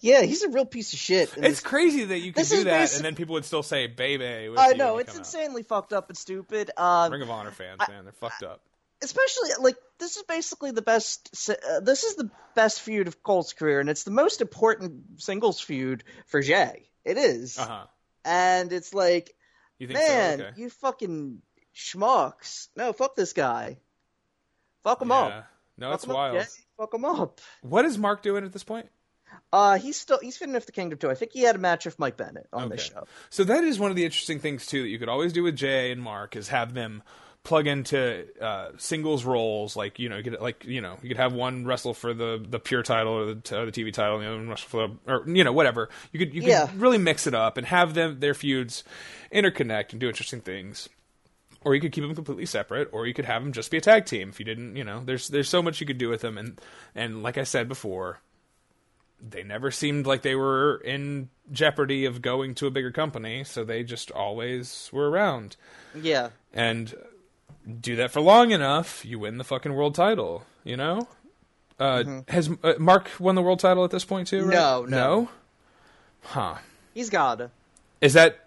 [0.00, 1.28] Yeah, he's a real piece of shit.
[1.28, 3.62] It's this- crazy that you can This do that, basic- and then people would still
[3.62, 4.24] say "baby."
[4.56, 5.26] I know it's come out.
[5.26, 6.70] insanely fucked up and stupid.
[6.78, 8.62] Um, Ring of Honor fans, man, they're fucked up.
[9.02, 11.50] especially like this is basically the best.
[11.50, 15.60] Uh, this is the best feud of Cole's career, and it's the most important singles
[15.60, 16.88] feud for Jay.
[17.04, 17.86] It is, Uh huh.
[18.24, 19.34] And it's like,
[19.78, 20.44] You man, so?
[20.44, 20.60] Okay.
[20.60, 21.42] you fucking
[21.74, 22.68] schmucks.
[22.76, 23.78] No, fuck this guy.
[24.82, 25.16] Fuck him yeah.
[25.16, 25.46] up.
[25.78, 26.46] No, Fuck up, wild.
[26.76, 27.40] Fuck him up.
[27.62, 28.88] What is Mark doing at this point?
[29.52, 31.10] Uh, he's still he's fitting enough the Kingdom too.
[31.10, 33.04] I think he had a match with Mike Bennett on this show.
[33.30, 35.56] So that is one of the interesting things too that you could always do with
[35.56, 37.02] Jay and Mark is have them
[37.42, 39.76] plug into uh, singles roles.
[39.76, 42.44] Like you know, you could like you know you could have one wrestle for the
[42.48, 44.88] the pure title or the, or the TV title, and the other one wrestle for
[44.88, 45.88] the or you know whatever.
[46.12, 46.70] You could you could Yeah.
[46.76, 48.84] really mix it up and have them their feuds
[49.32, 50.88] interconnect and do interesting things.
[51.62, 53.82] Or you could keep them completely separate, or you could have them just be a
[53.82, 54.30] tag team.
[54.30, 56.58] If you didn't, you know, there's there's so much you could do with them, and
[56.94, 58.20] and like I said before,
[59.20, 63.62] they never seemed like they were in jeopardy of going to a bigger company, so
[63.62, 65.56] they just always were around.
[65.94, 66.94] Yeah, And
[67.80, 71.08] do that for long enough, you win the fucking world title, you know?
[71.78, 74.44] Uh, Has uh, Mark won the world title at this point too?
[74.44, 74.54] Right?
[74.54, 75.28] No, no.
[76.22, 76.56] Huh.
[76.92, 77.50] he's gotta.
[78.00, 78.46] Is that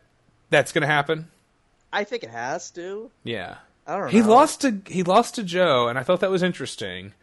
[0.49, 1.27] that's going to happen?
[1.91, 3.09] I think it has to.
[3.23, 3.55] Yeah.
[3.87, 4.29] I don't He know.
[4.29, 7.13] lost to he lost to Joe, and I thought that was interesting.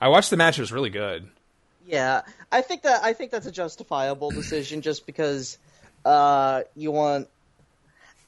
[0.00, 1.28] I watched the match; it was really good.
[1.86, 5.58] Yeah, I think that I think that's a justifiable decision, just because
[6.04, 7.28] uh, you want.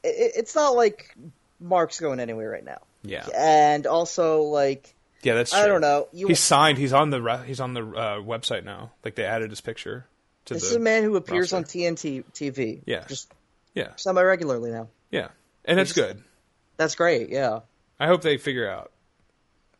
[0.03, 1.15] It, it's not like
[1.61, 2.79] Mark's going anywhere right now,
[3.09, 5.51] Yeah, and also like yeah, that's.
[5.53, 5.61] True.
[5.61, 6.09] I don't know.
[6.13, 6.79] You, He's signed.
[6.79, 8.93] He's on the re- he's on the uh, website now.
[9.05, 10.07] Like they added his picture
[10.47, 10.69] to this the.
[10.71, 11.57] is a man who appears roster.
[11.57, 12.83] on TNT TV.
[12.87, 13.05] Yeah.
[13.09, 13.33] just
[13.75, 14.89] Yeah, semi regularly now.
[15.11, 15.29] yeah,
[15.65, 16.23] and that's just- good.
[16.77, 17.31] That's great.
[17.31, 17.61] Yeah,
[17.99, 18.93] I hope they figure out.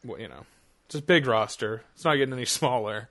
[0.03, 0.47] What you know,
[0.87, 1.83] it's a big roster.
[1.95, 3.09] It's not getting any smaller.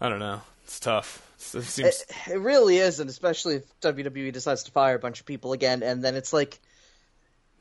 [0.00, 0.40] I don't know.
[0.64, 1.20] It's tough.
[1.54, 1.78] It seems.
[1.78, 5.52] it, it really is, and especially if WWE decides to fire a bunch of people
[5.52, 6.58] again, and then it's like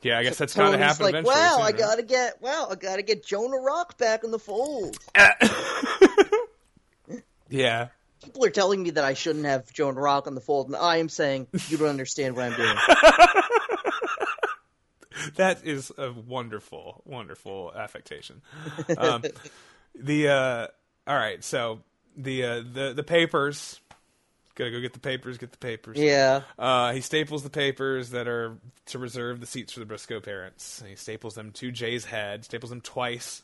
[0.03, 1.35] yeah, I guess that's got to Tony's happen like, eventually.
[1.35, 1.77] wow, I right?
[1.77, 4.97] gotta get, wow, I gotta get Jonah Rock back in the fold.
[7.49, 7.89] Yeah,
[8.23, 10.97] People are telling me that I shouldn't have Jonah Rock on the fold, and I
[10.97, 12.77] am saying you don't understand what I'm doing.
[15.35, 18.41] that is a wonderful, wonderful affectation.
[18.97, 19.23] Um,
[19.95, 20.67] the uh,
[21.05, 21.81] all right, so
[22.15, 23.81] the uh, the the papers.
[24.55, 25.37] Gotta go get the papers.
[25.37, 25.97] Get the papers.
[25.97, 28.55] Yeah, Uh, he staples the papers that are
[28.87, 30.83] to reserve the seats for the Briscoe parents.
[30.87, 32.45] He staples them to Jay's head.
[32.45, 33.41] Staples them twice.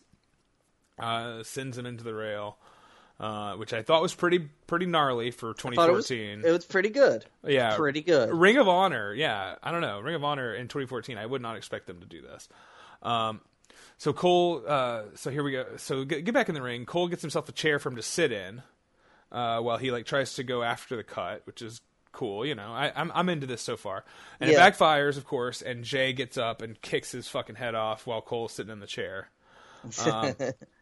[1.00, 2.58] Uh, sends him into the rail,
[3.22, 6.44] uh, which I thought was pretty pretty gnarly for thought it was 2014.
[6.46, 7.26] it was pretty good.
[7.48, 8.32] yeah, pretty good.
[8.34, 9.56] Ring of Honor, yeah.
[9.64, 10.02] I don't know.
[10.02, 11.18] Ring of Honor in 2014.
[11.18, 12.50] I would not expect them to do this.
[13.02, 13.40] Um,
[13.98, 15.66] so Cole, uh, so here we go.
[15.78, 16.86] So get, get back in the ring.
[16.86, 18.62] Cole gets himself a chair for him to sit in,
[19.32, 22.46] uh, while he like tries to go after the cut, which is cool.
[22.46, 24.04] You know, I, I'm I'm into this so far.
[24.40, 24.66] And Yeah.
[24.68, 25.62] it backfires, of course.
[25.62, 28.88] And Jay gets up and kicks his fucking head off while Cole's sitting in the
[28.88, 29.30] chair.
[30.04, 30.36] Um,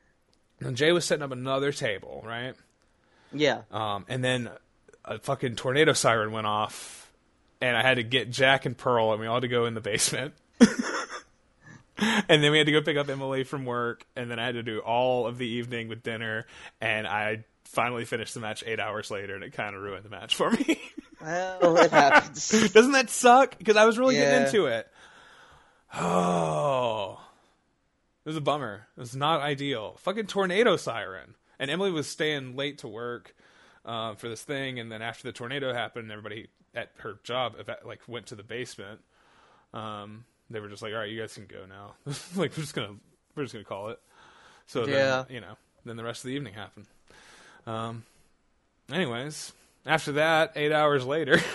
[0.60, 2.56] and Jay was setting up another table, right?
[3.34, 4.50] yeah, Um, and then
[5.06, 7.12] a fucking tornado siren went off,
[7.62, 9.74] and I had to get Jack and Pearl, and we all had to go in
[9.74, 10.34] the basement.
[12.00, 14.56] and then we had to go pick up Emily from work, and then I had
[14.56, 16.46] to do all of the evening with dinner,
[16.80, 20.10] and I finally finished the match eight hours later, and it kind of ruined the
[20.10, 20.82] match for me.
[21.22, 22.50] well, it happens.
[22.74, 23.58] Doesn't that suck?
[23.58, 24.88] Because I was really getting into it.
[25.94, 27.20] Oh,
[28.26, 28.88] it was a bummer.
[28.98, 29.96] It was not ideal.
[30.00, 33.36] Fucking tornado siren, and Emily was staying late to work
[33.86, 37.56] uh, for this thing, and then after the tornado happened, everybody at her job
[37.86, 39.00] like went to the basement.
[39.74, 41.96] Um, they were just like, "All right, you guys can go now."
[42.36, 42.96] like we're just gonna
[43.36, 44.00] we're just gonna call it.
[44.66, 45.24] So Yeah.
[45.28, 45.56] then you know,
[45.86, 46.88] then the rest of the evening happened.
[47.68, 48.04] Um,
[48.92, 49.54] anyways,
[49.86, 51.40] after that, eight hours later.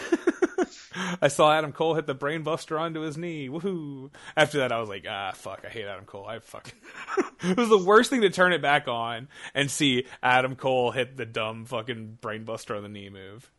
[1.22, 3.48] I saw Adam Cole hit the brainbuster onto his knee.
[3.48, 4.10] Woohoo!
[4.36, 6.26] After that, I was like, ah, fuck, I hate Adam Cole.
[6.26, 6.74] I fucking.
[7.44, 11.16] it was the worst thing to turn it back on and see Adam Cole hit
[11.16, 13.50] the dumb fucking brainbuster on the knee move,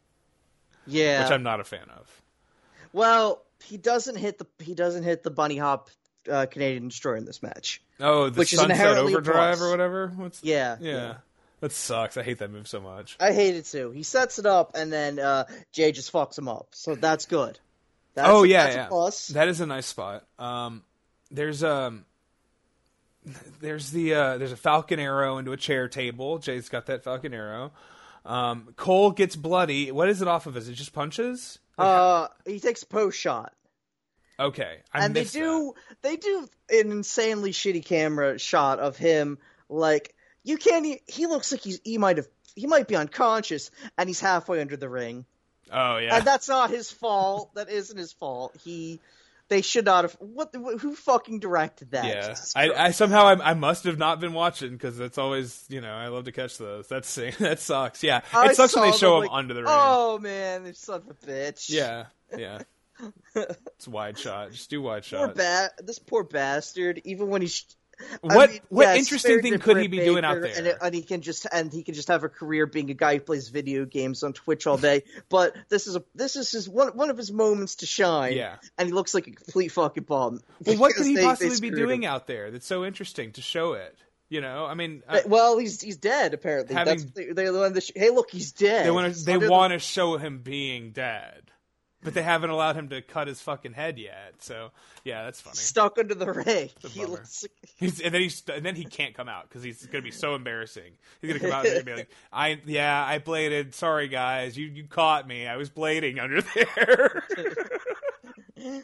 [0.85, 1.23] Yeah.
[1.23, 2.22] which I'm not a fan of.
[2.91, 5.90] Well, he doesn't hit the he doesn't hit the bunny hop
[6.32, 7.82] uh, Canadian destroyer in this match.
[7.99, 9.67] Oh, the Which is Sunset inherently a Overdrive plus.
[9.67, 10.07] or whatever.
[10.15, 10.91] What's Yeah, yeah.
[10.91, 11.14] yeah.
[11.64, 12.17] That sucks.
[12.17, 13.16] I hate that move so much.
[13.22, 13.92] I hate it too.
[13.92, 16.67] He sets it up and then uh, Jay just fucks him up.
[16.72, 17.58] So that's good.
[18.16, 18.85] That's oh yeah, that's yeah.
[18.88, 19.27] a plus.
[19.27, 20.25] That is a nice spot.
[20.38, 20.83] Um,
[21.32, 22.03] there's um,
[23.61, 26.38] there's the uh, there's a falcon arrow into a chair table.
[26.38, 27.72] Jay's got that falcon arrow.
[28.25, 29.90] Um, Cole gets bloody.
[29.90, 30.58] What is it off of?
[30.58, 31.59] Is it just punches?
[31.77, 33.53] uh, he takes a post shot.
[34.38, 39.38] Okay, I and they do they do an insanely shitty camera shot of him
[39.69, 40.14] like
[40.44, 44.08] you can't e- he looks like he's he might have he might be unconscious and
[44.10, 45.26] he's halfway under the ring.
[45.72, 46.18] Oh yeah.
[46.18, 49.00] and that's not his fault that isn't his fault he
[49.50, 53.54] they should not have what who fucking directed that yeah, I, I somehow I, I
[53.54, 56.88] must have not been watching because that's always you know I love to catch those.
[56.88, 58.04] That's that sucks.
[58.04, 59.72] Yeah, I it sucks when they show them, him under the ring.
[59.72, 62.06] oh man this son of a bitch Yeah,
[62.38, 62.60] yeah.
[63.36, 64.52] it's wide shot.
[64.52, 65.36] Just do wide poor shot.
[65.36, 67.76] ba- this poor bastard even when he's I
[68.22, 70.54] What mean, what yes, interesting thing could he be doing out there?
[70.56, 73.16] And, and he can just and he can just have a career being a guy
[73.16, 75.04] who plays video games on Twitch all day.
[75.30, 78.34] but this is a this is his one one of his moments to shine.
[78.34, 78.56] Yeah.
[78.78, 80.42] and he looks like a complete fucking bum.
[80.66, 82.10] Well, what could he they- they possibly be doing him.
[82.10, 83.98] out there that's so interesting to show it?
[84.30, 86.74] You know, I mean, uh, Well, he's he's dead apparently.
[86.76, 87.92] Having- That's they, they to.
[87.96, 88.86] Hey, look, he's dead.
[88.86, 91.52] they want to they want to show him being dead,
[92.03, 94.35] but they haven't allowed him to cut his fucking head yet.
[94.40, 94.72] So
[95.03, 95.56] yeah, that's funny.
[95.56, 96.69] stuck under the ring.
[96.80, 97.45] He looks.
[97.77, 100.11] He's, and then he's and then he can't come out because he's going to be
[100.11, 100.93] so embarrassing.
[101.22, 103.73] He's going to come out and be like, "I yeah, I bladed.
[103.73, 105.48] Sorry guys, you you caught me.
[105.48, 107.23] I was blading under there."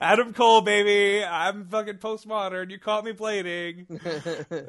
[0.00, 2.70] Adam Cole, baby, I'm fucking postmodern.
[2.70, 3.86] You caught me blading.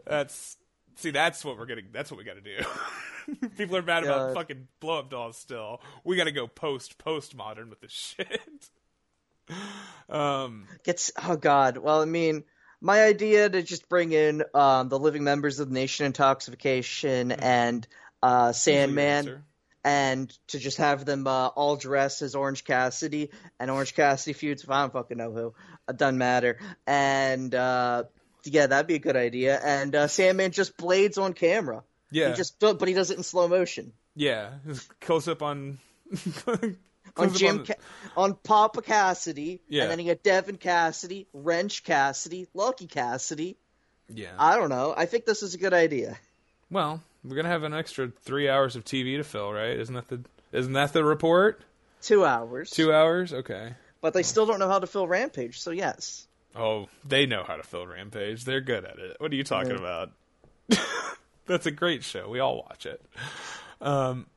[0.06, 0.58] That's
[1.00, 1.82] see, that's what we're gonna.
[1.92, 3.48] That's what we got to do.
[3.58, 4.36] People are mad about God.
[4.36, 5.38] fucking blow up dolls.
[5.38, 8.70] Still, we got to go post postmodern with this shit.
[10.10, 12.44] Um, gets oh god well i mean
[12.82, 17.88] my idea to just bring in um, the living members of the nation intoxication and
[18.22, 19.44] uh, sandman
[19.84, 24.64] and to just have them uh, all dress as orange cassidy and orange cassidy feuds
[24.64, 25.54] if i don't fucking know who
[25.88, 28.04] it doesn't matter and uh,
[28.46, 32.36] yeah that'd be a good idea and uh, sandman just blades on camera yeah, he
[32.36, 34.50] just but he does it in slow motion yeah,
[35.02, 35.78] close up on.
[36.48, 36.78] on
[37.16, 37.74] up Jim on- Ca-
[38.18, 39.84] on Papa Cassidy, Yeah.
[39.84, 43.56] and then you get Devin Cassidy, Wrench Cassidy, Lucky Cassidy.
[44.14, 44.32] yeah.
[44.38, 44.94] I don't know.
[44.98, 46.18] I think this is a good idea.
[46.72, 49.78] Well, we're gonna have an extra three hours of TV to fill, right?
[49.80, 51.62] Isn't that the isn't that the report?
[52.02, 52.72] Two hours.
[52.72, 53.32] Two hours?
[53.34, 53.74] Okay.
[54.02, 56.26] But they still don't know how to fill Rampage, so yes.
[56.60, 58.44] Oh, they know how to fill Rampage.
[58.44, 59.16] They're good at it.
[59.20, 60.12] What are you talking about?
[61.46, 62.30] That's a great show.
[62.30, 63.04] We all watch it.
[63.82, 64.28] Um,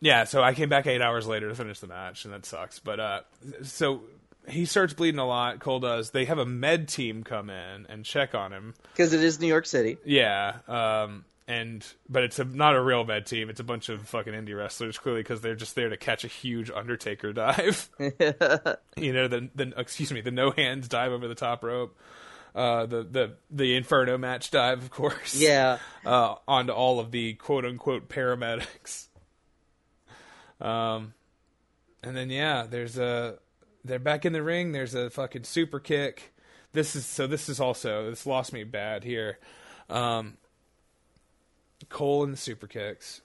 [0.00, 0.24] yeah.
[0.24, 2.78] So I came back eight hours later to finish the match, and that sucks.
[2.78, 3.20] But uh,
[3.62, 4.02] so
[4.48, 5.60] he starts bleeding a lot.
[5.60, 6.10] Cole does.
[6.10, 8.74] They have a med team come in and check on him.
[8.92, 9.98] Because it is New York City.
[10.04, 13.48] Yeah, um, and but it's a, not a real med team.
[13.48, 16.28] It's a bunch of fucking indie wrestlers, clearly because they're just there to catch a
[16.28, 17.88] huge Undertaker dive.
[18.96, 21.96] you know, the the excuse me, the no hands dive over the top rope,
[22.54, 25.34] uh, the the the Inferno match dive, of course.
[25.34, 25.78] Yeah.
[26.06, 29.06] uh, onto all of the quote unquote paramedics.
[30.60, 31.12] Um,
[32.02, 33.38] and then yeah, there's a
[33.84, 34.72] they're back in the ring.
[34.72, 36.34] There's a fucking super kick.
[36.72, 37.26] This is so.
[37.26, 39.38] This is also this lost me bad here.
[39.88, 40.38] Um,
[41.88, 43.20] Cole and the super kicks,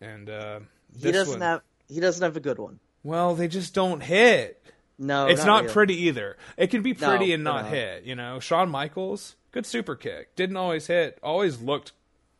[0.00, 0.60] and uh,
[1.00, 2.78] He doesn't one- have he doesn't have a good one.
[3.02, 4.62] Well, they just don't hit.
[4.98, 5.72] No, it's not, really.
[5.72, 6.36] pretty either.
[6.58, 7.72] It can be pretty No, and not, not.
[7.72, 8.04] hit.
[8.04, 10.34] You know, Shawn Michaels, good super kick.
[10.36, 11.18] Didn't always hit.
[11.22, 11.92] Always looked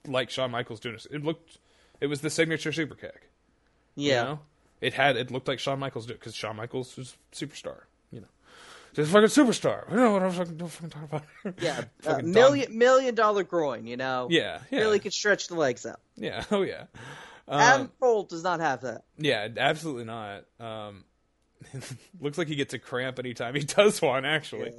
[0.07, 1.07] like Shawn Michaels doing it.
[1.11, 1.59] It looked.
[2.01, 3.31] It was the signature super kick.
[3.95, 4.23] you Yeah.
[4.25, 4.41] know?
[4.81, 5.17] It had.
[5.17, 7.83] It looked like Shawn Michaels did because Shawn Michaels was superstar.
[8.99, 9.89] Know, just fucking superstar.
[9.89, 11.25] We don't know what I'm fucking, don't fucking talk about.
[11.63, 11.85] Yeah.
[12.07, 14.29] Uh, million million dollar groin, you know.
[14.31, 14.81] Yeah, yeah.
[14.81, 16.01] Really could stretch the legs out.
[16.17, 16.45] Yeah.
[16.51, 16.85] Oh yeah.
[17.47, 19.05] Um, Adam Cole does not have that.
[19.17, 20.45] Yeah, absolutely not.
[20.61, 21.05] Um,
[22.21, 24.25] looks like he gets a cramp anytime he does one.
[24.25, 24.73] Actually,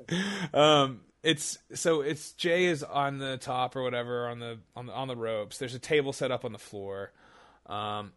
[0.54, 4.94] um, it's so it's Jay is on the top or whatever on the on the
[4.94, 5.58] on the ropes.
[5.58, 7.12] There's a table set up on the floor,
[7.66, 8.12] um,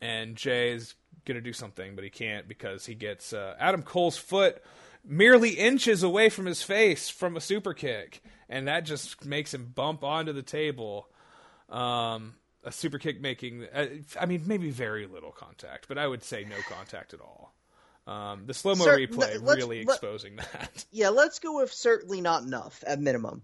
[0.00, 0.94] and Jay is
[1.26, 4.62] gonna do something, but he can't because he gets uh, Adam Cole's foot
[5.04, 9.72] merely inches away from his face from a super kick, and that just makes him
[9.74, 11.08] bump onto the table.
[11.68, 13.86] Um, a super kick making, uh,
[14.20, 17.54] I mean, maybe very little contact, but I would say no contact at all.
[18.06, 20.84] Um, the slow mo replay really let- exposing that.
[20.92, 23.42] Yeah, let's go with certainly not enough at minimum.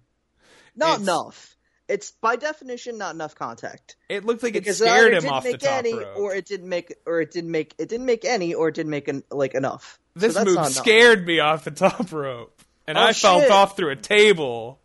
[0.77, 1.55] Not It's- enough.
[1.89, 3.97] It's by definition not enough contact.
[4.11, 6.19] It looked like it scared either him off the top any, rope.
[6.19, 8.91] or it didn't make, or it didn't make, it didn't make any, or it didn't
[8.91, 9.99] make an, like enough.
[10.21, 13.77] So this that's move scared me off the top rope, and Oh, I fell off
[13.77, 14.79] through a table.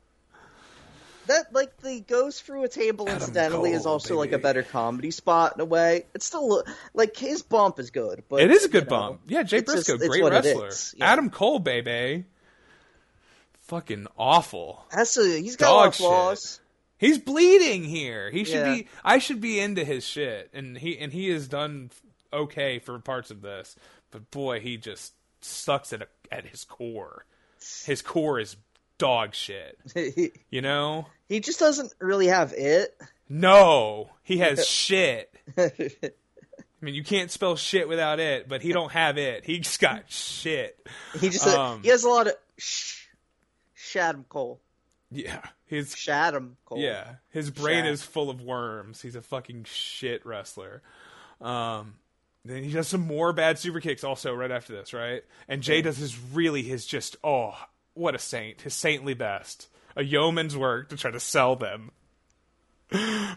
[1.28, 4.62] That like the goes through a table Adam incidentally is Cole, also like a better
[4.62, 6.06] comedy spot in a way.
[6.14, 6.64] It's still
[6.94, 9.22] like his bump is good, but It is a you good know, bump.
[9.28, 10.70] Yeah, Jay it's just- Briscoe, great wrestler.
[10.98, 11.12] Yeah.
[11.14, 12.26] Adam Cole, baby.
[13.62, 14.86] Fucking awful.
[14.94, 16.60] That's a, he's got Dog a lot of flaws.
[16.98, 18.30] He's bleeding here.
[18.30, 18.74] He should Yeah.
[18.76, 18.88] be.
[19.03, 21.90] I should be into his shit, and he and he has done
[22.34, 23.76] okay for parts of this.
[24.12, 25.14] But boy, he just
[25.44, 27.26] sucks at a, at his core.
[27.86, 28.56] His core is
[28.98, 29.78] dog shit.
[30.50, 31.08] You know?
[31.28, 32.96] he just doesn't really have it.
[33.30, 35.34] No, he has shit.
[35.58, 35.72] I
[36.82, 39.46] mean, you can't spell shit without it, but he don't have it.
[39.46, 40.86] He's got shit.
[41.20, 43.06] He just Um, he has a lot of sh-
[43.78, 44.60] Shadam Cole.
[45.10, 46.80] Yeah, his Shadam Cole.
[46.80, 47.92] Yeah, his brain Shaq.
[47.92, 49.02] is full of worms.
[49.02, 50.82] He's a fucking shit wrestler.
[51.40, 51.96] Um,
[52.46, 55.24] then he does some more bad super kicks also right after this, right?
[55.48, 57.56] And Jay does his really his just oh
[57.94, 61.92] what a saint, his saintly best, a yeoman's work to try to sell them.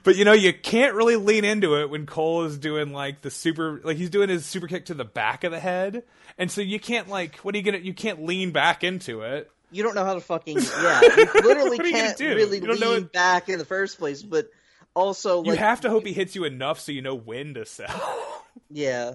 [0.04, 3.30] But you know you can't really lean into it when Cole is doing like the
[3.30, 6.02] super like he's doing his super kick to the back of the head,
[6.36, 9.50] and so you can't like what are you gonna you can't lean back into it.
[9.72, 11.00] You don't know how to fucking yeah.
[11.00, 12.28] You literally you can't do?
[12.34, 14.50] really You don't know lean it- back in the first place, but
[14.94, 18.35] also You have to hope he hits you enough so you know when to sell.
[18.70, 19.14] Yeah.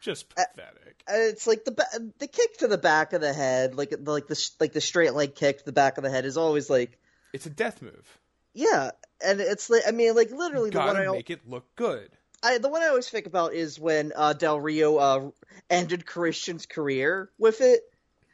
[0.00, 1.02] Just Uh, pathetic.
[1.08, 4.12] And it's like the ba- the kick to the back of the head, like the,
[4.12, 6.70] like the like the straight leg kick to the back of the head is always
[6.70, 6.98] like
[7.32, 8.18] It's a death move.
[8.54, 8.90] yeah,
[9.24, 12.10] and it's like I mean like literally the one I, make it look good.
[12.42, 15.30] I the one I always think about is when uh, Del Rio uh,
[15.68, 17.80] ended Christian's career with it.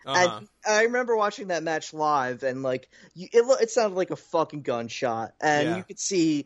[0.07, 0.39] Uh-huh.
[0.39, 4.17] And I remember watching that match live, and like you, it, it sounded like a
[4.17, 5.77] fucking gunshot, and Yeah.
[5.79, 6.45] you could see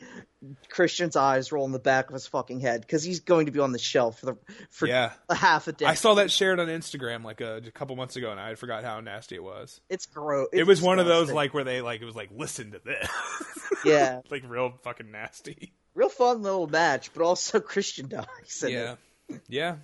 [0.68, 3.58] Christian's eyes roll in the back of his fucking head because he's going to be
[3.60, 4.36] on the shelf for the
[4.70, 5.12] for Yeah.
[5.28, 5.86] a half a day.
[5.86, 8.84] I saw that shared on Instagram like a, a couple months ago, and I forgot
[8.84, 9.80] how nasty it was.
[9.88, 10.48] It's gross.
[10.52, 13.08] it was one of those like where they like it was like listen to this,
[13.84, 15.72] yeah, like real fucking nasty.
[15.94, 18.64] real fun little match, but also Christian dies.
[18.66, 18.94] Yeah,
[19.28, 19.40] it.
[19.48, 19.76] yeah.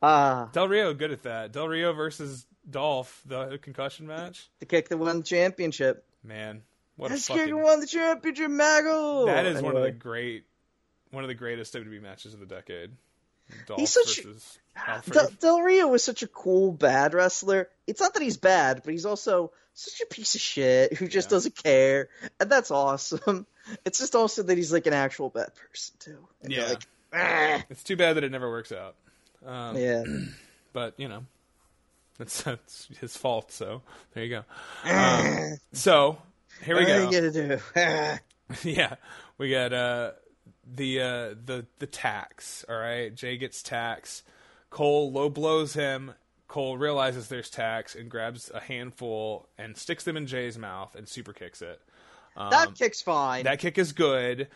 [0.00, 1.50] Ah, Del Rio good at that.
[1.52, 4.48] Del Rio versus Dolph, the concussion match.
[4.60, 6.04] the kick that won the championship.
[6.24, 6.62] Man,
[6.96, 7.62] what a This kick fucking.
[7.62, 9.26] won the championship, Mago.
[9.26, 9.98] That is one of the Anyway.
[9.98, 10.44] great,
[11.10, 12.90] one of the greatest WWE matches of the decade.
[13.66, 14.58] Dolph He's such- versus
[15.10, 17.68] Del, Del Rio was such a cool bad wrestler.
[17.86, 21.28] It's not that he's bad, but he's also such a piece of shit who just
[21.28, 21.36] Yeah.
[21.36, 22.08] doesn't care,
[22.40, 23.46] and that's awesome.
[23.84, 26.26] It's just also that he's like an actual bad person too.
[26.42, 26.68] And Yeah.
[26.68, 26.82] like,
[27.12, 28.94] "Ah." It's too bad that it never works out.
[29.44, 30.02] Um, yeah.
[30.72, 31.26] but you know,
[32.18, 33.52] that's, that's his fault.
[33.52, 33.82] So
[34.12, 34.30] there you
[34.84, 34.90] go.
[34.90, 36.18] Um, so
[36.64, 37.58] here we What are go.
[37.76, 38.18] Ah.
[38.64, 38.94] yeah,
[39.36, 40.12] we got uh,
[40.66, 42.64] the uh, the the tax.
[42.68, 44.22] All right, Jay gets tax.
[44.70, 46.14] Cole low blows him.
[46.48, 51.06] Cole realizes there's tax and grabs a handful and sticks them in Jay's mouth and
[51.06, 51.80] super kicks it.
[52.36, 53.44] Um, that kick's fine.
[53.44, 54.48] that kick is good.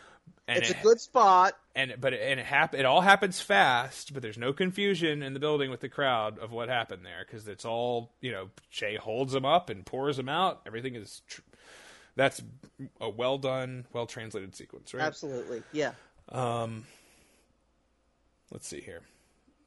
[0.48, 1.54] And it's it, a good spot.
[1.74, 5.34] and but it, and it hap- it all happens fast, but there's no confusion in
[5.34, 8.50] the building with the crowd of what happened there because it's all you know.
[8.70, 10.60] Jay holds him up and pours him out.
[10.66, 11.42] Everything is tr-
[12.16, 12.42] that's
[13.00, 15.02] a well done, well translated sequence, right?
[15.04, 15.62] Absolutely.
[15.72, 15.92] Yeah.
[16.28, 16.84] Um,
[18.50, 19.00] Let's see here.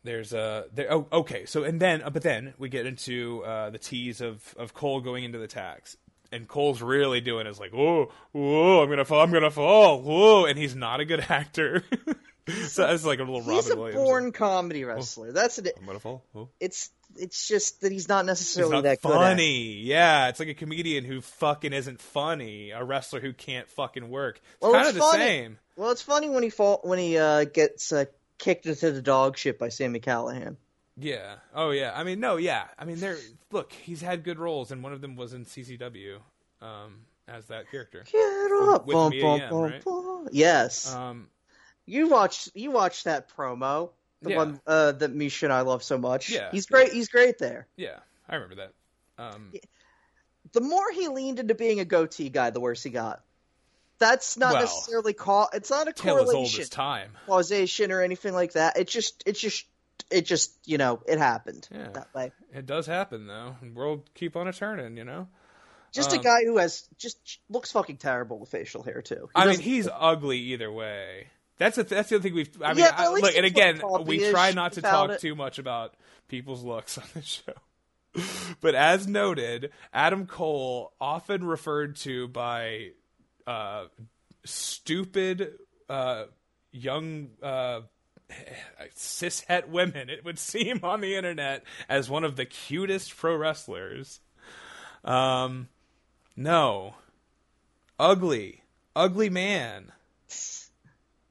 [0.03, 0.93] There's a there.
[0.93, 1.45] Oh, okay.
[1.47, 5.01] So and then, uh, but then we get into uh, the tease of of Cole
[5.01, 5.97] going into the tax,
[6.35, 10.45] and Cole's really doing is like, whoa, whoa, I'm gonna fall, I'm gonna fall, whoa,
[10.45, 11.83] and he's not a good actor.
[12.67, 13.95] so that's like a little He's Robin a Williams.
[13.95, 15.31] born comedy wrestler.
[15.31, 15.73] That's it.
[15.79, 16.23] I'm gonna fall.
[16.33, 16.49] Whoa.
[16.59, 19.81] It's it's just that he's not He's necessarily not that funny.
[19.81, 22.71] Yeah, it's like a comedian who fucking isn't funny.
[22.71, 24.37] A wrestler who can't fucking work.
[24.37, 25.23] It's Well, kind it's of the funny.
[25.23, 25.57] same.
[25.77, 28.05] Well, it's funny when he fall when he uh, gets uh,
[28.37, 30.57] kicked into the dog shit by Sami Callihan.
[30.97, 31.35] Yeah.
[31.53, 31.91] Oh yeah.
[31.95, 32.37] I mean, no.
[32.37, 32.65] Yeah.
[32.79, 33.17] I mean, there.
[33.51, 36.17] Look, he's had good roles, and one of them was in CZW
[36.61, 38.03] um, as that character.
[38.11, 39.83] Get up, With bum, bum, Yim, bum, right?
[39.83, 40.29] bum.
[40.31, 41.27] Yes, Um,
[41.85, 43.91] you watched you watched that promo,
[44.21, 44.37] the Yeah.
[44.37, 46.29] one uh, that Misha and I love so much.
[46.29, 46.49] Yeah.
[46.51, 46.91] he's great.
[46.93, 47.67] He's great there.
[47.75, 47.99] yeah,
[48.29, 48.71] I remember that.
[49.17, 49.51] Um,
[50.53, 53.21] The more he leaned into being a goatee guy, the worse he got.
[53.97, 55.49] That's not Well, necessarily call.
[55.53, 57.11] It's not a tale as old correlation, as time.
[57.25, 58.77] causation, or anything like that.
[58.77, 59.65] It just, it just,
[60.11, 61.89] it just, you know, it happened Yeah.
[61.93, 62.31] that way.
[62.53, 63.55] It does happen though.
[63.73, 65.27] World keep on a turning, you know.
[65.91, 69.29] Just a Um, guy who has just looks fucking terrible with facial hair too.
[69.35, 71.27] He I mean, he's ugly either way.
[71.57, 72.61] That's a, that's the other thing we've.
[72.61, 75.21] I mean, Yeah, I, look, and again, we try not to talk it.
[75.21, 75.93] too much about
[76.27, 77.53] people's looks on the show.
[78.61, 82.91] But as noted, Adam Cole often referred to by
[83.47, 83.85] uh,
[84.43, 85.53] stupid
[85.89, 86.25] uh,
[86.71, 87.81] young uh,
[88.95, 94.19] cishet women, it would seem on the internet, as one of the cutest pro wrestlers.
[95.03, 95.69] Um,
[96.35, 96.95] no,
[97.99, 98.63] ugly,
[98.95, 99.91] ugly man,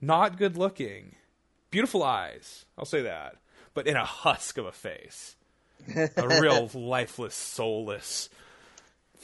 [0.01, 1.17] not good looking,
[1.71, 2.65] beautiful eyes.
[2.79, 3.37] I'll say that,
[3.75, 5.37] but in a husk of a face,
[6.17, 8.29] a real lifeless, soulless.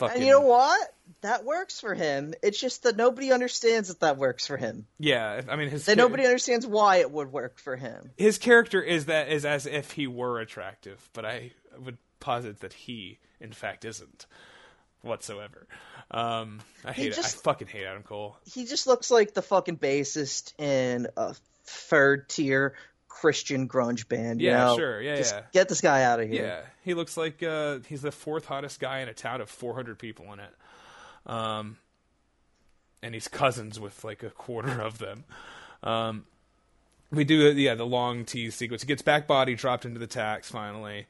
[0.01, 0.95] Fucking, And you know what?
[1.21, 2.33] That works for him.
[2.43, 4.87] It's just that nobody understands that that works for him.
[4.99, 8.11] Yeah, I mean his That nobody understands why it would work for him.
[8.17, 12.73] his character is that is as if he were attractive, but I would posit that
[12.73, 14.27] he, in fact, isn't
[15.03, 15.67] whatsoever.
[16.11, 17.13] Um, I hate it.
[17.13, 18.37] I just- fucking hate Adam Cole.
[18.51, 22.75] He just looks like the fucking bassist in a third tier
[23.11, 24.41] Christian grunge band.
[24.41, 24.77] Yeah, know?
[24.77, 25.03] sure.
[25.03, 25.43] Yeah, Just yeah.
[25.53, 26.45] Get this guy out of here.
[26.45, 29.99] Yeah, he looks like uh, he's the fourth hottest guy in a town of 400
[29.99, 30.55] people in it.
[31.27, 31.77] Um,
[33.03, 35.25] and he's cousins with like a quarter of them.
[35.83, 36.25] Um,
[37.11, 38.83] we do, yeah, the long tease sequence.
[38.83, 41.07] He gets back body dropped into the tax finally.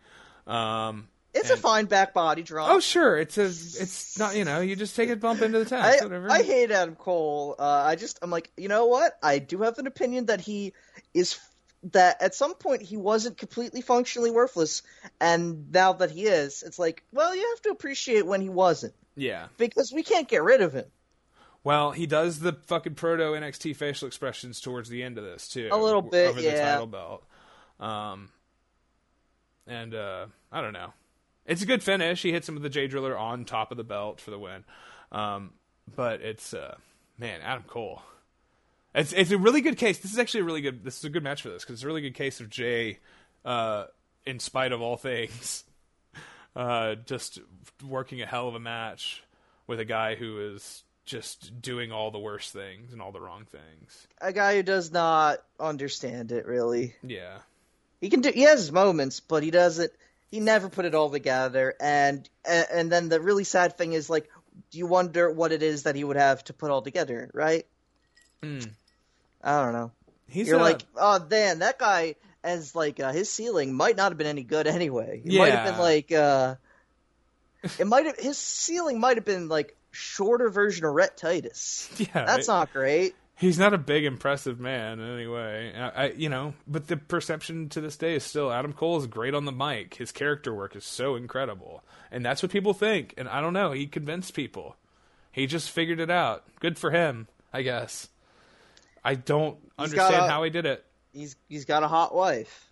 [0.47, 2.71] Um, It's a fine back body drop.
[2.71, 5.67] oh, sure, it's a, it's not, you know, you just take a bump into the
[5.67, 6.31] tax, I, whatever.
[6.31, 7.57] I hate Adam Cole.
[7.59, 9.19] Uh, I just I'm like, you know what?
[9.23, 10.73] I do have an opinion that he
[11.13, 11.39] is
[11.85, 14.83] that at some point he wasn't completely functionally worthless,
[15.21, 18.95] and now that he is, it's like, well, you have to appreciate when he wasn't
[19.17, 19.47] yeah.
[19.57, 20.87] because we can't get rid of him.
[21.63, 25.69] Well, he does the fucking proto NXT facial expressions towards the end of this too.
[25.71, 26.73] A little bit, over the yeah.
[26.73, 27.25] title belt.
[27.79, 28.31] Um,
[29.67, 30.93] and uh, I don't know.
[31.45, 32.23] It's a good finish.
[32.23, 34.65] He hits him with the Jay Driller on top of the belt for the win.
[35.13, 35.53] Um,
[35.95, 36.77] but it's uh,
[37.19, 38.03] man, Adam Cole.
[38.95, 39.99] It's it's a really good case.
[39.99, 40.85] This is actually a really good.
[40.85, 42.99] This is a good match for this because it's a really good case of Jay,
[43.45, 43.85] uh,
[44.27, 45.65] in spite of all things,
[46.57, 47.39] uh, just
[47.87, 49.23] working a hell of a match
[49.67, 53.45] with a guy who is just doing all the worst things and all the wrong
[53.45, 54.09] things.
[54.21, 56.95] A guy who does not understand it really.
[57.03, 57.39] Yeah,
[58.01, 58.33] He can do.
[58.33, 59.93] He has moments, but he doesn't.
[60.33, 61.75] He never put it all together.
[61.81, 64.29] And and and then the really sad thing is like,
[64.73, 67.67] do you wonder what it is that he would have to put all together, right?
[68.43, 68.61] Hmm.
[69.43, 69.93] I don't know.
[70.29, 74.11] he's You're uh, like, oh man, that guy as like uh, his ceiling might not
[74.11, 75.23] have been any good anyway.
[75.25, 75.71] It might have Yeah.
[75.73, 76.55] been like uh,
[77.79, 81.91] it might have his ceiling might have been like shorter version of Rhett Titus.
[81.99, 82.55] yeah, That's right?
[82.61, 83.15] not great.
[83.37, 85.73] He's not a big, impressive man anyway.
[85.75, 89.07] I, I, you know, but the perception to this day is still Adam Cole is
[89.07, 89.95] great on the mic.
[89.95, 93.15] His character work is so incredible, and that's what people think.
[93.17, 94.77] And I don't know, he convinced people.
[95.33, 96.45] He just figured it out.
[96.61, 98.10] Good for him, I guess.
[99.05, 100.85] I don't He's understand a- how he did it.
[101.13, 102.67] He's he's got a hot wife.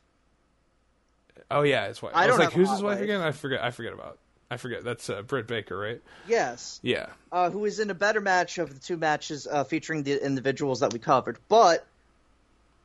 [1.50, 2.12] Oh yeah, his wife.
[2.15, 3.05] I I, was don't like, who's his wife wife.
[3.05, 3.20] again?
[3.20, 3.62] I forget.
[3.62, 4.18] I forget about.
[4.50, 4.82] I forget.
[4.84, 6.00] That's uh, Britt Baker, right?
[6.26, 6.81] Yes.
[6.82, 7.07] Yeah.
[7.32, 10.81] uh, who is in a better match of the two matches uh, featuring the individuals
[10.81, 11.39] that we covered.
[11.48, 11.86] But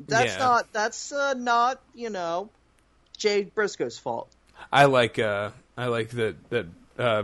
[0.07, 0.39] that's Yeah.
[0.39, 2.49] not that's uh, not you know
[3.17, 4.29] Jay Briscoe's fault.
[4.71, 6.65] I like uh I like that that
[6.97, 7.23] uh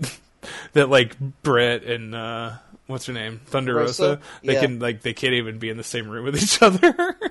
[0.72, 2.52] that like Britt and uh
[2.86, 3.40] what's her name?
[3.46, 4.02] Thunder Rosa.
[4.02, 4.20] Rosa?
[4.42, 4.60] They Yeah.
[4.60, 7.16] can like they can't even be in the same room with each other.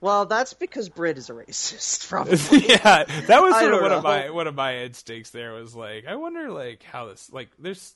[0.00, 2.36] Well, that's because Britt is a racist, probably.
[2.68, 3.04] yeah.
[3.28, 6.16] That was sort of one of my one of my instincts there was like I
[6.16, 7.94] wonder like how this like there's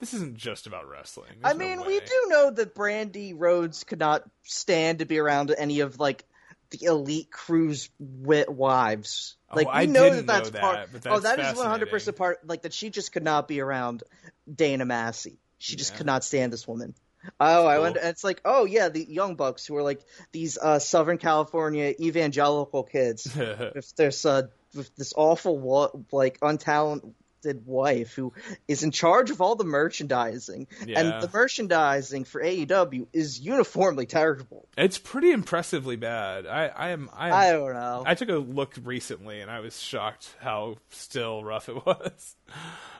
[0.00, 1.30] this isn't just about wrestling.
[1.42, 5.18] I There's no mean, we do know that Brandi Rhodes could not stand to be
[5.18, 6.26] around any of like
[6.72, 9.36] the elite cruise wit wives.
[9.50, 10.76] Oh, Like we I know that that's know part.
[10.76, 12.46] that, but oh, that's that is one hundred percent part.
[12.46, 14.02] Like that, she just could not be around
[14.54, 15.38] Dana Massie.
[15.60, 15.98] She just Yeah.
[15.98, 16.94] could not stand this woman.
[17.38, 18.00] Oh, I wonder.
[18.02, 20.00] It's like, oh yeah, the Young Bucks who are like
[20.32, 27.12] these uh, Southern California evangelical kids with this uh, with this awful like untalented
[27.66, 28.32] wife who
[28.68, 30.98] is in charge of all the merchandising, Yeah.
[31.00, 34.66] and the merchandising for AEW is uniformly terrible.
[34.78, 36.46] It's pretty impressively bad.
[36.46, 38.02] I I am I am I don't know.
[38.06, 42.34] I took a look recently and I was shocked how still rough it was.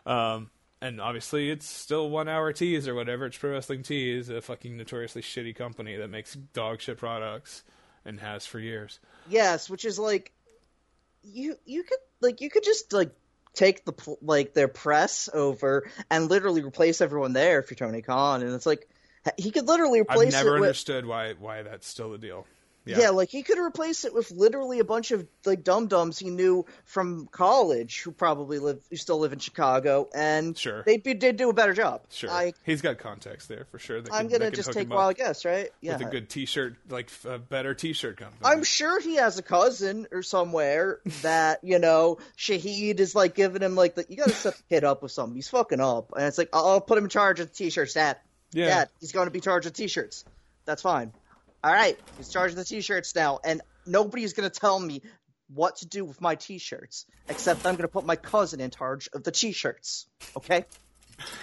[0.05, 0.51] Um,
[0.81, 3.27] and obviously, it's still one hour tees or whatever.
[3.27, 7.63] It's Pro Wrestling Tees, a fucking notoriously shitty company that makes dog shit products
[8.05, 8.99] and has for years.
[9.29, 10.33] Yes, which is like
[11.23, 13.13] you you could like you could just like
[13.55, 18.43] take the like their press over and literally replace everyone there if you're Tony Khan,
[18.43, 18.89] and it's like
[19.37, 20.35] he could literally replace.
[20.35, 22.47] I've never it with understood why why that's still the deal.
[22.87, 23.11] Yeah.
[23.11, 26.65] like he could replace it with literally a bunch of like dum dums he knew
[26.87, 30.83] from college who probably live who still live in Chicago, and Sure.
[30.85, 32.03] they'd be they'd do a better job.
[32.11, 34.01] Sure, I he's got context there for sure.
[34.01, 35.71] That I'm gonna just take a wild guess, right?
[35.81, 38.41] Yeah, with a good T-shirt, like a better T-shirt company.
[38.45, 43.63] I'm sure he has a cousin or somewhere that you know Shahid is like giving
[43.63, 45.37] him like the, you got to set the kid up with something.
[45.37, 47.95] He's fucking up, and it's like I'll, I'll put him in charge of the t-shirts.
[47.95, 48.17] Dad,
[48.53, 48.67] Yeah.
[48.67, 50.25] Dad, he's going to be charged of t-shirts.
[50.65, 51.13] That's fine.
[51.63, 55.03] All right, he's charged of the t-shirts now, and nobody's going to tell me
[55.53, 59.09] what to do with my t-shirts except I'm going to put my cousin in charge
[59.13, 60.07] of the t-shirts.
[60.37, 60.65] Okay,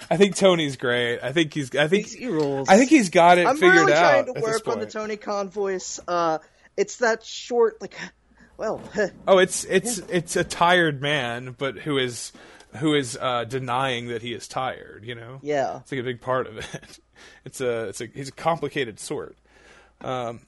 [0.09, 1.19] I think Tony's great.
[1.21, 1.75] I think he's.
[1.75, 2.69] I think He rules.
[2.69, 4.25] I think he's got it I'm figured really out.
[4.25, 4.85] trying to work on the.
[4.85, 5.99] Tony Khan voice.
[6.07, 6.39] Uh,
[6.75, 7.95] it's that short, like,
[8.57, 8.81] well.
[9.27, 12.31] Oh, it's it's it's a tired man, but who is
[12.77, 15.03] who is uh, denying that he is tired.
[15.05, 15.39] You know.
[15.41, 15.79] Yeah.
[15.79, 16.99] It's like a big part of it.
[17.45, 19.37] It's a it's a he's a complicated sort.
[20.01, 20.41] Um,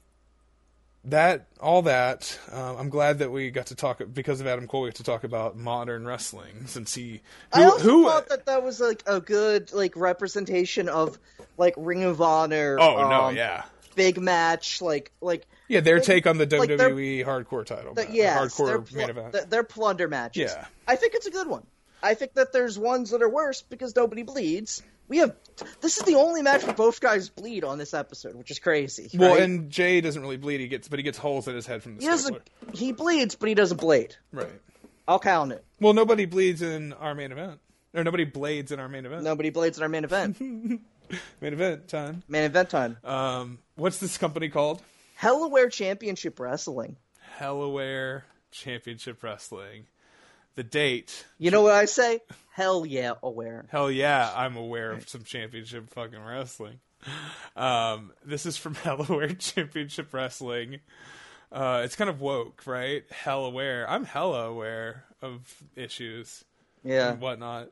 [1.05, 4.81] that all that um, I'm glad that we got to talk because of Adam Cole.
[4.81, 7.21] We got to talk about modern wrestling since he
[7.53, 11.17] who, I also who thought that that was like a good like representation of
[11.57, 12.77] like Ring of Honor.
[12.79, 13.63] oh no um, yeah
[13.95, 18.05] big match like like yeah their Like- take on the like WWE hardcore title the,
[18.11, 19.31] yes, hardcore pl- main event.
[19.31, 20.51] they're- they're plunder matches.
[20.53, 20.65] Yeah.
[20.87, 21.65] I think it's a good one.
[22.03, 24.83] I think that there's ones that are worse because nobody bleeds.
[25.09, 25.35] We have
[25.81, 29.09] this is the only match where both guys bleed on this episode, which is crazy.
[29.17, 29.41] well, right?
[29.41, 30.61] and Jay doesn't really bleed.
[30.61, 32.49] He gets but he gets holes in his head from the he doesn't.
[32.73, 34.15] He bleeds, but he doesn't blade.
[34.31, 34.47] Right.
[35.07, 35.65] I'll count it.
[35.81, 37.59] Well, nobody bleeds in our main event.
[37.95, 39.23] Or nobody blades in our main event.
[39.23, 40.39] Nobody blades in our main event.
[41.41, 42.21] Main event time.
[42.27, 42.97] main event time.
[43.03, 44.79] Um, what's this company called?
[45.19, 46.97] Hellaware Championship Wrestling.
[47.39, 48.21] Hellaware
[48.51, 49.88] Championship Wrestling.
[50.55, 51.25] The date.
[51.37, 52.19] You know what I say?
[52.51, 53.65] Hell yeah, aware.
[53.69, 56.79] Hell yeah, I'm aware of some championship fucking wrestling.
[57.55, 60.79] Um, this is from Hellaware Championship Wrestling.
[61.51, 63.03] Uh, it's kind of woke, right?
[63.11, 63.89] Hell aware.
[63.89, 66.43] I'm hella aware of issues
[66.83, 67.11] Yeah.
[67.11, 67.69] and whatnot.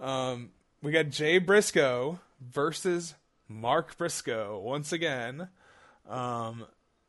[0.00, 0.50] Um,
[0.82, 3.14] we got Jay Briscoe versus
[3.48, 5.48] Mark Briscoe once again.
[6.08, 6.64] Um,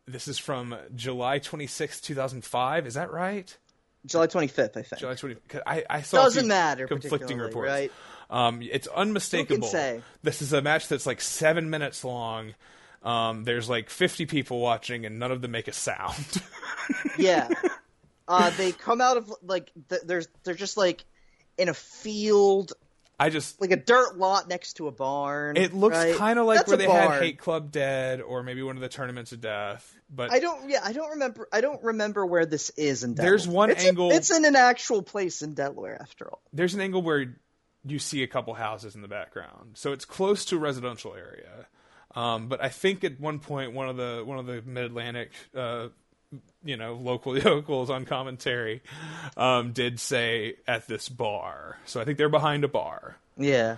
[0.05, 2.85] this is from July 26, 2005.
[2.85, 3.57] Is that right?
[4.05, 4.99] July 25th, I think.
[4.99, 5.35] July 20.
[5.47, 7.67] 'cause I, I saw Doesn't matter conflicting reports.
[7.69, 7.91] right?
[8.29, 9.67] Um, it's unmistakable.
[9.67, 10.01] say?
[10.23, 12.53] This is a match that's like seven minutes long.
[13.03, 16.41] Um, there's like 50 people watching, and none of them make a sound.
[17.17, 17.47] Yeah.
[18.27, 21.05] uh, they come out of like th- there's they're just like
[21.57, 22.73] in a field,
[23.19, 25.55] I just like a dirt lot next to a barn.
[25.55, 26.15] it looks right?
[26.15, 27.11] kind of like That's where a they barn.
[27.11, 29.95] had Hate Club Dead, or maybe one of the Tournaments of Death.
[30.09, 30.69] But I don't.
[30.69, 31.47] Yeah, I don't remember.
[31.51, 33.31] I don't remember where this is in Delaware.
[33.31, 36.41] There's one it's angle- it's in an actual place in Delaware, after all.
[36.51, 37.35] there's an angle where
[37.85, 41.67] you see a couple houses in the background, so it's close to a residential area.
[42.15, 45.31] Um, but I think at one point one of the one of the Mid Atlantic,
[45.55, 45.87] uh,
[46.63, 48.81] you know, local locals on commentary
[49.37, 51.77] um, did say at this bar.
[51.85, 53.17] So I think they're behind a bar.
[53.37, 53.77] Yeah.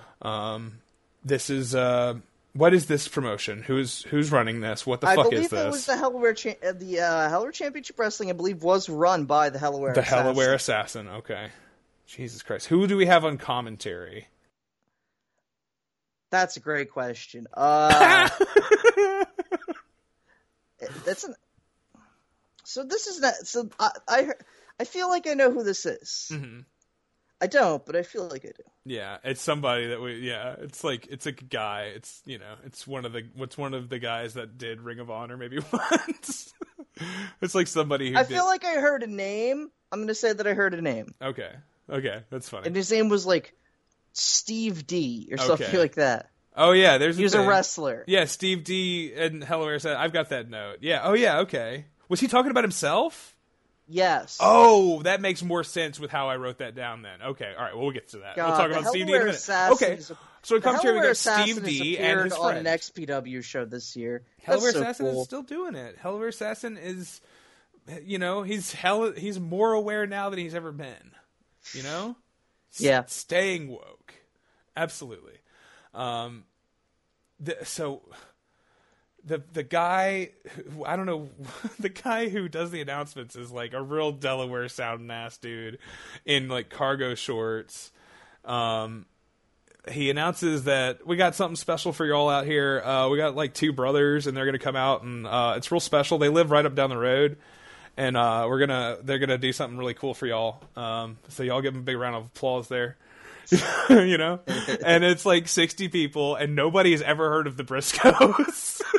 [1.24, 2.16] This is uh,
[2.54, 3.64] what is this promotion?
[3.64, 4.86] Who's who's running this?
[4.86, 7.52] What the I fuck believe is it was the Hellaware cha- uh, the uh, Hellaware
[7.52, 8.30] Championship Wrestling.
[8.30, 9.94] I believe was run by the Hellaware.
[9.96, 10.38] The Assassins.
[10.38, 11.08] Hellaware Assassin.
[11.08, 11.50] Okay.
[12.06, 12.68] Jesus Christ.
[12.68, 14.28] Who do we have on commentary?
[16.30, 17.48] That's a great question.
[17.54, 18.30] Uh,
[21.06, 21.36] that's an.
[22.66, 23.34] So this is not.
[23.46, 24.28] So I, I
[24.80, 26.30] I feel like I know who this is.
[26.34, 26.62] Mm-hmm.
[27.42, 28.64] I don't, but I feel like I do.
[28.86, 30.20] Yeah, it's somebody that we.
[30.20, 31.92] Yeah, it's like it's a guy.
[31.96, 33.24] It's you know, it's one of the.
[33.36, 36.54] What's one of the guys that did Ring of Honor maybe once.
[37.42, 38.18] it's like somebody who.
[38.18, 39.70] I did, feel like I heard a name.
[39.92, 41.52] I'm gonna say that I heard a name, Okay.
[41.90, 42.68] Okay, that's funny.
[42.68, 43.54] and his name was like
[44.14, 46.32] Steve D or something like that.
[46.56, 47.18] oh yeah, there's.
[47.18, 48.06] He was a wrestler.
[48.08, 51.02] Yeah, Steve D and Hellaware said, "I've got that note." Yeah.
[51.04, 51.40] Oh yeah.
[51.40, 51.86] Okay.
[52.10, 53.36] Was he talking about himself?
[53.88, 54.38] Yes.
[54.42, 57.04] Oh, that makes more sense with how I wrote that down.
[57.04, 57.22] Then.
[57.22, 57.54] Okay.
[57.56, 57.74] All right.
[57.76, 58.36] Well, we'll get to that.
[58.36, 59.50] God, we'll talk about Steve D in a minute.
[59.50, 60.00] Okay.
[60.42, 62.68] So in The commentary, we got Steve D and his on friend.
[62.68, 64.24] an XPW show this year.
[64.46, 65.22] That's Hellaware so Assassin cool.
[65.22, 66.00] is still doing it.
[66.02, 67.22] Hellaware Assassin is,
[68.04, 69.12] you know, he's hell.
[69.12, 71.12] He's more aware now than he's ever been.
[71.74, 72.16] You know,
[72.74, 73.04] S- Yeah.
[73.06, 74.14] staying woke,
[74.78, 75.38] absolutely.
[75.96, 76.46] Um,
[77.40, 78.02] the, so
[79.26, 80.30] the the guy,
[80.74, 81.30] who, I don't know,
[81.80, 85.80] the guy who does the announcements is like a real Delaware sounding ass dude
[86.26, 87.92] in like cargo shorts.
[88.44, 89.08] Um,
[89.92, 92.82] he announces that we got something special for y'all out here.
[92.82, 95.80] Uh, we got like two brothers, and they're gonna come out, and uh, it's real
[95.80, 96.18] special.
[96.18, 97.38] They live right up down the road,
[97.98, 100.64] and uh, we're gonna they're gonna do something really cool for y'all.
[100.76, 102.98] Um, so y'all give them a big round of applause there.
[103.90, 104.40] you know,
[104.84, 108.82] and it's like sixty people, and nobody has ever heard of the Briscoes.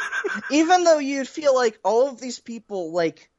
[0.51, 3.31] Even though you'd feel like all of these people like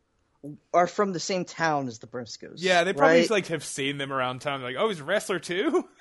[0.74, 2.58] are from the same town as the Briscoes.
[2.58, 3.30] Yeah, they probably right?
[3.30, 4.62] like have seen them around town.
[4.62, 5.88] Like, oh, he's a wrestler too.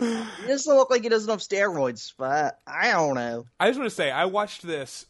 [0.00, 3.46] He doesn't look like he doesn't have steroids, but I don't know.
[3.60, 5.06] I just want to say I watched this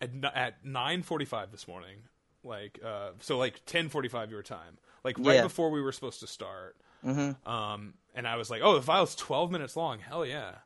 [0.00, 2.00] at at nine forty five this morning.
[2.44, 5.42] Like, uh, so like ten forty five your time, like right Yeah.
[5.42, 6.76] before we were supposed to start.
[7.04, 7.50] Mm-hmm.
[7.50, 10.00] Um, and I was like, oh, the file's twelve minutes long.
[10.00, 10.56] Hell yeah.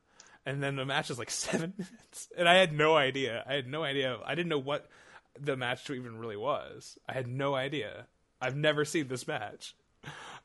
[0.47, 3.43] And then the match is like seven minutes, and I had no idea.
[3.49, 4.19] I had no idea.
[4.27, 4.89] I didn't know what
[5.41, 6.99] the match even really was.
[7.09, 8.07] I had no idea.
[8.41, 9.75] I've never seen this match.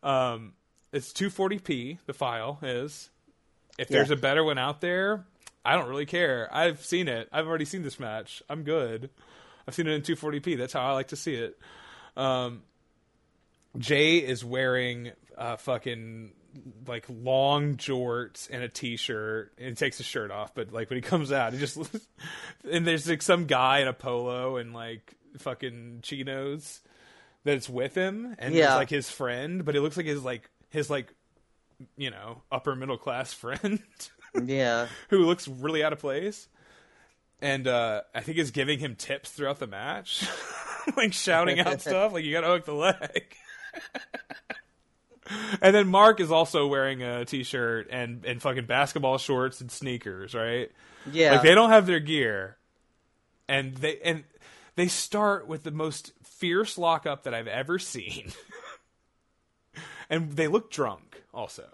[0.02, 0.54] Um,
[0.94, 2.00] it's 240p.
[2.06, 3.10] The file is.
[3.78, 4.16] If there's Yeah.
[4.16, 5.26] a better one out there,
[5.66, 6.50] I don't really care.
[6.52, 7.28] I've seen it.
[7.32, 8.42] I've already seen this match.
[8.50, 9.10] I'm good.
[9.68, 10.58] I've seen it in 240p.
[10.58, 11.60] That's how I like to see it.
[12.18, 12.64] Um,
[13.78, 16.32] Jay is wearing uh, fucking
[16.88, 20.98] like long jorts and a t-shirt and he takes his shirt off but like when
[20.98, 21.78] he comes out he just
[22.72, 26.82] and there's like some guy in a polo and like fucking chinos
[27.44, 28.66] that's with him and Yeah.
[28.66, 31.14] it's like his friend but it looks like his like his like
[31.98, 33.80] you know upper middle class friend
[34.44, 34.88] Yeah.
[35.10, 36.48] who looks really out of place
[37.42, 40.28] and uh i think is giving him tips throughout the match
[40.98, 43.36] like shouting out stuff like you gotta hook the leg
[45.62, 50.34] and then mark is also wearing a t-shirt and and fucking basketball shorts and sneakers
[50.34, 50.72] right
[51.12, 51.34] Yeah.
[51.34, 52.58] like they don't have their gear
[53.48, 54.24] and they and
[54.76, 58.32] they start with the most fierce lockup that i've ever seen
[60.10, 61.66] and they look drunk also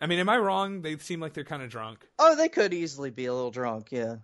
[0.00, 2.72] i mean am i wrong they seem like they're kind of drunk oh, they could
[2.74, 4.16] easily be a little drunk, yeah.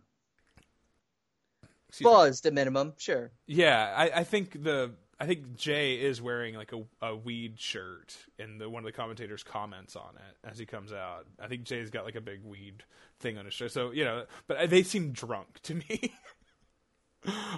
[1.88, 2.10] Excuse me.
[2.10, 3.30] Buzzed at minimum, sure.
[3.46, 8.16] yeah I, I think the i think jay is wearing like a, a weed shirt
[8.38, 11.26] and the one of the commentators comments on it as he comes out.
[11.40, 12.84] I think jay's got like a big weed
[13.20, 13.72] thing on his shirt.
[13.72, 16.12] So you know but they seem drunk to me.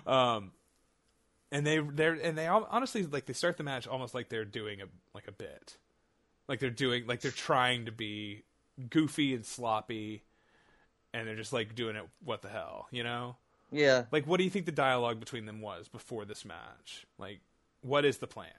[0.07, 0.53] Um
[1.51, 4.45] and they they're and they al- honestly like they start the match almost like they're
[4.45, 5.79] doing a like a bit.
[6.49, 8.43] Like they're doing like they're trying to be
[8.91, 10.25] goofy and sloppy
[11.15, 13.37] and they're just like doing it what the hell you know
[13.75, 14.05] Yeah.
[14.13, 17.41] like what do you think the dialogue between them was before this match like
[17.83, 18.51] what is the plan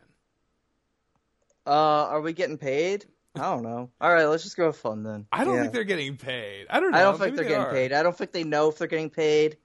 [1.67, 1.69] Uh,
[2.09, 3.05] are we getting paid?
[3.35, 3.89] I don't know.
[3.99, 5.25] All right, let's just go have fun then.
[5.31, 5.61] i don't Yeah.
[5.63, 7.71] think they're getting paid i don't know I don't think they're they getting are.
[7.71, 7.91] paid.
[7.93, 9.57] I don't think they know if they're getting paid.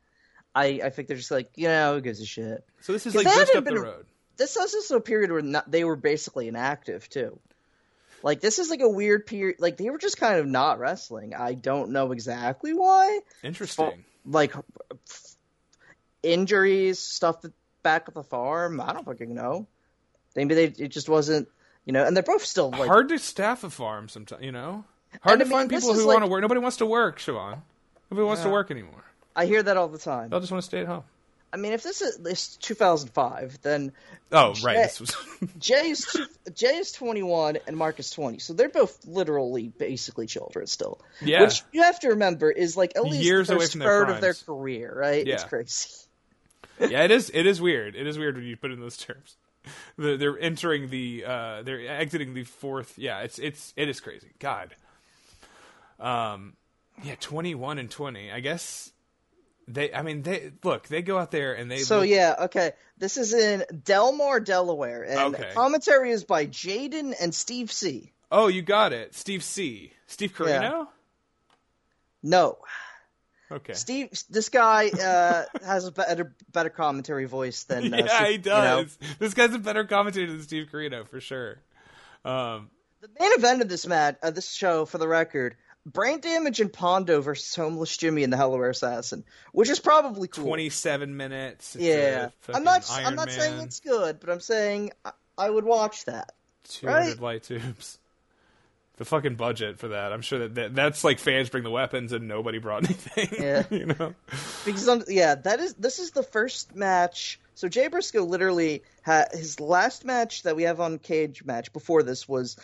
[0.55, 2.65] I, I think they're just like, you know, who gives a shit.
[2.81, 4.07] so this is like just up the road
[4.37, 7.39] This is also a period where not, they were basically inactive too.
[8.25, 9.57] Like this is like a weird period.
[9.61, 11.35] Like they were just kind of not wrestling.
[11.35, 13.21] I don't know exactly why.
[13.45, 14.53] interesting Like
[16.23, 18.81] injuries, stuff that back at the farm.
[18.81, 19.67] I don't fucking know.
[20.37, 21.49] Maybe they it just wasn't,
[21.85, 22.05] you know.
[22.05, 24.85] And they're both still like hard to staff a farm sometimes you know
[25.23, 26.87] hard And I to mean, find people who like- want to work nobody wants to
[26.87, 27.61] work siobhan
[28.11, 30.31] nobody wants to work anymore I hear that all the time.
[30.31, 31.03] they'll just want to stay at home
[31.53, 33.91] I mean, if this is this 2005, then
[34.31, 35.17] oh right Jay- this was
[35.59, 40.27] Jay is two, Jay is 21 and Mark is 20, so they're both literally basically
[40.29, 41.01] children still.
[41.21, 41.41] Yeah.
[41.43, 44.21] Which you have to remember is like at least Years away from their third of
[44.21, 45.27] their career, right?
[45.27, 45.89] It's crazy.
[46.81, 47.31] Yeah, it is.
[47.35, 47.95] It is weird.
[47.95, 49.37] It is weird when you put it in those terms.
[49.99, 51.25] They're, they're entering the.
[51.27, 52.99] Uh, they're exiting the fourth.
[52.99, 54.29] Yeah, it's it's it is crazy.
[54.39, 54.75] God.
[55.99, 56.55] Um,
[57.03, 58.33] yeah, twenty one and twenty.
[58.33, 58.91] I guess
[59.69, 59.93] they.
[59.93, 60.89] I mean, they look.
[60.89, 61.79] They go out there and they.
[61.79, 62.73] So look- yeah, okay.
[62.97, 65.51] This is in Delmar, Delaware, and Okay.
[65.53, 68.13] commentary is by Jaden and Steve C.
[68.33, 69.15] Oh, you got it.
[69.15, 69.93] Steve C.
[70.07, 70.87] Steve Corino.
[72.23, 72.59] No,
[73.53, 73.73] Okay.
[73.73, 74.11] Steve.
[74.31, 78.39] This guy uh, has a better better commentary voice than uh, yeah, Steve- he you
[78.57, 78.83] know.
[78.85, 78.99] does.
[79.19, 81.59] This guy's a better commentator than Steve Corino for sure.
[82.25, 82.71] Um,
[83.01, 85.57] The main event of this match, uh, this show, for the record,
[85.87, 90.45] Brain Damage and Pondo versus Homeless Jimmy and the Hellaware Assassin, which is probably cool.
[90.45, 91.75] twenty seven minutes.
[91.79, 92.89] Yeah, I'm not.
[92.91, 96.33] I'm Iron not saying it's good, but I'm saying I, I would watch that.
[96.69, 97.21] 200 Right?
[97.21, 97.99] light tubes.
[99.01, 100.13] The fucking budget for that.
[100.13, 103.31] I'm sure that, that that's like fans bring the weapons and nobody brought anything.
[103.43, 103.63] Yeah.
[103.71, 104.15] you know.
[104.67, 107.41] Because um, yeah, that is this is the first match.
[107.55, 112.29] So Jay Briscoe literally had his last match that we have on Cagematch before this
[112.29, 112.59] was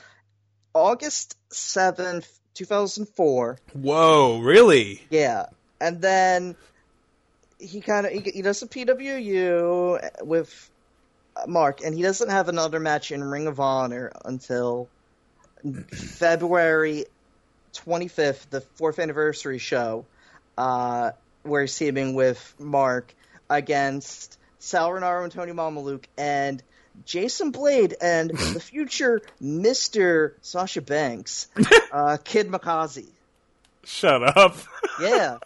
[0.74, 3.58] August seventh, two thousand four.
[3.73, 5.00] Whoa, really?
[5.08, 5.47] Yeah,
[5.81, 6.55] and then
[7.58, 10.70] he kind of he, he does a PWU with
[11.47, 14.90] Mark, and he doesn't have another match in Ring of Honor until
[15.93, 17.07] February
[17.73, 20.07] twenty fifth, the fourth anniversary show,
[20.57, 21.12] uh,
[21.43, 23.15] where he's teaming with Mark
[23.51, 26.62] against Sal Rinauro and Tony Mamaluke and.
[27.05, 30.33] Jason Blade and the future Mr.
[30.41, 31.47] Sasha Banks,
[31.93, 33.05] uh, Kid Mikaze.
[33.85, 34.57] Shut up.
[34.99, 35.36] Yeah.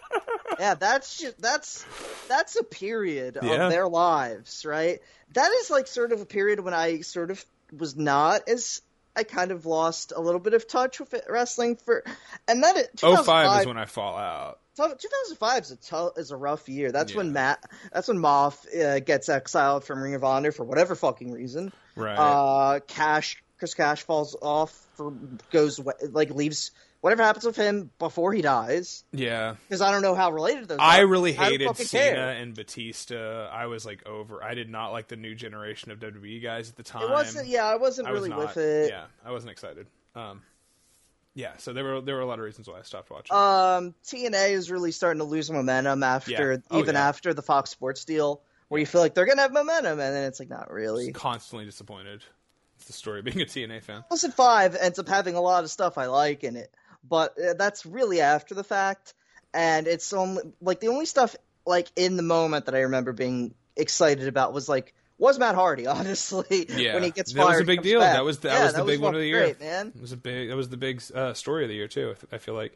[0.61, 1.85] yeah, that's just that's
[2.29, 3.65] that's a period Yeah.
[3.65, 5.01] of their lives, right?
[5.33, 7.45] That is like sort of a period when I sort of
[7.77, 8.81] was not as
[9.17, 12.05] I kind of lost a little bit of touch with it, wrestling for,
[12.47, 14.61] and then it 05 2005 is when I fall out.
[14.77, 16.93] 2005 is a tou- is a rough year.
[16.93, 20.95] That's when Matt, that's when Moth uh, gets exiled from Ring of Honor for whatever
[20.95, 21.73] fucking reason.
[21.97, 22.17] Right.
[22.17, 25.13] Uh, Cash, Chris Cash falls off for
[25.51, 25.81] goes
[26.13, 29.05] like leaves whatever happens with him before he dies.
[29.13, 29.55] yeah.
[29.69, 30.79] Because I don't know how related those.
[30.81, 31.07] I are.
[31.07, 32.31] really hated fucking Cena care.
[32.31, 33.49] and Batista.
[33.51, 34.43] I was like over.
[34.43, 37.03] I did not like the new generation of WWE guys at the time.
[37.03, 37.49] It wasn't.
[37.49, 38.91] Yeah, I wasn't I was really not, with it.
[38.91, 39.87] Yeah, I wasn't excited.
[40.15, 40.43] Um,
[41.35, 43.35] yeah, so there were there were a lot of reasons why I stopped watching.
[43.35, 46.59] Um, TNA is really starting to lose momentum after Yeah.
[46.71, 47.09] Oh, even yeah.
[47.09, 50.25] after the Fox Sports deal, where you feel like they're gonna have momentum, and then
[50.25, 51.13] it's like not really.
[51.13, 52.23] Constantly disappointed.
[52.77, 54.05] It's the story of being a TNA fan.
[54.11, 56.75] Listen, Five ends up having a lot of stuff I like in it,
[57.09, 59.15] but uh, that's really after the fact,
[59.55, 63.55] and it's only like the only stuff like in the moment that I remember being
[63.77, 66.67] excited about was like was Matt Hardy, honestly.
[66.69, 68.01] Yeah, when he gets fired, that was a big deal.
[68.01, 68.15] back.
[68.15, 69.43] That was that Yeah, was the big one of the year.
[69.43, 69.93] great, man.
[69.95, 70.49] It was a big.
[70.49, 72.15] That was the big uh, story of the year too.
[72.33, 72.73] I I feel like.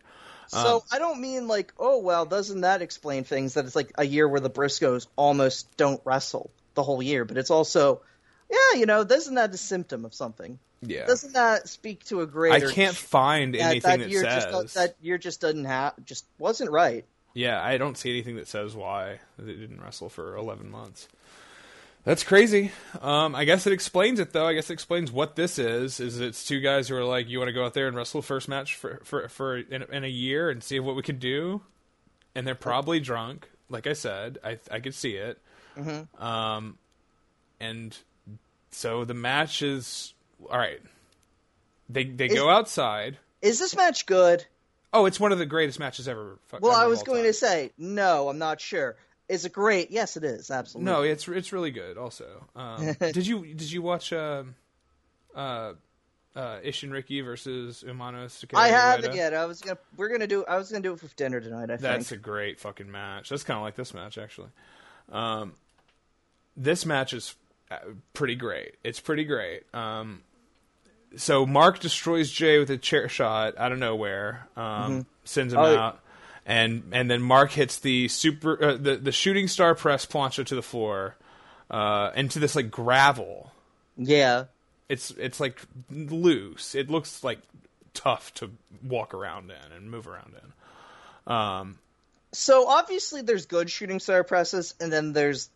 [0.49, 3.55] So Um, I don't mean like, oh well, doesn't that explain things?
[3.55, 7.39] That it's like a year where the Briscoes almost don't wrestle the whole year, but
[7.39, 8.03] it's also,
[8.51, 10.59] yeah, you know, doesn't that a symptom of something?
[10.87, 12.69] Yeah, Doesn't that speak to a greater?
[12.69, 14.45] I can't find that, anything that that, year says.
[14.45, 17.05] just that year just doesn't have just wasn't right.
[17.35, 21.09] Yeah, I don't see anything that says why they didn't wrestle for 11 months.
[22.05, 22.71] That's crazy.
[23.01, 24.47] Um, I guess it explains it though.
[24.47, 26.01] I guess it explains what this is.
[26.01, 28.23] Is it's two guys who are like, you want to go out there and wrestle
[28.23, 31.63] first match for for for in, in a year and see what we can do,
[32.35, 33.49] and they're probably drunk.
[33.71, 35.41] Like I said, I I could see it.
[36.19, 36.79] Um,
[37.59, 37.97] and
[38.71, 40.14] so the match is
[40.51, 40.81] all right.
[41.89, 43.19] They they Is- go outside.
[43.43, 44.45] Is this match good?
[44.93, 46.39] Oh, it's one of the greatest matches ever.
[46.61, 47.27] Well, ever I was going time.
[47.27, 48.29] to say no.
[48.29, 48.97] I'm not sure.
[49.29, 49.91] Is it great?
[49.91, 50.51] Yes, it is.
[50.51, 50.91] Absolutely.
[50.93, 51.99] No, it's it's really good.
[51.99, 54.45] Also, um, did you did you watch uh,
[55.35, 55.73] uh,
[56.37, 58.63] uh, Ishin Ricky versus Umano Sakura?
[58.63, 59.17] I haven't Ueda?
[59.17, 59.35] yet.
[59.35, 59.79] I was gonna.
[59.97, 60.45] We're gonna do.
[60.47, 61.71] I was gonna do it for dinner tonight.
[61.71, 62.21] I That's think.
[62.21, 63.29] a great fucking match.
[63.31, 64.51] That's kind of like this match actually.
[65.11, 65.55] Um,
[66.57, 67.35] this match is
[67.71, 67.79] uh,
[68.13, 68.75] pretty great.
[68.85, 69.63] It's pretty great.
[69.75, 70.23] Um,
[71.17, 74.47] so Mark destroys Jay with a chair shot out of nowhere.
[74.57, 76.01] Um, Sends him Oh, out,
[76.45, 80.55] and and then Mark hits the super uh, the the shooting star press plancha to
[80.55, 81.17] the floor,
[81.71, 83.53] uh, into this like gravel.
[83.97, 84.45] yeah.
[84.89, 86.75] It's it's like loose.
[86.75, 87.39] It looks like
[87.95, 88.51] tough to
[88.83, 90.35] walk around in and move around
[91.27, 91.33] in.
[91.33, 91.79] Um,
[92.33, 95.49] So obviously, there's good shooting star presses, and then there's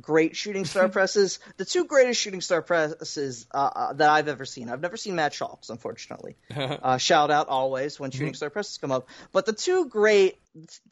[0.00, 1.38] great shooting star presses.
[1.56, 4.68] The two greatest shooting star presses uh, uh, that I've ever seen.
[4.68, 6.36] I've never seen Matt Shalks, unfortunately.
[6.56, 9.08] uh, shout out always when shooting star presses come up.
[9.32, 10.38] But the two great,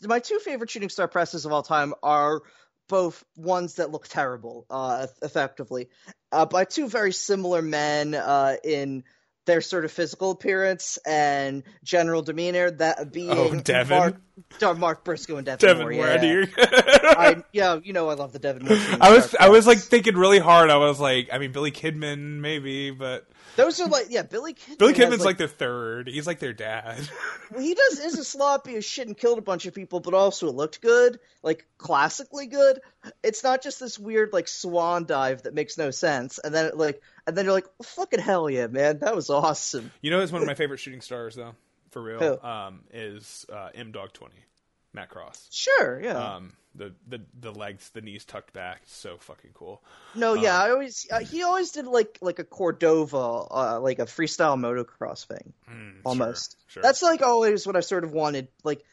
[0.03, 2.43] my two favorite shooting star presses of all time are
[2.89, 5.89] both ones that look terrible, uh, effectively,
[6.33, 9.05] uh, by two very similar men uh, in
[9.47, 12.71] their sort of physical appearance and general demeanor.
[12.71, 14.21] That oh, being Oh, Devon.
[14.61, 16.47] Mark, Mark Briscoe and Devon, Devon Moore, yeah.
[16.57, 18.79] I, yeah, you know I love the Devon Moore.
[19.01, 20.71] I was I was like thinking really hard.
[20.71, 24.79] I was like, I mean, Billy Kidman maybe, but those are like yeah, Billy Kidman.
[24.79, 26.09] Billy Kidman's like, their third.
[26.09, 27.09] He's like their dad.
[27.59, 30.49] he does is a sloppy as shit and killed a bunch of people, but also
[30.49, 32.81] it looked good, like classically good.
[33.23, 36.77] It's not just this weird like swan dive that makes no sense, and then it,
[36.77, 39.91] like and then you're like, fucking hell yeah, man, that was awesome.
[40.01, 41.55] you know, who's one of my favorite shooting stars though,
[41.91, 42.19] for real.
[42.19, 42.47] Who?
[42.47, 44.45] Um, is uh, M-Dogg Twenty,
[44.93, 45.49] Matt Cross.
[45.51, 46.35] Sure, yeah.
[46.35, 49.83] Um, the the the legs, the knees tucked back, so fucking cool.
[50.15, 53.99] no, yeah, um, I always uh, he always did like like a Cordova, uh, like
[53.99, 55.53] a freestyle motocross thing.
[55.71, 56.57] Mm, almost.
[56.69, 56.83] Sure, sure.
[56.83, 58.47] That's like always what I sort of wanted.
[58.63, 58.85] Like,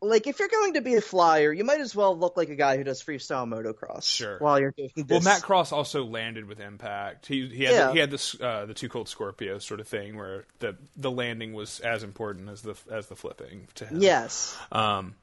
[0.00, 2.54] like if you're going to be a flyer, you might as well look like a
[2.56, 4.04] guy who does freestyle motocross.
[4.04, 4.38] Sure.
[4.38, 5.06] While you're doing this.
[5.08, 7.26] Well, Matt Cross also landed with Impact.
[7.26, 7.86] He he had Yeah.
[7.88, 11.10] the, he had this uh, the two cold Scorpio sort of thing where the the
[11.10, 14.00] landing was as important as the as the flipping to him.
[14.00, 14.56] Yes.
[14.72, 15.14] Um,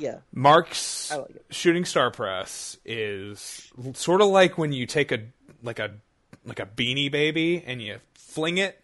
[0.00, 0.18] Yeah.
[0.32, 5.20] Mark's like shooting star press is sort of like when you take a
[5.62, 5.92] like a
[6.44, 8.82] like a beanie baby and you fling it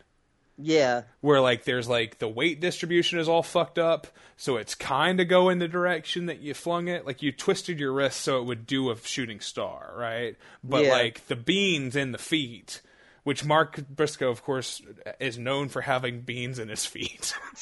[0.58, 1.02] Yeah.
[1.20, 5.28] where like there's like the weight distribution is all fucked up so it's kind of
[5.28, 8.66] going the direction that you flung it like you twisted your wrist so it would
[8.66, 10.92] do a shooting star right but Yeah.
[10.92, 12.82] like the beans in the feet
[13.22, 14.82] which Mark Briscoe of course
[15.18, 17.34] is known for having beans in his feet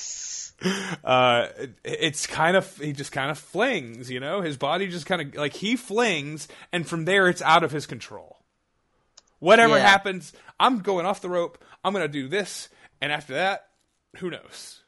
[1.04, 1.48] uh
[1.84, 5.34] it's kind of he just kind of flings you know his body just kind of
[5.34, 8.38] like he flings and from there it's out of his control
[9.40, 9.88] whatever Yeah.
[9.88, 12.68] happens i'm going off the rope i'm going to do this
[13.00, 13.68] and after that
[14.18, 14.80] who knows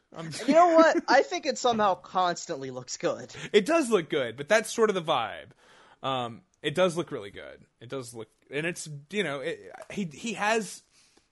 [0.47, 1.03] You know what?
[1.09, 3.35] I think it somehow constantly looks good.
[3.53, 5.51] it does look good, but that's sort of the vibe.
[6.03, 7.61] Um, it does look really good.
[7.83, 10.83] It does look, and it's you know, it, he he has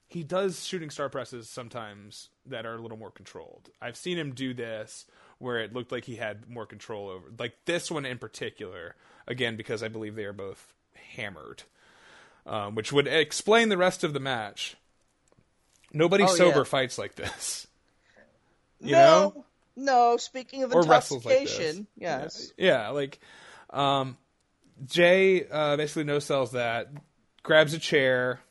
[0.07, 3.69] he does shooting star presses sometimes that are a little more controlled.
[3.81, 5.05] I've seen him do this
[5.39, 8.95] where it looked like he had more control over, like this one in particular.
[9.27, 10.73] Again, because I believe they are both
[11.15, 11.63] hammered,
[12.45, 14.75] um, which would explain the rest of the match.
[15.91, 16.63] Nobody Oh, sober yeah.
[16.65, 17.65] fights like this.
[18.79, 19.45] You no, know?
[19.75, 20.17] no.
[20.17, 22.51] Speaking of or wrestles like intoxication, yes.
[22.57, 23.19] Yeah, like
[23.71, 24.17] um,
[24.85, 26.89] Jay uh, basically no sells that,
[27.41, 28.41] grabs a chair.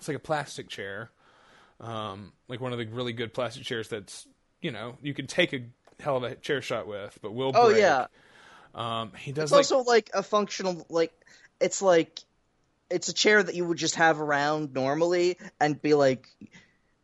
[0.00, 1.10] It's like a plastic chair,
[1.78, 4.26] um, like one of the really good plastic chairs that's
[4.62, 5.60] you know you can take a
[6.00, 8.06] hell of a chair shot with, but will be Oh yeah.
[8.74, 11.12] Um, he does It's like also like a functional like
[11.60, 12.20] it's like
[12.88, 16.28] it's a chair that you would just have around normally and be like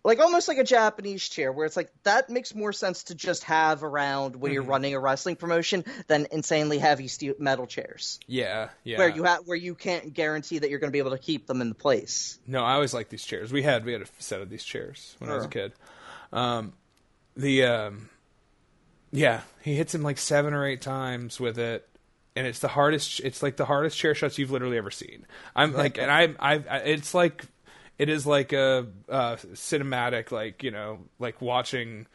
[0.06, 3.44] like almost like a Japanese chair where it's like that makes more sense to just
[3.44, 4.70] have around when you're Mm-hmm.
[4.70, 8.98] running a wrestling promotion than insanely heavy steel metal chairs yeah, yeah.
[8.98, 11.46] where you have where you can't guarantee that you're going to be able to keep
[11.46, 12.38] them in the place.
[12.46, 13.52] No, I always liked these chairs.
[13.52, 15.72] We had we had a set of these chairs when I was a kid.
[16.32, 16.72] Um,
[17.36, 18.08] the um,
[19.12, 21.88] yeah, he hits him like seven or eight times with it,
[22.34, 23.20] and it's the hardest.
[23.20, 25.26] It's like the hardest chair shots you've literally ever seen.
[25.54, 27.44] I'm like, and I, I, I it's like,
[27.98, 32.06] it is like a uh, cinematic, like you know, like watching.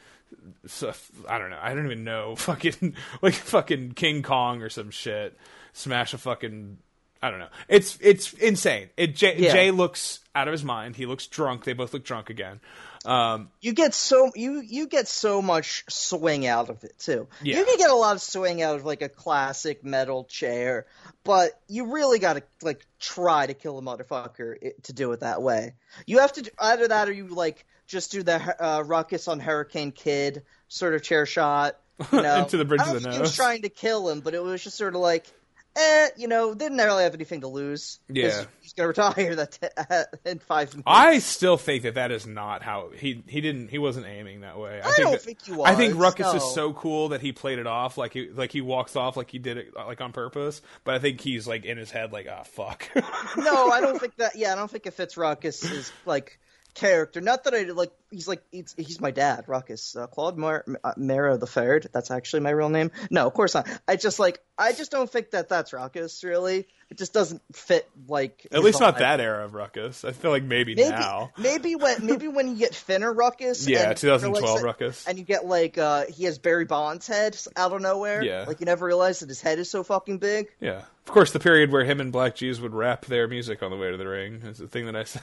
[1.28, 1.60] I don't know.
[1.62, 2.36] I don't even know.
[2.38, 5.38] Fucking like fucking King Kong or some shit.
[5.74, 6.78] Smash a fucking.
[7.22, 7.50] I don't know.
[7.68, 8.90] It's it's insane.
[8.98, 9.52] It Jay, Yeah.
[9.52, 10.96] Jay looks out of his mind.
[10.96, 11.66] He looks drunk.
[11.66, 12.62] They both look drunk again.
[13.06, 17.28] Um, You get so you you get so much swing out of it too.
[17.42, 17.58] Yeah.
[17.58, 20.86] You can get a lot of swing out of like a classic metal chair,
[21.24, 25.42] but you really got to like try to kill a motherfucker to do it that
[25.42, 25.74] way.
[26.06, 29.40] You have to do, either that or you like just do the uh, ruckus on
[29.40, 31.78] Hurricane Kid sort of chair shot.
[32.12, 32.44] You know?
[32.44, 33.36] Into the bridge of the think He was nose.
[33.36, 35.26] trying to kill him, but it was just sort of like.
[35.74, 38.00] Eh, you know, didn't really have anything to lose.
[38.10, 38.44] Yeah.
[38.60, 40.84] he's gonna retire that in five minutes.
[40.86, 44.60] I still think that that is not how he he didn't he wasn't aiming that
[44.60, 44.80] way.
[44.84, 46.36] I, think don't that- think he I think Ruckus no.
[46.36, 49.32] is so cool that he played it off like he like he walks off like
[49.32, 50.62] he did it like on purpose.
[50.84, 52.90] But I think he's like in his head like ah fuck.
[53.38, 54.36] no, I don't think that.
[54.36, 56.38] Yeah, I don't think it fits Ruckus is like
[56.74, 57.22] character.
[57.22, 57.92] Not that I like.
[58.10, 61.88] He's like he's, he's my dad, Ruckus, uh, Claude Mar- uh, the Third.
[61.94, 62.92] That's actually my real name.
[63.10, 63.68] No, of course not.
[63.88, 66.24] I just like I just don't think that that's Ruckus.
[66.24, 67.90] Really, it just doesn't fit.
[68.08, 70.04] Like At least not that era of Ruckus.
[70.04, 71.32] I feel like maybe, Maybe now.
[71.38, 73.68] maybe when maybe when you get Finner Ruckus.
[73.72, 75.08] Yeah, and 2012 realize Ruckus.
[75.08, 78.22] And you get like uh he has Barry Bonds head out of nowhere.
[78.24, 78.44] Yeah.
[78.46, 80.50] Like you never realize that his head is so fucking big.
[80.60, 83.72] Yeah, of course, the period where him and Blk Jeez would rap their music on
[83.72, 85.22] the way to the ring is the thing that I said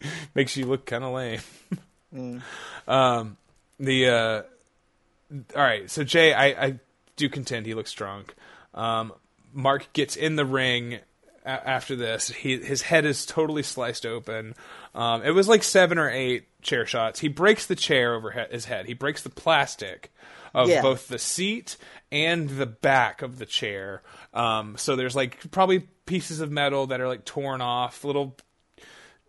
[0.34, 1.40] makes you look kind of lame.
[2.88, 3.36] Um,
[3.78, 4.42] the uh,
[5.56, 6.78] all right, so Jay, I, I
[7.16, 8.34] do contend he looks drunk.
[8.74, 9.12] Um,
[9.52, 10.98] Mark gets in the ring
[11.44, 12.28] a- after this.
[12.28, 14.54] He his head is totally sliced open.
[14.94, 17.20] Um, it was like seven or eight chair shots.
[17.20, 18.86] He breaks the chair over he- his head.
[18.86, 20.12] He breaks the plastic
[20.52, 20.82] of Yeah.
[20.82, 21.76] both the seat
[22.10, 24.02] and the back of the chair.
[24.34, 28.36] Um, so there's like probably pieces of metal that are like torn off, little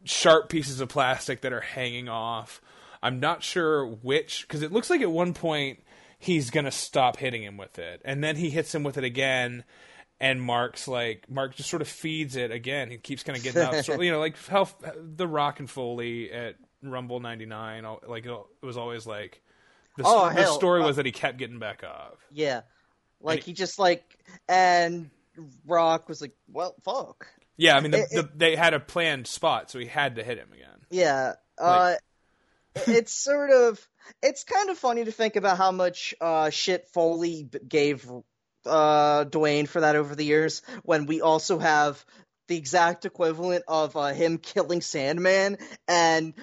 [0.04, 2.62] sharp pieces of plastic that are hanging off.
[3.04, 5.84] I'm not sure which because it looks like at one point
[6.20, 9.64] he's gonna stop hitting him with it, and then he hits him with it again.
[10.20, 12.92] And Mark's like Mark just sort of feeds it again.
[12.92, 16.58] He keeps kind of getting up, you know, like how the Rock and Foley at
[16.84, 17.86] Rumble '99.
[18.08, 19.42] Like it was always like
[19.98, 22.20] the, Oh, the story Uh, was that he kept getting back up.
[22.32, 22.62] Yeah.
[23.20, 25.10] Like And he just like and
[25.66, 27.26] Rock was like, well, fuck.
[27.58, 30.24] Yeah, I mean, the, It- the, they had a planned spot, so he had to
[30.24, 30.68] hit him again.
[30.90, 31.34] Yeah.
[31.58, 31.96] Uh,
[32.88, 33.80] it's sort of
[34.24, 38.10] it's kind of funny to think about how much uh, shit Foley gave
[38.66, 40.62] uh, Dwayne for that over the years.
[40.84, 42.04] When we also have
[42.48, 45.58] the exact equivalent of uh, him killing Sandman
[45.88, 46.34] and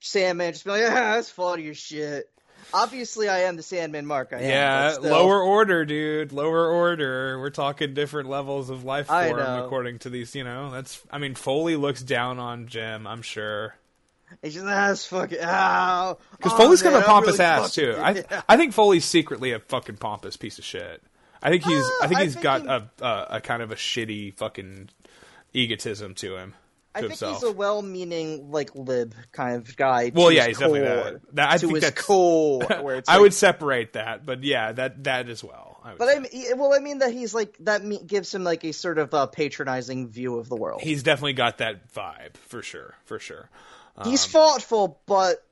[0.00, 2.26] Sandman just being like, ah, that's funny as shit.
[2.74, 4.32] Obviously, I am the Sandman Mark.
[4.32, 5.10] I Yeah, still.
[5.10, 6.32] lower order, dude.
[6.32, 7.38] Lower order.
[7.40, 10.34] We're talking different levels of life I form according to these.
[10.34, 11.00] You know, that's.
[11.10, 13.06] I mean, Foley looks down on Jim.
[13.06, 13.76] I'm sure
[14.42, 16.18] It's just that's fucking ow.
[16.36, 17.94] because Oh, Foley's got man, a pompous really ass too.
[17.98, 21.02] I I think Foley's secretly a fucking pompous piece of shit.
[21.42, 21.84] I think he's.
[21.84, 24.34] Uh, I think I he's think got he- a, a a kind of a shitty
[24.36, 24.88] fucking
[25.52, 26.54] egotism to him.
[26.96, 27.34] I think himself.
[27.34, 30.10] he's a well-meaning, like lib kind of guy.
[30.14, 30.94] Well, yeah, he's definitely core.
[30.96, 31.34] that.
[31.34, 32.62] That- I to think his that's- core.
[32.82, 35.80] Where it's I like- would separate that, but yeah, that that as well.
[35.84, 36.16] I But say.
[36.16, 38.98] I mean, well, I mean that he's like that me- gives him like a sort
[38.98, 40.80] of uh, patronizing view of the world.
[40.82, 43.48] he's definitely got that vibe for sure, for sure.
[44.04, 45.45] he's thoughtful, but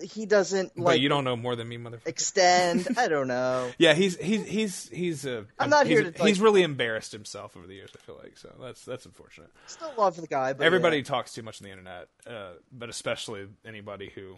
[0.00, 2.06] he doesn't but like you don't know more than me, motherfucker.
[2.06, 2.88] extend.
[2.96, 3.70] I don't know.
[3.78, 7.12] Yeah, he's he's he's he's uh, I'm not he's, here to, like- he's really embarrassed
[7.12, 7.90] himself over the years.
[7.94, 9.50] I feel like so that's that's unfortunate.
[9.66, 11.02] Still love the guy, but Everybody yeah.
[11.04, 14.36] talks too much on the internet, uh, but especially anybody who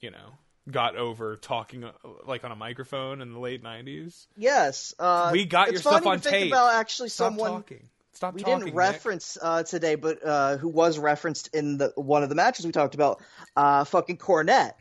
[0.00, 0.34] you know
[0.70, 1.90] got over talking uh,
[2.26, 4.26] like on a microphone in the late '90s.
[4.36, 6.52] Yes, uh, We got your stuff on tape.
[6.52, 7.88] About actually, Stop someone talking.
[8.12, 8.64] Stop we talking.
[8.66, 12.66] didn't reference uh, today, but uh, who was referenced in the one of the matches
[12.66, 13.22] we talked about,
[13.56, 14.72] uh, fucking Cornette.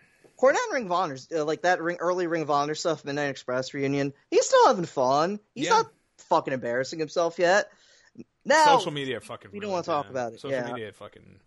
[0.42, 3.30] Cornette and Ring of Honor, uh, like that ring, early Ring of Honor stuff, Midnight
[3.30, 4.14] Express reunion.
[4.32, 5.40] He's still having fun.
[5.54, 5.78] He's Yeah.
[5.82, 5.92] not
[6.30, 7.72] fucking embarrassing himself yet.
[8.46, 9.52] Now, Social media fucking.
[9.52, 10.72] we don't wanna talk about it, Social yeah.
[10.72, 11.40] media fucking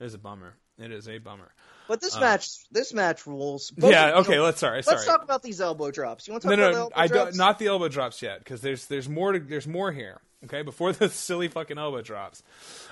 [0.00, 0.54] is a bummer.
[0.78, 1.52] It is a bummer.
[1.86, 3.70] but this match, this match rules.
[3.70, 4.08] Both yeah.
[4.18, 4.40] of- Okay.
[4.40, 4.82] Let's sorry.
[4.82, 4.96] Sorry.
[4.96, 6.26] Let's talk about these elbow drops.
[6.26, 7.30] You want to no, talk about no, the elbow I drops?
[7.30, 7.36] don't.
[7.36, 10.20] Not the elbow drops yet, because there's there's more to, there's more here.
[10.44, 12.42] Okay, before the silly fucking elbow drops,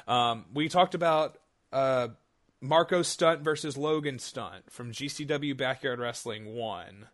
[0.06, 1.38] um, we talked about
[1.72, 2.08] uh,
[2.62, 7.08] Marko Stunt versus Logan stunt from GCW Backyard Wrestling one.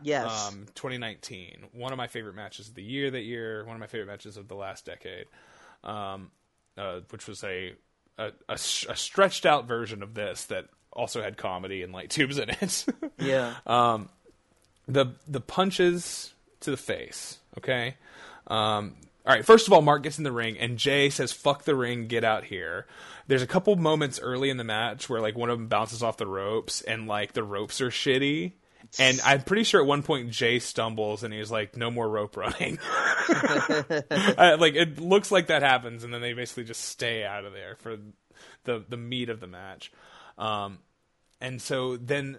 [0.00, 0.48] Yes.
[0.48, 1.64] um, 2019.
[1.72, 3.64] One of my favorite matches of the year that year.
[3.64, 5.26] One of my favorite matches of the last decade,
[5.84, 6.30] um,
[6.78, 7.74] uh, which was a
[8.18, 12.86] a stretched out version of this that also had comedy and light tubes in it.
[13.18, 13.54] yeah.
[13.66, 13.98] uh,
[14.86, 17.38] the the punches to the face.
[17.58, 17.96] Okay.
[18.46, 19.44] Um, all right.
[19.44, 22.24] First of all, Mark gets in the ring, and Jay says, "Fuck the ring, get
[22.24, 22.86] out here."
[23.26, 26.16] There's a couple moments early in the match where like one of them bounces off
[26.16, 28.52] the ropes, and like the ropes are shitty.
[28.98, 32.36] And I'm pretty sure at one point Jay stumbles and he's like, "No more rope
[32.36, 32.78] running."
[33.30, 37.52] Uh, like it looks like that happens, and then they basically just stay out of
[37.52, 37.96] there for
[38.64, 39.92] the the meat of the match.
[40.36, 40.78] Um,
[41.40, 42.38] and so then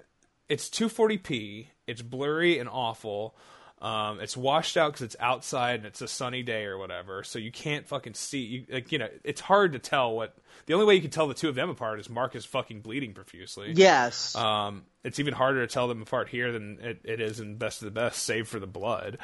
[0.50, 1.68] it's 240p.
[1.88, 3.36] It's blurry and awful.
[3.84, 7.38] Um, it's washed out because it's outside and it's a sunny day or whatever, so
[7.38, 8.40] you can't fucking see.
[8.40, 10.38] You, like you know, it's hard to tell what.
[10.68, 12.80] The only way you can tell the two of them apart is Mark is fucking
[12.80, 13.74] bleeding profusely.
[13.74, 14.38] yes.
[14.38, 17.82] Um, it's even harder to tell them apart here than it, it is in Best
[17.82, 19.18] of the Best, save for the blood.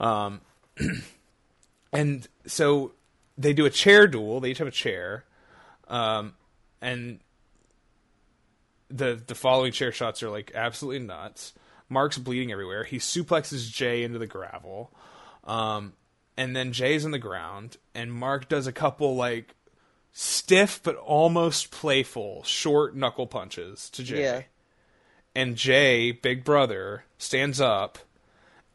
[0.00, 0.40] Um,
[1.92, 2.90] and so
[3.38, 4.40] they do a chair duel.
[4.40, 5.24] They each have a chair,
[5.86, 6.34] um,
[6.82, 7.20] and
[8.88, 11.52] the the following chair shots are like absolutely nuts.
[11.90, 12.84] Mark's bleeding everywhere.
[12.84, 14.90] He suplexes Jay into the gravel,
[15.44, 15.92] um,
[16.36, 19.54] and then Jay's on the ground, and Mark does a couple like
[20.12, 24.42] stiff but almost playful short knuckle punches to Jay yeah.
[25.34, 27.98] and Jay, Big Brother, stands up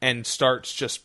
[0.01, 1.01] and starts just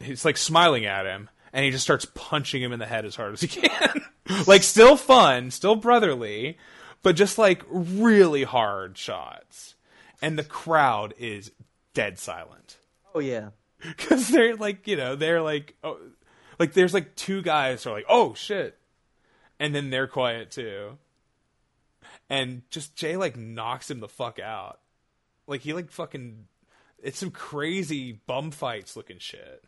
[0.00, 3.16] he's like smiling at him and he just starts punching him in the head as
[3.16, 4.04] hard as he can.
[4.46, 6.58] like still fun, still brotherly,
[7.02, 9.73] but just like really hard shots.
[10.24, 11.52] And the crowd is
[11.92, 12.78] dead silent
[13.14, 13.50] Oh yeah.
[13.80, 15.98] because they're like, you know, they're like, oh,
[16.58, 18.78] like there's like two guys who are like, oh shit,
[19.60, 20.98] and then they're quiet too,
[22.28, 24.80] and just Jay like knocks him the fuck out,
[25.46, 26.46] like he like fucking,
[27.02, 29.64] it's some crazy bum fights looking shit.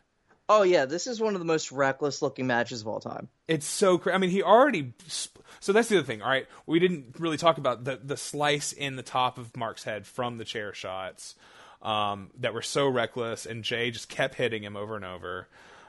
[0.49, 0.85] Oh yeah.
[0.85, 3.27] This is one of the most reckless looking matches of all time.
[3.47, 4.15] It's so crazy.
[4.15, 4.93] I mean, he already.
[5.07, 6.21] Sp- so that's the other thing.
[6.21, 9.83] All right, we didn't really talk about the the slice in the top of Mark's
[9.83, 11.35] head from the chair shots
[11.81, 15.47] um, that were so reckless, and Jay just kept hitting him over and over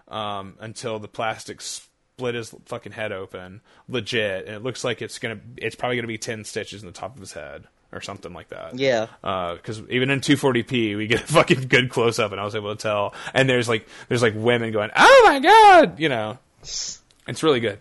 [0.08, 5.18] um, until the plastic split his fucking head open, legit, and it looks like it's
[5.18, 5.40] gonna.
[5.56, 8.48] It's probably gonna be ten stitches in the top of his head or something like
[8.48, 8.78] that.
[8.78, 9.06] Yeah.
[9.22, 12.74] because even in 240p we get a fucking good close up and i was able
[12.74, 13.14] to tell.
[13.34, 16.38] And there's like there's like women going oh my god you know.
[16.62, 17.80] It's really good.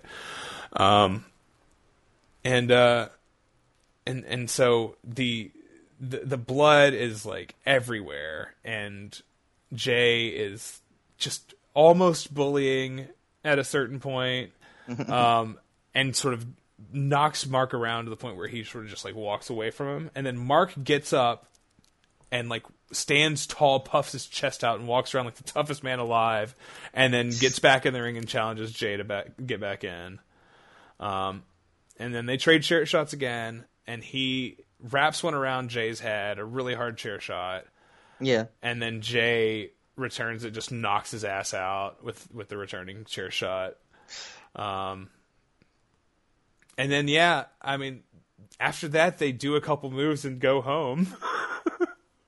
[0.74, 1.26] Um
[2.44, 3.10] and uh
[4.06, 5.52] and and so the
[6.00, 8.54] the, the blood is like everywhere.
[8.64, 9.20] And
[9.74, 10.80] jay is
[11.18, 13.08] just almost bullying
[13.44, 14.52] at a certain point.
[15.10, 15.60] Um
[15.94, 16.46] and sort of
[16.94, 19.88] knocks mark around to the point where he sort of just like walks away from
[19.88, 21.48] him and then mark gets up
[22.32, 26.00] and like stands tall, puffs his chest out, and walks around like the toughest man
[26.00, 26.56] alive,
[26.94, 30.20] and then gets back in the ring and challenges Jay to back, get back in.
[31.00, 31.44] Um,
[31.98, 36.46] and then they trade chair shots again, and he wraps one around Jay's head, a
[36.46, 37.66] really hard chair shot,
[38.20, 38.46] Yeah.
[38.62, 43.32] and then Jay returns it, just knocks his ass out with with the returning chair
[43.32, 43.76] shot.
[44.56, 45.10] Um,
[46.78, 48.04] and then yeah, I mean,
[48.60, 51.16] after that they do a couple moves and go home.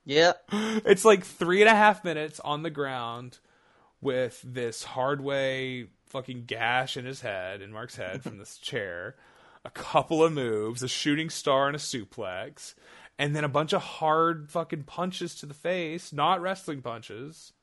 [0.05, 0.33] Yeah.
[0.51, 3.37] it's like three and a half minutes on the ground
[4.01, 9.15] with this hard way fucking gash in his head, in Mark's head from this chair,
[9.63, 12.73] a couple of moves, a shooting star and a suplex,
[13.19, 17.53] and then a bunch of hard fucking punches to the face, not wrestling punches.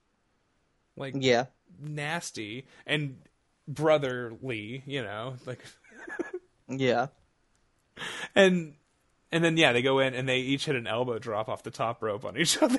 [0.96, 1.46] Like Yeah.
[1.80, 3.16] nasty and
[3.66, 5.64] brotherly, you know, like
[6.68, 7.08] Yeah.
[8.34, 8.74] and
[9.32, 11.70] and then yeah, they go in and they each hit an elbow drop off the
[11.70, 12.78] top rope on each other.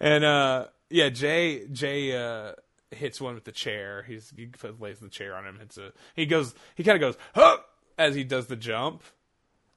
[0.00, 2.52] and uh yeah, Jay Jay uh
[2.90, 4.04] hits one with the chair.
[4.06, 4.48] He's he
[4.78, 5.58] lays the chair on him.
[5.58, 7.58] Hits a he goes he kind of goes huh
[7.98, 9.02] as he does the jump.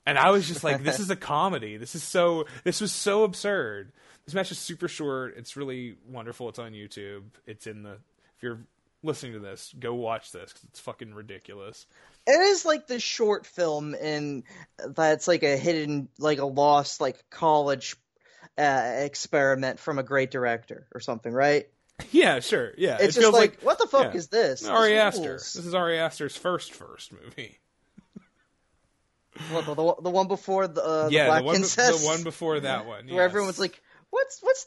[0.06, 1.76] And I was just like, this is a comedy.
[1.76, 3.92] This is so this was so absurd.
[4.26, 5.36] This match is super short.
[5.38, 6.48] It's really wonderful.
[6.50, 7.24] It's on YouTube.
[7.46, 8.60] It's in the if you're
[9.04, 11.86] listening to this, go watch this because it's fucking ridiculous.
[12.26, 14.44] It is like the short film and
[14.86, 17.96] that's like a hidden, like a lost, like college
[18.58, 21.68] uh, experiment from a great director or something, right?
[22.12, 22.74] Yeah, sure.
[22.78, 24.18] Yeah, It's it just feels like, what the fuck yeah.
[24.20, 24.66] is this?
[24.68, 25.30] Ari This Aster.
[25.30, 25.54] rules.
[25.54, 27.58] This is Ari Aster's first first movie.
[29.52, 32.02] What, the, the, the one before the, uh, the yeah, Black the one, be- the
[32.04, 33.08] one before that one.
[33.08, 34.66] where everyone was like, "What's what's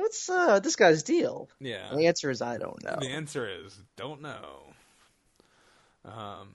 [0.00, 1.90] what's uh, this guy's deal?" yeah.
[1.90, 2.96] And the answer is, I don't know.
[3.00, 4.62] The answer is don't know.
[6.04, 6.54] Um,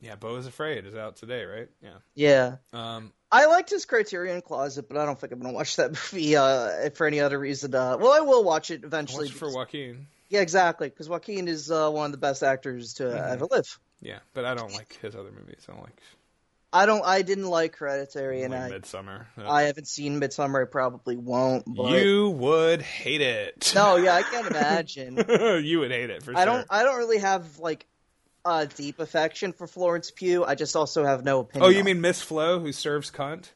[0.00, 1.68] yeah, Beau is Afraid is out today, right?
[1.82, 1.90] Yeah.
[2.14, 5.90] Yeah, Um, I liked his Criterion Closet, but I don't think I'm gonna watch that
[6.12, 7.74] movie uh, for any other reason.
[7.74, 9.26] Uh, well, I will watch it eventually.
[9.26, 10.06] watch it for Joaquin.
[10.28, 13.32] yeah, exactly, because Joaquin is uh, one of the best actors to Mm-hmm.
[13.32, 13.78] ever live.
[14.00, 15.64] Yeah, but I don't like his other movies.
[15.68, 16.00] I don't like,
[16.72, 17.04] I don't.
[17.04, 19.26] I didn't like Hereditary, and like I Midsommar.
[19.38, 20.62] I haven't seen Midsommar.
[20.62, 21.64] I probably won't.
[21.66, 23.72] But you would hate it.
[23.74, 25.16] no, yeah, I can't imagine.
[25.64, 26.46] you would hate it for I sure.
[26.46, 26.66] don't.
[26.70, 27.86] I don't really have like
[28.44, 30.44] a deep affection for Florence Pugh.
[30.44, 31.66] I just also have no opinion.
[31.66, 33.50] Oh, you mean Miss Flo who serves cunt?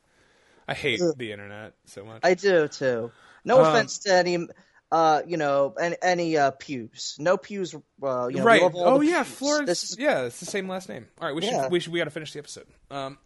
[0.69, 2.21] I hate the internet so much.
[2.23, 3.13] I do too.
[3.45, 4.47] No Um, offense to any,
[4.93, 7.17] uh, you know, any, any uh, pews.
[7.19, 7.75] No pews.
[8.03, 8.63] Uh, you know, right.
[8.75, 9.35] Oh yeah, pews.
[9.35, 9.67] Florence.
[9.69, 11.07] This is Yeah, it's the same last name.
[11.21, 11.63] All right, we Yeah.
[11.65, 12.67] should we should we got to finish the episode.
[12.91, 13.19] Um,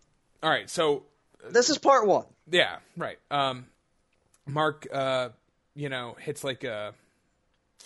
[0.42, 1.05] all right, so
[1.50, 2.24] this is part one.
[2.50, 3.18] yeah, right.
[3.30, 3.66] Um,
[4.47, 5.28] Mark, uh,
[5.74, 6.94] you know, hits like a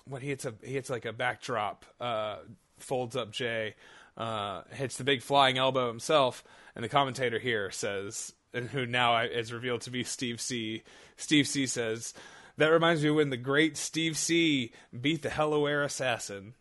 [0.06, 1.84] what he hits a he hits like a backdrop.
[2.00, 2.36] Uh,
[2.78, 3.74] folds up Jay,
[4.16, 6.44] uh, hits the big flying elbow himself,
[6.74, 10.82] and the commentator here says, and who now is revealed to be Steve C.
[11.16, 11.66] Steve C.
[11.66, 12.14] says.
[12.56, 16.54] That reminds me of when the great Steve C beat the Hellaware assassin.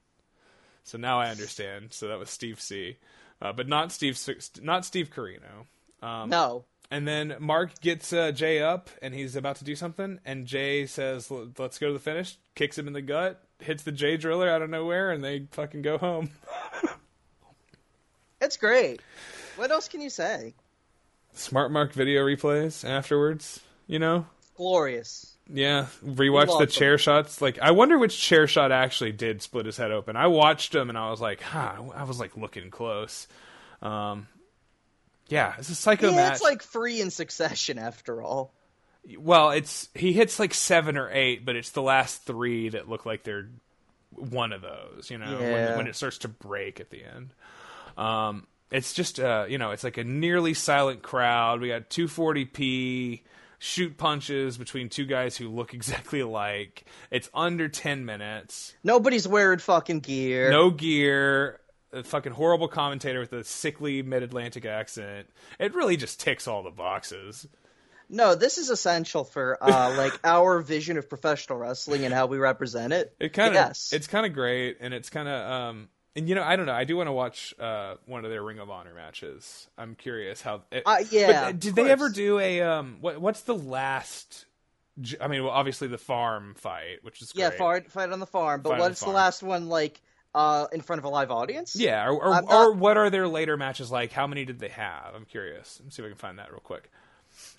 [0.83, 1.93] So now I understand.
[1.93, 2.97] So that was Steve C,
[3.41, 4.19] uh, but not Steve,
[4.61, 5.67] not Steve Corino.
[6.01, 10.19] Um, No, and then Mark gets uh, Jay up, and he's about to do something,
[10.25, 13.91] and Jay says, "Let's go to the finish." Kicks him in the gut, hits the
[13.91, 16.31] Jay Driller out of nowhere, and they fucking go home.
[18.41, 19.01] it's great.
[19.55, 20.53] What else can you say?
[21.33, 23.61] Smart Mark video replays afterwards.
[23.87, 25.32] You know, Glorious.
[25.51, 25.87] Yeah.
[26.05, 26.67] Rewatch the them.
[26.67, 27.41] chair shots.
[27.41, 30.15] Like, I wonder which chair shot actually did split his head open.
[30.15, 31.73] I watched him, and I was like, huh.
[31.95, 33.27] I was like looking close.
[33.81, 34.27] Um,
[35.27, 36.33] yeah, it's a psycho Yeah, match.
[36.35, 38.53] it's like free in succession after all.
[39.17, 43.05] Well, it's he hits like seven or eight, but it's the last three that look
[43.05, 43.49] like they're
[44.11, 45.09] one of those.
[45.11, 47.33] You know, when, when it starts to break at the end.
[47.97, 51.59] Um, it's just uh, you know, it's like a nearly silent crowd.
[51.59, 53.21] We got 240p
[53.63, 56.85] shoot punches between two guys who look exactly alike.
[57.09, 58.75] It's under 10 minutes.
[58.83, 60.51] Nobody's wearing fucking gear.
[60.51, 61.59] No gear.
[61.93, 65.27] A fucking horrible commentator with a sickly mid-Atlantic accent.
[65.59, 67.47] It really just ticks all the boxes.
[68.09, 72.39] No, this is essential for uh, like our vision of professional wrestling and how we
[72.39, 73.15] represent it.
[73.19, 73.93] It kind of yes.
[73.93, 76.73] it's kind of great, and it's kind of um, and you know I don't know
[76.73, 79.67] I do want to watch uh one of their Ring of Honor matches.
[79.77, 80.63] I'm curious how.
[80.71, 82.97] It, Uh, yeah, but, uh, did they ever do a um?
[83.01, 84.45] What what's the last?
[85.19, 87.91] I mean, well, obviously the farm fight, which is yeah, great.
[87.91, 88.61] fight, on the farm.
[88.61, 89.99] But Fight on the what's the, last one like
[90.35, 91.75] uh, in front of a live audience?
[91.75, 94.11] Yeah, or or, not- or what are their later matches like?
[94.11, 95.13] How many did they have?
[95.15, 95.79] I'm curious.
[95.83, 96.91] Let's see if I can find that real quick.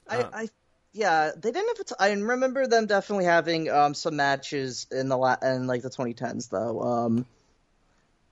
[0.09, 0.31] I, Uh.
[0.33, 0.49] I
[0.93, 1.81] yeah, they didn't have.
[1.81, 5.83] A t- I remember them definitely having um, some matches in the la- in like
[5.83, 6.81] the 2010s though.
[6.81, 7.27] Um,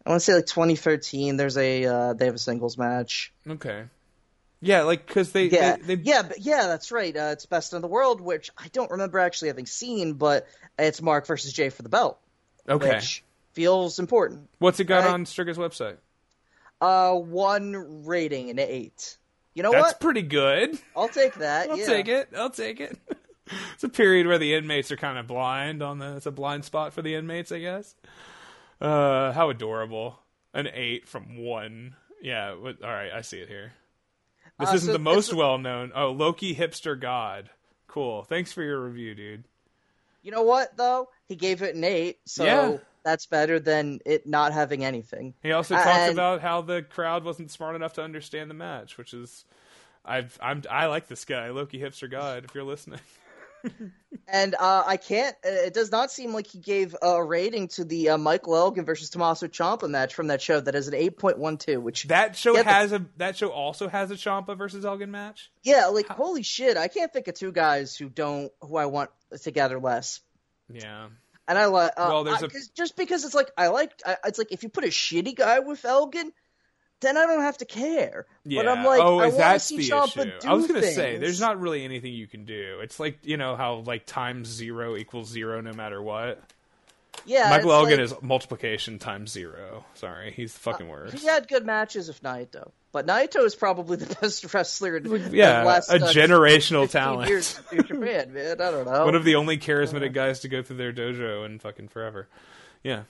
[0.04, 1.36] I want to say like 2013.
[1.36, 3.32] There's a uh, they have a singles match.
[3.48, 3.84] Okay.
[4.60, 7.14] Yeah, like because they, Yeah, they, they yeah, but yeah, that's right.
[7.16, 10.46] Uh, it's best in the world, which I don't remember actually having seen, but
[10.78, 12.20] it's Mark versus Jay for the belt,
[12.68, 12.94] okay.
[12.94, 13.24] which
[13.54, 14.48] feels important.
[14.58, 15.96] What's it got I- on Striga's website?
[16.80, 19.16] Uh, one rating and an eight.
[19.54, 19.88] You know That's what?
[19.88, 20.78] That's pretty good.
[20.96, 21.70] I'll take that.
[21.70, 21.86] I'll yeah.
[21.86, 22.28] take it.
[22.36, 22.98] I'll take it.
[23.74, 26.16] it's a period where the inmates are kind of blind on the.
[26.16, 27.94] It's a blind spot for the inmates, I guess.
[28.82, 30.18] Uh, how adorable!
[30.54, 31.94] An eight from one.
[32.20, 32.54] Yeah.
[32.54, 33.72] What, all right, I see it here.
[34.58, 35.92] This Uh, isn't so the most well known.
[35.94, 37.48] Oh, Loki hipster god.
[37.86, 38.24] Cool.
[38.24, 39.44] Thanks for your review, dude.
[40.22, 41.08] You know what though?
[41.28, 42.76] He gave it an eight, so Yeah.
[43.02, 45.34] that's better than it not having anything.
[45.42, 48.98] He also talked and- about how the crowd wasn't smart enough to understand the match,
[48.98, 49.44] which is,
[50.04, 52.44] I've I'm I like this guy, Loki hipster god.
[52.44, 53.00] If you're listening,
[54.28, 55.34] and uh, I can't.
[55.44, 58.84] uh, It does not seem like he gave a rating to the uh, Michael Elgin
[58.84, 60.60] versus Tommaso Ciampa match from that show.
[60.60, 61.80] That is an eight point one two.
[61.80, 65.50] Which That show Yeah, has a that show also has a Ciampa versus Elgin match.
[65.62, 69.10] yeah, like holy shit, I can't think of two guys who don't who I want
[69.42, 70.20] together less.
[70.72, 71.08] Yeah.
[71.48, 74.16] And I like uh, Well, there's I- a- just because it's like I like I,
[74.26, 76.32] it's like if you put a shitty guy with Elgin,
[77.02, 78.24] then I don't have to care.
[78.46, 78.62] Yeah.
[78.62, 80.32] But I'm like, oh, I is want that to see the Ciampa issue?
[80.40, 80.94] do I was gonna things.
[80.94, 82.78] say, there's not really anything you can do.
[82.80, 86.40] It's like you know how like times zero equals zero no matter what.
[87.26, 89.84] Yeah, Michael Elgin like- is multiplication times zero.
[89.94, 91.14] Sorry, he's the fucking worst.
[91.14, 94.96] He had good matches with Naito, but Naito is probably the best wrestler.
[94.96, 97.28] In yeah, the last, a uh, generational 15 talent.
[97.28, 98.60] Years in Japan, man.
[98.60, 99.04] I don't know.
[99.04, 102.28] One of the only charismatic guys to go through their dojo in fucking forever.
[102.82, 103.02] Yeah,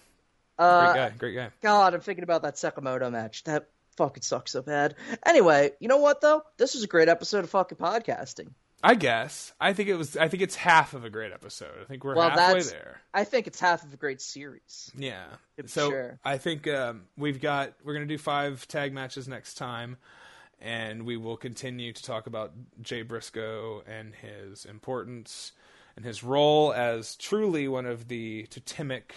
[0.59, 1.51] uh, great guy, great guy.
[1.63, 3.45] God, I'm thinking about that Sakamoto match.
[3.45, 4.95] That fucking sucks so bad.
[5.27, 6.43] Anyway, you know what though?
[6.59, 8.49] This was a great episode of fucking podcasting.
[8.85, 9.53] I guess.
[9.61, 10.17] I think it was.
[10.17, 11.71] I think it's half of a great episode.
[11.81, 13.01] I think we're Well, halfway that's- there.
[13.15, 14.91] I think it's half of a great series.
[14.99, 15.25] Yeah.
[15.67, 16.19] So sure.
[16.25, 19.99] I think um, we've got we're gonna do five tag matches next time,
[20.61, 25.53] and we will continue to talk about Jay Briscoe and his importance
[25.95, 29.15] and his role as truly one of the totemic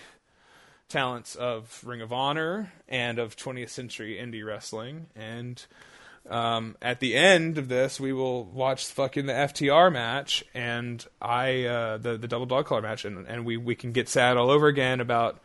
[0.90, 5.08] talents of Ring of Honor and of 20th century indie wrestling.
[5.16, 5.64] And
[6.30, 11.66] um, at the end of this, we will watch fucking the FTR match and I
[11.66, 14.50] uh, the the double dog collar match, and, and we we can get sad all
[14.50, 15.40] over again about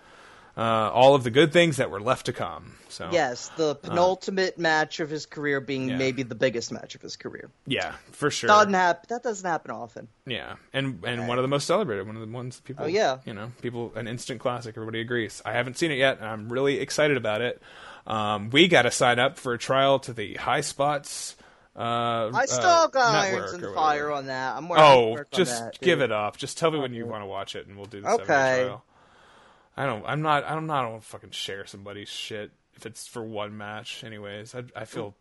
[0.60, 2.72] uh, all of the good things that were left to come.
[2.90, 5.97] So Yes, the penultimate match of his career being Yeah.
[5.97, 7.48] maybe the biggest match of his career.
[7.66, 8.48] yeah, for sure.
[8.48, 10.08] Doesn't hap- that doesn't happen often.
[10.26, 12.84] Yeah, and and one of the most celebrated, one of the ones people.
[12.84, 13.18] Oh, yeah.
[13.24, 14.76] you know, people an instant classic.
[14.76, 15.40] Everybody agrees.
[15.47, 17.62] I haven't seen it yet, and I'm really excited about it.
[18.06, 21.36] Um, we got to sign up for a trial to the Highspots.
[21.76, 23.74] Uh, I uh, still got network irons in or the whatever.
[23.74, 24.56] fire on that.
[24.56, 26.36] I'm Oh, just that, give it up.
[26.36, 28.24] Just tell me when you want to watch it, and we'll do the Okay.
[28.66, 28.84] trial.
[29.81, 30.05] I don't.
[30.07, 30.44] I'm not.
[30.44, 30.84] I'm not.
[30.84, 34.05] I don't fucking share somebody's shit if it's for one match.
[34.05, 35.15] Anyways, I, I feel.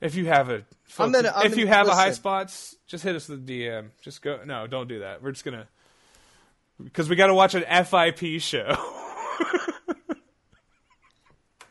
[0.00, 3.14] If you have a, folks, gonna- I'm if you gonna- have a Highspots, just hit
[3.16, 3.88] us with the DM.
[4.00, 4.40] Just go.
[4.44, 5.22] No, don't do that.
[5.22, 5.66] We're just gonna
[6.82, 8.76] because we got to watch an FIP show.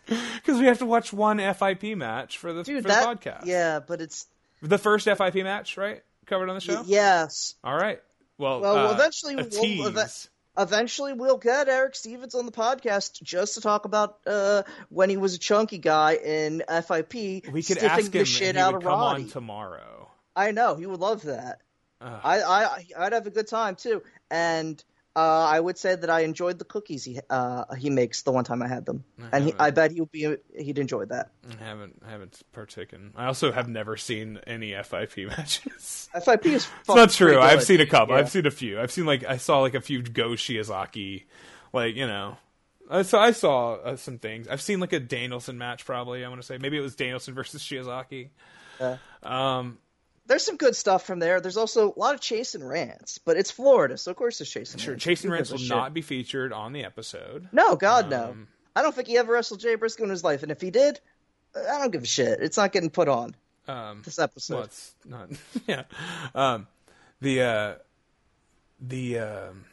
[0.08, 3.46] Because we have to watch one FIP match for the Dude, for that the podcast.
[3.46, 4.26] yeah, but it's
[4.62, 6.02] the first FIP match, right?
[6.26, 6.82] Covered on the show.
[6.88, 7.54] yes.
[7.64, 8.02] All right.
[8.40, 9.92] Well, Well, uh, eventually a we'll-
[10.58, 15.18] Eventually, we'll get Erick Stevens on the podcast just to talk about uh, when he
[15.18, 17.14] was a chunky guy in FIP.
[17.52, 19.24] we could ask the him shit out of come Roddy.
[19.24, 20.10] on tomorrow.
[20.36, 21.61] I know he would love that.
[22.02, 22.22] Ugh.
[22.24, 24.82] I, I I'd have a good time too, and
[25.16, 28.44] uh, I would say that I enjoyed the cookies he uh, he makes the one
[28.44, 29.54] time I had them, and he.
[29.60, 31.32] I bet he would be he'd enjoy that.
[31.50, 33.14] I haven't haven't partaken.
[33.16, 36.10] I also have never seen any FIP matches.
[36.24, 37.40] FIP is It's not true.
[37.40, 38.16] I've seen a couple.
[38.16, 38.22] Yeah.
[38.22, 38.80] I've seen a few.
[38.80, 41.24] I've seen like I saw like a few Go Shiozaki,
[41.74, 42.38] like you know.
[42.92, 44.48] I saw I saw uh, some things.
[44.48, 45.86] I've seen like a Danielson match.
[45.86, 48.30] Probably I want to say maybe it was Danielson versus Shiozaki.
[49.24, 49.78] Um,
[50.30, 51.41] There's some good stuff from there.
[51.41, 54.72] There's also a lot of Chasyn Rance, but it's Florida, so of course there's chase
[54.72, 54.91] and sure.
[54.93, 55.03] rants.
[55.03, 55.69] Chasing Who Rants will shit?
[55.69, 57.49] not be featured on the episode.
[57.51, 58.30] No, God no.
[58.30, 60.69] Um, I don't think he ever wrestled Jay Briscoe in his life, and if he
[60.72, 60.99] did,
[61.56, 62.40] I don't give a shit.
[62.41, 63.35] It's not getting put on
[63.67, 64.53] Um, this episode.
[64.56, 65.30] well, it's not.
[65.67, 65.83] yeah.
[66.35, 66.67] Um,
[67.19, 67.74] the uh,
[68.80, 69.66] the um,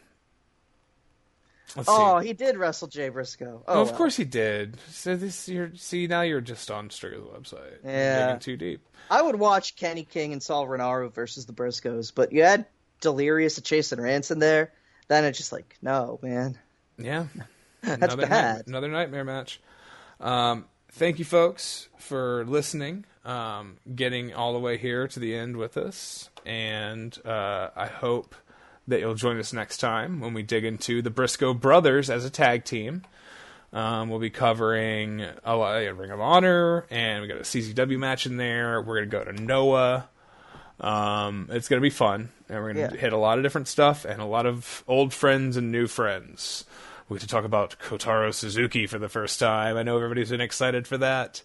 [1.74, 2.28] let's oh, see.
[2.28, 3.62] he did wrestle Jay Briscoe.
[3.66, 3.96] Oh, Well, of well.
[3.96, 4.76] course he did.
[4.90, 7.78] So this you're see now you're just on Strigger's website.
[7.84, 8.26] Yeah.
[8.26, 8.86] digging too deep.
[9.10, 12.66] I would watch Kenny King and Sal Rinauro versus the Briscoes, but you had
[13.00, 14.72] Delirious and Chasyn Rance there.
[15.08, 16.58] Then it's just like, no, man.
[16.98, 17.26] Yeah.
[17.82, 18.56] That's another bad.
[18.56, 19.60] night- another nightmare match.
[20.20, 25.56] Um, thank you, folks, for listening, um, getting all the way here to the end
[25.56, 28.34] with us, and uh, I hope
[28.88, 32.30] that you'll join us next time when we dig into the Briscoe brothers as a
[32.30, 33.02] tag team.
[33.72, 38.24] Um, we'll be covering a, lot- Ring of Honor, and we got a CZW match
[38.26, 38.80] in there.
[38.80, 40.08] We're gonna go to Noah.
[40.80, 43.00] Um, it's gonna be fun, and we're gonna Yeah.
[43.00, 46.64] hit a lot of different stuff and a lot of old friends and new friends.
[47.08, 49.76] We get to talk about Kotaro Suzuki for the first time.
[49.76, 51.42] I know everybody's been excited for that.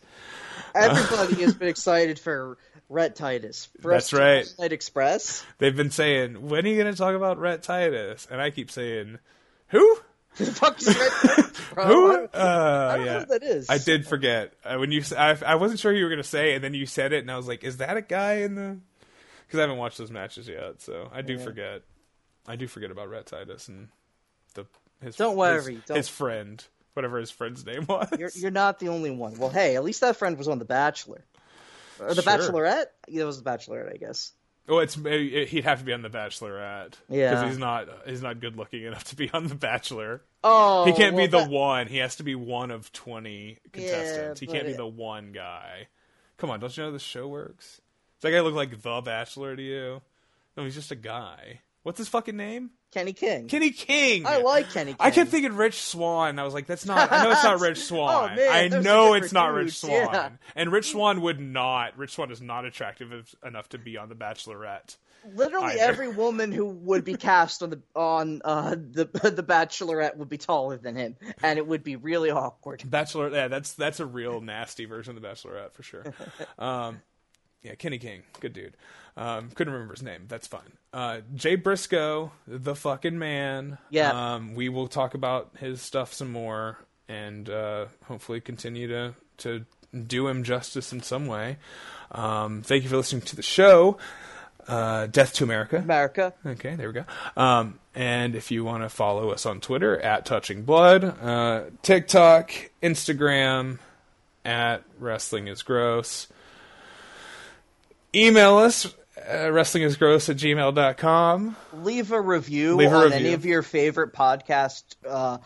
[0.76, 2.58] Everybody has been excited for
[2.92, 3.70] Rhett Titus.
[3.82, 4.45] That's right.
[4.60, 5.45] Night Express.
[5.58, 8.70] They've been saying, "When are you going to talk about Rhett Titus?" And I keep
[8.70, 9.18] saying,
[9.70, 9.98] "Who?
[10.36, 11.58] Who the fuck is Rhett Titus.
[11.76, 13.14] Who?" Uh, I don't yeah.
[13.14, 13.70] know who that is.
[13.70, 15.03] I did forget uh, when you.
[15.18, 17.32] I, I wasn't sure you were going to say, and then you said it, and
[17.32, 18.78] I was like, "Is that a guy in the?"
[19.48, 21.82] Because I haven't watched those matches yet, so I do forget.
[22.48, 23.88] I do forget about Rhett Titus and
[24.56, 24.66] the
[25.02, 25.16] his.
[25.16, 26.64] Don't his- worry, don't- His friend,
[26.94, 28.10] whatever his friend's name was.
[28.18, 29.38] You're, you're not the only one.
[29.38, 31.24] Well, hey, at least that friend was on The Bachelor.
[32.01, 32.33] Or The Sure.
[32.33, 32.85] Bachelorette?
[33.07, 34.31] Yeah, it was The Bachelorette, I guess.
[34.67, 36.93] Oh, it's it, he'd have to be on The Bachelorette.
[37.09, 37.31] Yeah.
[37.31, 40.21] because he's not he's not good looking enough to be on The Bachelor.
[40.43, 41.88] Oh, he can't well, be the that- one.
[41.88, 44.39] He has to be one of twenty contestants.
[44.39, 45.88] he can't be it- the one guy.
[46.38, 47.81] Come on, don't you know how the show works?
[48.19, 50.01] Does that guy look like The Bachelor to you?
[50.57, 51.61] No, he's just a guy.
[51.83, 52.71] What's his fucking name?
[52.92, 53.48] Kenny King.
[53.48, 54.26] Kenny King.
[54.26, 54.98] I like Kenny King.
[55.00, 56.40] I kept thinking Rich Swann.
[56.40, 57.11] I was like, that's not.
[57.11, 58.32] I know it's not Rich Swan.
[58.32, 59.92] Oh, man, I know it's not Rich Swann.
[59.92, 60.30] yeah.
[60.56, 61.98] And Rich Swann would not.
[61.98, 64.98] Rich Swann is not attractive enough to be on The Bachelorette.
[65.36, 65.84] Literally either.
[65.84, 69.06] every woman who would be cast on the on uh, the
[69.36, 72.84] the Bachelorette would be taller than him, and it would be really awkward.
[72.90, 73.30] Bachelor.
[73.30, 76.06] Yeah, that's that's a real nasty version of The Bachelorette for sure.
[76.58, 77.02] Um,
[77.61, 78.76] yeah, Kenny King, good dude.
[79.17, 80.25] Um, couldn't remember his name.
[80.27, 80.72] That's fine.
[80.93, 83.77] Uh, Jay Briscoe, the fucking man.
[83.90, 84.35] Yeah.
[84.35, 89.65] Um, we will talk about his stuff some more, and uh, hopefully continue to to
[90.07, 91.57] do him justice in some way.
[92.11, 93.98] Um, thank you for listening to the show.
[94.67, 95.77] Uh, Death to America.
[95.77, 96.33] America.
[96.45, 97.06] Okay, there we go.
[97.35, 102.51] Um, and if you want to follow us on Twitter at Touching Blood, uh, TikTok,
[102.81, 103.80] Instagram
[104.45, 106.27] at Wrestling is Gross.
[108.14, 108.93] Email us
[109.27, 111.56] uh, wrestlingisgross at gmail.com.
[111.74, 113.17] Leave a review Leave a on review.
[113.19, 115.38] any of your favorite podcast uh,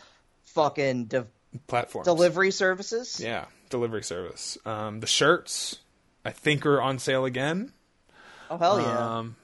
[0.46, 1.28] fucking de-
[1.68, 2.06] Platforms.
[2.06, 3.20] delivery services.
[3.20, 4.58] Yeah, delivery service.
[4.66, 5.80] Um, the shirts,
[6.24, 7.72] I think, are on sale again.
[8.50, 9.18] Oh hell yeah!
[9.18, 9.36] Um,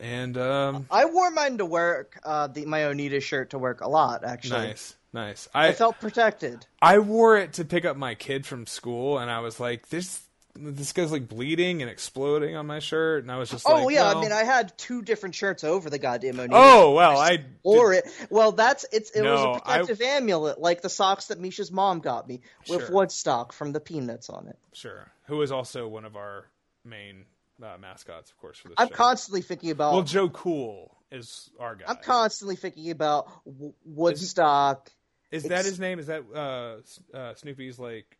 [0.00, 2.18] and um, I wore mine to work.
[2.24, 4.66] Uh, the my Onita shirt to work a lot actually.
[4.68, 5.48] nice, nice.
[5.54, 6.66] I felt protected.
[6.82, 10.20] I wore it to pick up my kid from school, and I was like, "This,
[10.56, 13.84] this guy's like bleeding and exploding on my shirt," and I was just like, Oh
[13.86, 17.18] like, yeah, "No." I mean, I had two different shirts over the goddamn oh well,
[17.18, 18.04] I or it.
[18.30, 19.10] Well, that's it's.
[19.10, 22.94] It was a protective amulet, like the socks that Misha's mom got me with Sure.
[22.94, 24.58] Woodstock from the Peanuts on it.
[24.72, 25.10] sure.
[25.26, 26.46] Who is also one of our
[26.84, 27.24] main
[27.62, 28.94] uh, mascots, of course, for this I'm show.
[28.94, 29.92] constantly thinking about.
[29.94, 31.84] well, Joe Cool is our guy.
[31.88, 34.90] I'm constantly thinking about w- Woodstock.
[35.30, 35.98] is that his name?
[35.98, 38.18] Is that uh, uh, Snoopy's like?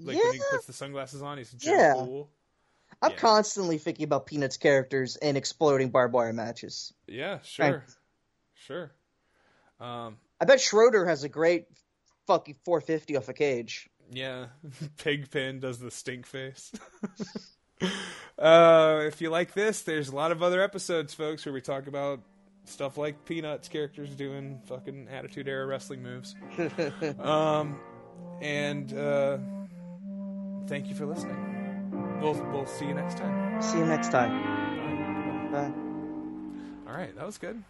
[0.00, 1.94] Like yeah, when he puts the sunglasses on, he's Joe Yeah.
[1.94, 2.30] Cool.
[3.00, 3.16] I'm yeah.
[3.16, 6.92] constantly thinking about Peanuts characters and exploding barbed wire matches.
[7.06, 7.84] Yeah, sure,
[8.66, 8.90] sure.
[9.78, 11.66] Um, I bet Schroeder has a great
[12.26, 13.88] fucking 450 off a cage.
[14.10, 14.46] Yeah,
[14.96, 16.72] Pigpen does the stink face.
[18.38, 21.86] uh, if you like this, there's a lot of other episodes, folks, where we talk
[21.86, 22.20] about
[22.64, 26.34] stuff like Peanuts characters doing fucking Attitude Era wrestling moves.
[27.20, 27.78] um,
[28.40, 29.38] and uh,
[30.68, 32.18] thank you for listening.
[32.20, 33.60] We'll we'll see you next time.
[33.62, 35.50] See you next time.
[35.50, 35.72] Bye.
[36.90, 37.62] All right, that was good.